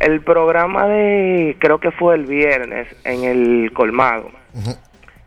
el 0.00 0.20
programa 0.20 0.86
de, 0.86 1.56
creo 1.58 1.78
que 1.78 1.90
fue 1.92 2.16
el 2.16 2.26
viernes, 2.26 2.88
en 3.04 3.24
el 3.24 3.72
colmado. 3.72 4.30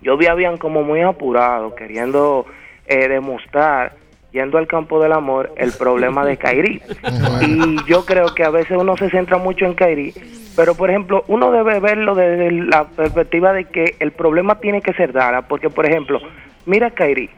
Yo 0.02 0.18
vi 0.18 0.28
a 0.28 0.36
Bian 0.36 0.58
como 0.58 0.84
muy 0.84 1.02
apurado, 1.02 1.74
queriendo 1.74 2.46
eh, 2.86 3.08
demostrar, 3.08 3.94
yendo 4.32 4.60
al 4.60 4.68
campo 4.68 5.02
del 5.02 5.14
amor, 5.14 5.52
el 5.58 5.72
problema 5.72 6.26
de 6.26 6.38
Kairi. 6.38 6.80
y 7.42 7.84
yo 7.88 8.06
creo 8.06 8.36
que 8.36 8.44
a 8.44 8.52
veces 8.52 8.78
uno 8.78 8.96
se 8.98 9.10
centra 9.10 9.40
mucho 9.40 9.66
en 9.66 9.74
Kairi, 9.74 10.14
pero 10.56 10.76
por 10.76 10.92
ejemplo, 10.92 11.24
uno 11.28 11.52
debe 11.52 11.80
verlo 11.80 12.14
desde 12.14 12.52
la 12.52 12.86
perspectiva 12.86 13.52
de 13.52 13.66
que 13.66 13.96
el 14.00 14.12
problema 14.12 14.60
tiene 14.60 14.82
que 14.82 14.94
ser 14.94 15.12
Dara, 15.12 15.48
porque 15.48 15.72
por 15.72 15.88
ejemplo, 15.88 16.20
Mira, 16.68 16.92
Kairi, 16.92 17.30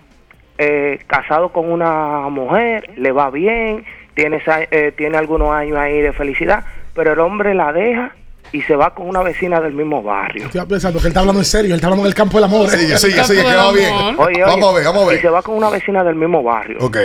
eh, 0.57 0.99
casado 1.05 1.49
con 1.53 1.71
una 1.71 2.27
mujer, 2.29 2.89
le 2.97 3.11
va 3.11 3.29
bien, 3.29 3.85
tiene, 4.15 4.41
eh, 4.71 4.91
tiene 4.97 5.17
algunos 5.19 5.51
años 5.51 5.77
ahí 5.77 6.01
de 6.01 6.11
felicidad, 6.13 6.65
pero 6.95 7.13
el 7.13 7.19
hombre 7.19 7.53
la 7.53 7.71
deja 7.71 8.11
y 8.51 8.63
se 8.63 8.75
va 8.75 8.95
con 8.95 9.07
una 9.07 9.21
vecina 9.21 9.61
del 9.61 9.73
mismo 9.73 10.01
barrio. 10.01 10.45
Estoy 10.45 10.65
pensando 10.65 10.97
que 10.99 11.05
él 11.05 11.09
está 11.09 11.19
hablando 11.19 11.41
en 11.41 11.45
serio, 11.45 11.69
él 11.69 11.75
está 11.75 11.85
hablando 11.87 12.05
en 12.05 12.07
el 12.09 12.15
campo 12.15 12.37
del 12.37 12.45
amor. 12.45 12.67
Sigue, 12.69 12.97
sigue, 12.97 13.23
sigue, 13.23 13.43
que 13.43 13.55
va 13.55 13.71
bien. 13.71 13.93
Oye, 14.17 14.17
oye, 14.17 14.43
Vamos 14.43 14.73
a 14.73 14.75
ver, 14.77 14.85
vamos 14.85 15.03
a 15.03 15.05
Y 15.05 15.09
ver. 15.09 15.21
se 15.21 15.29
va 15.29 15.43
con 15.43 15.55
una 15.55 15.69
vecina 15.69 16.03
del 16.03 16.15
mismo 16.15 16.41
barrio. 16.41 16.77
Ok. 16.81 16.97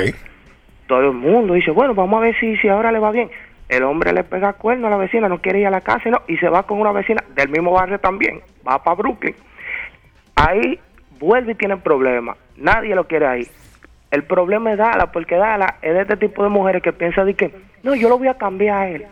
Todo 0.87 1.01
el 1.01 1.13
mundo 1.13 1.53
dice, 1.53 1.73
bueno, 1.73 1.95
vamos 1.95 2.17
a 2.17 2.21
ver 2.23 2.35
si, 2.41 2.57
si 2.57 2.69
ahora 2.69 2.91
le 2.91 3.01
va 3.01 3.11
bien. 3.11 3.31
El 3.69 3.83
hombre 3.83 4.15
le 4.15 4.25
pega 4.25 4.55
cuerno 4.55 4.87
a 4.87 4.91
la 4.91 4.97
vecina, 4.97 5.29
no 5.29 5.43
quiere 5.43 5.61
ir 5.61 5.67
a 5.67 5.71
la 5.71 5.83
casa 5.83 6.09
no, 6.09 6.23
y 6.27 6.39
se 6.39 6.49
va 6.49 6.63
con 6.63 6.81
una 6.81 6.93
vecina 6.93 7.23
del 7.37 7.51
mismo 7.51 7.73
barrio 7.73 7.99
también. 8.01 8.41
Va 8.67 8.83
para 8.83 8.97
Brooklyn. 8.97 9.35
Ahí 10.37 10.79
vuelve 11.19 11.53
y 11.53 11.55
tiene 11.55 11.77
problemas. 11.77 12.37
Nadie 12.57 12.95
lo 12.95 13.07
quiere 13.07 13.27
ahí. 13.27 13.47
El 14.11 14.25
problema 14.25 14.73
es 14.73 14.79
Dala, 14.79 15.11
porque 15.11 15.35
Dala 15.37 15.77
es 15.83 15.93
de 15.95 16.03
este 16.03 16.17
tipo 16.17 16.43
de 16.45 16.49
mujeres 16.49 16.83
que 16.83 16.93
piensa 16.93 17.25
de 17.25 17.35
que, 17.35 17.53
no, 17.83 17.95
yo 17.95 18.09
lo 18.09 18.19
voy 18.19 18.29
a 18.29 18.35
cambiar 18.35 18.79
a 18.79 18.89
él. 18.89 19.07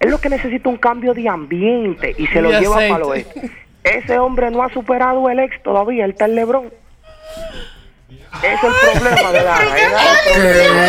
Él 0.00 0.10
lo 0.10 0.18
que 0.18 0.30
necesita 0.30 0.68
un 0.68 0.76
cambio 0.76 1.12
de 1.12 1.28
ambiente 1.28 2.14
y 2.16 2.26
se 2.28 2.40
lo 2.40 2.50
Y 2.50 2.60
lleva 2.60 2.76
aceite. 2.76 2.92
para 2.92 3.04
el 3.04 3.10
oeste. 3.10 3.50
Ese 3.84 4.18
hombre 4.18 4.50
no 4.50 4.62
ha 4.62 4.68
superado 4.70 5.28
el 5.28 5.38
ex 5.40 5.62
todavía, 5.62 6.04
él 6.04 6.12
está 6.12 6.26
en 6.26 6.34
Lebrón. 6.34 6.70
Es 8.42 8.62
el 8.62 8.72
problema 9.00 9.32
de 9.32 9.38
es 9.38 9.44
Dala 9.44 9.58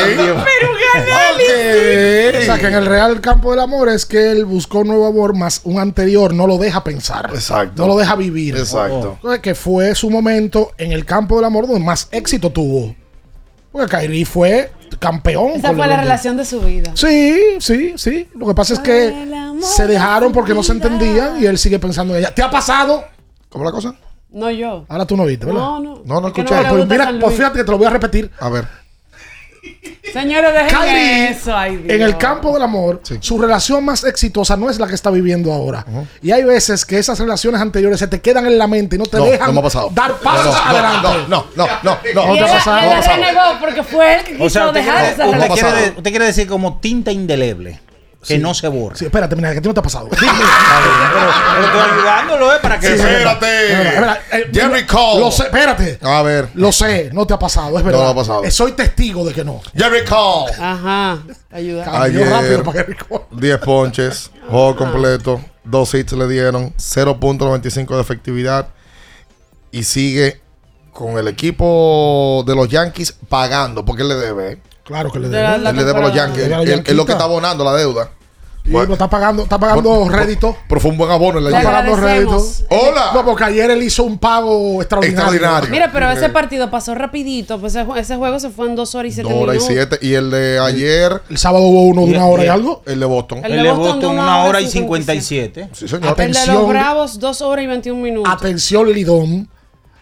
el 0.08 0.16
problema. 0.16 0.46
O 2.40 2.42
sea, 2.44 2.58
que 2.58 2.68
en 2.68 2.74
el 2.76 2.86
real 2.86 3.22
campo 3.22 3.52
del 3.52 3.60
amor 3.60 3.90
es 3.90 4.06
que 4.06 4.32
él 4.32 4.46
buscó 4.46 4.80
un 4.80 4.88
nuevo 4.88 5.08
amor, 5.08 5.36
más 5.36 5.62
un 5.64 5.80
anterior 5.80 6.34
no 6.34 6.48
lo 6.48 6.58
deja 6.58 6.84
pensar. 6.84 7.32
Exacto. 7.34 7.82
No 7.82 7.88
lo 7.88 7.98
deja 7.98 8.16
vivir. 8.16 8.56
Exacto. 8.58 9.14
Entonces, 9.16 9.42
que 9.42 9.56
fue 9.56 9.96
su 9.96 10.10
momento 10.10 10.72
en 10.78 10.92
el 10.92 11.06
campo 11.06 11.38
del 11.38 11.46
amor 11.46 11.68
donde 11.68 11.84
más 11.84 12.08
éxito 12.12 12.52
tuvo. 12.52 12.96
Porque 13.72 13.98
Kyrie 13.98 14.26
fue 14.26 14.72
campeón. 15.00 15.52
Esa 15.56 15.74
fue 15.74 15.88
la 15.88 15.98
relación 15.98 16.38
de 16.38 16.46
su 16.46 16.60
vida. 16.62 16.92
Sí, 16.96 17.40
sí, 17.60 17.94
sí. 17.98 18.28
Lo 18.36 18.48
que 18.48 18.54
pasa 18.54 18.74
es 18.74 18.80
que 18.80 19.14
se 19.62 19.88
dejaron 19.88 20.32
porque 20.32 20.54
no 20.54 20.64
se 20.64 20.74
entendían 20.74 21.42
y 21.42 21.46
él 21.46 21.58
sigue 21.58 21.80
pensando 21.80 22.14
en 22.16 22.22
ella. 22.22 22.34
¿Te 22.34 22.42
ha 22.42 22.50
pasado? 22.50 23.06
¿Cómo 23.50 23.64
la 23.64 23.72
cosa? 23.72 23.96
No 24.32 24.52
yo. 24.52 24.86
Ahora 24.90 25.06
tú 25.06 25.18
no 25.18 25.26
viste, 25.26 25.46
¿verdad? 25.46 25.60
No, 25.62 25.80
no. 25.80 26.02
No, 26.06 26.22
no 26.22 26.28
escuché. 26.28 26.56
no 26.64 26.70
Pues 26.70 26.88
mira, 26.88 27.14
pues 27.20 27.36
fíjate 27.36 27.58
que 27.60 27.64
te 27.64 27.72
lo 27.72 27.78
voy 27.78 27.88
a 27.88 27.92
repetir. 27.92 28.30
A 28.40 28.50
ver. 28.50 28.66
Señores, 30.14 30.54
dejen 30.54 30.70
Kyrie, 30.70 31.30
eso. 31.30 31.56
Ay, 31.56 31.86
en 31.88 32.02
el 32.02 32.18
campo 32.18 32.52
del 32.54 32.64
amor, 32.64 33.02
su 33.20 33.38
relación 33.40 33.84
más 33.86 34.04
exitosa 34.04 34.56
no 34.58 34.70
es 34.70 34.80
la 34.80 34.88
que 34.88 34.96
está 34.96 35.12
viviendo 35.12 35.52
ahora. 35.54 35.86
Y 36.22 36.32
hay 36.32 36.44
veces 36.44 36.86
que 36.86 36.98
esas 36.98 37.20
relaciones 37.20 37.62
anteriores 37.62 38.00
se 38.00 38.08
te 38.08 38.20
quedan 38.22 38.48
en 38.48 38.58
la 38.58 38.68
mente 38.68 38.96
y 38.96 39.00
no 39.00 39.06
te 39.06 39.18
No, 39.18 39.26
dejan 39.26 39.48
no 39.48 39.54
me 39.54 39.60
ha 39.60 39.64
pasado. 39.64 39.90
dar 39.94 40.14
pasos 40.20 40.46
No, 40.46 40.52
no, 40.52 40.62
no, 40.62 40.70
adelante. 40.70 41.08
No, 41.30 41.46
no, 41.56 41.68
no, 41.84 41.98
no. 42.16 42.36
No 42.36 42.48
pasado. 42.48 42.78
él 42.80 42.84
No 42.86 42.90
te 42.90 42.96
ha 42.96 42.98
pasado. 42.98 43.16
renegó 43.16 43.42
porque 43.60 43.84
fue 43.84 44.16
él 44.16 44.24
que 44.24 44.32
quiso 44.34 44.44
O 44.46 44.50
sea, 44.50 44.68
usted 44.68 44.80
dejar 44.86 45.06
esa 45.06 45.26
usted 45.26 45.32
relación. 45.40 45.72
quiere 45.72 45.90
usted 45.98 46.10
quiere 46.10 46.26
decir 46.26 46.48
como 46.48 46.80
tinta 46.80 47.12
indeleble. 47.12 47.80
Que 48.20 48.36
Sí. 48.36 48.38
no 48.38 48.54
se 48.54 48.68
borra. 48.68 48.96
Sí, 48.98 49.06
espérate, 49.06 49.36
mira, 49.36 49.52
que 49.54 49.60
a 49.60 49.62
ti 49.62 49.68
no 49.70 49.74
te 49.74 49.80
ha 49.80 49.84
pasado. 49.84 50.10
Pero, 50.20 50.20
pero 50.30 51.66
estoy 51.66 51.82
ayudándolo, 51.98 52.54
¿eh? 52.54 52.58
Para 52.62 52.80
que 52.80 52.88
Sí. 52.88 52.94
Espérate. 52.94 53.48
Eh, 54.32 54.50
Jerry 54.54 54.86
Cole. 54.86 55.20
Lo 55.22 55.32
sé, 55.32 55.44
espérate. 55.44 56.00
A 56.02 56.22
ver. 56.22 56.50
Lo 56.54 56.72
sé, 56.72 57.10
no 57.14 57.26
te 57.26 57.34
ha 57.34 57.40
pasado, 57.40 57.78
es 57.78 57.84
verdad. 57.84 58.04
me 58.04 58.10
ha 58.12 58.16
pasado. 58.16 58.44
Eh, 58.44 58.52
Soy 58.52 58.74
testigo 58.74 59.24
de 59.26 59.34
que 59.34 59.44
no. 59.44 59.62
Jerry 59.76 60.04
Cole. 60.06 60.52
Ajá. 60.60 61.20
Ayuda. 61.52 62.02
Ayer, 62.04 62.30
rápido 62.30 62.64
para 62.64 62.80
Jerry 62.80 62.96
Cole. 62.96 63.24
10 63.32 63.58
ponches, 63.60 64.32
juego 64.50 64.76
completo, 64.76 65.42
dos 65.64 65.94
hits 65.94 66.12
le 66.14 66.28
dieron, 66.28 66.74
0.95 66.78 67.96
de 67.96 68.02
efectividad 68.02 68.68
y 69.72 69.84
sigue 69.84 70.42
con 70.94 71.18
el 71.18 71.28
equipo 71.28 72.44
de 72.46 72.56
los 72.56 72.68
Yankees 72.68 73.16
pagando 73.30 73.86
porque 73.86 74.02
él 74.04 74.10
le 74.10 74.16
debe. 74.16 74.62
Claro 74.90 75.10
que 75.12 75.20
le 75.20 75.30
De 75.30 75.38
debe. 75.38 75.48
la- 75.50 75.58
la 75.60 75.70
Él 75.70 75.76
le 75.78 75.84
debe 75.86 76.00
a 76.00 76.02
los. 76.02 76.14
Yankees. 76.14 76.46
Es 76.86 76.94
lo 76.96 77.06
que 77.06 77.14
está 77.14 77.24
abonando 77.24 77.64
la 77.64 77.74
deuda. 77.76 78.10
Y 78.66 78.72
lo 78.72 78.84
está 78.94 79.10
pagando, 79.10 79.44
está 79.44 79.58
pagando 79.58 79.90
Por- 80.04 80.12
rédito. 80.12 80.56
Pero 80.68 80.82
fue 80.82 80.92
un 80.92 80.98
buen 80.98 81.10
abono. 81.10 81.40
Le 81.40 81.48
Está 81.50 81.64
pagando 81.64 81.96
rédito. 81.96 82.44
Hola. 82.70 83.12
No, 83.16 83.26
porque 83.26 83.44
ayer 83.46 83.72
él 83.72 83.82
hizo 83.82 84.04
un 84.04 84.20
pago 84.20 84.80
extraordinario. 84.82 85.32
Extraordinario. 85.32 85.70
Mira, 85.72 85.90
pero 85.92 86.12
ese 86.12 86.30
partido 86.30 86.70
pasó 86.70 86.94
rapidito. 86.94 87.60
Pues 87.60 87.74
ese, 87.74 87.86
ju- 87.86 87.98
ese 87.98 88.16
juego 88.18 88.40
se 88.40 88.50
fue 88.52 88.68
en 88.68 88.76
dos 88.76 88.94
horas 88.94 89.12
y 89.12 89.16
siete 89.16 89.30
Dos 89.32 89.42
horas 89.42 89.56
y 89.56 89.60
siete. 89.62 89.98
Y 90.02 90.14
el 90.14 90.30
de 90.30 90.60
ayer, 90.60 91.22
El 91.30 91.38
sábado 91.40 91.64
hubo 91.66 91.84
uno 91.84 92.02
de 92.02 92.08
Y- 92.12 92.16
una 92.16 92.26
hora 92.28 92.44
y 92.44 92.46
y- 92.48 92.50
algo. 92.50 92.84
el 92.86 93.00
de 93.00 93.06
Boston. 93.06 93.42
El 93.44 93.54
El 93.54 93.64
de 93.64 93.72
Boston 93.72 94.00
de 94.02 94.08
una 94.08 94.44
hora 94.44 94.62
y 94.62 94.68
57. 94.68 95.70
Sí, 95.72 95.88
señor. 95.88 96.10
Ate- 96.12 96.26
El 96.26 96.34
de 96.34 96.40
los 96.40 96.44
Atención. 96.50 96.70
Bravos, 96.70 97.20
dos 97.20 97.42
horas 97.42 97.64
y 97.64 97.68
21 97.68 98.02
minutos. 98.04 98.32
Atención, 98.32 98.92
Lidón. 98.92 99.50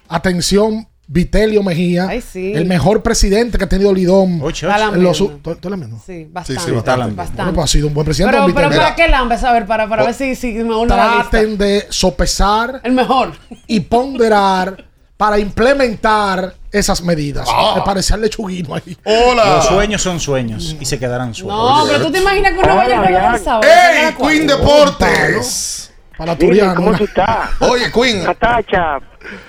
Atención, 0.09 0.87
Vitelio 1.09 1.63
Mejía. 1.63 2.07
Ay, 2.09 2.21
sí. 2.21 2.51
El 2.53 2.65
mejor 2.65 3.01
presidente 3.01 3.57
que 3.57 3.63
ha 3.63 3.69
tenido 3.69 3.93
Lidón. 3.93 4.39
Ocho, 4.41 4.69
Está 4.69 4.87
ocho. 4.89 4.95
En 4.95 5.03
los. 5.03 5.17
¿tú- 5.17 5.69
la? 5.69 5.77
Sí, 6.05 6.27
bastante. 6.29 6.61
sí, 6.61 6.71
bastante. 6.71 7.15
bastante. 7.15 7.41
Bueno, 7.43 7.53
pues 7.53 7.63
ha 7.63 7.67
sido 7.67 7.87
un 7.87 7.93
buen 7.93 8.05
presidente. 8.05 8.37
Pero, 8.37 8.53
pero. 8.53 8.69
¿para 8.69 8.95
qué 8.95 9.07
lambes? 9.07 9.43
A 9.43 9.53
ver, 9.53 9.65
para, 9.65 9.87
para 9.87 10.03
ver 10.03 10.13
si, 10.13 10.35
si 10.35 10.51
me 10.53 10.75
uno 10.75 10.93
a 10.93 10.97
la. 10.97 11.27
Traten 11.29 11.57
de 11.57 11.87
sopesar 11.89 12.81
El 12.83 12.91
mejor. 12.91 13.31
y 13.67 13.79
ponderar 13.79 14.85
para 15.15 15.39
implementar 15.39 16.53
esas 16.71 17.01
medidas. 17.01 17.47
Ah. 17.51 17.75
Me 17.77 17.81
parecía 17.83 18.17
el 18.17 18.23
lechuguino 18.23 18.75
ahí. 18.75 18.97
Hola. 19.05 19.55
Los 19.55 19.65
sueños 19.65 20.01
son 20.01 20.19
sueños 20.19 20.75
y 20.79 20.85
se 20.85 20.99
quedarán 20.99 21.33
sueños. 21.33 21.57
No, 21.57 21.85
pero 21.87 22.05
tú 22.05 22.11
te 22.11 22.19
imaginas 22.19 22.51
que 22.53 22.59
uno 22.59 22.75
vaya 22.75 23.01
a. 23.01 23.61
¡Ey, 24.09 24.13
Queen 24.21 24.45
Deportes! 24.45 25.91
Para 26.17 26.35
Turiano. 26.35 26.75
¿cómo 26.75 26.93
tú 26.97 27.03
estás? 27.03 27.49
Oye, 27.61 27.91
Queen. 27.91 28.23
Natacha, 28.23 28.99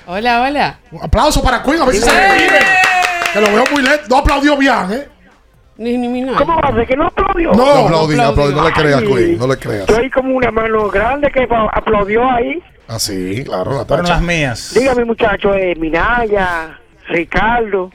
Hola, 0.06 0.42
hola. 0.42 0.78
Un 0.90 1.02
aplauso 1.02 1.42
para 1.42 1.62
Queen, 1.62 1.80
a 1.80 1.84
ver 1.86 1.94
si 1.94 2.00
se 2.02 2.10
revive. 2.10 2.58
Que 3.32 3.40
lo 3.40 3.46
veo 3.48 3.64
muy 3.72 3.82
lento. 3.82 4.04
No 4.08 4.16
aplaudió 4.18 4.56
bien, 4.56 4.92
¿eh? 4.92 5.08
Ni, 5.76 5.96
ni, 5.96 6.08
ni 6.08 6.22
nada. 6.22 6.38
¿cómo 6.38 6.60
va 6.60 6.68
a 6.68 6.74
ser 6.74 6.86
que 6.86 6.96
no 6.96 7.06
aplaudió? 7.06 7.52
No. 7.52 7.64
No 7.64 7.86
aplaudí, 7.86 8.20
aplaudí. 8.20 8.54
No 8.54 8.64
le 8.64 8.72
creas. 8.72 9.02
Queen. 9.02 9.38
No 9.38 9.46
le 9.46 9.56
creas. 9.56 9.86
Yo 9.86 9.96
oí 9.96 10.10
como 10.10 10.34
una 10.34 10.50
mano 10.50 10.88
grande 10.90 11.30
que 11.30 11.46
aplaudió 11.72 12.28
ahí. 12.30 12.62
Ah, 12.88 12.98
sí, 12.98 13.44
claro, 13.44 13.64
Fueron 13.86 14.06
las 14.06 14.08
Natacha. 14.08 14.20
mías. 14.20 14.74
Dígame, 14.74 15.04
muchacho, 15.04 15.54
eh, 15.54 15.74
Minaya, 15.76 16.78
Ricardo, 17.08 17.90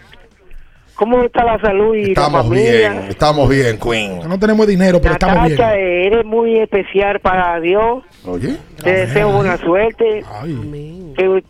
¿cómo 1.03 1.21
está 1.23 1.43
la 1.43 1.59
salud 1.59 1.95
y 1.95 2.03
la 2.05 2.07
Estamos 2.09 2.43
familia? 2.43 2.71
bien, 2.91 3.05
estamos 3.09 3.49
bien, 3.49 3.77
Queen. 3.79 4.21
Que 4.21 4.27
no 4.27 4.39
tenemos 4.39 4.65
dinero, 4.67 4.99
pero 5.01 5.13
estamos 5.15 5.47
bien. 5.47 5.59
Eres 5.61 6.25
muy 6.25 6.59
especial 6.59 7.19
para 7.19 7.59
Dios. 7.59 8.03
Oye, 8.25 8.55
Te 8.81 8.91
deseo 8.93 9.29
buena 9.31 9.57
suerte. 9.57 10.23
Ay. 10.41 11.13
Que- 11.17 11.43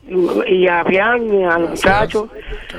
y 0.47 0.67
a 0.67 0.84
Bian 0.84 1.34
y 1.34 1.43
a 1.43 1.57
los 1.59 1.69
muchachos 1.69 2.30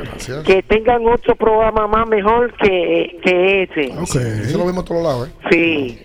gracias. 0.02 0.44
que 0.44 0.62
tengan 0.64 1.06
otro 1.06 1.34
programa 1.36 1.86
más 1.86 2.06
mejor 2.08 2.52
que, 2.54 3.18
que 3.22 3.62
ese. 3.62 3.92
Ok. 3.98 4.16
Eso 4.16 4.58
lo 4.58 4.66
vimos 4.66 4.82
a 4.82 4.84
todos 4.84 5.02
lados, 5.02 5.28
¿eh? 5.28 5.32
Sí. 5.50 5.98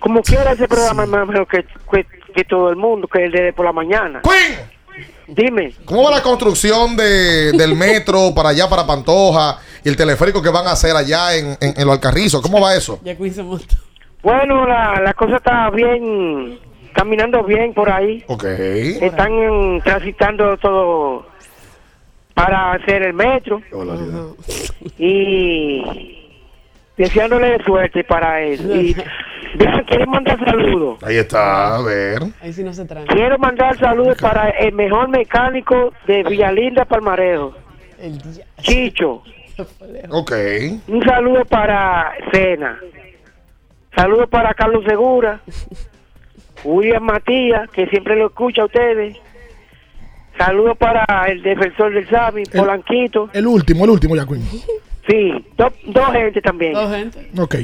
Como 0.00 0.22
quiera 0.22 0.52
ese 0.52 0.66
programa 0.66 1.04
es 1.04 1.08
más 1.08 1.26
mejor 1.28 1.46
que, 1.46 1.64
que, 1.92 2.06
que 2.34 2.44
todo 2.44 2.68
el 2.70 2.76
mundo, 2.76 3.06
que 3.08 3.24
el 3.24 3.30
de 3.32 3.52
por 3.52 3.64
la 3.64 3.72
mañana. 3.72 4.22
Queen, 4.22 4.58
Dime. 5.26 5.72
¿cómo 5.84 6.04
va 6.04 6.10
la 6.10 6.22
construcción 6.22 6.96
de, 6.96 7.52
del 7.52 7.74
metro 7.74 8.32
para 8.36 8.50
allá, 8.50 8.68
para 8.68 8.86
Pantoja 8.86 9.58
y 9.82 9.88
el 9.88 9.96
teleférico 9.96 10.42
que 10.42 10.50
van 10.50 10.66
a 10.66 10.72
hacer 10.72 10.94
allá 10.94 11.34
en, 11.34 11.56
en, 11.60 11.74
en 11.76 11.86
los 11.86 11.94
Alcarrizos? 11.94 12.40
¿Cómo 12.42 12.60
va 12.60 12.74
eso? 12.74 13.00
Bueno, 14.22 14.66
la, 14.66 15.00
la 15.02 15.12
cosa 15.14 15.36
está 15.36 15.70
bien, 15.70 16.58
caminando 16.92 17.42
bien 17.44 17.74
por 17.74 17.90
ahí. 17.90 18.24
Ok. 18.26 18.44
Están 18.44 19.80
transitando 19.82 20.56
todo 20.58 21.26
para 22.34 22.72
hacer 22.72 23.02
el 23.02 23.14
metro 23.14 23.60
y 24.98 26.23
deseándole 26.96 27.62
suerte 27.64 28.04
para 28.04 28.42
eso. 28.42 28.74
Y 28.74 28.94
quiero 29.86 30.06
mandar 30.06 30.38
saludos. 30.44 31.02
Ahí 31.02 31.16
está, 31.16 31.76
a 31.76 31.82
ver. 31.82 32.22
Ahí 32.40 32.52
sí 32.52 32.62
no 32.64 32.72
se 32.72 32.84
trae. 32.84 33.06
Quiero 33.06 33.38
mandar 33.38 33.76
saludos 33.78 34.16
para 34.20 34.50
el 34.50 34.72
mejor 34.74 35.08
mecánico 35.08 35.92
de 36.06 36.22
Villalinda 36.24 36.84
Palmarejo, 36.84 37.54
El 37.98 38.18
día. 38.18 38.44
Chicho. 38.60 39.22
Ok. 40.10 40.32
Un 40.88 41.04
saludo 41.04 41.44
para 41.44 42.12
Cena. 42.32 42.76
Saludos 43.94 44.28
para 44.28 44.52
Carlos 44.52 44.82
Segura. 44.84 45.40
William 46.64 47.04
Matías, 47.04 47.70
que 47.70 47.86
siempre 47.86 48.16
lo 48.16 48.26
escucha 48.26 48.62
a 48.62 48.64
ustedes. 48.64 49.16
Saludos 50.36 50.76
para 50.76 51.04
el 51.28 51.42
defensor 51.42 51.94
del 51.94 52.08
Sami, 52.08 52.42
Polanquito. 52.46 53.30
El 53.32 53.46
último, 53.46 53.84
el 53.84 53.90
último 53.90 54.16
ya, 54.16 54.26
Queen. 54.26 54.42
Sí, 55.08 55.32
do- 55.56 55.72
dos 55.86 56.06
gente 56.12 56.40
también. 56.40 56.72
Dos 56.72 56.90
gente. 56.94 57.30
Ok. 57.38 57.54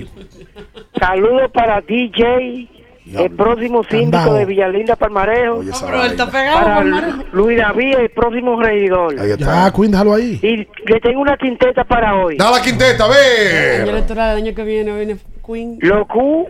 Saludos 0.98 1.50
para 1.52 1.80
DJ, 1.80 2.68
el 3.14 3.30
próximo 3.30 3.82
síndico 3.84 4.34
de 4.34 4.44
Villalinda 4.44 4.94
Palmarejo. 4.96 5.56
Oye, 5.56 5.70
esa 5.70 5.86
Pero 5.86 6.04
él 6.04 6.10
está 6.12 6.30
pegado, 6.30 6.60
Para 6.64 6.76
Palmarejo. 6.76 7.22
Luis 7.32 7.58
David, 7.58 7.94
el 7.98 8.10
próximo 8.10 8.60
regidor. 8.62 9.18
Ahí 9.18 9.30
está. 9.30 9.66
Ya, 9.68 9.72
Queen, 9.72 9.90
déjalo 9.90 10.14
ahí. 10.14 10.38
Y 10.42 10.56
le 10.90 11.00
tengo 11.00 11.20
una 11.22 11.36
quinteta 11.38 11.84
para 11.84 12.14
hoy. 12.16 12.36
Dale 12.36 12.56
la 12.58 12.62
quinteta, 12.62 13.04
a 13.06 13.08
El 13.08 13.80
año 13.82 13.90
electoral 13.92 14.36
año 14.36 14.54
que 14.54 14.64
viene 14.64 14.94
viene 14.96 15.16
Queen. 15.46 15.78
Lo 15.80 16.06
Q, 16.06 16.48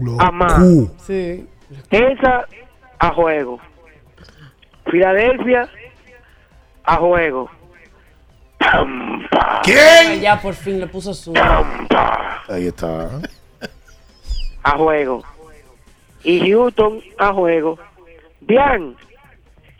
Lo- 0.00 0.20
Amá. 0.20 0.56
Q. 0.58 0.90
Sí. 1.06 1.46
Esa 1.90 2.46
a 2.98 3.14
juego. 3.14 3.60
Filadelfia 4.90 5.68
a 6.84 6.96
juego. 6.96 7.48
¿Quién? 9.64 10.20
Ya 10.20 10.40
por 10.40 10.54
fin 10.54 10.80
le 10.80 10.86
puso 10.86 11.14
su. 11.14 11.32
Ahí 12.48 12.66
está. 12.66 13.08
a 14.62 14.70
juego. 14.76 15.22
Y 16.24 16.50
Houston 16.50 17.00
a 17.18 17.32
juego. 17.32 17.78
Bien. 18.40 18.94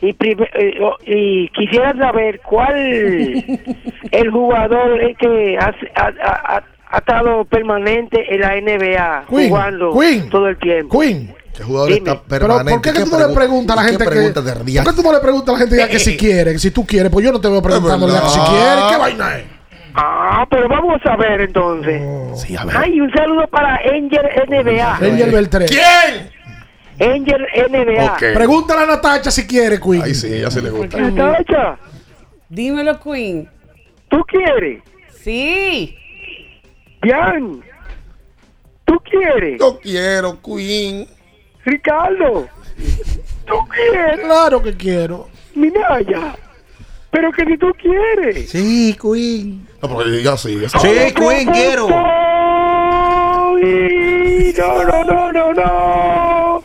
Y, 0.00 0.09
eh, 0.10 0.78
oh, 0.82 0.96
y 1.06 1.48
quisiera 1.50 1.96
saber 1.96 2.40
cuál 2.40 2.74
el 4.10 4.30
jugador 4.32 5.00
es 5.00 5.16
que 5.16 5.56
ha, 5.59 5.72
ha- 5.94 6.12
ha- 6.24 6.56
ha- 6.56 6.64
ha 6.90 6.98
estado 6.98 7.44
permanente 7.44 8.34
en 8.34 8.40
la 8.40 8.56
NBA 8.60 9.26
Queen, 9.30 9.48
jugando 9.48 9.96
Queen, 9.98 10.28
todo 10.28 10.48
el 10.48 10.59
tiempo. 10.59 10.98
Queen. 10.98 11.32
¿Qué 11.56 11.62
jugador 11.64 11.88
Dime. 11.88 11.98
está 12.10 12.22
Pero 12.28 12.46
permanente? 12.46 12.72
¿por 12.72 12.80
qué, 12.82 12.92
que 12.92 12.98
¿Qué 12.98 13.04
tú 13.04 13.10
no 13.10 13.18
le 13.18 13.24
pregu- 13.26 13.34
preguntas 13.34 13.76
a 13.76 13.80
la 13.82 13.88
gente 13.88 13.98
que 14.04 14.10
¿Por 14.10 14.84
qué 14.84 14.92
tú 14.96 15.02
no 15.02 15.12
le 15.12 15.18
preguntas 15.20 15.48
a 15.48 15.52
la 15.52 15.58
gente 15.58 15.76
ya 15.76 15.88
que 15.88 15.98
si 15.98 16.16
quiere, 16.16 16.52
que 16.52 16.58
si 16.58 16.70
tú 16.70 16.86
quieres? 16.86 17.10
Pues 17.12 17.24
yo 17.24 17.32
no 17.32 17.40
te 17.40 17.48
voy 17.48 17.60
preguntando 17.60 18.08
ya 18.08 18.22
que 18.22 18.28
si 18.28 18.38
quiere, 18.40 18.80
¿qué 18.90 18.96
vaina 18.98 19.36
es? 19.38 19.44
Ah, 19.94 20.46
pero 20.50 20.68
vamos 20.70 21.00
a 21.04 21.16
ver 21.16 21.42
entonces. 21.42 22.00
Sí, 22.40 22.56
a 22.56 22.64
ver. 22.64 22.76
Ay, 22.78 22.98
un 22.98 23.12
saludo 23.12 23.46
para 23.48 23.74
Angel 23.76 24.26
NBA. 24.48 24.96
Angel 24.96 25.30
Beltré. 25.30 25.66
¿Quién? 25.66 26.30
Angel 26.98 27.46
NBA. 27.70 28.12
Ok. 28.14 28.22
Pregúntale 28.32 28.84
a 28.84 28.86
Natacha 28.86 29.30
si 29.30 29.46
quiere, 29.46 29.78
Queen. 29.78 30.00
Ay, 30.02 30.14
sí, 30.14 30.28
ella 30.32 30.50
sí 30.50 30.62
le 30.62 30.70
gusta. 30.70 30.98
Natacha, 30.98 31.76
Dímelo, 32.48 32.98
Queen. 33.00 33.46
¿tú 34.08 34.24
quieres? 34.26 34.82
Sí. 35.22 35.94
Bien. 37.02 37.62
¿Tú 38.86 38.98
quieres? 39.08 39.58
Yo 39.60 39.78
quiero, 39.78 40.38
Queen. 40.42 41.06
Ricardo, 41.64 42.48
¿tú 43.47 43.55
quieres? 43.72 44.20
Claro 44.20 44.62
que 44.62 44.76
quiero. 44.76 45.28
Minaya. 45.55 46.36
Pero 47.10 47.30
que 47.32 47.44
si 47.44 47.56
tú 47.59 47.70
quieres. 47.80 48.51
Sí, 48.51 48.97
Queen. 49.01 49.68
No, 49.82 49.97
pero 49.98 50.10
ya 50.18 50.36
sí. 50.36 50.59
esa- 50.64 50.78
Sí, 50.78 50.89
Queen, 51.14 51.51
quiero. 51.52 51.89
No, 51.89 53.56
no, 54.84 55.05
no, 55.05 55.32
no, 55.32 55.52
no. 55.55 56.64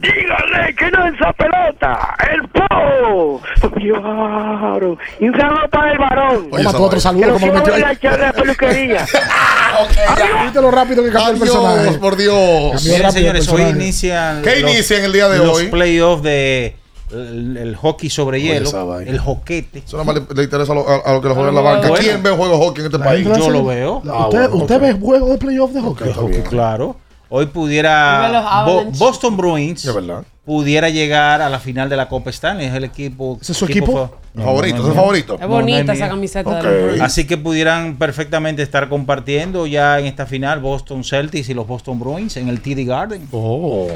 Dígale 0.00 0.74
que 0.76 0.90
no 0.90 1.06
esa 1.06 1.32
pelota. 1.32 2.14
El 2.32 2.48
po. 2.48 3.40
Claro. 3.74 4.98
Y 5.20 5.28
un 5.28 5.38
saludo 5.38 5.68
para 5.70 5.92
el 5.92 5.98
varón. 5.98 6.50
Toma 6.50 6.72
tú 6.72 6.82
otro 6.84 7.00
saludo 7.00 7.22
Que 7.22 7.26
lo 7.28 7.38
como 7.38 7.52
metió 7.52 7.74
ahí. 7.74 7.80
la 7.80 7.96
charla 7.98 8.26
de 8.26 8.32
peluquería. 8.32 9.06
¿Viste 10.44 10.60
lo 10.60 10.70
rápido 10.70 11.02
que 11.02 11.10
cambió 11.10 11.30
el 11.30 11.36
Adiós, 11.36 11.40
personaje? 11.40 11.98
por 11.98 12.16
Dios. 12.16 12.84
Miren, 12.84 13.12
señores, 13.12 13.48
hoy 13.48 13.62
inician. 13.62 14.42
¿Qué 14.42 14.60
los- 14.60 14.70
inicia 14.72 14.98
en 14.98 15.04
el 15.04 15.12
día 15.12 15.28
de 15.28 15.38
los 15.38 15.56
hoy? 15.58 15.66
playoffs 15.68 16.22
de 16.22 16.76
el, 17.10 17.56
el 17.56 17.76
hockey 17.76 18.10
sobre 18.10 18.36
Oye, 18.38 18.54
hielo, 18.60 18.98
el 19.00 19.18
joquete. 19.18 19.78
Eso 19.84 19.96
nada 19.96 20.04
más 20.12 20.14
le, 20.28 20.34
le 20.34 20.42
interesa 20.44 20.72
a, 20.72 20.74
lo- 20.76 20.88
a- 20.88 21.02
a 21.06 21.12
los 21.14 21.22
que 21.22 21.28
lo 21.28 21.34
juegan 21.34 21.50
en 21.50 21.54
la 21.56 21.60
banca. 21.70 21.88
Bueno. 21.88 22.04
¿Quién 22.04 22.22
ve 22.22 22.30
juegos 22.30 22.58
de 22.60 22.64
hockey 22.66 22.80
en 22.80 22.86
este 22.92 22.98
país? 22.98 23.26
Yo 23.26 23.50
lo 23.50 23.64
veo. 23.64 24.02
Ah, 24.08 24.26
¿Usted, 24.28 24.38
bueno, 24.50 24.56
usted 24.56 24.76
ok. 24.76 24.82
ve 24.82 24.92
juegos 24.92 25.30
de 25.30 25.38
playoff 25.38 25.70
de 25.72 25.80
hockey? 25.80 26.42
Claro. 26.48 26.96
Hoy 27.30 27.46
pudiera 27.46 28.28
los 28.64 28.64
Bo-. 28.66 28.90
Boston 29.06 29.36
Bruins 29.36 29.84
Es 29.84 29.94
verdad. 29.94 30.24
pudiera 30.46 30.88
llegar 30.88 31.42
a 31.42 31.50
la 31.50 31.58
final 31.58 31.88
de 31.90 31.96
la 31.96 32.08
Copa 32.08 32.30
Stanley. 32.30 32.66
Es 32.66 32.74
el 32.74 32.84
equipo. 32.84 33.38
¿Ese 33.40 33.52
es 33.52 33.58
su 33.58 33.66
equipo? 33.66 33.92
fa- 34.34 34.42
Favorito, 34.42 34.76
No, 34.76 34.82
¿es 34.82 34.88
no, 34.88 34.94
no. 34.94 34.94
favorito? 34.94 35.34
Es 35.34 35.40
no 35.40 35.48
bonita 35.48 35.92
es 35.92 35.98
esa 35.98 36.08
camiseta 36.08 36.62
de 36.62 36.92
los. 36.92 37.00
Así 37.00 37.26
que 37.26 37.36
pudieran 37.36 37.96
perfectamente 37.96 38.62
estar 38.62 38.88
compartiendo 38.88 39.66
ya 39.66 39.98
en 39.98 40.06
esta 40.06 40.26
final 40.26 40.60
Boston 40.60 41.02
Celtics 41.02 41.48
y 41.48 41.54
los 41.54 41.66
Boston 41.66 41.98
Bruins 41.98 42.36
en 42.36 42.48
el 42.48 42.60
TD 42.60 42.84
Garden. 42.86 43.28
Oh. 43.32 43.88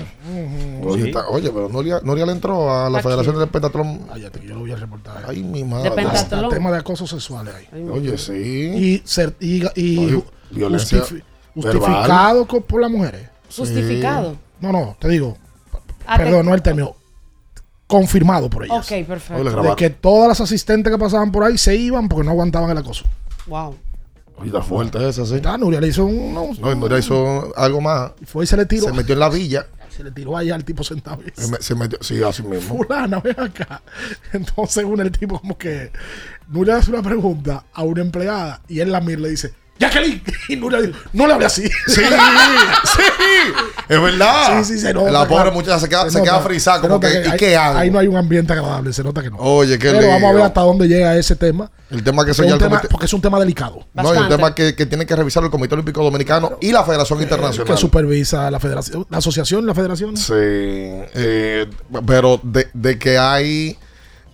Sí. 0.97 1.03
está- 1.09 1.29
oye, 1.29 1.49
pero 1.51 1.69
Nuria, 1.69 2.01
Nuria 2.03 2.27
le 2.27 2.33
entró 2.33 2.71
a 2.75 2.91
la 2.91 2.99
Aquí. 2.99 3.07
Federación 3.07 3.39
del 3.39 3.49
Pentatlón. 3.49 3.99
Cállate, 4.09 4.41
que 4.41 4.49
yo 4.49 4.55
lo 4.55 4.61
voy 4.61 4.73
a 4.73 4.77
reportar. 4.77 5.23
Ay, 5.29 5.43
mi 5.45 5.61
De 5.61 5.65
madre. 5.65 6.03
Hasta 6.11 6.49
tema 6.49 6.71
de 6.73 6.79
acoso 6.79 7.07
sexual 7.07 7.47
ahí. 7.49 7.83
Oye, 7.91 8.19
sí. 8.19 8.33
Y, 8.35 9.03
ser- 9.05 9.37
y, 9.41 9.63
y 9.77 10.23
violencia. 10.51 11.03
Justificado 11.55 12.47
por 12.47 12.81
las 12.81 12.91
mujeres. 12.91 13.29
Justificado. 13.55 14.37
No, 14.61 14.73
no, 14.73 14.97
te 14.99 15.09
digo. 15.09 15.37
Ah, 16.07 16.17
te- 16.19 16.25
Perdón, 16.25 16.47
no 16.47 16.55
el 16.55 16.63
término. 16.63 16.95
Confirmado 17.87 18.49
por 18.49 18.65
ellas. 18.65 18.79
Ok, 18.91 19.07
perfecto. 19.07 19.63
De 19.63 19.77
que 19.77 19.91
todas 19.91 20.29
las 20.29 20.41
asistentes 20.41 20.91
que 20.91 20.99
pasaban 20.99 21.31
por 21.31 21.45
ahí 21.45 21.59
se 21.59 21.77
iban 21.77 22.09
porque 22.09 22.25
no 22.25 22.31
aguantaban 22.31 22.71
el 22.71 22.79
acoso. 22.79 23.05
Wow. 23.47 23.77
Oye, 24.39 24.47
está 24.47 24.63
fuerte 24.63 25.09
esa, 25.09 25.27
sí. 25.27 25.41
Ah, 25.45 25.59
Nuria 25.59 25.81
le 25.81 25.89
hizo 25.89 26.05
un. 26.07 26.33
no, 26.33 26.51
No, 26.59 26.73
y 26.73 26.77
Nuria 26.77 26.99
hizo 26.99 27.53
algo 27.57 27.81
más. 27.83 28.13
fue 28.25 28.45
y 28.45 28.47
se 28.47 28.57
le 28.57 28.65
tiró. 28.65 28.87
Se 28.87 28.93
metió 28.93 29.13
en 29.13 29.21
la 29.21 29.29
villa. 29.29 29.67
Se 29.95 30.03
le 30.03 30.11
tiró 30.11 30.39
allá 30.39 30.55
al 30.55 30.65
tipo 30.65 30.83
sentado. 30.83 31.19
y 31.23 31.39
Se, 31.39 31.49
me- 31.51 31.59
se 31.59 31.75
metió, 31.75 31.99
sí, 32.01 32.23
así 32.23 32.43
mismo. 32.43 32.79
Fulana, 32.79 33.21
ven 33.21 33.39
acá. 33.39 33.83
Entonces, 34.33 34.73
según 34.75 35.01
el 35.01 35.13
tipo, 35.13 35.39
como 35.39 35.59
que 35.59 35.93
Nuria 36.49 36.75
le 36.75 36.81
hace 36.81 36.91
una 36.91 37.03
pregunta 37.03 37.65
a 37.75 37.83
una 37.83 38.01
empleada 38.01 38.63
y 38.69 38.81
él 38.81 38.91
la 38.91 39.03
mira 39.03 39.19
y 39.19 39.23
le 39.25 39.29
dice, 39.29 39.53
Jacqueline. 39.83 40.23
Y 40.49 40.57
Nuria 40.57 40.81
le 40.81 40.89
dice, 40.89 40.99
no 41.13 41.27
le 41.27 41.33
hable 41.35 41.47
así. 41.47 41.63
Sí, 41.63 41.71
sí, 42.85 43.03
es 43.89 44.03
verdad. 44.03 44.63
Sí, 44.63 44.75
sí, 44.75 44.81
se 44.81 44.93
nota. 44.93 45.11
La 45.11 45.21
pobre 45.21 45.43
claro. 45.45 45.53
muchacha 45.53 45.79
se 45.81 45.89
queda, 45.89 46.11
se 46.11 46.19
nota, 46.19 46.31
queda 46.31 46.41
frisada, 46.41 46.77
se 46.79 46.83
como 46.83 46.95
nota 46.95 47.09
que, 47.09 47.15
¿y 47.29 47.31
ahí- 47.31 47.39
qué 47.39 47.57
hago? 47.57 47.79
Ahí 47.79 47.91
no 47.91 47.99
hay 47.99 48.07
un 48.07 48.17
ambiente 48.17 48.53
agradable, 48.53 48.93
se 48.93 49.03
nota 49.03 49.23
que 49.23 49.31
no. 49.31 49.37
Oye, 49.39 49.79
qué 49.79 49.91
Pero 49.91 50.09
vamos 50.09 50.23
a 50.25 50.27
ver 50.27 50.37
lío. 50.37 50.45
hasta 50.45 50.61
dónde 50.63 50.89
llega 50.89 51.17
ese 51.17 51.37
tema. 51.37 51.71
El 51.91 52.03
tema 52.03 52.25
que 52.25 52.35
se 52.35 52.43
un 52.43 52.49
el 52.49 52.59
tema- 52.59 52.79
comité- 52.81 52.89
porque 52.91 53.07
es 53.07 53.13
un 53.13 53.21
tema 53.21 53.39
delicado. 53.39 53.87
No, 53.95 54.03
y 54.03 54.07
un 54.07 54.13
Bastante. 54.15 54.37
tema 54.37 54.55
que, 54.55 54.75
que 54.75 54.87
tiene 54.87 55.07
que 55.07 55.15
revisar 55.17 55.43
el 55.45 55.51
Comité 55.51 55.75
Olímpico 55.75 56.03
Dominicano 56.03 56.59
y 56.61 56.73
la 56.73 56.85
Federación 56.85 57.23
Internacional. 57.23 57.67
Que 57.75 57.77
supervisa 57.81 58.51
la 58.51 58.61
federación, 58.61 59.07
la 59.11 59.19
asociación, 59.19 59.67
la 59.67 59.75
federación. 59.75 60.17
Sí, 60.17 60.35
eh, 60.35 61.67
pero 62.07 62.41
de, 62.43 62.69
de 62.75 62.99
que 62.99 63.19
hay 63.19 63.79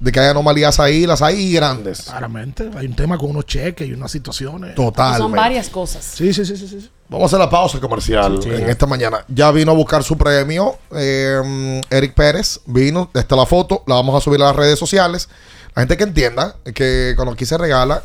de 0.01 0.13
que 0.13 0.21
hay 0.21 0.29
anomalías 0.29 0.79
ahí, 0.81 1.07
las 1.07 1.23
hay 1.23 1.37
y 1.41 1.53
grandes. 1.55 2.03
Claramente. 2.03 2.71
Hay 2.77 2.87
un 2.87 2.95
tema 2.95 3.19
con 3.19 3.31
unos 3.31 3.47
cheques 3.47 3.89
y 3.89 3.93
unas 3.93 4.11
situaciones. 4.11 4.75
Totalmente. 4.75 5.23
Son 5.23 5.33
varias 5.33 5.69
cosas. 5.69 6.05
Sí, 6.05 6.33
sí, 6.33 6.45
sí, 6.45 6.57
sí. 6.57 6.69
sí. 6.69 6.91
Vamos 7.09 7.25
a 7.25 7.27
hacer 7.27 7.39
la 7.39 7.51
pausa 7.51 7.81
comercial 7.81 8.39
Sí, 8.43 8.51
sí. 8.51 8.55
en 8.63 8.69
esta 8.69 8.87
mañana. 8.87 9.25
Ya 9.29 9.51
vino 9.51 9.73
a 9.73 9.75
buscar 9.75 10.05
su 10.05 10.17
premio. 10.19 10.77
eh, 10.95 11.81
Eric 11.91 12.15
Pérez 12.15 12.61
vino. 12.67 13.11
Está 13.15 13.35
la 13.35 13.47
foto. 13.47 13.83
La 13.87 13.95
vamos 13.97 14.15
a 14.15 14.21
subir 14.23 14.41
a 14.43 14.47
las 14.47 14.57
redes 14.57 14.79
sociales. 14.79 15.29
La 15.75 15.83
gente 15.83 15.97
que 15.97 16.05
entienda 16.05 16.57
que 16.75 17.15
cuando 17.17 17.33
aquí 17.33 17.47
se 17.47 17.57
regala, 17.59 18.03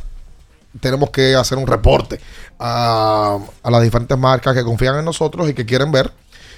tenemos 0.80 1.10
que 1.12 1.36
hacer 1.36 1.58
un 1.58 1.68
reporte 1.68 2.20
a, 2.60 3.38
a 3.62 3.72
las 3.72 3.82
diferentes 3.84 4.18
marcas 4.18 4.56
que 4.56 4.64
confían 4.64 4.98
en 5.00 5.06
nosotros 5.06 5.50
y 5.50 5.54
que 5.54 5.66
quieren 5.66 5.92
ver 5.92 6.12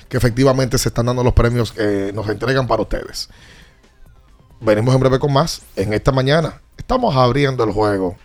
que 0.07 0.17
efectivamente 0.17 0.77
se 0.77 0.89
están 0.89 1.07
dando 1.07 1.23
los 1.23 1.33
premios 1.33 1.71
que 1.71 2.11
nos 2.13 2.29
entregan 2.29 2.67
para 2.67 2.83
ustedes. 2.83 3.27
Venimos 4.61 4.95
en 4.95 5.01
breve 5.01 5.19
con 5.19 5.33
más 5.33 5.61
en 5.75 5.93
esta 5.93 6.11
mañana. 6.11 6.59
Estamos 6.77 7.15
abriendo 7.15 7.63
el 7.63 7.71
juego. 7.71 8.15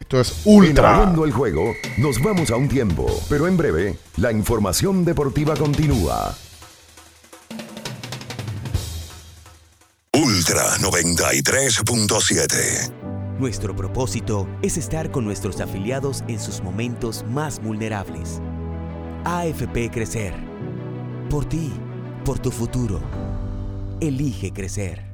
Esto 0.00 0.20
es 0.20 0.44
En 0.44 0.56
ultra. 0.56 0.96
Abriendo 0.96 1.24
el 1.24 1.30
juego, 1.32 1.72
nos 1.98 2.20
vamos 2.22 2.50
a 2.50 2.56
un 2.56 2.68
tiempo, 2.68 3.06
pero 3.28 3.46
en 3.48 3.56
breve, 3.56 3.96
la 4.16 4.32
información 4.32 5.04
deportiva 5.04 5.54
continúa. 5.56 6.34
Ultra 10.12 10.64
93.7. 10.80 12.92
Nuestro 13.38 13.74
propósito 13.74 14.46
es 14.62 14.76
estar 14.76 15.10
con 15.10 15.24
nuestros 15.24 15.60
afiliados 15.60 16.22
en 16.28 16.38
sus 16.38 16.62
momentos 16.62 17.24
más 17.28 17.60
vulnerables. 17.60 18.40
AFP 19.24 19.90
Crecer. 19.90 20.34
Por 21.30 21.46
ti, 21.46 21.72
por 22.24 22.38
tu 22.38 22.52
futuro. 22.52 23.00
Elige 24.00 24.52
crecer. 24.52 25.13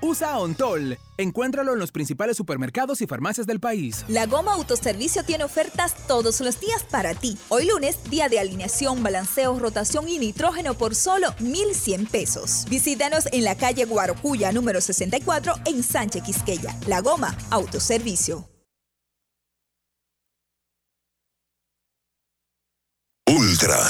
usa 0.00 0.38
Ontol. 0.38 0.98
Encuéntralo 1.16 1.72
en 1.72 1.78
los 1.78 1.92
principales 1.92 2.36
supermercados 2.36 3.00
y 3.02 3.06
farmacias 3.06 3.46
del 3.46 3.60
país. 3.60 4.04
La 4.08 4.26
Goma 4.26 4.54
Autoservicio 4.54 5.24
tiene 5.24 5.44
ofertas 5.44 5.94
todos 6.06 6.40
los 6.40 6.60
días 6.60 6.82
para 6.84 7.14
ti. 7.14 7.36
Hoy 7.48 7.66
lunes, 7.66 7.98
día 8.10 8.28
de 8.28 8.40
alineación, 8.40 9.02
balanceo, 9.02 9.58
rotación 9.58 10.08
y 10.08 10.18
nitrógeno 10.18 10.74
por 10.74 10.94
solo 10.94 11.34
1,100 11.40 12.06
pesos. 12.06 12.64
Visítanos 12.70 13.28
en 13.32 13.44
la 13.44 13.56
calle 13.56 13.84
Guarocuya, 13.84 14.52
número 14.52 14.80
64, 14.80 15.54
en 15.66 15.82
Sánchez 15.82 16.22
Quisqueya. 16.22 16.76
La 16.86 17.00
Goma 17.00 17.36
Autoservicio. 17.50 18.50
Ultra 23.26 23.89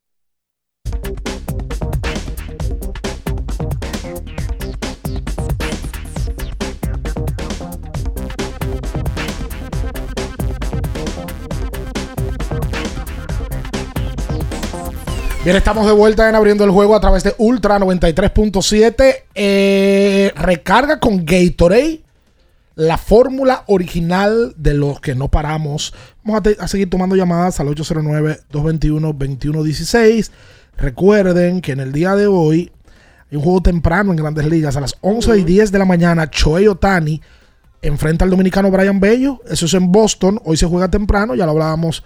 Bien, 15.43 15.57
estamos 15.57 15.87
de 15.87 15.91
vuelta 15.91 16.29
en 16.29 16.35
abriendo 16.35 16.63
el 16.65 16.69
juego 16.69 16.95
a 16.95 16.99
través 16.99 17.23
de 17.23 17.33
Ultra 17.39 17.79
93.7. 17.79 19.23
Eh, 19.33 20.31
recarga 20.35 20.99
con 20.99 21.25
Gatorade 21.25 22.03
la 22.75 22.99
fórmula 22.99 23.63
original 23.65 24.53
de 24.55 24.75
los 24.75 25.01
que 25.01 25.15
no 25.15 25.29
paramos. 25.29 25.95
Vamos 26.23 26.43
a, 26.45 26.49
a 26.63 26.67
seguir 26.67 26.91
tomando 26.91 27.15
llamadas 27.15 27.59
al 27.59 27.69
809-221-2116. 27.69 30.29
Recuerden 30.77 31.61
que 31.61 31.71
en 31.71 31.79
el 31.79 31.91
día 31.91 32.15
de 32.15 32.27
hoy 32.27 32.71
hay 33.31 33.37
un 33.37 33.43
juego 33.43 33.63
temprano 33.63 34.11
en 34.11 34.17
Grandes 34.17 34.45
Ligas. 34.45 34.77
A 34.77 34.81
las 34.81 34.95
11 35.01 35.39
y 35.39 35.43
10 35.43 35.71
de 35.71 35.79
la 35.79 35.85
mañana, 35.85 36.29
Choey 36.29 36.67
Otani 36.67 37.19
enfrenta 37.81 38.25
al 38.25 38.29
dominicano 38.29 38.69
Brian 38.69 38.99
Bello. 38.99 39.41
Eso 39.49 39.65
es 39.65 39.73
en 39.73 39.91
Boston. 39.91 40.39
Hoy 40.45 40.57
se 40.57 40.67
juega 40.67 40.91
temprano, 40.91 41.33
ya 41.33 41.45
lo 41.45 41.53
hablábamos 41.53 42.03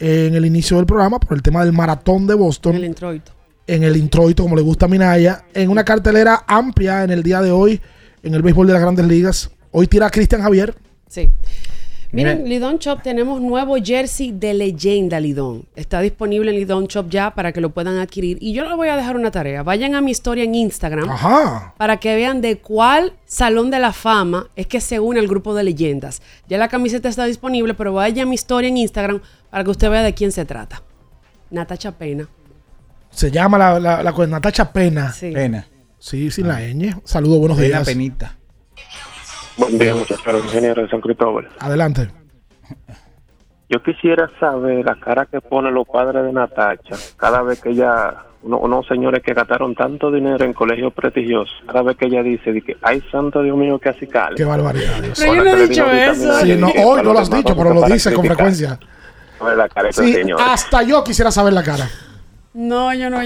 en 0.00 0.34
el 0.34 0.46
inicio 0.46 0.78
del 0.78 0.86
programa 0.86 1.20
por 1.20 1.36
el 1.36 1.42
tema 1.42 1.64
del 1.64 1.72
maratón 1.72 2.26
de 2.26 2.34
Boston. 2.34 2.76
El 2.76 2.84
introito. 2.84 3.32
En 3.66 3.84
el 3.84 3.96
introito, 3.96 4.42
como 4.42 4.56
le 4.56 4.62
gusta 4.62 4.86
a 4.86 4.88
Minaya. 4.88 5.44
En 5.54 5.68
una 5.68 5.84
cartelera 5.84 6.42
amplia 6.46 7.04
en 7.04 7.10
el 7.10 7.22
día 7.22 7.40
de 7.42 7.52
hoy, 7.52 7.80
en 8.22 8.34
el 8.34 8.42
béisbol 8.42 8.66
de 8.66 8.72
las 8.72 8.82
grandes 8.82 9.06
ligas. 9.06 9.50
Hoy 9.70 9.86
tira 9.86 10.10
Cristian 10.10 10.42
Javier. 10.42 10.74
Sí. 11.06 11.28
Miren, 12.12 12.48
Lidón 12.48 12.78
Shop 12.78 13.02
tenemos 13.02 13.40
nuevo 13.40 13.76
jersey 13.76 14.32
de 14.32 14.52
leyenda 14.52 15.20
Lidón. 15.20 15.66
Está 15.76 16.00
disponible 16.00 16.50
en 16.50 16.56
Lidón 16.56 16.86
Shop 16.86 17.08
ya 17.08 17.30
para 17.34 17.52
que 17.52 17.60
lo 17.60 17.70
puedan 17.70 17.98
adquirir. 17.98 18.36
Y 18.40 18.52
yo 18.52 18.64
les 18.64 18.74
voy 18.76 18.88
a 18.88 18.96
dejar 18.96 19.14
una 19.16 19.30
tarea. 19.30 19.62
Vayan 19.62 19.94
a 19.94 20.00
mi 20.00 20.10
historia 20.10 20.42
en 20.44 20.54
Instagram 20.56 21.08
Ajá. 21.08 21.74
para 21.78 21.98
que 21.98 22.14
vean 22.16 22.40
de 22.40 22.58
cuál 22.58 23.12
salón 23.26 23.70
de 23.70 23.78
la 23.78 23.92
fama 23.92 24.48
es 24.56 24.66
que 24.66 24.80
se 24.80 24.98
une 24.98 25.20
el 25.20 25.28
grupo 25.28 25.54
de 25.54 25.62
leyendas. 25.62 26.20
Ya 26.48 26.58
la 26.58 26.66
camiseta 26.68 27.08
está 27.08 27.24
disponible, 27.26 27.74
pero 27.74 27.92
vaya 27.92 28.24
a 28.24 28.26
mi 28.26 28.34
historia 28.34 28.68
en 28.68 28.76
Instagram 28.76 29.20
para 29.50 29.62
que 29.62 29.70
usted 29.70 29.88
vea 29.90 30.02
de 30.02 30.12
quién 30.12 30.32
se 30.32 30.44
trata. 30.44 30.82
Natacha 31.50 31.92
Pena. 31.92 32.28
Se 33.10 33.30
llama 33.30 33.56
la, 33.58 33.78
la, 33.80 34.02
la 34.02 34.26
Natacha 34.26 34.72
Pena. 34.72 35.12
Sí. 35.12 35.30
Pena. 35.32 35.66
Sí, 35.98 36.30
sin 36.30 36.48
la 36.48 36.60
ñ. 36.60 37.00
Saludos, 37.04 37.38
buenos 37.38 37.58
Pena, 37.58 37.68
días. 37.78 37.86
penita. 37.86 38.36
Buen 39.56 39.78
día, 39.78 39.94
muchachos. 39.94 40.44
Ingeniero 40.44 40.82
de 40.82 40.88
San 40.88 41.00
Cristóbal. 41.00 41.48
Adelante. 41.58 42.08
Yo 43.68 43.82
quisiera 43.82 44.28
saber 44.40 44.84
la 44.84 44.96
cara 44.96 45.26
que 45.26 45.40
ponen 45.40 45.74
los 45.74 45.86
padres 45.86 46.24
de 46.24 46.32
Natacha 46.32 46.96
cada 47.16 47.42
vez 47.42 47.60
que 47.60 47.70
ella, 47.70 48.16
uno- 48.42 48.58
unos 48.58 48.86
señores 48.88 49.22
que 49.22 49.32
gastaron 49.32 49.74
tanto 49.76 50.10
dinero 50.10 50.44
en 50.44 50.52
colegios 50.52 50.92
prestigiosos, 50.92 51.54
cada 51.66 51.82
vez 51.82 51.96
que 51.96 52.06
ella 52.06 52.22
dice, 52.22 52.52
de 52.52 52.62
que, 52.62 52.76
ay, 52.82 53.00
santo 53.12 53.42
Dios 53.42 53.56
mío, 53.56 53.78
que 53.78 53.90
así 53.90 54.06
cale. 54.08 54.34
Qué 54.36 54.44
barbaridad. 54.44 55.00
Dios. 55.00 55.18
Pero 55.20 55.34
yo 55.36 55.44
no 55.44 55.50
he 55.56 55.68
dicho 55.68 55.86
eso. 55.90 56.40
Sí, 56.40 56.56
no, 56.56 56.68
hoy 56.68 57.02
no 57.02 57.12
lo 57.12 57.18
has 57.20 57.30
dicho, 57.30 57.54
pero 57.56 57.74
lo 57.74 57.82
dices 57.86 58.12
con 58.12 58.24
frecuencia. 58.24 58.78
La 59.56 59.68
cara 59.68 59.88
esos 59.88 60.04
Sí, 60.04 60.20
hasta 60.38 60.82
yo 60.82 61.02
quisiera 61.04 61.30
saber 61.30 61.52
la 61.52 61.62
cara. 61.62 61.88
No, 62.52 62.92
yo 62.92 63.08
no. 63.08 63.18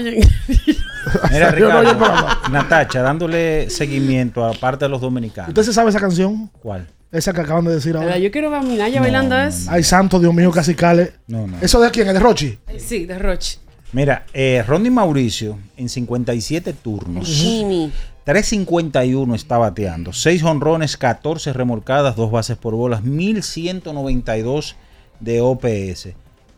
Mira, 1.31 1.51
no 1.51 1.81
Ricardo. 1.81 2.27
Natacha, 2.51 3.01
dándole 3.01 3.69
seguimiento 3.69 4.45
a 4.45 4.53
parte 4.53 4.85
de 4.85 4.89
los 4.89 5.01
dominicanos. 5.01 5.49
¿Usted 5.49 5.63
se 5.63 5.73
sabe 5.73 5.89
esa 5.89 5.99
canción? 5.99 6.49
¿Cuál? 6.61 6.87
Esa 7.11 7.31
que 7.33 7.41
acaban 7.41 7.65
de 7.65 7.73
decir 7.73 7.95
ahora. 7.95 8.17
Yo 8.17 8.29
quiero 8.31 8.49
ver 8.49 8.59
a 8.59 8.63
Minaya 8.63 8.99
bailando 8.99 9.37
eso. 9.37 9.69
Ay, 9.71 9.83
santo 9.83 10.19
Dios 10.19 10.33
mío, 10.33 10.51
casi 10.51 10.75
cale. 10.75 11.13
No, 11.27 11.47
no. 11.47 11.57
¿Eso 11.61 11.79
de 11.79 11.89
quién? 11.91 12.07
¿Es 12.07 12.13
de 12.13 12.19
Rochi? 12.19 12.59
Sí, 12.77 13.05
de 13.05 13.17
Roche. 13.17 13.59
Mira, 13.93 14.25
eh, 14.33 14.63
Ronnie 14.67 14.91
Mauricio 14.91 15.57
en 15.77 15.87
57 15.87 16.73
turnos. 16.73 17.27
Jimmy. 17.27 17.91
351 18.25 19.35
está 19.35 19.57
bateando. 19.57 20.11
6 20.11 20.43
honrones, 20.43 20.97
14 20.97 21.53
remolcadas, 21.53 22.15
2 22.15 22.31
bases 22.31 22.57
por 22.57 22.73
bolas, 22.73 23.03
1192 23.03 24.75
de 25.19 25.41
OPS. 25.41 26.09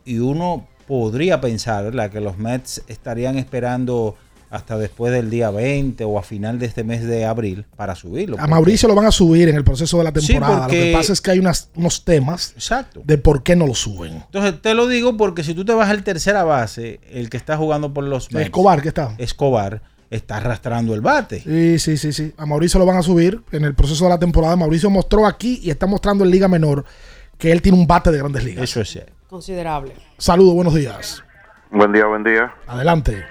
Y 0.06 0.20
uno 0.20 0.66
podría 0.88 1.42
pensar, 1.42 1.84
¿verdad?, 1.84 2.10
que 2.10 2.22
los 2.22 2.38
Mets 2.38 2.82
estarían 2.88 3.38
esperando 3.38 4.16
hasta 4.50 4.78
después 4.78 5.12
del 5.12 5.30
día 5.30 5.50
20 5.52 6.04
o 6.06 6.18
a 6.18 6.24
final 6.24 6.58
de 6.60 6.66
este 6.68 6.84
mes 6.84 7.06
de 7.06 7.26
abril 7.26 7.66
para 7.76 7.96
subirlo. 7.96 8.38
A 8.40 8.48
Mauricio 8.48 8.88
lo 8.88 8.96
van 8.96 9.06
a 9.06 9.12
subir 9.12 9.50
en 9.50 9.56
el 9.56 9.64
proceso 9.64 9.98
de 9.98 10.04
la 10.06 10.12
Sí, 10.20 10.28
temporada. 10.28 10.66
Lo 10.66 10.72
que 10.72 10.94
pasa 10.94 11.14
es 11.14 11.22
que 11.22 11.32
hay 11.32 11.40
unas, 11.40 11.70
unos 11.76 12.06
temas 12.06 12.54
Exacto. 12.56 13.02
de 13.04 13.18
por 13.18 13.44
qué 13.44 13.56
no 13.56 13.68
lo 13.68 13.76
suben. 13.76 14.14
Entonces 14.26 14.62
te 14.62 14.74
lo 14.74 14.88
digo 14.88 15.18
porque 15.18 15.44
si 15.44 15.54
tú 15.54 15.66
te 15.66 15.74
vas 15.74 15.90
al 15.90 16.04
tercera 16.04 16.44
base, 16.44 17.00
el 17.12 17.30
que 17.30 17.38
está 17.38 17.58
jugando 17.58 17.94
por 17.94 18.04
los 18.06 18.32
Mets, 18.32 18.46
Escobar, 18.46 18.82
¿qué 18.82 18.88
está? 18.90 19.14
Escobar, 19.18 19.82
está 20.10 20.38
arrastrando 20.38 20.94
el 20.94 21.02
bate. 21.02 21.42
Sí, 21.42 21.80
sí, 21.80 21.98
sí, 21.98 22.14
sí. 22.14 22.34
A 22.38 22.46
Mauricio 22.46 22.80
lo 22.80 22.86
van 22.86 22.98
a 22.98 23.04
subir 23.04 23.42
en 23.52 23.66
el 23.66 23.76
proceso 23.76 24.06
de 24.06 24.12
la 24.12 24.20
temporada. 24.20 24.56
Mauricio 24.56 24.90
mostró 24.90 25.26
aquí 25.26 25.60
y 25.62 25.70
está 25.70 25.86
mostrando 25.88 26.24
en 26.24 26.32
Liga 26.32 26.48
Menor 26.48 26.86
que 27.38 27.52
él 27.52 27.62
tiene 27.62 27.78
un 27.78 27.86
bate 27.86 28.12
de 28.12 28.18
grandes 28.18 28.44
ligas. 28.44 28.64
Eso 28.64 28.82
es 28.82 28.90
cierto. 28.90 29.12
Considerable. 29.28 29.94
Saludos, 30.18 30.54
buenos 30.56 30.74
días. 30.74 31.22
Buen 31.70 31.92
día, 31.92 32.06
buen 32.06 32.24
día. 32.24 32.54
Adelante. 32.66 33.24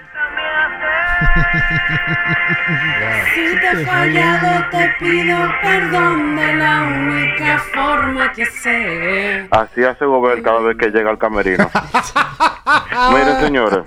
Si 3.33 3.59
te 3.59 3.67
he 3.67 3.85
fallado, 3.85 4.65
te 4.71 4.95
pido 4.99 5.37
perdón 5.61 6.35
de 6.35 6.55
la 6.55 6.83
única 6.83 7.59
forma 7.73 8.31
que 8.33 8.45
sé. 8.45 9.47
Así 9.51 9.83
hace 9.83 10.05
Gobert 10.05 10.43
cada 10.43 10.59
vez 10.59 10.77
que 10.77 10.89
llega 10.89 11.09
al 11.09 11.17
camerino. 11.17 11.69
Miren, 13.11 13.35
señores, 13.39 13.79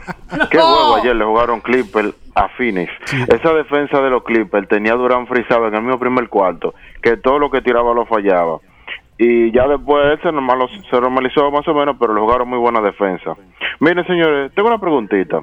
qué 0.50 0.58
juego 0.58 0.96
ayer 0.96 1.16
le 1.16 1.24
jugaron 1.24 1.60
Clippers 1.60 2.14
a 2.34 2.48
Phoenix. 2.48 2.92
Esa 3.28 3.52
defensa 3.52 4.00
de 4.00 4.10
los 4.10 4.24
Clippers 4.24 4.68
tenía 4.68 4.94
Durán 4.94 5.26
frisado 5.26 5.68
en 5.68 5.74
el 5.74 5.82
mismo 5.82 5.98
primer 5.98 6.28
cuarto, 6.28 6.74
que 7.02 7.16
todo 7.16 7.38
lo 7.38 7.50
que 7.50 7.60
tiraba 7.60 7.92
lo 7.92 8.06
fallaba. 8.06 8.58
Y 9.22 9.52
ya 9.52 9.68
después 9.68 10.18
se, 10.22 10.28
normalo- 10.30 10.70
se 10.88 10.98
normalizó 10.98 11.50
más 11.50 11.68
o 11.68 11.74
menos, 11.74 11.96
pero 12.00 12.14
le 12.14 12.20
jugaron 12.22 12.48
muy 12.48 12.58
buena 12.58 12.80
defensa. 12.80 13.34
Miren, 13.78 14.06
señores, 14.06 14.50
tengo 14.54 14.68
una 14.68 14.78
preguntita. 14.78 15.40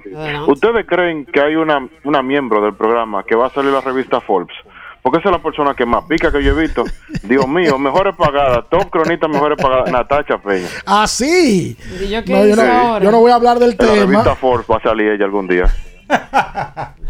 ¿Ustedes 0.48 0.84
creen 0.88 1.26
que 1.28 1.40
hay 1.40 1.56
una, 1.56 1.88
una 2.04 2.24
miembro 2.24 2.60
del 2.60 2.74
programa 2.74 3.22
que 3.24 3.36
va 3.36 3.46
a 3.46 3.50
salir 3.52 3.72
la 3.72 3.82
revista 3.82 4.20
Forbes? 4.20 4.56
Porque 5.04 5.20
esa 5.20 5.30
es 5.30 5.36
la 5.36 5.44
persona 5.44 5.76
que 5.76 5.86
más 5.86 6.04
pica 6.06 6.32
que 6.32 6.44
yo 6.44 6.58
he 6.58 6.62
visto. 6.64 6.84
Dios 7.24 7.48
mío, 7.48 7.78
mejores 7.78 8.16
pagadas, 8.16 8.66
top 8.70 8.90
cronista, 8.90 9.28
mejores 9.28 9.62
pagadas, 9.62 9.92
Natacha 9.92 10.40
Peña. 10.40 10.68
Ah, 10.88 11.06
sí. 11.06 11.78
¿Y 12.04 12.10
yo 12.10 12.24
qué 12.26 12.34
No, 12.34 12.40
yo, 12.40 12.48
hice 12.54 12.66
no, 12.66 12.72
ahora? 12.74 13.06
yo 13.06 13.12
no 13.12 13.20
voy 13.20 13.32
a 13.32 13.36
hablar 13.36 13.60
del 13.60 13.72
En 13.74 13.78
la 13.78 13.94
tema. 13.94 14.06
revista 14.06 14.36
Forbes 14.36 14.66
va 14.70 14.78
a 14.78 14.82
salir 14.82 15.12
ella 15.12 15.26
algún 15.26 15.48
día. 15.48 15.66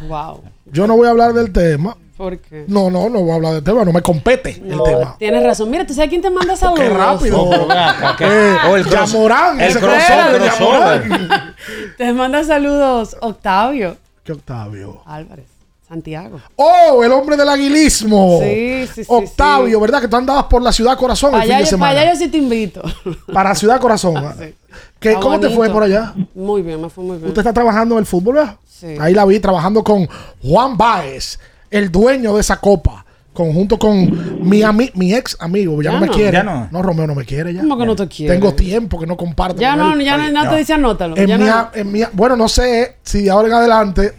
Wow. 0.08 0.44
Yo 0.66 0.86
no 0.86 0.96
voy 0.98 1.08
a 1.08 1.12
hablar 1.12 1.32
del 1.34 1.52
tema. 1.54 1.96
¿Por 2.18 2.40
qué? 2.40 2.66
No, 2.68 2.90
no, 2.90 3.10
no 3.10 3.20
voy 3.22 3.32
a 3.32 3.36
hablar 3.36 3.54
del 3.54 3.64
tema. 3.64 3.86
No 3.86 3.94
me 3.94 4.02
compete 4.02 4.50
el 4.68 4.82
tema. 4.84 5.16
Tienes 5.20 5.44
razón. 5.44 5.70
Mira, 5.70 5.86
¿tú 5.86 5.94
sabes 5.94 6.10
quién 6.10 6.22
te 6.22 6.30
manda 6.32 6.56
saludos? 6.56 6.80
Qué 6.80 6.90
rápido. 6.90 7.42
Oh, 7.44 7.72
acá, 7.72 8.16
que- 8.18 8.26
Eh, 8.26 8.56
oh, 8.68 8.76
el 8.76 8.86
Yamorán, 8.90 9.62
el 9.62 9.78
crossover. 9.78 11.02
Te 11.98 12.14
manda 12.14 12.44
saludos 12.44 13.16
Octavio 13.22 13.98
¿Qué 14.24 14.32
Octavio? 14.34 15.02
Álvarez, 15.06 15.46
Santiago. 15.88 16.40
Oh, 16.58 17.04
el 17.04 17.12
hombre 17.12 17.38
del 17.38 17.48
aguilismo. 17.48 18.40
Sí, 18.42 18.88
sí, 18.94 19.04
sí, 19.04 19.08
Octavio, 19.08 19.80
¿verdad? 19.80 20.02
Que 20.02 20.08
tú 20.08 20.16
andabas 20.18 20.46
por 20.46 20.62
la 20.62 20.72
ciudad 20.74 20.98
corazón 20.98 21.34
el 21.36 21.42
fin 21.42 21.50
de 21.50 21.54
yo- 21.54 21.58
para 21.60 21.66
semana. 21.68 22.00
allá 22.02 22.14
yo 22.14 22.20
sí 22.20 22.28
te 22.28 22.38
invito. 22.38 22.82
Para 23.34 23.56
Ciudad 23.56 23.80
Corazón. 23.80 24.18
¿ah? 24.18 24.36
¿Qué- 25.00 25.10
Está 25.10 25.22
¿Cómo 25.22 25.40
te 25.40 25.50
fue 25.50 25.70
por 25.70 25.84
allá? 25.84 26.14
Muy 26.36 26.62
bien, 26.62 26.82
me 26.82 26.90
fue 26.90 27.04
muy 27.04 27.18
bien. 27.18 27.30
Usted 27.30 27.40
está 27.42 27.54
trabajando 27.54 27.96
en 27.96 28.00
el 28.00 28.06
fútbol, 28.06 28.36
¿verdad? 28.36 28.56
Sí. 28.68 28.96
Ahí 29.00 29.14
la 29.14 29.26
vi 29.26 29.40
trabajando 29.40 29.84
con 29.84 30.08
Juan 30.44 30.76
Baez, 30.78 31.40
el 31.72 31.92
dueño 31.92 32.34
de 32.36 32.42
esa 32.42 32.58
copa, 32.60 33.06
conjunto 33.34 33.78
con 33.78 34.48
mi, 34.48 34.62
ami- 34.62 34.92
mi 34.96 35.14
ex 35.14 35.38
amigo. 35.40 35.82
Ya, 35.82 35.92
Ya 35.92 35.96
no 35.96 36.02
me 36.02 36.08
no. 36.08 36.14
quiere. 36.14 36.32
Ya 36.34 36.44
no. 36.44 36.68
no. 36.72 36.82
Romeo 36.82 37.08
no 37.08 37.16
me 37.16 37.24
quiere 37.26 37.54
ya. 37.54 37.62
¿Cómo 37.62 37.78
que 37.78 37.86
no 37.86 37.96
te 37.96 38.08
quiere? 38.08 38.34
Tengo 38.34 38.54
tiempo 38.54 39.00
que 39.00 39.06
no 39.06 39.16
comparto. 39.16 39.60
Ya 39.62 39.76
no, 39.76 40.00
ya 40.02 40.18
no, 40.18 40.32
no 40.44 40.50
te 40.50 40.58
dice 40.58 40.74
anótalo. 40.74 41.16
En 41.18 41.28
ya 41.28 41.38
mi- 41.38 41.46
no. 41.46 41.70
en 41.74 41.92
mi- 41.92 42.02
bueno, 42.14 42.36
no 42.36 42.48
sé 42.50 42.98
si 43.04 43.24
de 43.24 43.30
ahora 43.30 43.48
en 43.48 43.54
adelante, 43.54 44.14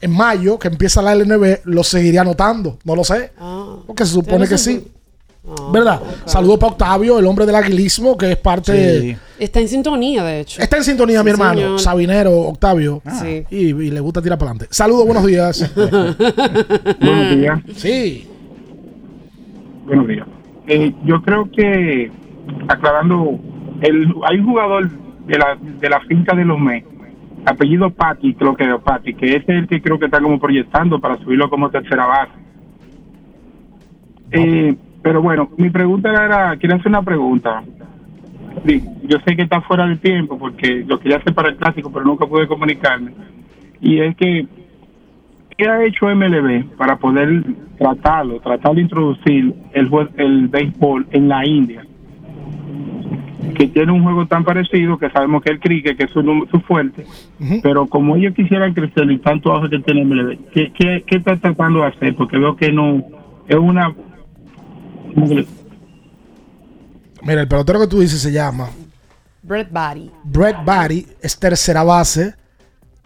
en 0.00 0.10
mayo, 0.10 0.58
que 0.58 0.68
empieza 0.68 1.00
la 1.02 1.12
LNB, 1.14 1.60
lo 1.64 1.84
seguiré 1.84 2.18
anotando. 2.18 2.78
No 2.84 2.96
lo 2.96 3.04
sé. 3.04 3.32
Ah. 3.38 3.76
Porque 3.86 4.04
se 4.04 4.12
supone 4.12 4.48
que 4.48 4.56
Tienes 4.56 4.80
sí. 5.44 5.50
¿Verdad? 5.72 6.00
Saludos 6.24 6.58
para 6.58 6.72
Octavio, 6.72 7.18
el 7.18 7.26
hombre 7.26 7.46
del 7.46 7.54
aguilismo, 7.54 8.16
que 8.16 8.32
es 8.32 8.36
parte. 8.38 9.18
Está 9.38 9.60
en 9.60 9.68
sintonía, 9.68 10.22
de 10.24 10.40
hecho. 10.40 10.62
Está 10.62 10.76
en 10.76 10.84
sintonía, 10.84 11.18
Sí, 11.18 11.24
mi 11.24 11.30
hermano, 11.30 11.60
señor. 11.60 11.80
Sabinero, 11.80 12.32
Octavio. 12.32 13.02
Sí. 13.20 13.44
Y, 13.50 13.56
y 13.68 13.90
le 13.90 14.00
gusta 14.00 14.22
tirar 14.22 14.38
para 14.38 14.52
adelante. 14.52 14.74
Saludos, 14.74 15.04
buenos 15.04 15.26
días. 15.26 15.72
Buenos 17.00 17.36
días. 17.36 17.60
Sí. 17.74 18.28
Buenos 19.86 20.06
días. 20.06 20.26
Eh, 20.68 20.92
yo 21.04 21.20
creo 21.22 21.50
que, 21.50 22.10
aclarando, 22.68 23.38
el, 23.80 24.14
hay 24.24 24.38
un 24.38 24.46
jugador 24.46 24.88
de 25.26 25.38
la, 25.38 25.58
de 25.60 25.88
la 25.88 26.00
finca 26.02 26.36
de 26.36 26.44
los 26.44 26.58
MES, 26.58 26.84
apellido 27.44 27.90
Patti, 27.90 28.34
creo 28.34 28.54
que 28.56 28.64
es 28.64 28.80
Patti, 28.84 29.14
que 29.14 29.26
ese 29.26 29.38
es 29.38 29.48
el 29.48 29.68
que 29.68 29.82
creo 29.82 29.98
que 29.98 30.06
está 30.06 30.20
como 30.20 30.38
proyectando 30.38 31.00
para 31.00 31.18
subirlo 31.18 31.50
como 31.50 31.70
tercera 31.70 32.06
base. 32.06 32.32
Eh, 34.30 34.76
pero 35.02 35.20
bueno, 35.20 35.50
mi 35.56 35.70
pregunta 35.70 36.10
era, 36.10 36.56
quiero 36.56 36.76
hacer 36.76 36.88
una 36.88 37.02
pregunta. 37.02 37.62
Sí, 38.66 38.84
yo 39.04 39.18
sé 39.26 39.34
que 39.34 39.42
está 39.42 39.60
fuera 39.62 39.86
del 39.86 39.98
tiempo 39.98 40.38
porque 40.38 40.84
lo 40.86 41.00
quería 41.00 41.16
hacer 41.16 41.34
para 41.34 41.50
el 41.50 41.56
clásico, 41.56 41.90
pero 41.90 42.04
nunca 42.04 42.26
pude 42.26 42.46
comunicarme. 42.46 43.12
Y 43.80 43.98
es 43.98 44.14
que, 44.16 44.46
¿qué 45.56 45.68
ha 45.68 45.84
hecho 45.84 46.06
MLB 46.06 46.76
para 46.76 46.96
poder 46.96 47.42
tratarlo, 47.78 48.40
tratar 48.40 48.74
de 48.74 48.82
introducir 48.82 49.54
el, 49.72 49.90
el 50.16 50.48
béisbol 50.48 51.06
en 51.10 51.28
la 51.28 51.44
India? 51.44 51.84
Que 53.56 53.66
tiene 53.66 53.90
un 53.90 54.04
juego 54.04 54.26
tan 54.26 54.44
parecido 54.44 54.98
que 54.98 55.10
sabemos 55.10 55.42
que 55.42 55.50
el 55.50 55.58
cricket, 55.58 55.96
que 55.96 56.04
es 56.04 56.10
su, 56.10 56.22
su 56.48 56.60
fuerte, 56.60 57.04
pero 57.62 57.86
como 57.86 58.14
ellos 58.14 58.34
quisieran 58.34 58.72
crecer 58.72 59.10
y 59.10 59.18
tanto 59.18 59.52
auge 59.52 59.68
que 59.68 59.80
tiene 59.80 60.04
MLB, 60.04 60.38
¿qué, 60.52 60.72
qué, 60.72 61.02
qué 61.04 61.16
está 61.16 61.36
tratando 61.36 61.80
de 61.80 61.86
hacer? 61.86 62.14
Porque 62.14 62.38
veo 62.38 62.54
que 62.54 62.70
no, 62.70 63.02
es 63.48 63.56
una... 63.56 63.92
Mira, 67.22 67.40
el 67.40 67.48
pelotero 67.48 67.80
que 67.80 67.86
tú 67.86 68.00
dices 68.00 68.20
se 68.20 68.32
llama 68.32 68.70
Brett 69.42 69.70
Body. 69.70 70.10
Brett 70.24 70.56
Barry, 70.64 71.06
es 71.20 71.36
tercera 71.36 71.82
base. 71.82 72.34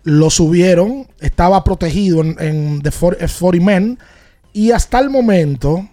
Lo 0.02 0.30
subieron, 0.30 1.06
estaba 1.20 1.64
protegido 1.64 2.20
en, 2.20 2.36
en 2.38 2.82
The 2.82 2.90
40, 2.90 3.26
F40 3.26 3.60
Men. 3.60 3.98
Y 4.52 4.70
hasta 4.70 4.98
el 5.00 5.10
momento, 5.10 5.86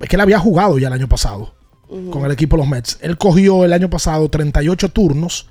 es 0.00 0.08
que 0.08 0.16
él 0.16 0.20
había 0.20 0.38
jugado 0.38 0.78
ya 0.78 0.88
el 0.88 0.94
año 0.94 1.08
pasado 1.08 1.54
con 2.10 2.24
el 2.24 2.32
equipo 2.32 2.56
de 2.56 2.62
los 2.62 2.68
Mets. 2.68 2.98
Él 3.00 3.16
cogió 3.16 3.64
el 3.64 3.72
año 3.72 3.88
pasado 3.88 4.28
38 4.28 4.90
turnos, 4.90 5.48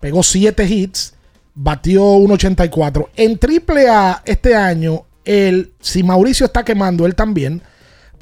pegó 0.00 0.22
7 0.22 0.64
hits, 0.64 1.14
batió 1.54 2.02
1.84. 2.18 3.08
En 3.16 3.38
triple 3.38 3.88
A 3.88 4.22
este 4.24 4.54
año, 4.54 5.04
él, 5.24 5.72
si 5.80 6.02
Mauricio 6.02 6.46
está 6.46 6.64
quemando, 6.64 7.04
él 7.04 7.14
también, 7.14 7.62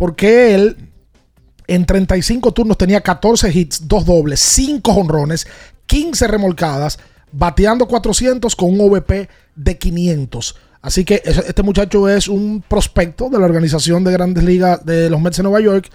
porque 0.01 0.55
él 0.55 0.79
en 1.67 1.85
35 1.85 2.53
turnos 2.53 2.79
tenía 2.79 3.03
14 3.03 3.51
hits, 3.53 3.87
2 3.87 4.07
dobles, 4.07 4.41
5 4.41 4.95
jonrones, 4.95 5.47
15 5.85 6.27
remolcadas, 6.27 6.99
bateando 7.31 7.87
400 7.87 8.57
con 8.57 8.73
un 8.73 8.81
OVP 8.81 9.29
de 9.55 9.77
500. 9.77 10.57
Así 10.81 11.05
que 11.05 11.21
este 11.23 11.63
muchacho 11.63 12.09
es 12.09 12.29
un 12.29 12.65
prospecto 12.67 13.29
de 13.29 13.39
la 13.39 13.45
organización 13.45 14.03
de 14.03 14.13
grandes 14.13 14.43
ligas 14.43 14.87
de 14.87 15.11
los 15.11 15.21
Mets 15.21 15.37
de 15.37 15.43
Nueva 15.43 15.61
York. 15.61 15.91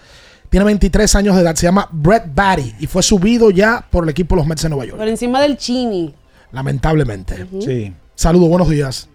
Tiene 0.52 0.66
23 0.68 1.16
años 1.16 1.36
de 1.36 1.42
edad, 1.42 1.56
se 1.56 1.66
llama 1.66 1.90
Brett 1.92 2.26
Batty 2.32 2.76
y 2.80 2.86
fue 2.86 3.02
subido 3.02 3.50
ya 3.50 3.88
por 3.90 4.04
el 4.04 4.12
equipo 4.12 4.36
de 4.36 4.42
los 4.42 4.48
Mets 4.48 4.62
de 4.62 4.70
Nueva 4.70 4.86
York, 4.86 5.00
Por 5.00 5.08
encima 5.08 5.42
del 5.42 5.58
Chini. 5.58 6.14
lamentablemente. 6.52 7.48
Sí. 7.60 7.92
Saludos, 8.14 8.50
buenos 8.50 8.70
días. 8.70 9.10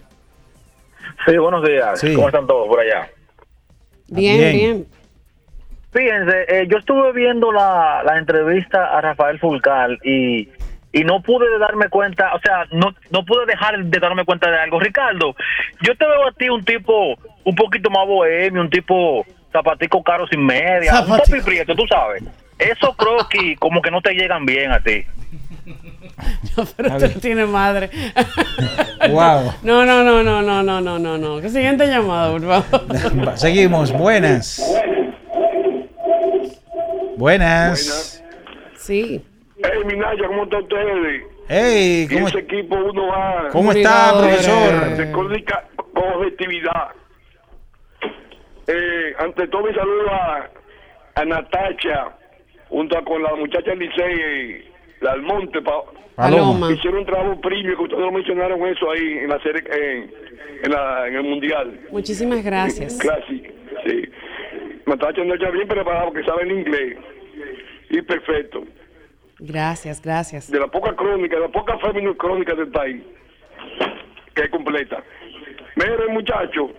Sí, 1.25 1.39
buenos 1.39 1.65
días. 1.65 2.01
Sí. 2.01 2.13
¿Cómo 2.13 2.27
están 2.27 2.49
todos 2.49 2.67
por 2.67 2.81
allá? 2.81 3.09
Bien, 4.11 4.39
Bien. 4.39 4.53
bien. 4.53 4.87
Fíjense, 5.93 6.45
eh, 6.49 6.67
yo 6.69 6.79
estuve 6.79 7.13
viendo 7.13 7.51
la, 7.51 8.03
la 8.05 8.19
entrevista 8.19 8.97
a 8.97 9.01
Rafael 9.01 9.41
Fulcal 9.41 9.99
y, 10.05 10.49
y 10.93 11.05
no 11.05 11.21
pude 11.21 11.59
darme 11.59 11.89
cuenta, 11.89 12.33
o 12.35 12.41
sea, 12.41 12.65
no, 12.71 12.95
no 13.11 13.25
pude 13.25 13.45
dejar 13.47 13.77
de 13.83 13.99
darme 13.99 14.25
cuenta 14.25 14.51
de 14.51 14.59
algo. 14.59 14.79
Ricardo, 14.79 15.35
yo 15.83 15.97
te 15.97 16.07
veo 16.07 16.29
a 16.29 16.33
ti 16.33 16.49
un 16.49 16.65
tipo 16.65 17.19
un 17.43 17.55
poquito 17.57 17.91
más 17.91 18.07
bohemio, 18.07 18.61
un 18.61 18.71
tipo 18.71 19.27
zapatico 19.53 20.01
caro 20.05 20.29
sin 20.29 20.47
media, 20.47 21.01
un 21.01 21.17
topi 21.17 21.41
prieto, 21.41 21.75
tú 21.75 21.85
sabes. 21.89 22.23
Esos 22.57 22.95
croquis 22.95 23.59
como 23.59 23.83
que 23.83 23.91
no 23.91 24.01
te 24.01 24.15
llegan 24.15 24.47
bien 24.47 24.71
a 24.71 24.79
ti. 24.79 25.05
Pero 26.77 26.97
tú 26.99 27.03
no 27.03 27.21
tienes 27.21 27.49
madre. 27.49 27.91
Wow. 29.11 29.55
No, 29.63 29.87
no, 29.87 30.05
no, 30.05 30.23
no, 30.23 30.43
no, 30.43 30.63
no, 30.63 30.81
no, 30.81 30.99
no, 30.99 31.19
no. 31.19 31.41
¿Qué 31.41 31.49
siguiente 31.49 31.87
llamada, 31.87 32.33
por 32.33 32.43
favor? 32.43 33.39
Seguimos, 33.39 33.91
buenas. 33.93 34.63
Buenas. 37.17 38.23
Sí. 38.77 39.25
Hey, 39.57 39.81
Minaya, 39.87 40.27
¿cómo 40.27 40.45
están 40.45 40.63
ustedes? 40.63 41.23
Hey, 41.49 42.07
¿cómo, 42.13 42.29
ese 42.29 42.39
equipo 42.41 42.77
uno 42.77 43.07
va... 43.09 43.49
¿Cómo 43.51 43.73
está, 43.73 44.19
profesor? 44.19 45.13
Con 45.13 45.33
objetividad. 46.15 46.89
Eh, 48.67 49.15
ante 49.19 49.49
todo, 49.49 49.65
mi 49.65 49.75
saludo 49.75 50.11
a, 50.13 50.51
a 51.17 51.25
Natacha, 51.25 52.17
junto 52.69 53.05
con 53.05 53.23
la 53.23 53.35
muchacha 53.35 53.75
Licey, 53.75 54.70
la 55.01 55.13
Almonte, 55.13 55.61
pa, 55.63 55.83
Paloma. 56.17 56.73
hicieron 56.73 57.01
un 57.01 57.07
trabajo 57.07 57.41
premio, 57.41 57.77
que 57.77 57.83
ustedes 57.83 58.01
lo 58.03 58.13
mencionaron 58.13 58.67
eso 58.67 58.91
ahí 58.91 59.19
en 59.19 59.29
la 59.29 59.41
serie, 59.43 59.63
en, 59.71 60.11
en, 60.65 60.71
la, 60.71 61.09
en 61.09 61.15
el 61.15 61.23
Mundial. 61.23 61.81
Muchísimas 61.91 62.45
gracias. 62.45 62.99
Classic, 62.99 63.53
sí. 63.87 64.03
Natacha 64.87 65.25
no 65.25 65.35
está 65.35 65.51
bien 65.51 65.69
preparada 65.69 66.07
porque 66.07 66.25
sabe 66.25 66.43
el 66.43 66.53
inglés. 66.53 66.99
Y 67.91 68.03
perfecto. 68.03 68.65
Gracias, 69.39 70.03
gracias. 70.03 70.51
de 70.51 70.61
la 70.61 70.67
poca 70.67 70.95
crónica, 70.95 71.37
de 71.37 71.43
la 71.43 71.49
poca 71.49 71.79
féminas 71.79 72.17
crónica 72.17 72.55
del 72.55 72.69
país, 72.69 73.03
que 74.35 74.43
es 74.43 74.51
completa. 74.51 75.03
Miren, 75.77 76.13
muchachos, 76.13 76.71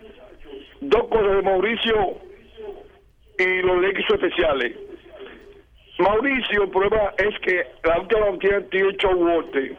dos 0.81 1.07
cosas 1.07 1.37
de 1.37 1.41
Mauricio 1.41 2.17
y 3.39 3.61
los 3.63 3.81
lequis 3.81 4.05
especiales. 4.09 4.75
Mauricio, 6.01 6.63
el 6.63 6.69
problema 6.69 7.11
es 7.17 7.39
que 7.39 7.63
la 7.83 7.99
última 7.99 8.25
tiene 8.39 8.61
tiene 8.71 8.95
Chowote. 8.97 9.75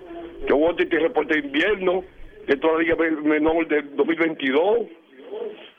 Chowote 0.47 0.87
tiene 0.87 1.05
reporte 1.09 1.35
de 1.35 1.47
invierno, 1.47 2.05
de 2.47 2.57
toda 2.57 2.75
la 2.75 2.79
liga 2.81 2.97
menor 3.23 3.67
del 3.69 3.97
2022. 3.97 4.79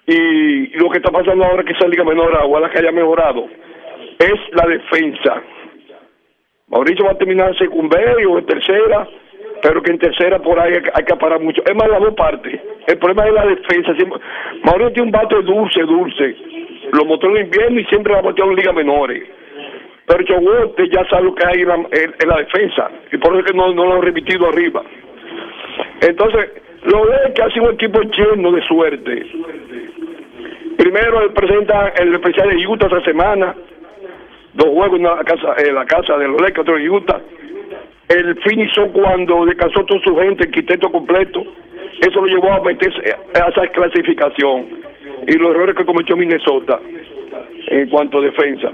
Y 0.08 0.68
lo 0.78 0.90
que 0.90 0.98
está 0.98 1.12
pasando 1.12 1.46
ahora 1.46 1.62
es 1.62 1.68
que 1.68 1.74
esa 1.74 1.88
liga 1.88 2.04
menor, 2.04 2.38
ojalá 2.44 2.70
que 2.70 2.80
haya 2.80 2.92
mejorado, 2.92 3.48
es 4.20 4.34
la 4.54 4.68
defensa. 4.68 5.42
Mauricio 6.68 7.06
va 7.06 7.12
a 7.12 7.18
terminar 7.18 7.50
en 7.50 7.58
secundaria 7.58 8.28
o 8.28 8.40
en 8.40 8.46
tercera, 8.46 9.08
pero 9.62 9.82
que 9.82 9.92
en 9.92 10.00
tercera 10.00 10.40
por 10.40 10.60
ahí 10.60 10.74
hay, 10.74 10.82
que- 10.82 11.06
que 11.06 11.16
parar 11.16 11.40
mucho. 11.40 11.62
Es 11.66 11.76
más, 11.76 11.88
las 11.90 12.02
dos 12.02 12.14
partes. 12.16 12.60
El 12.88 12.98
problema 12.98 13.28
es 13.28 13.34
la 13.34 13.46
defensa. 13.46 13.94
Mauricio 14.64 14.94
tiene 14.94 15.04
un 15.08 15.12
bate 15.12 15.36
dulce, 15.42 15.82
dulce. 15.82 16.36
Lo 16.92 17.06
mostró 17.06 17.30
en 17.38 17.46
invierno 17.46 17.80
y 17.80 17.86
siempre 17.86 18.14
la 18.14 18.22
bateó 18.22 18.46
en 18.46 18.56
ligas 18.56 18.74
menores. 18.76 19.24
Pero 20.06 20.24
Chowote 20.24 20.90
ya 20.90 21.06
sabe 21.10 21.24
lo 21.26 21.36
que 21.36 21.46
hay 21.48 21.62
en 21.62 21.68
la, 21.68 21.76
en- 21.76 22.16
en 22.20 22.28
la 22.30 22.38
defensa. 22.38 22.90
Y 23.12 23.18
por 23.18 23.32
eso 23.34 23.40
es 23.46 23.52
que 23.52 23.58
no, 23.58 23.74
lo 23.74 23.94
han 23.94 24.02
repetido 24.02 24.50
arriba. 24.50 24.84
Entonces, 26.02 26.50
lo 26.84 27.06
de 27.06 27.34
que 27.34 27.42
ha 27.42 27.50
sido 27.52 27.66
un 27.68 27.74
equipo 27.76 28.02
lleno 28.02 28.52
de 28.52 28.62
suerte. 28.64 29.26
Primero 30.78 31.22
él 31.22 31.32
presenta 31.32 31.90
el 32.00 32.14
especial 32.14 32.50
de 32.50 32.68
Utah 32.68 32.88
esta 32.88 33.02
semana, 33.06 33.56
dos 34.54 34.68
juegos 34.70 34.98
en 35.00 35.04
la 35.06 35.24
casa, 35.24 35.56
en 35.66 35.76
la 35.76 35.86
casa 35.86 36.18
de 36.18 36.28
los 36.28 36.42
Lakers, 36.42 36.60
otro 36.60 36.78
en 36.78 36.90
Utah. 36.90 37.22
El 38.10 38.36
finishó 38.42 38.88
cuando 38.92 39.46
descansó 39.46 39.86
toda 39.86 40.02
su 40.04 40.16
gente, 40.18 40.44
el 40.46 40.52
quinteto 40.52 40.92
completo. 40.92 41.42
eso 42.02 42.20
lo 42.20 42.28
llevó 42.28 42.52
a 42.52 42.62
meterse 42.62 43.00
a 43.36 43.48
esa 43.50 43.68
clasificación 43.68 44.68
y 45.28 45.34
los 45.38 45.52
errores 45.56 45.76
que 45.76 45.86
cometió 45.86 46.18
Minnesota 46.18 46.80
en 47.68 47.90
cuanto 47.90 48.18
a 48.18 48.22
defensa. 48.22 48.70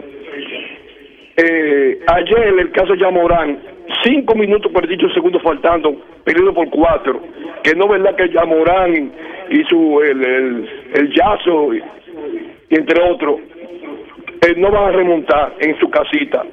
Eh, 1.42 2.00
ayer 2.08 2.54
el 2.60 2.72
caso 2.72 2.96
Yamorán, 2.96 3.60
cinco 4.04 4.36
minutos 4.36 4.72
por 4.74 4.86
dicho 4.88 5.08
segundos 5.12 5.42
faltando, 5.42 5.96
perdido 6.26 6.54
por 6.54 6.70
cuatro. 6.70 7.22
Que 7.64 7.74
no 7.76 7.86
es 7.86 7.92
verdad 7.92 8.16
que 8.16 8.30
Yamorán 8.30 9.12
y 9.50 9.64
su 9.66 10.02
el, 10.02 10.26
el, 10.26 10.70
el 10.96 11.14
Yazo 11.14 11.74
y, 11.74 11.82
entre 12.72 13.02
otros 13.10 13.40
eh, 14.42 14.54
no 14.58 14.70
van 14.72 14.84
a 14.90 14.92
remontar 14.98 15.54
en 15.60 15.78
su 15.80 15.90
casita. 15.90 16.44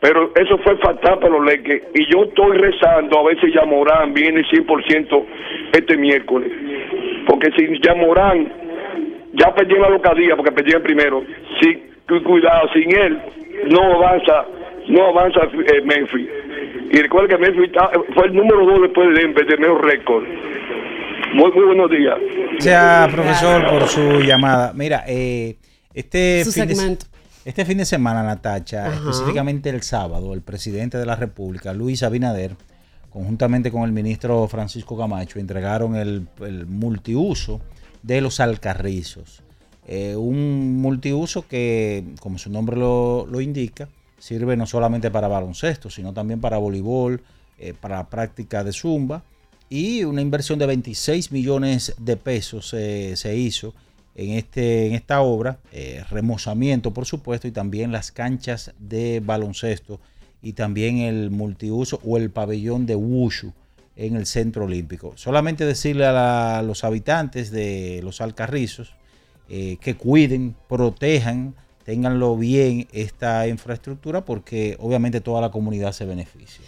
Pero 0.00 0.32
eso 0.36 0.58
fue 0.58 0.76
fatal 0.78 1.18
para 1.18 1.30
los 1.32 1.44
Leques. 1.44 1.82
Y 1.94 2.04
yo 2.12 2.24
estoy 2.24 2.56
rezando 2.56 3.18
a 3.20 3.24
ver 3.24 3.40
si 3.40 3.52
Yamorán 3.52 4.14
viene 4.14 4.42
100% 4.42 5.24
este 5.72 5.96
miércoles. 5.96 6.50
Porque 7.26 7.50
si 7.56 7.80
Yamorán 7.82 8.52
ya 9.34 9.54
perdió 9.54 9.78
la 9.78 9.90
localía, 9.90 10.34
porque 10.36 10.52
perdió 10.52 10.76
el 10.78 10.82
primero, 10.82 11.22
sí, 11.60 11.82
cu- 12.08 12.22
cuidado, 12.22 12.68
sin 12.72 12.96
él 12.96 13.18
no 13.70 13.82
avanza 13.94 14.46
no 14.88 15.06
avanza 15.08 15.40
eh, 15.44 15.82
Memphis. 15.84 16.28
Y 16.90 16.96
recuerda 17.02 17.36
que 17.36 17.38
Memphis 17.38 17.64
está- 17.64 17.90
fue 18.14 18.26
el 18.26 18.34
número 18.34 18.64
dos 18.64 18.80
después 18.82 19.08
de 19.14 19.20
Denver, 19.22 19.46
de 19.46 19.56
mejor 19.58 19.84
récord. 19.84 20.24
Muy, 21.34 21.52
muy 21.52 21.64
buenos 21.66 21.90
días. 21.90 22.16
Gracias, 22.52 23.12
profesor, 23.14 23.66
por 23.68 23.86
su 23.88 24.20
llamada. 24.22 24.72
Mira, 24.74 25.04
eh, 25.06 25.56
este, 25.92 26.42
Su 26.44 26.52
fin 26.52 26.66
de, 26.68 26.96
este 27.44 27.64
fin 27.66 27.76
de 27.78 27.84
semana, 27.84 28.22
Natacha, 28.22 28.86
Ajá. 28.86 28.96
específicamente 28.96 29.68
el 29.68 29.82
sábado, 29.82 30.32
el 30.32 30.40
presidente 30.40 30.96
de 30.96 31.04
la 31.04 31.16
República, 31.16 31.74
Luis 31.74 32.02
Abinader, 32.02 32.52
conjuntamente 33.10 33.70
con 33.70 33.82
el 33.82 33.92
ministro 33.92 34.48
Francisco 34.48 34.96
Camacho, 34.96 35.38
entregaron 35.38 35.96
el, 35.96 36.26
el 36.40 36.64
multiuso 36.66 37.60
de 38.02 38.22
los 38.22 38.40
alcarrizos. 38.40 39.42
Eh, 39.90 40.14
un 40.16 40.76
multiuso 40.82 41.48
que, 41.48 42.04
como 42.20 42.36
su 42.36 42.50
nombre 42.50 42.76
lo, 42.76 43.40
indica, 43.40 43.88
sirve 44.18 44.54
no 44.54 44.66
solamente 44.66 45.10
para 45.10 45.28
baloncesto, 45.28 45.88
sino 45.88 46.12
también 46.12 46.42
para 46.42 46.58
voleibol, 46.58 47.22
eh, 47.58 47.72
para 47.72 47.96
la 47.96 48.10
práctica 48.10 48.62
de 48.62 48.74
zumba 48.74 49.22
y 49.70 50.04
una 50.04 50.20
inversión 50.20 50.58
de 50.58 50.66
26 50.66 51.32
millones 51.32 51.94
de 51.98 52.18
pesos 52.18 52.74
eh, 52.74 53.14
se 53.16 53.34
hizo 53.34 53.72
en, 54.14 54.32
este, 54.32 54.88
en 54.88 54.94
esta 54.94 55.22
obra, 55.22 55.58
remozamiento 56.10 56.92
por 56.92 57.06
supuesto 57.06 57.48
y 57.48 57.52
también 57.52 57.90
las 57.90 58.12
canchas 58.12 58.72
de 58.78 59.22
baloncesto 59.24 60.00
y 60.42 60.52
también 60.52 60.98
el 60.98 61.30
multiuso 61.30 61.98
o 62.04 62.18
el 62.18 62.30
pabellón 62.30 62.84
de 62.84 62.94
Wushu 62.94 63.52
en 63.96 64.16
el 64.16 64.26
Centro 64.26 64.64
Olímpico. 64.66 65.12
Solamente 65.16 65.64
decirle 65.64 66.04
a 66.04 66.62
los 66.62 66.84
habitantes 66.84 67.50
de 67.50 68.00
los 68.02 68.20
Alcarrizos 68.20 68.97
eh, 69.48 69.76
que 69.80 69.94
cuiden, 69.94 70.54
protejan, 70.68 71.54
tenganlo 71.84 72.36
bien 72.36 72.86
esta 72.92 73.48
infraestructura 73.48 74.24
porque 74.24 74.76
obviamente 74.80 75.20
toda 75.20 75.40
la 75.40 75.50
comunidad 75.50 75.92
se 75.92 76.04
beneficia. 76.04 76.64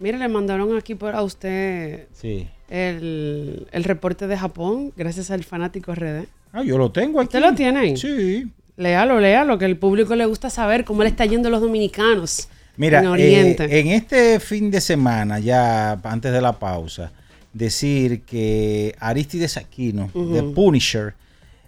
Mire, 0.00 0.18
le 0.18 0.28
mandaron 0.28 0.76
aquí 0.76 0.94
por 0.96 1.14
a 1.14 1.22
usted 1.22 2.08
Sí. 2.12 2.48
el, 2.68 3.66
el 3.70 3.84
reporte 3.84 4.26
de 4.26 4.36
Japón, 4.36 4.92
gracias 4.96 5.30
al 5.30 5.44
fanático 5.44 5.94
RD. 5.94 6.24
Ah, 6.52 6.62
yo 6.64 6.76
lo 6.78 6.90
tengo 6.90 7.20
aquí. 7.20 7.28
¿Usted 7.28 7.40
lo 7.40 7.54
tiene 7.54 7.78
ahí? 7.80 7.96
Sí. 7.96 8.50
Léalo, 8.76 9.20
léalo, 9.20 9.56
que 9.58 9.64
el 9.66 9.76
público 9.76 10.16
le 10.16 10.26
gusta 10.26 10.50
saber 10.50 10.84
cómo 10.84 11.02
le 11.04 11.08
está 11.08 11.24
yendo 11.26 11.46
a 11.48 11.50
los 11.52 11.60
dominicanos 11.60 12.48
Mira, 12.76 12.98
en 13.00 13.06
Oriente. 13.06 13.64
eh, 13.66 13.78
en 13.80 13.86
este 13.88 14.40
fin 14.40 14.70
de 14.72 14.80
semana, 14.80 15.38
ya 15.38 15.92
antes 16.02 16.32
de 16.32 16.40
la 16.40 16.58
pausa, 16.58 17.12
decir 17.52 18.22
que 18.22 18.96
Aristides 18.98 19.56
Aquino, 19.56 20.10
de 20.12 20.40
Ujú. 20.40 20.54
Punisher, 20.54 21.14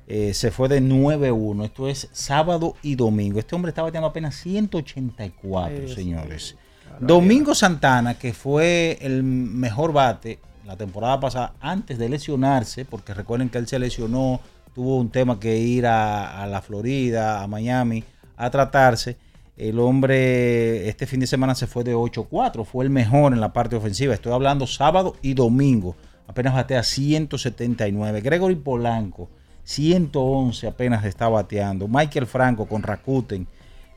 eh, 0.06 0.34
se 0.34 0.50
fue 0.50 0.68
de 0.68 0.80
9-1. 0.80 1.64
Esto 1.64 1.88
es 1.88 2.08
sábado 2.12 2.76
y 2.82 2.94
domingo. 2.94 3.38
Este 3.38 3.54
hombre 3.54 3.70
estaba 3.70 3.88
bateando 3.88 4.08
apenas 4.08 4.36
184, 4.36 5.66
Ay, 5.66 5.80
Dios 5.80 5.94
señores. 5.94 6.56
Domingo 7.00 7.54
Santana, 7.54 8.14
que 8.14 8.32
fue 8.32 8.98
el 9.00 9.22
mejor 9.22 9.92
bate 9.92 10.38
la 10.64 10.76
temporada 10.76 11.20
pasada 11.20 11.54
antes 11.60 11.98
de 11.98 12.08
lesionarse, 12.08 12.84
porque 12.84 13.14
recuerden 13.14 13.48
que 13.48 13.58
él 13.58 13.66
se 13.66 13.78
lesionó, 13.78 14.40
tuvo 14.74 14.98
un 14.98 15.10
tema 15.10 15.38
que 15.38 15.58
ir 15.58 15.86
a, 15.86 16.42
a 16.42 16.46
la 16.46 16.62
Florida, 16.62 17.42
a 17.42 17.46
Miami, 17.46 18.02
a 18.36 18.50
tratarse. 18.50 19.16
El 19.56 19.78
hombre 19.78 20.88
este 20.88 21.06
fin 21.06 21.20
de 21.20 21.26
semana 21.26 21.54
se 21.54 21.66
fue 21.66 21.82
de 21.82 21.94
8-4, 21.94 22.64
fue 22.64 22.84
el 22.84 22.90
mejor 22.90 23.32
en 23.32 23.40
la 23.40 23.52
parte 23.52 23.76
ofensiva. 23.76 24.14
Estoy 24.14 24.32
hablando 24.32 24.66
sábado 24.66 25.16
y 25.22 25.34
domingo. 25.34 25.96
Apenas 26.26 26.54
batea 26.54 26.82
179. 26.82 28.20
Gregory 28.20 28.56
Polanco, 28.56 29.28
111 29.66 30.68
apenas 30.68 31.04
está 31.04 31.28
bateando. 31.28 31.88
Michael 31.88 32.26
Franco 32.26 32.66
con 32.66 32.84
Rakuten, 32.84 33.48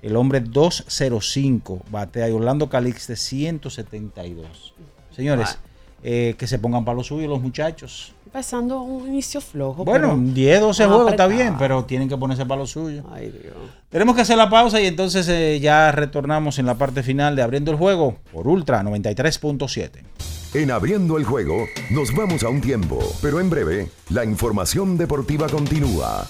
el 0.01 0.15
hombre 0.15 0.39
205 0.39 1.83
batea. 1.91 2.27
Y 2.27 2.31
Orlando 2.31 2.67
Calixte 2.69 3.15
172. 3.15 4.73
Señores, 5.15 5.59
eh, 6.01 6.33
que 6.39 6.47
se 6.47 6.57
pongan 6.57 6.83
para 6.83 6.95
lo 6.95 7.03
suyo 7.03 7.27
los 7.27 7.39
muchachos. 7.39 8.13
Empezando 8.25 8.81
un 8.81 9.09
inicio 9.09 9.41
flojo. 9.41 9.85
Bueno, 9.85 10.09
pero 10.09 10.33
10, 10.33 10.59
12 10.61 10.83
van 10.83 10.91
a 10.91 10.95
juegos 10.95 11.11
está 11.11 11.27
bien, 11.27 11.55
pero 11.59 11.85
tienen 11.85 12.09
que 12.09 12.17
ponerse 12.17 12.47
para 12.47 12.61
lo 12.61 12.67
suyo. 12.67 13.03
Ay, 13.11 13.29
Dios. 13.29 13.53
Tenemos 13.89 14.15
que 14.15 14.23
hacer 14.23 14.37
la 14.37 14.49
pausa 14.49 14.81
y 14.81 14.87
entonces 14.87 15.29
eh, 15.29 15.59
ya 15.59 15.91
retornamos 15.91 16.57
en 16.57 16.65
la 16.65 16.75
parte 16.75 17.03
final 17.03 17.35
de 17.35 17.43
Abriendo 17.43 17.69
el 17.69 17.77
Juego 17.77 18.17
por 18.33 18.47
Ultra 18.47 18.81
93.7. 18.81 20.08
En 20.51 20.71
Abriendo 20.71 21.19
el 21.19 21.25
Juego 21.25 21.67
nos 21.91 22.15
vamos 22.15 22.43
a 22.43 22.49
un 22.49 22.59
tiempo, 22.59 22.99
pero 23.21 23.39
en 23.39 23.51
breve 23.51 23.91
la 24.09 24.25
información 24.25 24.97
deportiva 24.97 25.47
continúa. 25.47 26.25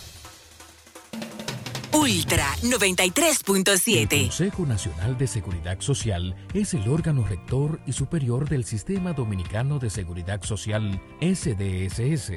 Ultra 1.93 2.45
93.7. 2.61 4.23
Consejo 4.23 4.65
Nacional 4.65 5.17
de 5.17 5.25
Seguridad 5.25 5.79
Social 5.79 6.35
es 6.53 6.73
el 6.73 6.89
órgano 6.89 7.25
rector 7.25 7.79
y 7.87 7.93
superior 7.93 8.49
del 8.49 8.65
Sistema 8.65 9.13
Dominicano 9.13 9.79
de 9.79 9.89
Seguridad 9.89 10.43
Social 10.43 11.01
SDSS. 11.21 12.33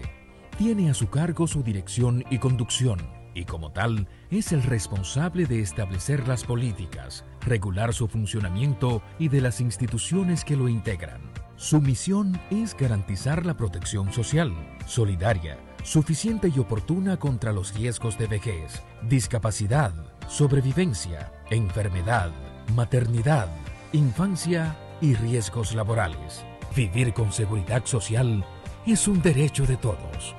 Tiene 0.58 0.88
a 0.88 0.94
su 0.94 1.08
cargo 1.08 1.48
su 1.48 1.64
dirección 1.64 2.24
y 2.30 2.38
conducción 2.38 3.00
y 3.34 3.44
como 3.44 3.72
tal 3.72 4.06
es 4.30 4.52
el 4.52 4.62
responsable 4.62 5.46
de 5.46 5.60
establecer 5.60 6.28
las 6.28 6.44
políticas, 6.44 7.24
regular 7.40 7.92
su 7.92 8.06
funcionamiento 8.06 9.02
y 9.18 9.28
de 9.28 9.40
las 9.40 9.60
instituciones 9.60 10.44
que 10.44 10.54
lo 10.54 10.68
integran. 10.68 11.31
Su 11.62 11.80
misión 11.80 12.40
es 12.50 12.76
garantizar 12.76 13.46
la 13.46 13.56
protección 13.56 14.12
social, 14.12 14.52
solidaria, 14.84 15.56
suficiente 15.84 16.52
y 16.52 16.58
oportuna 16.58 17.20
contra 17.20 17.52
los 17.52 17.72
riesgos 17.72 18.18
de 18.18 18.26
vejez, 18.26 18.82
discapacidad, 19.08 19.92
sobrevivencia, 20.26 21.30
enfermedad, 21.50 22.32
maternidad, 22.74 23.46
infancia 23.92 24.76
y 25.00 25.14
riesgos 25.14 25.72
laborales. 25.72 26.44
Vivir 26.74 27.14
con 27.14 27.30
seguridad 27.30 27.86
social 27.86 28.44
es 28.84 29.06
un 29.06 29.22
derecho 29.22 29.64
de 29.64 29.76
todos. 29.76 30.34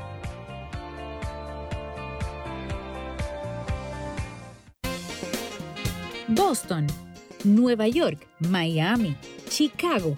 Boston, 6.28 6.86
Nueva 7.46 7.88
York, 7.88 8.28
Miami, 8.40 9.16
Chicago. 9.48 10.18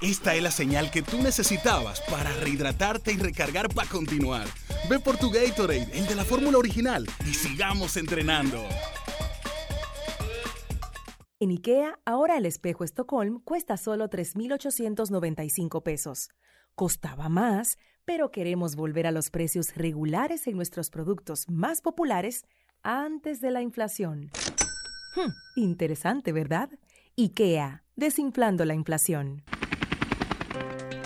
Esta 0.00 0.36
es 0.36 0.42
la 0.44 0.52
señal 0.52 0.92
que 0.92 1.02
tú 1.02 1.20
necesitabas 1.20 2.00
para 2.02 2.32
rehidratarte 2.32 3.10
y 3.12 3.16
recargar 3.16 3.68
para 3.68 3.88
continuar. 3.88 4.46
Ve 4.88 5.00
por 5.00 5.16
tu 5.16 5.28
Gatorade, 5.28 5.88
el 5.92 6.06
de 6.06 6.14
la 6.14 6.24
fórmula 6.24 6.56
original, 6.56 7.04
y 7.26 7.34
sigamos 7.34 7.96
entrenando. 7.96 8.62
En 11.40 11.50
IKEA, 11.50 11.98
ahora 12.04 12.36
el 12.36 12.46
espejo 12.46 12.84
Estocolm 12.84 13.40
cuesta 13.40 13.76
solo 13.76 14.08
3.895 14.08 15.82
pesos. 15.82 16.28
Costaba 16.76 17.28
más, 17.28 17.76
pero 18.04 18.30
queremos 18.30 18.76
volver 18.76 19.08
a 19.08 19.10
los 19.10 19.30
precios 19.30 19.74
regulares 19.74 20.46
en 20.46 20.54
nuestros 20.54 20.90
productos 20.90 21.48
más 21.48 21.80
populares 21.80 22.44
antes 22.84 23.40
de 23.40 23.50
la 23.50 23.62
inflación. 23.62 24.30
Hmm, 25.16 25.32
interesante, 25.56 26.30
¿verdad? 26.30 26.70
IKEA, 27.16 27.82
desinflando 27.96 28.64
la 28.64 28.74
inflación. 28.74 29.42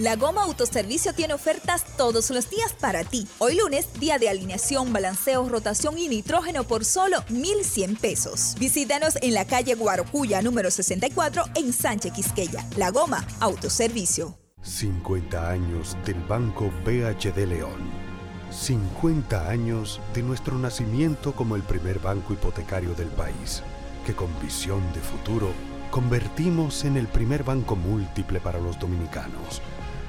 La 0.00 0.16
Goma 0.16 0.44
Autoservicio 0.44 1.12
tiene 1.12 1.34
ofertas 1.34 1.84
todos 1.98 2.30
los 2.30 2.48
días 2.48 2.72
para 2.72 3.04
ti. 3.04 3.28
Hoy 3.36 3.54
lunes, 3.54 3.86
día 4.00 4.16
de 4.16 4.30
alineación, 4.30 4.94
balanceo, 4.94 5.46
rotación 5.46 5.98
y 5.98 6.08
nitrógeno 6.08 6.64
por 6.64 6.86
solo 6.86 7.22
1,100 7.28 7.96
pesos. 7.96 8.54
Visítanos 8.58 9.18
en 9.20 9.34
la 9.34 9.44
calle 9.44 9.74
Guarocuya, 9.74 10.40
número 10.40 10.70
64, 10.70 11.44
en 11.54 11.74
Sánchez 11.74 12.14
Quisqueya. 12.14 12.66
La 12.78 12.90
Goma 12.90 13.26
Autoservicio. 13.40 14.38
50 14.62 15.50
años 15.50 15.98
del 16.06 16.18
Banco 16.24 16.72
BHD 16.82 17.46
León. 17.46 17.90
50 18.52 19.50
años 19.50 20.00
de 20.14 20.22
nuestro 20.22 20.56
nacimiento 20.56 21.32
como 21.32 21.56
el 21.56 21.62
primer 21.62 21.98
banco 21.98 22.32
hipotecario 22.32 22.94
del 22.94 23.08
país, 23.08 23.62
que 24.06 24.14
con 24.14 24.30
visión 24.40 24.80
de 24.94 25.00
futuro 25.00 25.52
convertimos 25.90 26.86
en 26.86 26.96
el 26.96 27.06
primer 27.06 27.44
banco 27.44 27.76
múltiple 27.76 28.40
para 28.40 28.60
los 28.60 28.78
dominicanos. 28.78 29.60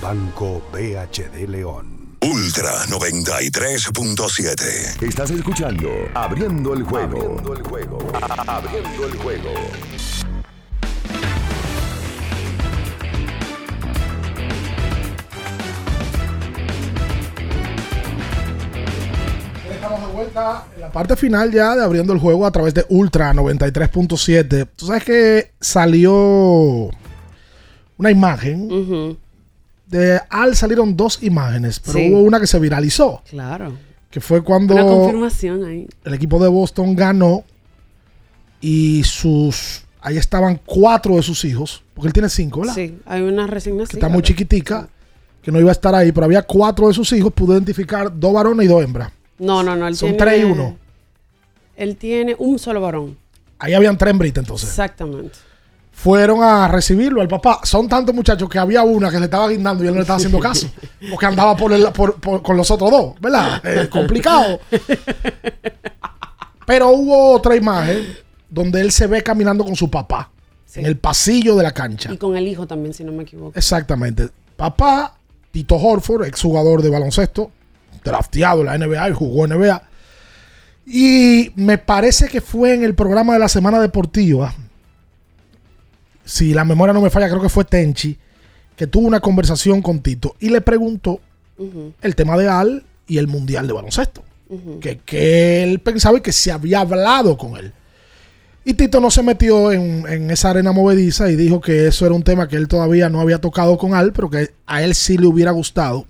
Banco 0.00 0.62
BHD 0.72 1.46
León. 1.46 2.16
Ultra 2.22 2.86
93.7. 2.86 5.02
Estás 5.02 5.30
escuchando 5.30 5.90
Abriendo 6.14 6.72
el 6.72 6.84
juego. 6.84 7.18
Abriendo 7.18 7.52
el 7.52 7.62
juego. 7.62 7.98
Abriendo 8.46 9.06
el 9.06 9.14
juego. 9.18 9.50
Estamos 19.70 20.00
de 20.00 20.06
vuelta 20.14 20.66
en 20.74 20.80
la 20.80 20.92
parte 20.92 21.14
final 21.16 21.52
ya 21.52 21.76
de 21.76 21.84
abriendo 21.84 22.14
el 22.14 22.20
juego 22.20 22.46
a 22.46 22.50
través 22.50 22.72
de 22.72 22.86
Ultra 22.88 23.34
93.7. 23.34 24.66
Tú 24.76 24.86
sabes 24.86 25.04
que 25.04 25.52
salió 25.60 26.88
una 27.98 28.10
imagen. 28.10 29.18
De 29.90 30.20
Al 30.30 30.54
salieron 30.56 30.96
dos 30.96 31.22
imágenes, 31.22 31.80
pero 31.80 31.98
Sí. 31.98 32.10
hubo 32.10 32.20
una 32.22 32.38
que 32.40 32.46
se 32.46 32.58
viralizó. 32.58 33.22
Claro. 33.28 33.76
Que 34.10 34.20
fue 34.20 34.42
cuando 34.42 34.74
Una 34.74 34.84
confirmación 34.84 35.64
ahí. 35.64 35.88
el 36.04 36.14
equipo 36.14 36.40
de 36.42 36.48
Boston 36.48 36.94
ganó 36.94 37.44
y 38.60 39.02
sus 39.04 39.82
ahí 40.02 40.16
estaban 40.16 40.60
cuatro 40.64 41.16
de 41.16 41.22
sus 41.22 41.44
hijos, 41.44 41.82
porque 41.94 42.06
él 42.08 42.12
tiene 42.12 42.28
cinco, 42.28 42.60
¿verdad? 42.60 42.74
Sí, 42.74 42.98
hay 43.04 43.22
una 43.22 43.46
resignación. 43.46 43.88
Que 43.88 43.96
está 43.96 44.08
muy 44.08 44.22
chiquitica, 44.22 44.88
que 45.42 45.52
no 45.52 45.60
iba 45.60 45.70
a 45.70 45.72
estar 45.72 45.94
ahí, 45.94 46.10
pero 46.12 46.24
había 46.24 46.42
cuatro 46.42 46.88
de 46.88 46.94
sus 46.94 47.12
hijos, 47.12 47.32
pudo 47.32 47.52
identificar 47.54 48.10
dos 48.18 48.32
varones 48.32 48.64
y 48.66 48.68
dos 48.68 48.82
hembras. 48.82 49.12
No, 49.38 49.62
no, 49.62 49.74
no. 49.76 49.86
Él 49.88 49.96
Son 49.96 50.10
tiene, 50.10 50.18
tres 50.24 50.40
y 50.40 50.44
uno. 50.44 50.76
Él 51.76 51.96
tiene 51.96 52.34
un 52.38 52.58
solo 52.58 52.80
varón. 52.80 53.16
Ahí 53.58 53.74
habían 53.74 53.96
tres 53.98 54.10
hembritas 54.12 54.42
entonces. 54.42 54.68
Exactamente. 54.68 55.38
Fueron 56.02 56.42
a 56.42 56.66
recibirlo 56.68 57.20
al 57.20 57.28
papá. 57.28 57.60
Son 57.64 57.86
tantos 57.86 58.14
muchachos 58.14 58.48
que 58.48 58.58
había 58.58 58.82
una 58.82 59.10
que 59.10 59.18
le 59.18 59.26
estaba 59.26 59.48
guindando 59.48 59.84
y 59.84 59.86
él 59.88 59.92
no 59.92 59.96
le 59.98 60.02
estaba 60.02 60.16
haciendo 60.16 60.38
caso. 60.38 60.66
Porque 61.10 61.26
andaba 61.26 61.54
por 61.56 61.72
el- 61.72 61.92
por- 61.92 62.14
por- 62.20 62.42
con 62.42 62.56
los 62.56 62.70
otros 62.70 62.90
dos, 62.90 63.14
¿verdad? 63.20 63.60
Eh, 63.64 63.88
complicado. 63.90 64.60
Pero 66.66 66.88
hubo 66.90 67.32
otra 67.32 67.56
imagen 67.56 68.06
donde 68.48 68.80
él 68.80 68.92
se 68.92 69.06
ve 69.06 69.22
caminando 69.22 69.64
con 69.64 69.76
su 69.76 69.90
papá 69.90 70.30
en 70.74 70.86
el 70.86 70.96
pasillo 70.96 71.56
de 71.56 71.64
la 71.64 71.72
cancha. 71.72 72.12
Y 72.12 72.16
con 72.16 72.36
el 72.36 72.46
hijo 72.46 72.66
también, 72.66 72.94
si 72.94 73.02
no 73.04 73.12
me 73.12 73.24
equivoco. 73.24 73.52
Exactamente. 73.58 74.28
Papá, 74.56 75.14
Tito 75.50 75.74
Horford, 75.76 76.24
exjugador 76.26 76.80
de 76.82 76.90
baloncesto, 76.90 77.50
drafteado 78.04 78.60
en 78.60 78.66
la 78.66 78.78
NBA 78.78 79.10
y 79.10 79.12
jugó 79.12 79.44
en 79.44 79.58
NBA. 79.58 79.82
Y 80.86 81.52
me 81.56 81.76
parece 81.78 82.28
que 82.28 82.40
fue 82.40 82.72
en 82.74 82.84
el 82.84 82.94
programa 82.94 83.32
de 83.34 83.40
la 83.40 83.48
Semana 83.48 83.80
Deportiva, 83.80 84.54
si 86.24 86.54
la 86.54 86.64
memoria 86.64 86.92
no 86.92 87.00
me 87.00 87.10
falla, 87.10 87.28
creo 87.28 87.40
que 87.40 87.48
fue 87.48 87.64
Tenchi, 87.64 88.16
que 88.76 88.86
tuvo 88.86 89.06
una 89.06 89.20
conversación 89.20 89.82
con 89.82 90.00
Tito 90.00 90.36
y 90.40 90.48
le 90.48 90.60
preguntó 90.60 91.20
el 92.00 92.16
tema 92.16 92.38
de 92.38 92.48
Al 92.48 92.84
y 93.06 93.18
el 93.18 93.26
Mundial 93.26 93.66
de 93.66 93.72
Baloncesto. 93.72 94.22
Que, 94.80 94.98
que 94.98 95.62
él 95.62 95.78
pensaba 95.78 96.18
y 96.18 96.22
que 96.22 96.32
se 96.32 96.50
había 96.50 96.80
hablado 96.80 97.36
con 97.36 97.56
él. 97.56 97.72
Y 98.64 98.74
Tito 98.74 99.00
no 99.00 99.10
se 99.10 99.22
metió 99.22 99.70
en, 99.70 100.04
en 100.08 100.30
esa 100.30 100.50
arena 100.50 100.72
movediza 100.72 101.30
y 101.30 101.36
dijo 101.36 101.60
que 101.60 101.86
eso 101.86 102.04
era 102.04 102.14
un 102.14 102.24
tema 102.24 102.48
que 102.48 102.56
él 102.56 102.66
todavía 102.66 103.08
no 103.08 103.20
había 103.20 103.38
tocado 103.38 103.78
con 103.78 103.94
Al, 103.94 104.12
pero 104.12 104.28
que 104.28 104.50
a 104.66 104.82
él 104.82 104.94
sí 104.96 105.18
le 105.18 105.26
hubiera 105.26 105.52
gustado 105.52 106.06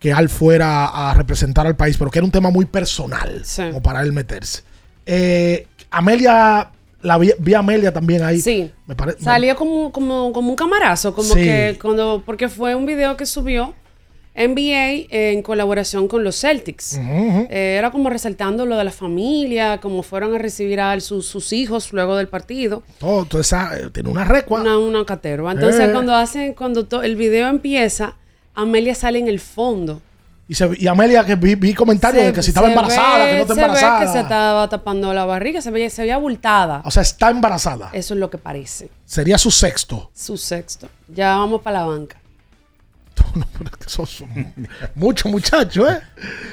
que 0.00 0.12
Al 0.12 0.30
fuera 0.30 0.86
a 0.86 1.14
representar 1.14 1.66
al 1.66 1.76
país, 1.76 1.96
pero 1.98 2.10
que 2.10 2.18
era 2.18 2.24
un 2.24 2.32
tema 2.32 2.50
muy 2.50 2.64
personal, 2.64 3.44
como 3.54 3.82
para 3.82 4.00
él 4.02 4.12
meterse. 4.12 4.62
Eh, 5.04 5.66
Amelia, 5.90 6.70
la 7.02 7.16
vi, 7.18 7.32
vi 7.38 7.54
a 7.54 7.60
Amelia 7.60 7.92
también 7.92 8.22
ahí. 8.22 8.40
Sí. 8.40 8.70
Me 8.86 8.94
parece. 8.94 9.22
Salió 9.22 9.56
como, 9.56 9.90
como, 9.92 10.32
como 10.32 10.50
un 10.50 10.56
camarazo, 10.56 11.14
como 11.14 11.34
Sí. 11.34 11.40
que 11.42 11.78
cuando, 11.80 12.22
porque 12.26 12.48
fue 12.48 12.74
un 12.74 12.86
video 12.86 13.16
que 13.16 13.26
subió 13.26 13.74
NBA 14.34 15.06
en 15.10 15.42
colaboración 15.42 16.06
con 16.08 16.22
los 16.24 16.36
Celtics. 16.40 16.96
Eh, 16.98 17.76
era 17.78 17.90
como 17.90 18.08
resaltando 18.10 18.64
lo 18.64 18.76
de 18.76 18.84
la 18.84 18.92
familia, 18.92 19.78
como 19.78 20.02
fueron 20.02 20.34
a 20.34 20.38
recibir 20.38 20.80
a 20.80 20.98
sus, 21.00 21.26
sus 21.26 21.52
hijos 21.52 21.92
luego 21.92 22.16
del 22.16 22.28
partido. 22.28 22.82
Todo, 22.98 23.24
todo 23.24 23.40
esa- 23.40 23.76
eh, 23.78 23.90
tiene 23.92 24.08
una 24.08 24.24
recua. 24.24 24.60
Una, 24.60 24.78
una 24.78 25.04
caterva. 25.04 25.52
Entonces, 25.52 25.88
Eh. 25.88 25.92
cuando 25.92 26.14
hacen, 26.14 26.54
cuando 26.54 26.86
to- 26.86 27.02
el 27.02 27.16
video 27.16 27.48
empieza, 27.48 28.16
Amelia 28.54 28.94
sale 28.94 29.18
en 29.18 29.28
el 29.28 29.40
fondo. 29.40 30.00
Y, 30.50 30.54
se- 30.56 30.68
y 30.76 30.88
Amelia, 30.88 31.24
que 31.24 31.36
vi, 31.36 31.54
vi 31.54 31.72
comentarios 31.74 32.24
de 32.24 32.32
que 32.32 32.42
si 32.42 32.50
estaba 32.50 32.66
embarazada, 32.68 33.18
ve- 33.24 33.30
que 33.30 33.36
no 33.36 33.40
está 33.42 33.54
se 33.54 33.86
ve 33.86 34.00
que 34.00 34.12
se 34.12 34.20
estaba 34.20 34.68
tapando 34.68 35.14
la 35.14 35.24
barriga, 35.24 35.60
se 35.62 35.70
veía, 35.70 35.88
se 35.88 36.02
veía 36.02 36.16
abultada. 36.16 36.82
O 36.84 36.90
sea, 36.90 37.02
está 37.02 37.30
embarazada. 37.30 37.90
Eso 37.92 38.14
es 38.14 38.20
lo 38.20 38.30
que 38.30 38.36
parece. 38.38 38.90
Sería 39.04 39.38
su 39.38 39.52
sexto. 39.52 40.10
Su 40.12 40.36
sexto. 40.36 40.88
Ya 41.06 41.36
vamos 41.36 41.62
para 41.62 41.78
la 41.80 41.86
banca. 41.86 42.16
Sos 43.86 44.24
mucho 44.96 45.28
muchacho, 45.28 45.88
¿eh? 45.88 46.00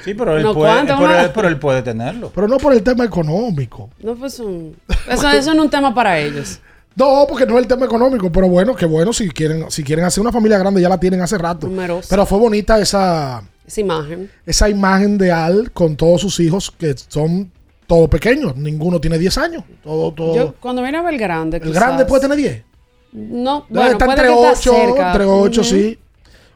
Sí, 0.04 0.14
pero 0.14 0.36
él, 0.36 0.42
No, 0.44 0.54
puede, 0.54 0.72
¿cuánto 0.72 0.96
pero, 0.98 1.18
él- 1.20 1.30
pero 1.34 1.48
él 1.48 1.58
puede 1.58 1.82
tenerlo. 1.82 2.30
Pero 2.34 2.46
no 2.46 2.58
por 2.58 2.72
el 2.72 2.82
tema 2.84 3.04
económico. 3.04 3.90
No, 4.00 4.14
pues 4.14 4.38
un- 4.38 4.76
eso, 5.08 5.28
eso 5.30 5.54
no 5.54 5.60
es 5.62 5.64
un 5.66 5.70
tema 5.70 5.92
para 5.94 6.18
ellos. 6.20 6.60
No, 6.94 7.26
porque 7.28 7.46
no 7.46 7.56
es 7.56 7.62
el 7.62 7.68
tema 7.68 7.86
económico, 7.86 8.30
pero 8.30 8.48
bueno, 8.48 8.74
que 8.74 8.86
bueno, 8.86 9.12
si 9.12 9.28
quieren, 9.30 9.70
si 9.70 9.82
quieren 9.84 10.04
hacer 10.04 10.20
una 10.20 10.30
familia 10.32 10.58
grande, 10.58 10.80
ya 10.80 10.88
la 10.88 10.98
tienen 11.00 11.20
hace 11.20 11.38
rato. 11.38 11.66
Numerosa. 11.66 12.06
Pero 12.10 12.26
fue 12.26 12.38
bonita 12.38 12.78
esa, 12.80 13.42
Esa 13.68 13.80
imagen. 13.80 14.30
esa 14.44 14.68
imagen 14.68 15.16
de 15.18 15.30
Al 15.30 15.70
con 15.70 15.94
todos 15.96 16.20
sus 16.22 16.40
hijos 16.40 16.70
que 16.70 16.94
son 16.96 17.52
todos 17.86 18.08
pequeños. 18.08 18.56
Ninguno 18.56 19.00
tiene 19.00 19.18
10 19.18 19.38
años. 19.38 19.62
Todo, 19.84 20.10
todo. 20.12 20.34
Yo, 20.34 20.54
cuando 20.58 20.82
viene 20.82 20.98
a 20.98 21.02
ver 21.02 21.14
el 21.14 21.20
grande. 21.20 21.58
el 21.58 21.62
quizás- 21.62 21.74
grande 21.74 22.04
puede 22.06 22.22
tener 22.22 22.36
10. 22.38 22.64
No, 23.12 23.60
Debe 23.68 23.80
bueno, 23.80 23.92
estar 23.92 24.06
puede 24.08 24.18
entre 24.20 24.28
que 24.28 24.52
esté 24.52 24.70
8, 24.70 24.86
cerca. 24.86 25.06
entre 25.12 25.24
8, 25.24 25.60
Ujú. 25.62 25.70
sí. 25.70 25.98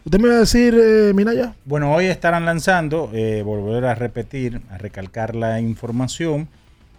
¿Usted 0.04 0.18
me 0.18 0.28
va 0.28 0.34
a 0.34 0.38
decir, 0.40 0.74
eh, 0.76 1.12
Minaya? 1.14 1.54
Bueno, 1.64 1.94
hoy 1.94 2.06
estarán 2.06 2.44
lanzando, 2.44 3.08
eh, 3.14 3.42
volver 3.44 3.84
a 3.84 3.94
repetir, 3.94 4.60
a 4.70 4.76
recalcar 4.76 5.36
la 5.36 5.60
información, 5.60 6.48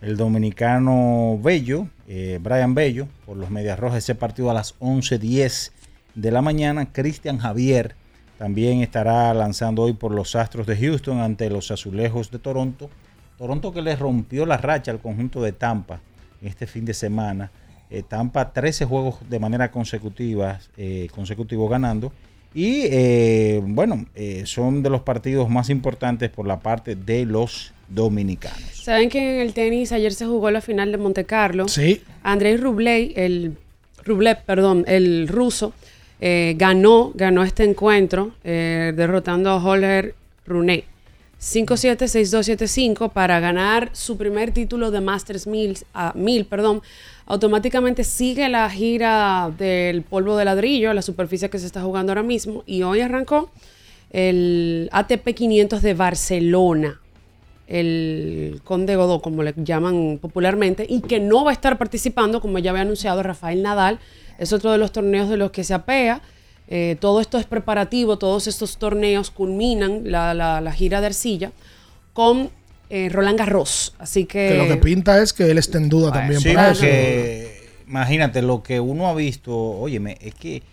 el 0.02 0.16
dominicano 0.18 1.38
Bello, 1.44 1.88
eh, 2.08 2.40
Brian 2.42 2.74
Bello, 2.76 3.08
por 3.26 3.36
los 3.38 3.50
Medias 3.50 3.78
Rojas, 3.78 3.98
ese 4.00 4.16
partido 4.16 4.50
a 4.50 4.54
las 4.54 4.76
11.10 4.80 5.72
de 6.16 6.32
la 6.32 6.42
mañana. 6.42 6.92
Cristian 6.92 7.38
Javier 7.40 7.96
también 8.38 8.82
estará 8.82 9.34
lanzando 9.34 9.84
hoy 9.84 9.94
por 9.94 10.12
los 10.12 10.36
Astros 10.36 10.68
de 10.68 10.78
Houston 10.78 11.20
ante 11.20 11.50
los 11.50 11.72
Azulejos 11.72 12.32
de 12.32 12.40
Toronto. 12.40 12.90
Toronto 13.38 13.72
que 13.72 13.82
le 13.82 13.96
rompió 13.96 14.46
la 14.46 14.58
racha 14.58 14.92
al 14.92 15.00
conjunto 15.00 15.42
de 15.42 15.52
Tampa 15.52 16.00
este 16.42 16.68
fin 16.68 16.86
de 16.86 16.94
semana. 16.94 17.52
Eh, 17.90 18.04
Tampa 18.08 18.52
13 18.52 18.86
juegos 18.86 19.18
de 19.30 19.40
manera 19.40 19.72
consecutiva, 19.72 20.60
eh, 20.78 21.08
consecutivo 21.14 21.70
ganando. 21.70 22.12
Y 22.56 22.82
eh, 22.84 23.62
bueno, 23.64 24.06
eh, 24.16 24.44
son 24.46 24.84
de 24.84 24.90
los 24.90 25.02
partidos 25.02 25.50
más 25.50 25.70
importantes 25.70 26.30
por 26.30 26.48
la 26.48 26.60
parte 26.60 26.96
de 26.96 27.26
los 27.26 27.74
dominicanos. 27.90 28.84
Saben 28.84 29.10
que 29.10 29.36
en 29.36 29.42
el 29.42 29.54
tenis 29.54 29.92
ayer 29.92 30.14
se 30.14 30.26
jugó 30.26 30.52
la 30.52 30.62
final 30.62 30.92
de 30.92 30.98
Monte 30.98 31.26
Carlo. 31.26 31.68
Sí. 31.68 32.02
Andrei 32.22 32.58
Rublev, 32.58 33.14
el 33.16 33.58
Rublev, 34.04 34.44
perdón, 34.46 34.86
el 34.88 35.28
ruso, 35.28 35.74
eh, 36.22 36.56
ganó, 36.58 37.12
ganó 37.16 37.44
este 37.44 37.64
encuentro 37.64 38.32
eh, 38.44 38.94
derrotando 38.96 39.50
a 39.50 39.64
Holger 39.64 40.16
Rune 40.46 40.86
5-7-6-2-7-5 41.44 43.12
para 43.12 43.42
ganar 43.42 43.90
su 43.92 44.16
primer 44.16 44.52
título 44.52 44.92
de 44.92 45.02
Masters 45.02 45.46
1000, 45.46 45.80
a 45.94 46.14
1000, 46.16 46.46
perdón. 46.46 46.82
Automáticamente 47.26 48.06
sigue 48.06 48.48
la 48.48 48.70
gira 48.70 49.52
del 49.58 50.04
polvo 50.04 50.38
de 50.38 50.46
ladrillo, 50.46 50.94
la 50.94 51.02
superficie 51.02 51.50
que 51.50 51.60
se 51.60 51.66
está 51.66 51.82
jugando 51.82 52.12
ahora 52.12 52.24
mismo, 52.24 52.64
y 52.66 52.84
hoy 52.84 53.02
arrancó 53.02 53.50
el 54.12 54.90
ATP 54.94 55.34
500 55.34 55.82
de 55.82 55.94
Barcelona, 55.94 57.02
el 57.68 58.62
Conde 58.64 58.96
Godó, 58.96 59.22
como 59.22 59.44
le 59.44 59.54
llaman 59.58 60.20
popularmente, 60.22 60.86
y 60.88 61.02
que 61.02 61.20
no 61.20 61.44
va 61.44 61.52
a 61.52 61.54
estar 61.54 61.78
participando, 61.78 62.40
como 62.40 62.60
ya 62.60 62.72
había 62.72 62.84
anunciado 62.84 63.22
Rafael 63.22 63.62
Nadal. 63.62 64.00
Es 64.38 64.54
otro 64.54 64.72
de 64.72 64.78
los 64.78 64.92
torneos 64.92 65.30
de 65.30 65.38
los 65.38 65.52
que 65.52 65.64
se 65.64 65.74
apea. 65.74 66.22
Eh, 66.68 66.96
todo 67.00 67.20
esto 67.22 67.38
es 67.38 67.46
preparativo, 67.46 68.18
todos 68.18 68.48
estos 68.48 68.78
torneos 68.78 69.30
culminan 69.32 70.02
la, 70.06 70.34
la- 70.34 70.62
la 70.62 70.72
gira 70.72 71.02
de 71.02 71.08
arcilla 71.08 71.52
con 72.14 72.50
eh, 72.90 73.10
Roland 73.10 73.38
Garros. 73.38 73.94
Así 74.00 74.26
que. 74.26 74.50
Que 74.50 74.58
lo 74.58 74.68
que 74.68 74.78
pinta 74.78 75.22
es 75.22 75.34
que 75.34 75.50
él 75.52 75.58
está 75.58 75.78
en 75.78 75.90
duda 75.90 76.12
también 76.12 76.40
Sí, 76.42 76.54
para 76.54 76.72
eso. 76.72 76.86
imagínate 77.88 78.42
lo 78.42 78.64
que 78.64 78.80
uno 78.80 79.08
ha 79.08 79.14
visto, 79.14 79.56
óyeme, 79.56 80.18
es 80.22 80.34
que 80.36 80.64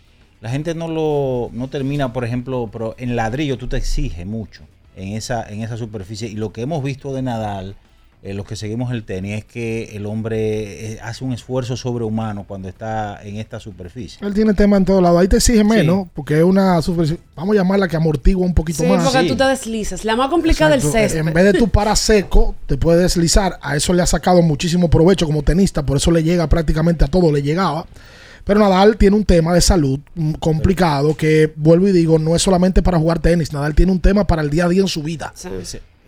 la 0.41 0.49
gente 0.51 0.74
no 0.74 0.89
lo 0.89 1.51
no 1.53 1.69
termina, 1.69 2.12
por 2.12 2.24
ejemplo, 2.24 2.69
pero 2.73 2.95
en 2.99 3.16
ladrillo 3.16 3.59
tú 3.59 3.66
te 3.69 3.77
exiges 3.77 4.27
mucho 4.27 4.62
en 4.97 5.09
esa 5.15 5.49
en 5.49 5.62
esa 5.62 5.77
superficie 5.77 6.28
y 6.28 6.35
lo 6.35 6.53
que 6.53 6.62
hemos 6.62 6.82
visto 6.82 7.12
de 7.15 7.23
Nadal, 7.23 7.74
eh, 8.23 8.35
los 8.35 8.45
que 8.45 8.55
seguimos 8.55 8.93
el 8.93 9.05
tenis 9.05 9.39
es 9.39 9.45
que 9.47 9.97
el 9.97 10.05
hombre 10.05 10.93
eh, 10.93 10.99
hace 11.03 11.25
un 11.25 11.33
esfuerzo 11.33 11.75
sobrehumano 11.77 12.45
cuando 12.45 12.69
está 12.69 13.23
en 13.23 13.37
esta 13.37 13.61
superficie. 13.61 14.19
Él 14.27 14.35
tiene 14.35 14.53
tema 14.53 14.77
en 14.77 14.85
todos 14.85 15.03
lados. 15.03 15.21
Ahí 15.21 15.29
te 15.29 15.37
exige 15.37 15.65
menos, 15.65 16.09
porque 16.15 16.37
es 16.39 16.45
una 16.45 16.83
superficie, 16.83 17.19
vamos 17.35 17.57
a 17.57 17.61
llamarla 17.61 17.89
que 17.89 17.97
amortigua 17.97 18.45
un 18.45 18.53
poquito 18.53 18.83
Sí, 18.83 18.89
más. 18.89 19.03
porque 19.11 19.27
tú 19.27 19.37
te 19.37 19.45
deslizas. 19.45 20.05
La 20.05 20.17
más 20.17 20.29
complicada 20.29 20.73
del 20.73 20.83
césped. 20.83 21.19
En 21.19 21.33
vez 21.33 21.45
de 21.45 21.55
tu 21.55 21.69
para 21.69 21.97
seco, 21.97 22.55
te 22.67 22.77
puedes 22.77 23.01
deslizar. 23.01 23.59
A 23.63 23.77
eso 23.77 23.95
le 23.95 24.03
ha 24.03 24.07
sacado 24.07 24.43
muchísimo 24.43 24.91
provecho 24.91 25.25
como 25.25 25.43
tenista, 25.43 25.87
por 25.87 25.97
eso 25.97 26.11
le 26.11 26.23
llega 26.23 26.47
prácticamente 26.47 27.05
a 27.07 27.09
todo, 27.09 27.33
le 27.33 27.43
llegaba. 27.43 27.87
Pero 28.45 28.61
Nadal 28.61 28.97
tiene 28.97 29.17
un 29.17 29.25
tema 29.25 29.55
de 29.55 29.61
salud 29.61 30.01
mm, 30.15 30.33
complicado 30.35 31.15
que, 31.17 31.53
vuelvo 31.57 31.89
y 31.89 31.93
digo, 31.93 32.19
no 32.19 32.35
es 32.35 32.43
solamente 32.43 32.83
para 32.83 32.99
jugar 32.99 33.21
tenis. 33.21 33.53
Nadal 33.53 33.75
tiene 33.75 33.93
un 33.93 34.01
tema 34.01 34.27
para 34.27 34.43
el 34.43 34.51
día 34.51 34.65
a 34.65 34.69
día 34.69 34.83
en 34.83 34.89
su 34.89 35.03
vida. 35.03 35.33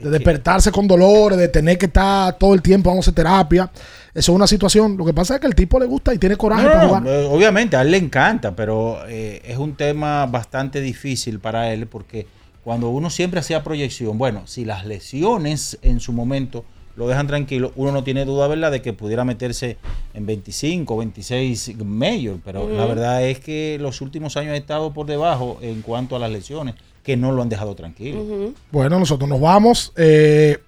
De 0.02 0.10
despertarse 0.10 0.70
con 0.72 0.86
dolores, 0.88 1.38
de 1.38 1.48
tener 1.48 1.78
que 1.78 1.86
estar 1.86 2.36
todo 2.38 2.54
el 2.54 2.62
tiempo 2.62 2.90
dándose 2.90 3.12
terapia. 3.12 3.70
Eso 4.14 4.32
es 4.32 4.36
una 4.36 4.46
situación. 4.46 4.96
Lo 4.96 5.04
que 5.04 5.14
pasa 5.14 5.34
es 5.36 5.40
que 5.40 5.46
el 5.46 5.54
tipo 5.54 5.78
le 5.78 5.86
gusta 5.86 6.12
y 6.12 6.18
tiene 6.18 6.36
coraje 6.36 6.64
No, 6.64 6.70
para 6.72 6.86
jugar. 6.88 7.02
obviamente 7.30 7.76
a 7.76 7.82
él 7.82 7.90
le 7.90 7.96
encanta, 7.96 8.54
pero 8.54 8.98
eh, 9.08 9.40
es 9.44 9.56
un 9.58 9.74
tema 9.74 10.26
bastante 10.26 10.80
difícil 10.80 11.38
para 11.40 11.72
él 11.72 11.86
porque 11.86 12.26
cuando 12.62 12.90
uno 12.90 13.10
siempre 13.10 13.40
hacía 13.40 13.64
proyección, 13.64 14.18
bueno, 14.18 14.42
si 14.46 14.64
las 14.64 14.84
lesiones 14.86 15.78
en 15.82 15.98
su 16.00 16.12
momento 16.12 16.64
lo 16.94 17.08
dejan 17.08 17.26
tranquilo, 17.26 17.72
uno 17.74 17.90
no 17.90 18.04
tiene 18.04 18.26
duda, 18.26 18.46
¿verdad?, 18.48 18.70
de 18.70 18.82
que 18.82 18.92
pudiera 18.92 19.24
meterse 19.24 19.78
en 20.12 20.26
25, 20.26 20.94
26 20.98 21.76
mayor, 21.84 22.36
pero 22.44 22.68
la 22.68 22.84
verdad 22.84 23.24
es 23.24 23.40
que 23.40 23.78
los 23.80 24.02
últimos 24.02 24.36
años 24.36 24.52
ha 24.52 24.56
estado 24.56 24.92
por 24.92 25.06
debajo 25.06 25.58
en 25.62 25.80
cuanto 25.80 26.16
a 26.16 26.18
las 26.18 26.30
lesiones, 26.30 26.74
que 27.02 27.16
no 27.16 27.32
lo 27.32 27.42
han 27.42 27.48
dejado 27.48 27.74
tranquilo. 27.74 28.52
Bueno, 28.70 28.98
nosotros 28.98 29.28
nos 29.28 29.40
vamos. 29.40 29.92
Eh, 29.96 30.58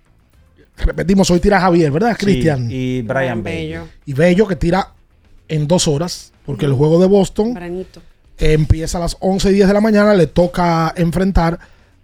repetimos, 0.77 1.31
hoy 1.31 1.41
tira 1.41 1.61
Javier, 1.61 1.91
¿verdad, 1.91 2.17
Sí, 2.19 2.25
Cristian? 2.25 2.69
y 2.71 3.03
Brian 3.03 3.43
Bello. 3.43 3.87
Y 4.07 4.13
Bello 4.13 4.47
que 4.47 4.57
tira 4.57 4.93
en 5.49 5.69
dos 5.69 5.87
horas, 5.89 6.33
porque 6.45 6.67
el 6.67 6.73
juego 6.73 7.01
de 7.01 7.07
Boston 7.07 7.55
empieza 8.39 8.99
a 8.99 9.03
las 9.03 9.17
11 9.21 9.51
y 9.51 9.55
10 9.55 9.69
de 9.69 9.75
la 9.75 9.81
mañana, 9.81 10.15
le 10.15 10.27
toca 10.27 10.93
enfrentar 10.97 11.59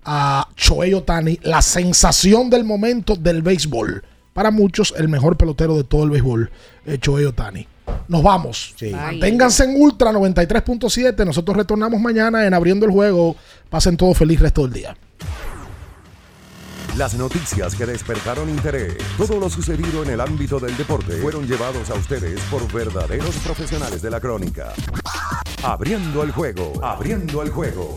a 0.04 0.48
Shohei 0.56 0.94
Otani, 0.94 1.38
la 1.42 1.60
sensación 1.62 2.48
del 2.50 2.64
momento 2.64 3.16
del 3.16 3.42
béisbol. 3.42 4.04
Para 4.32 4.50
muchos, 4.52 4.94
el 4.96 5.08
mejor 5.08 5.36
pelotero 5.36 5.76
de 5.76 5.84
todo 5.84 6.04
el 6.04 6.10
béisbol, 6.10 6.50
Shohei 6.98 7.24
Otani. 7.26 7.66
Nos 8.08 8.22
vamos. 8.22 8.74
Manténganse 8.92 9.64
en 9.64 9.80
Ultra 9.80 10.10
93.7. 10.12 11.24
Nosotros 11.24 11.56
retornamos 11.56 12.00
mañana 12.00 12.46
en 12.46 12.54
Abriendo 12.54 12.86
el 12.86 12.92
Juego. 12.92 13.36
Pasen 13.68 13.96
todo 13.96 14.14
feliz 14.14 14.40
resto 14.40 14.62
del 14.62 14.72
día. 14.72 14.96
Las 16.96 17.14
noticias 17.14 17.76
que 17.76 17.86
despertaron 17.86 18.48
interés, 18.48 18.96
todo 19.16 19.38
lo 19.38 19.48
sucedido 19.48 20.02
en 20.02 20.10
el 20.10 20.20
ámbito 20.20 20.58
del 20.58 20.76
deporte, 20.76 21.18
fueron 21.18 21.46
llevados 21.46 21.88
a 21.88 21.94
ustedes 21.94 22.40
por 22.50 22.70
verdaderos 22.72 23.36
profesionales 23.36 24.02
de 24.02 24.10
la 24.10 24.20
crónica. 24.20 24.72
Abriendo 25.62 26.24
el 26.24 26.32
juego, 26.32 26.72
abriendo 26.84 27.42
el 27.42 27.50
juego. 27.50 27.96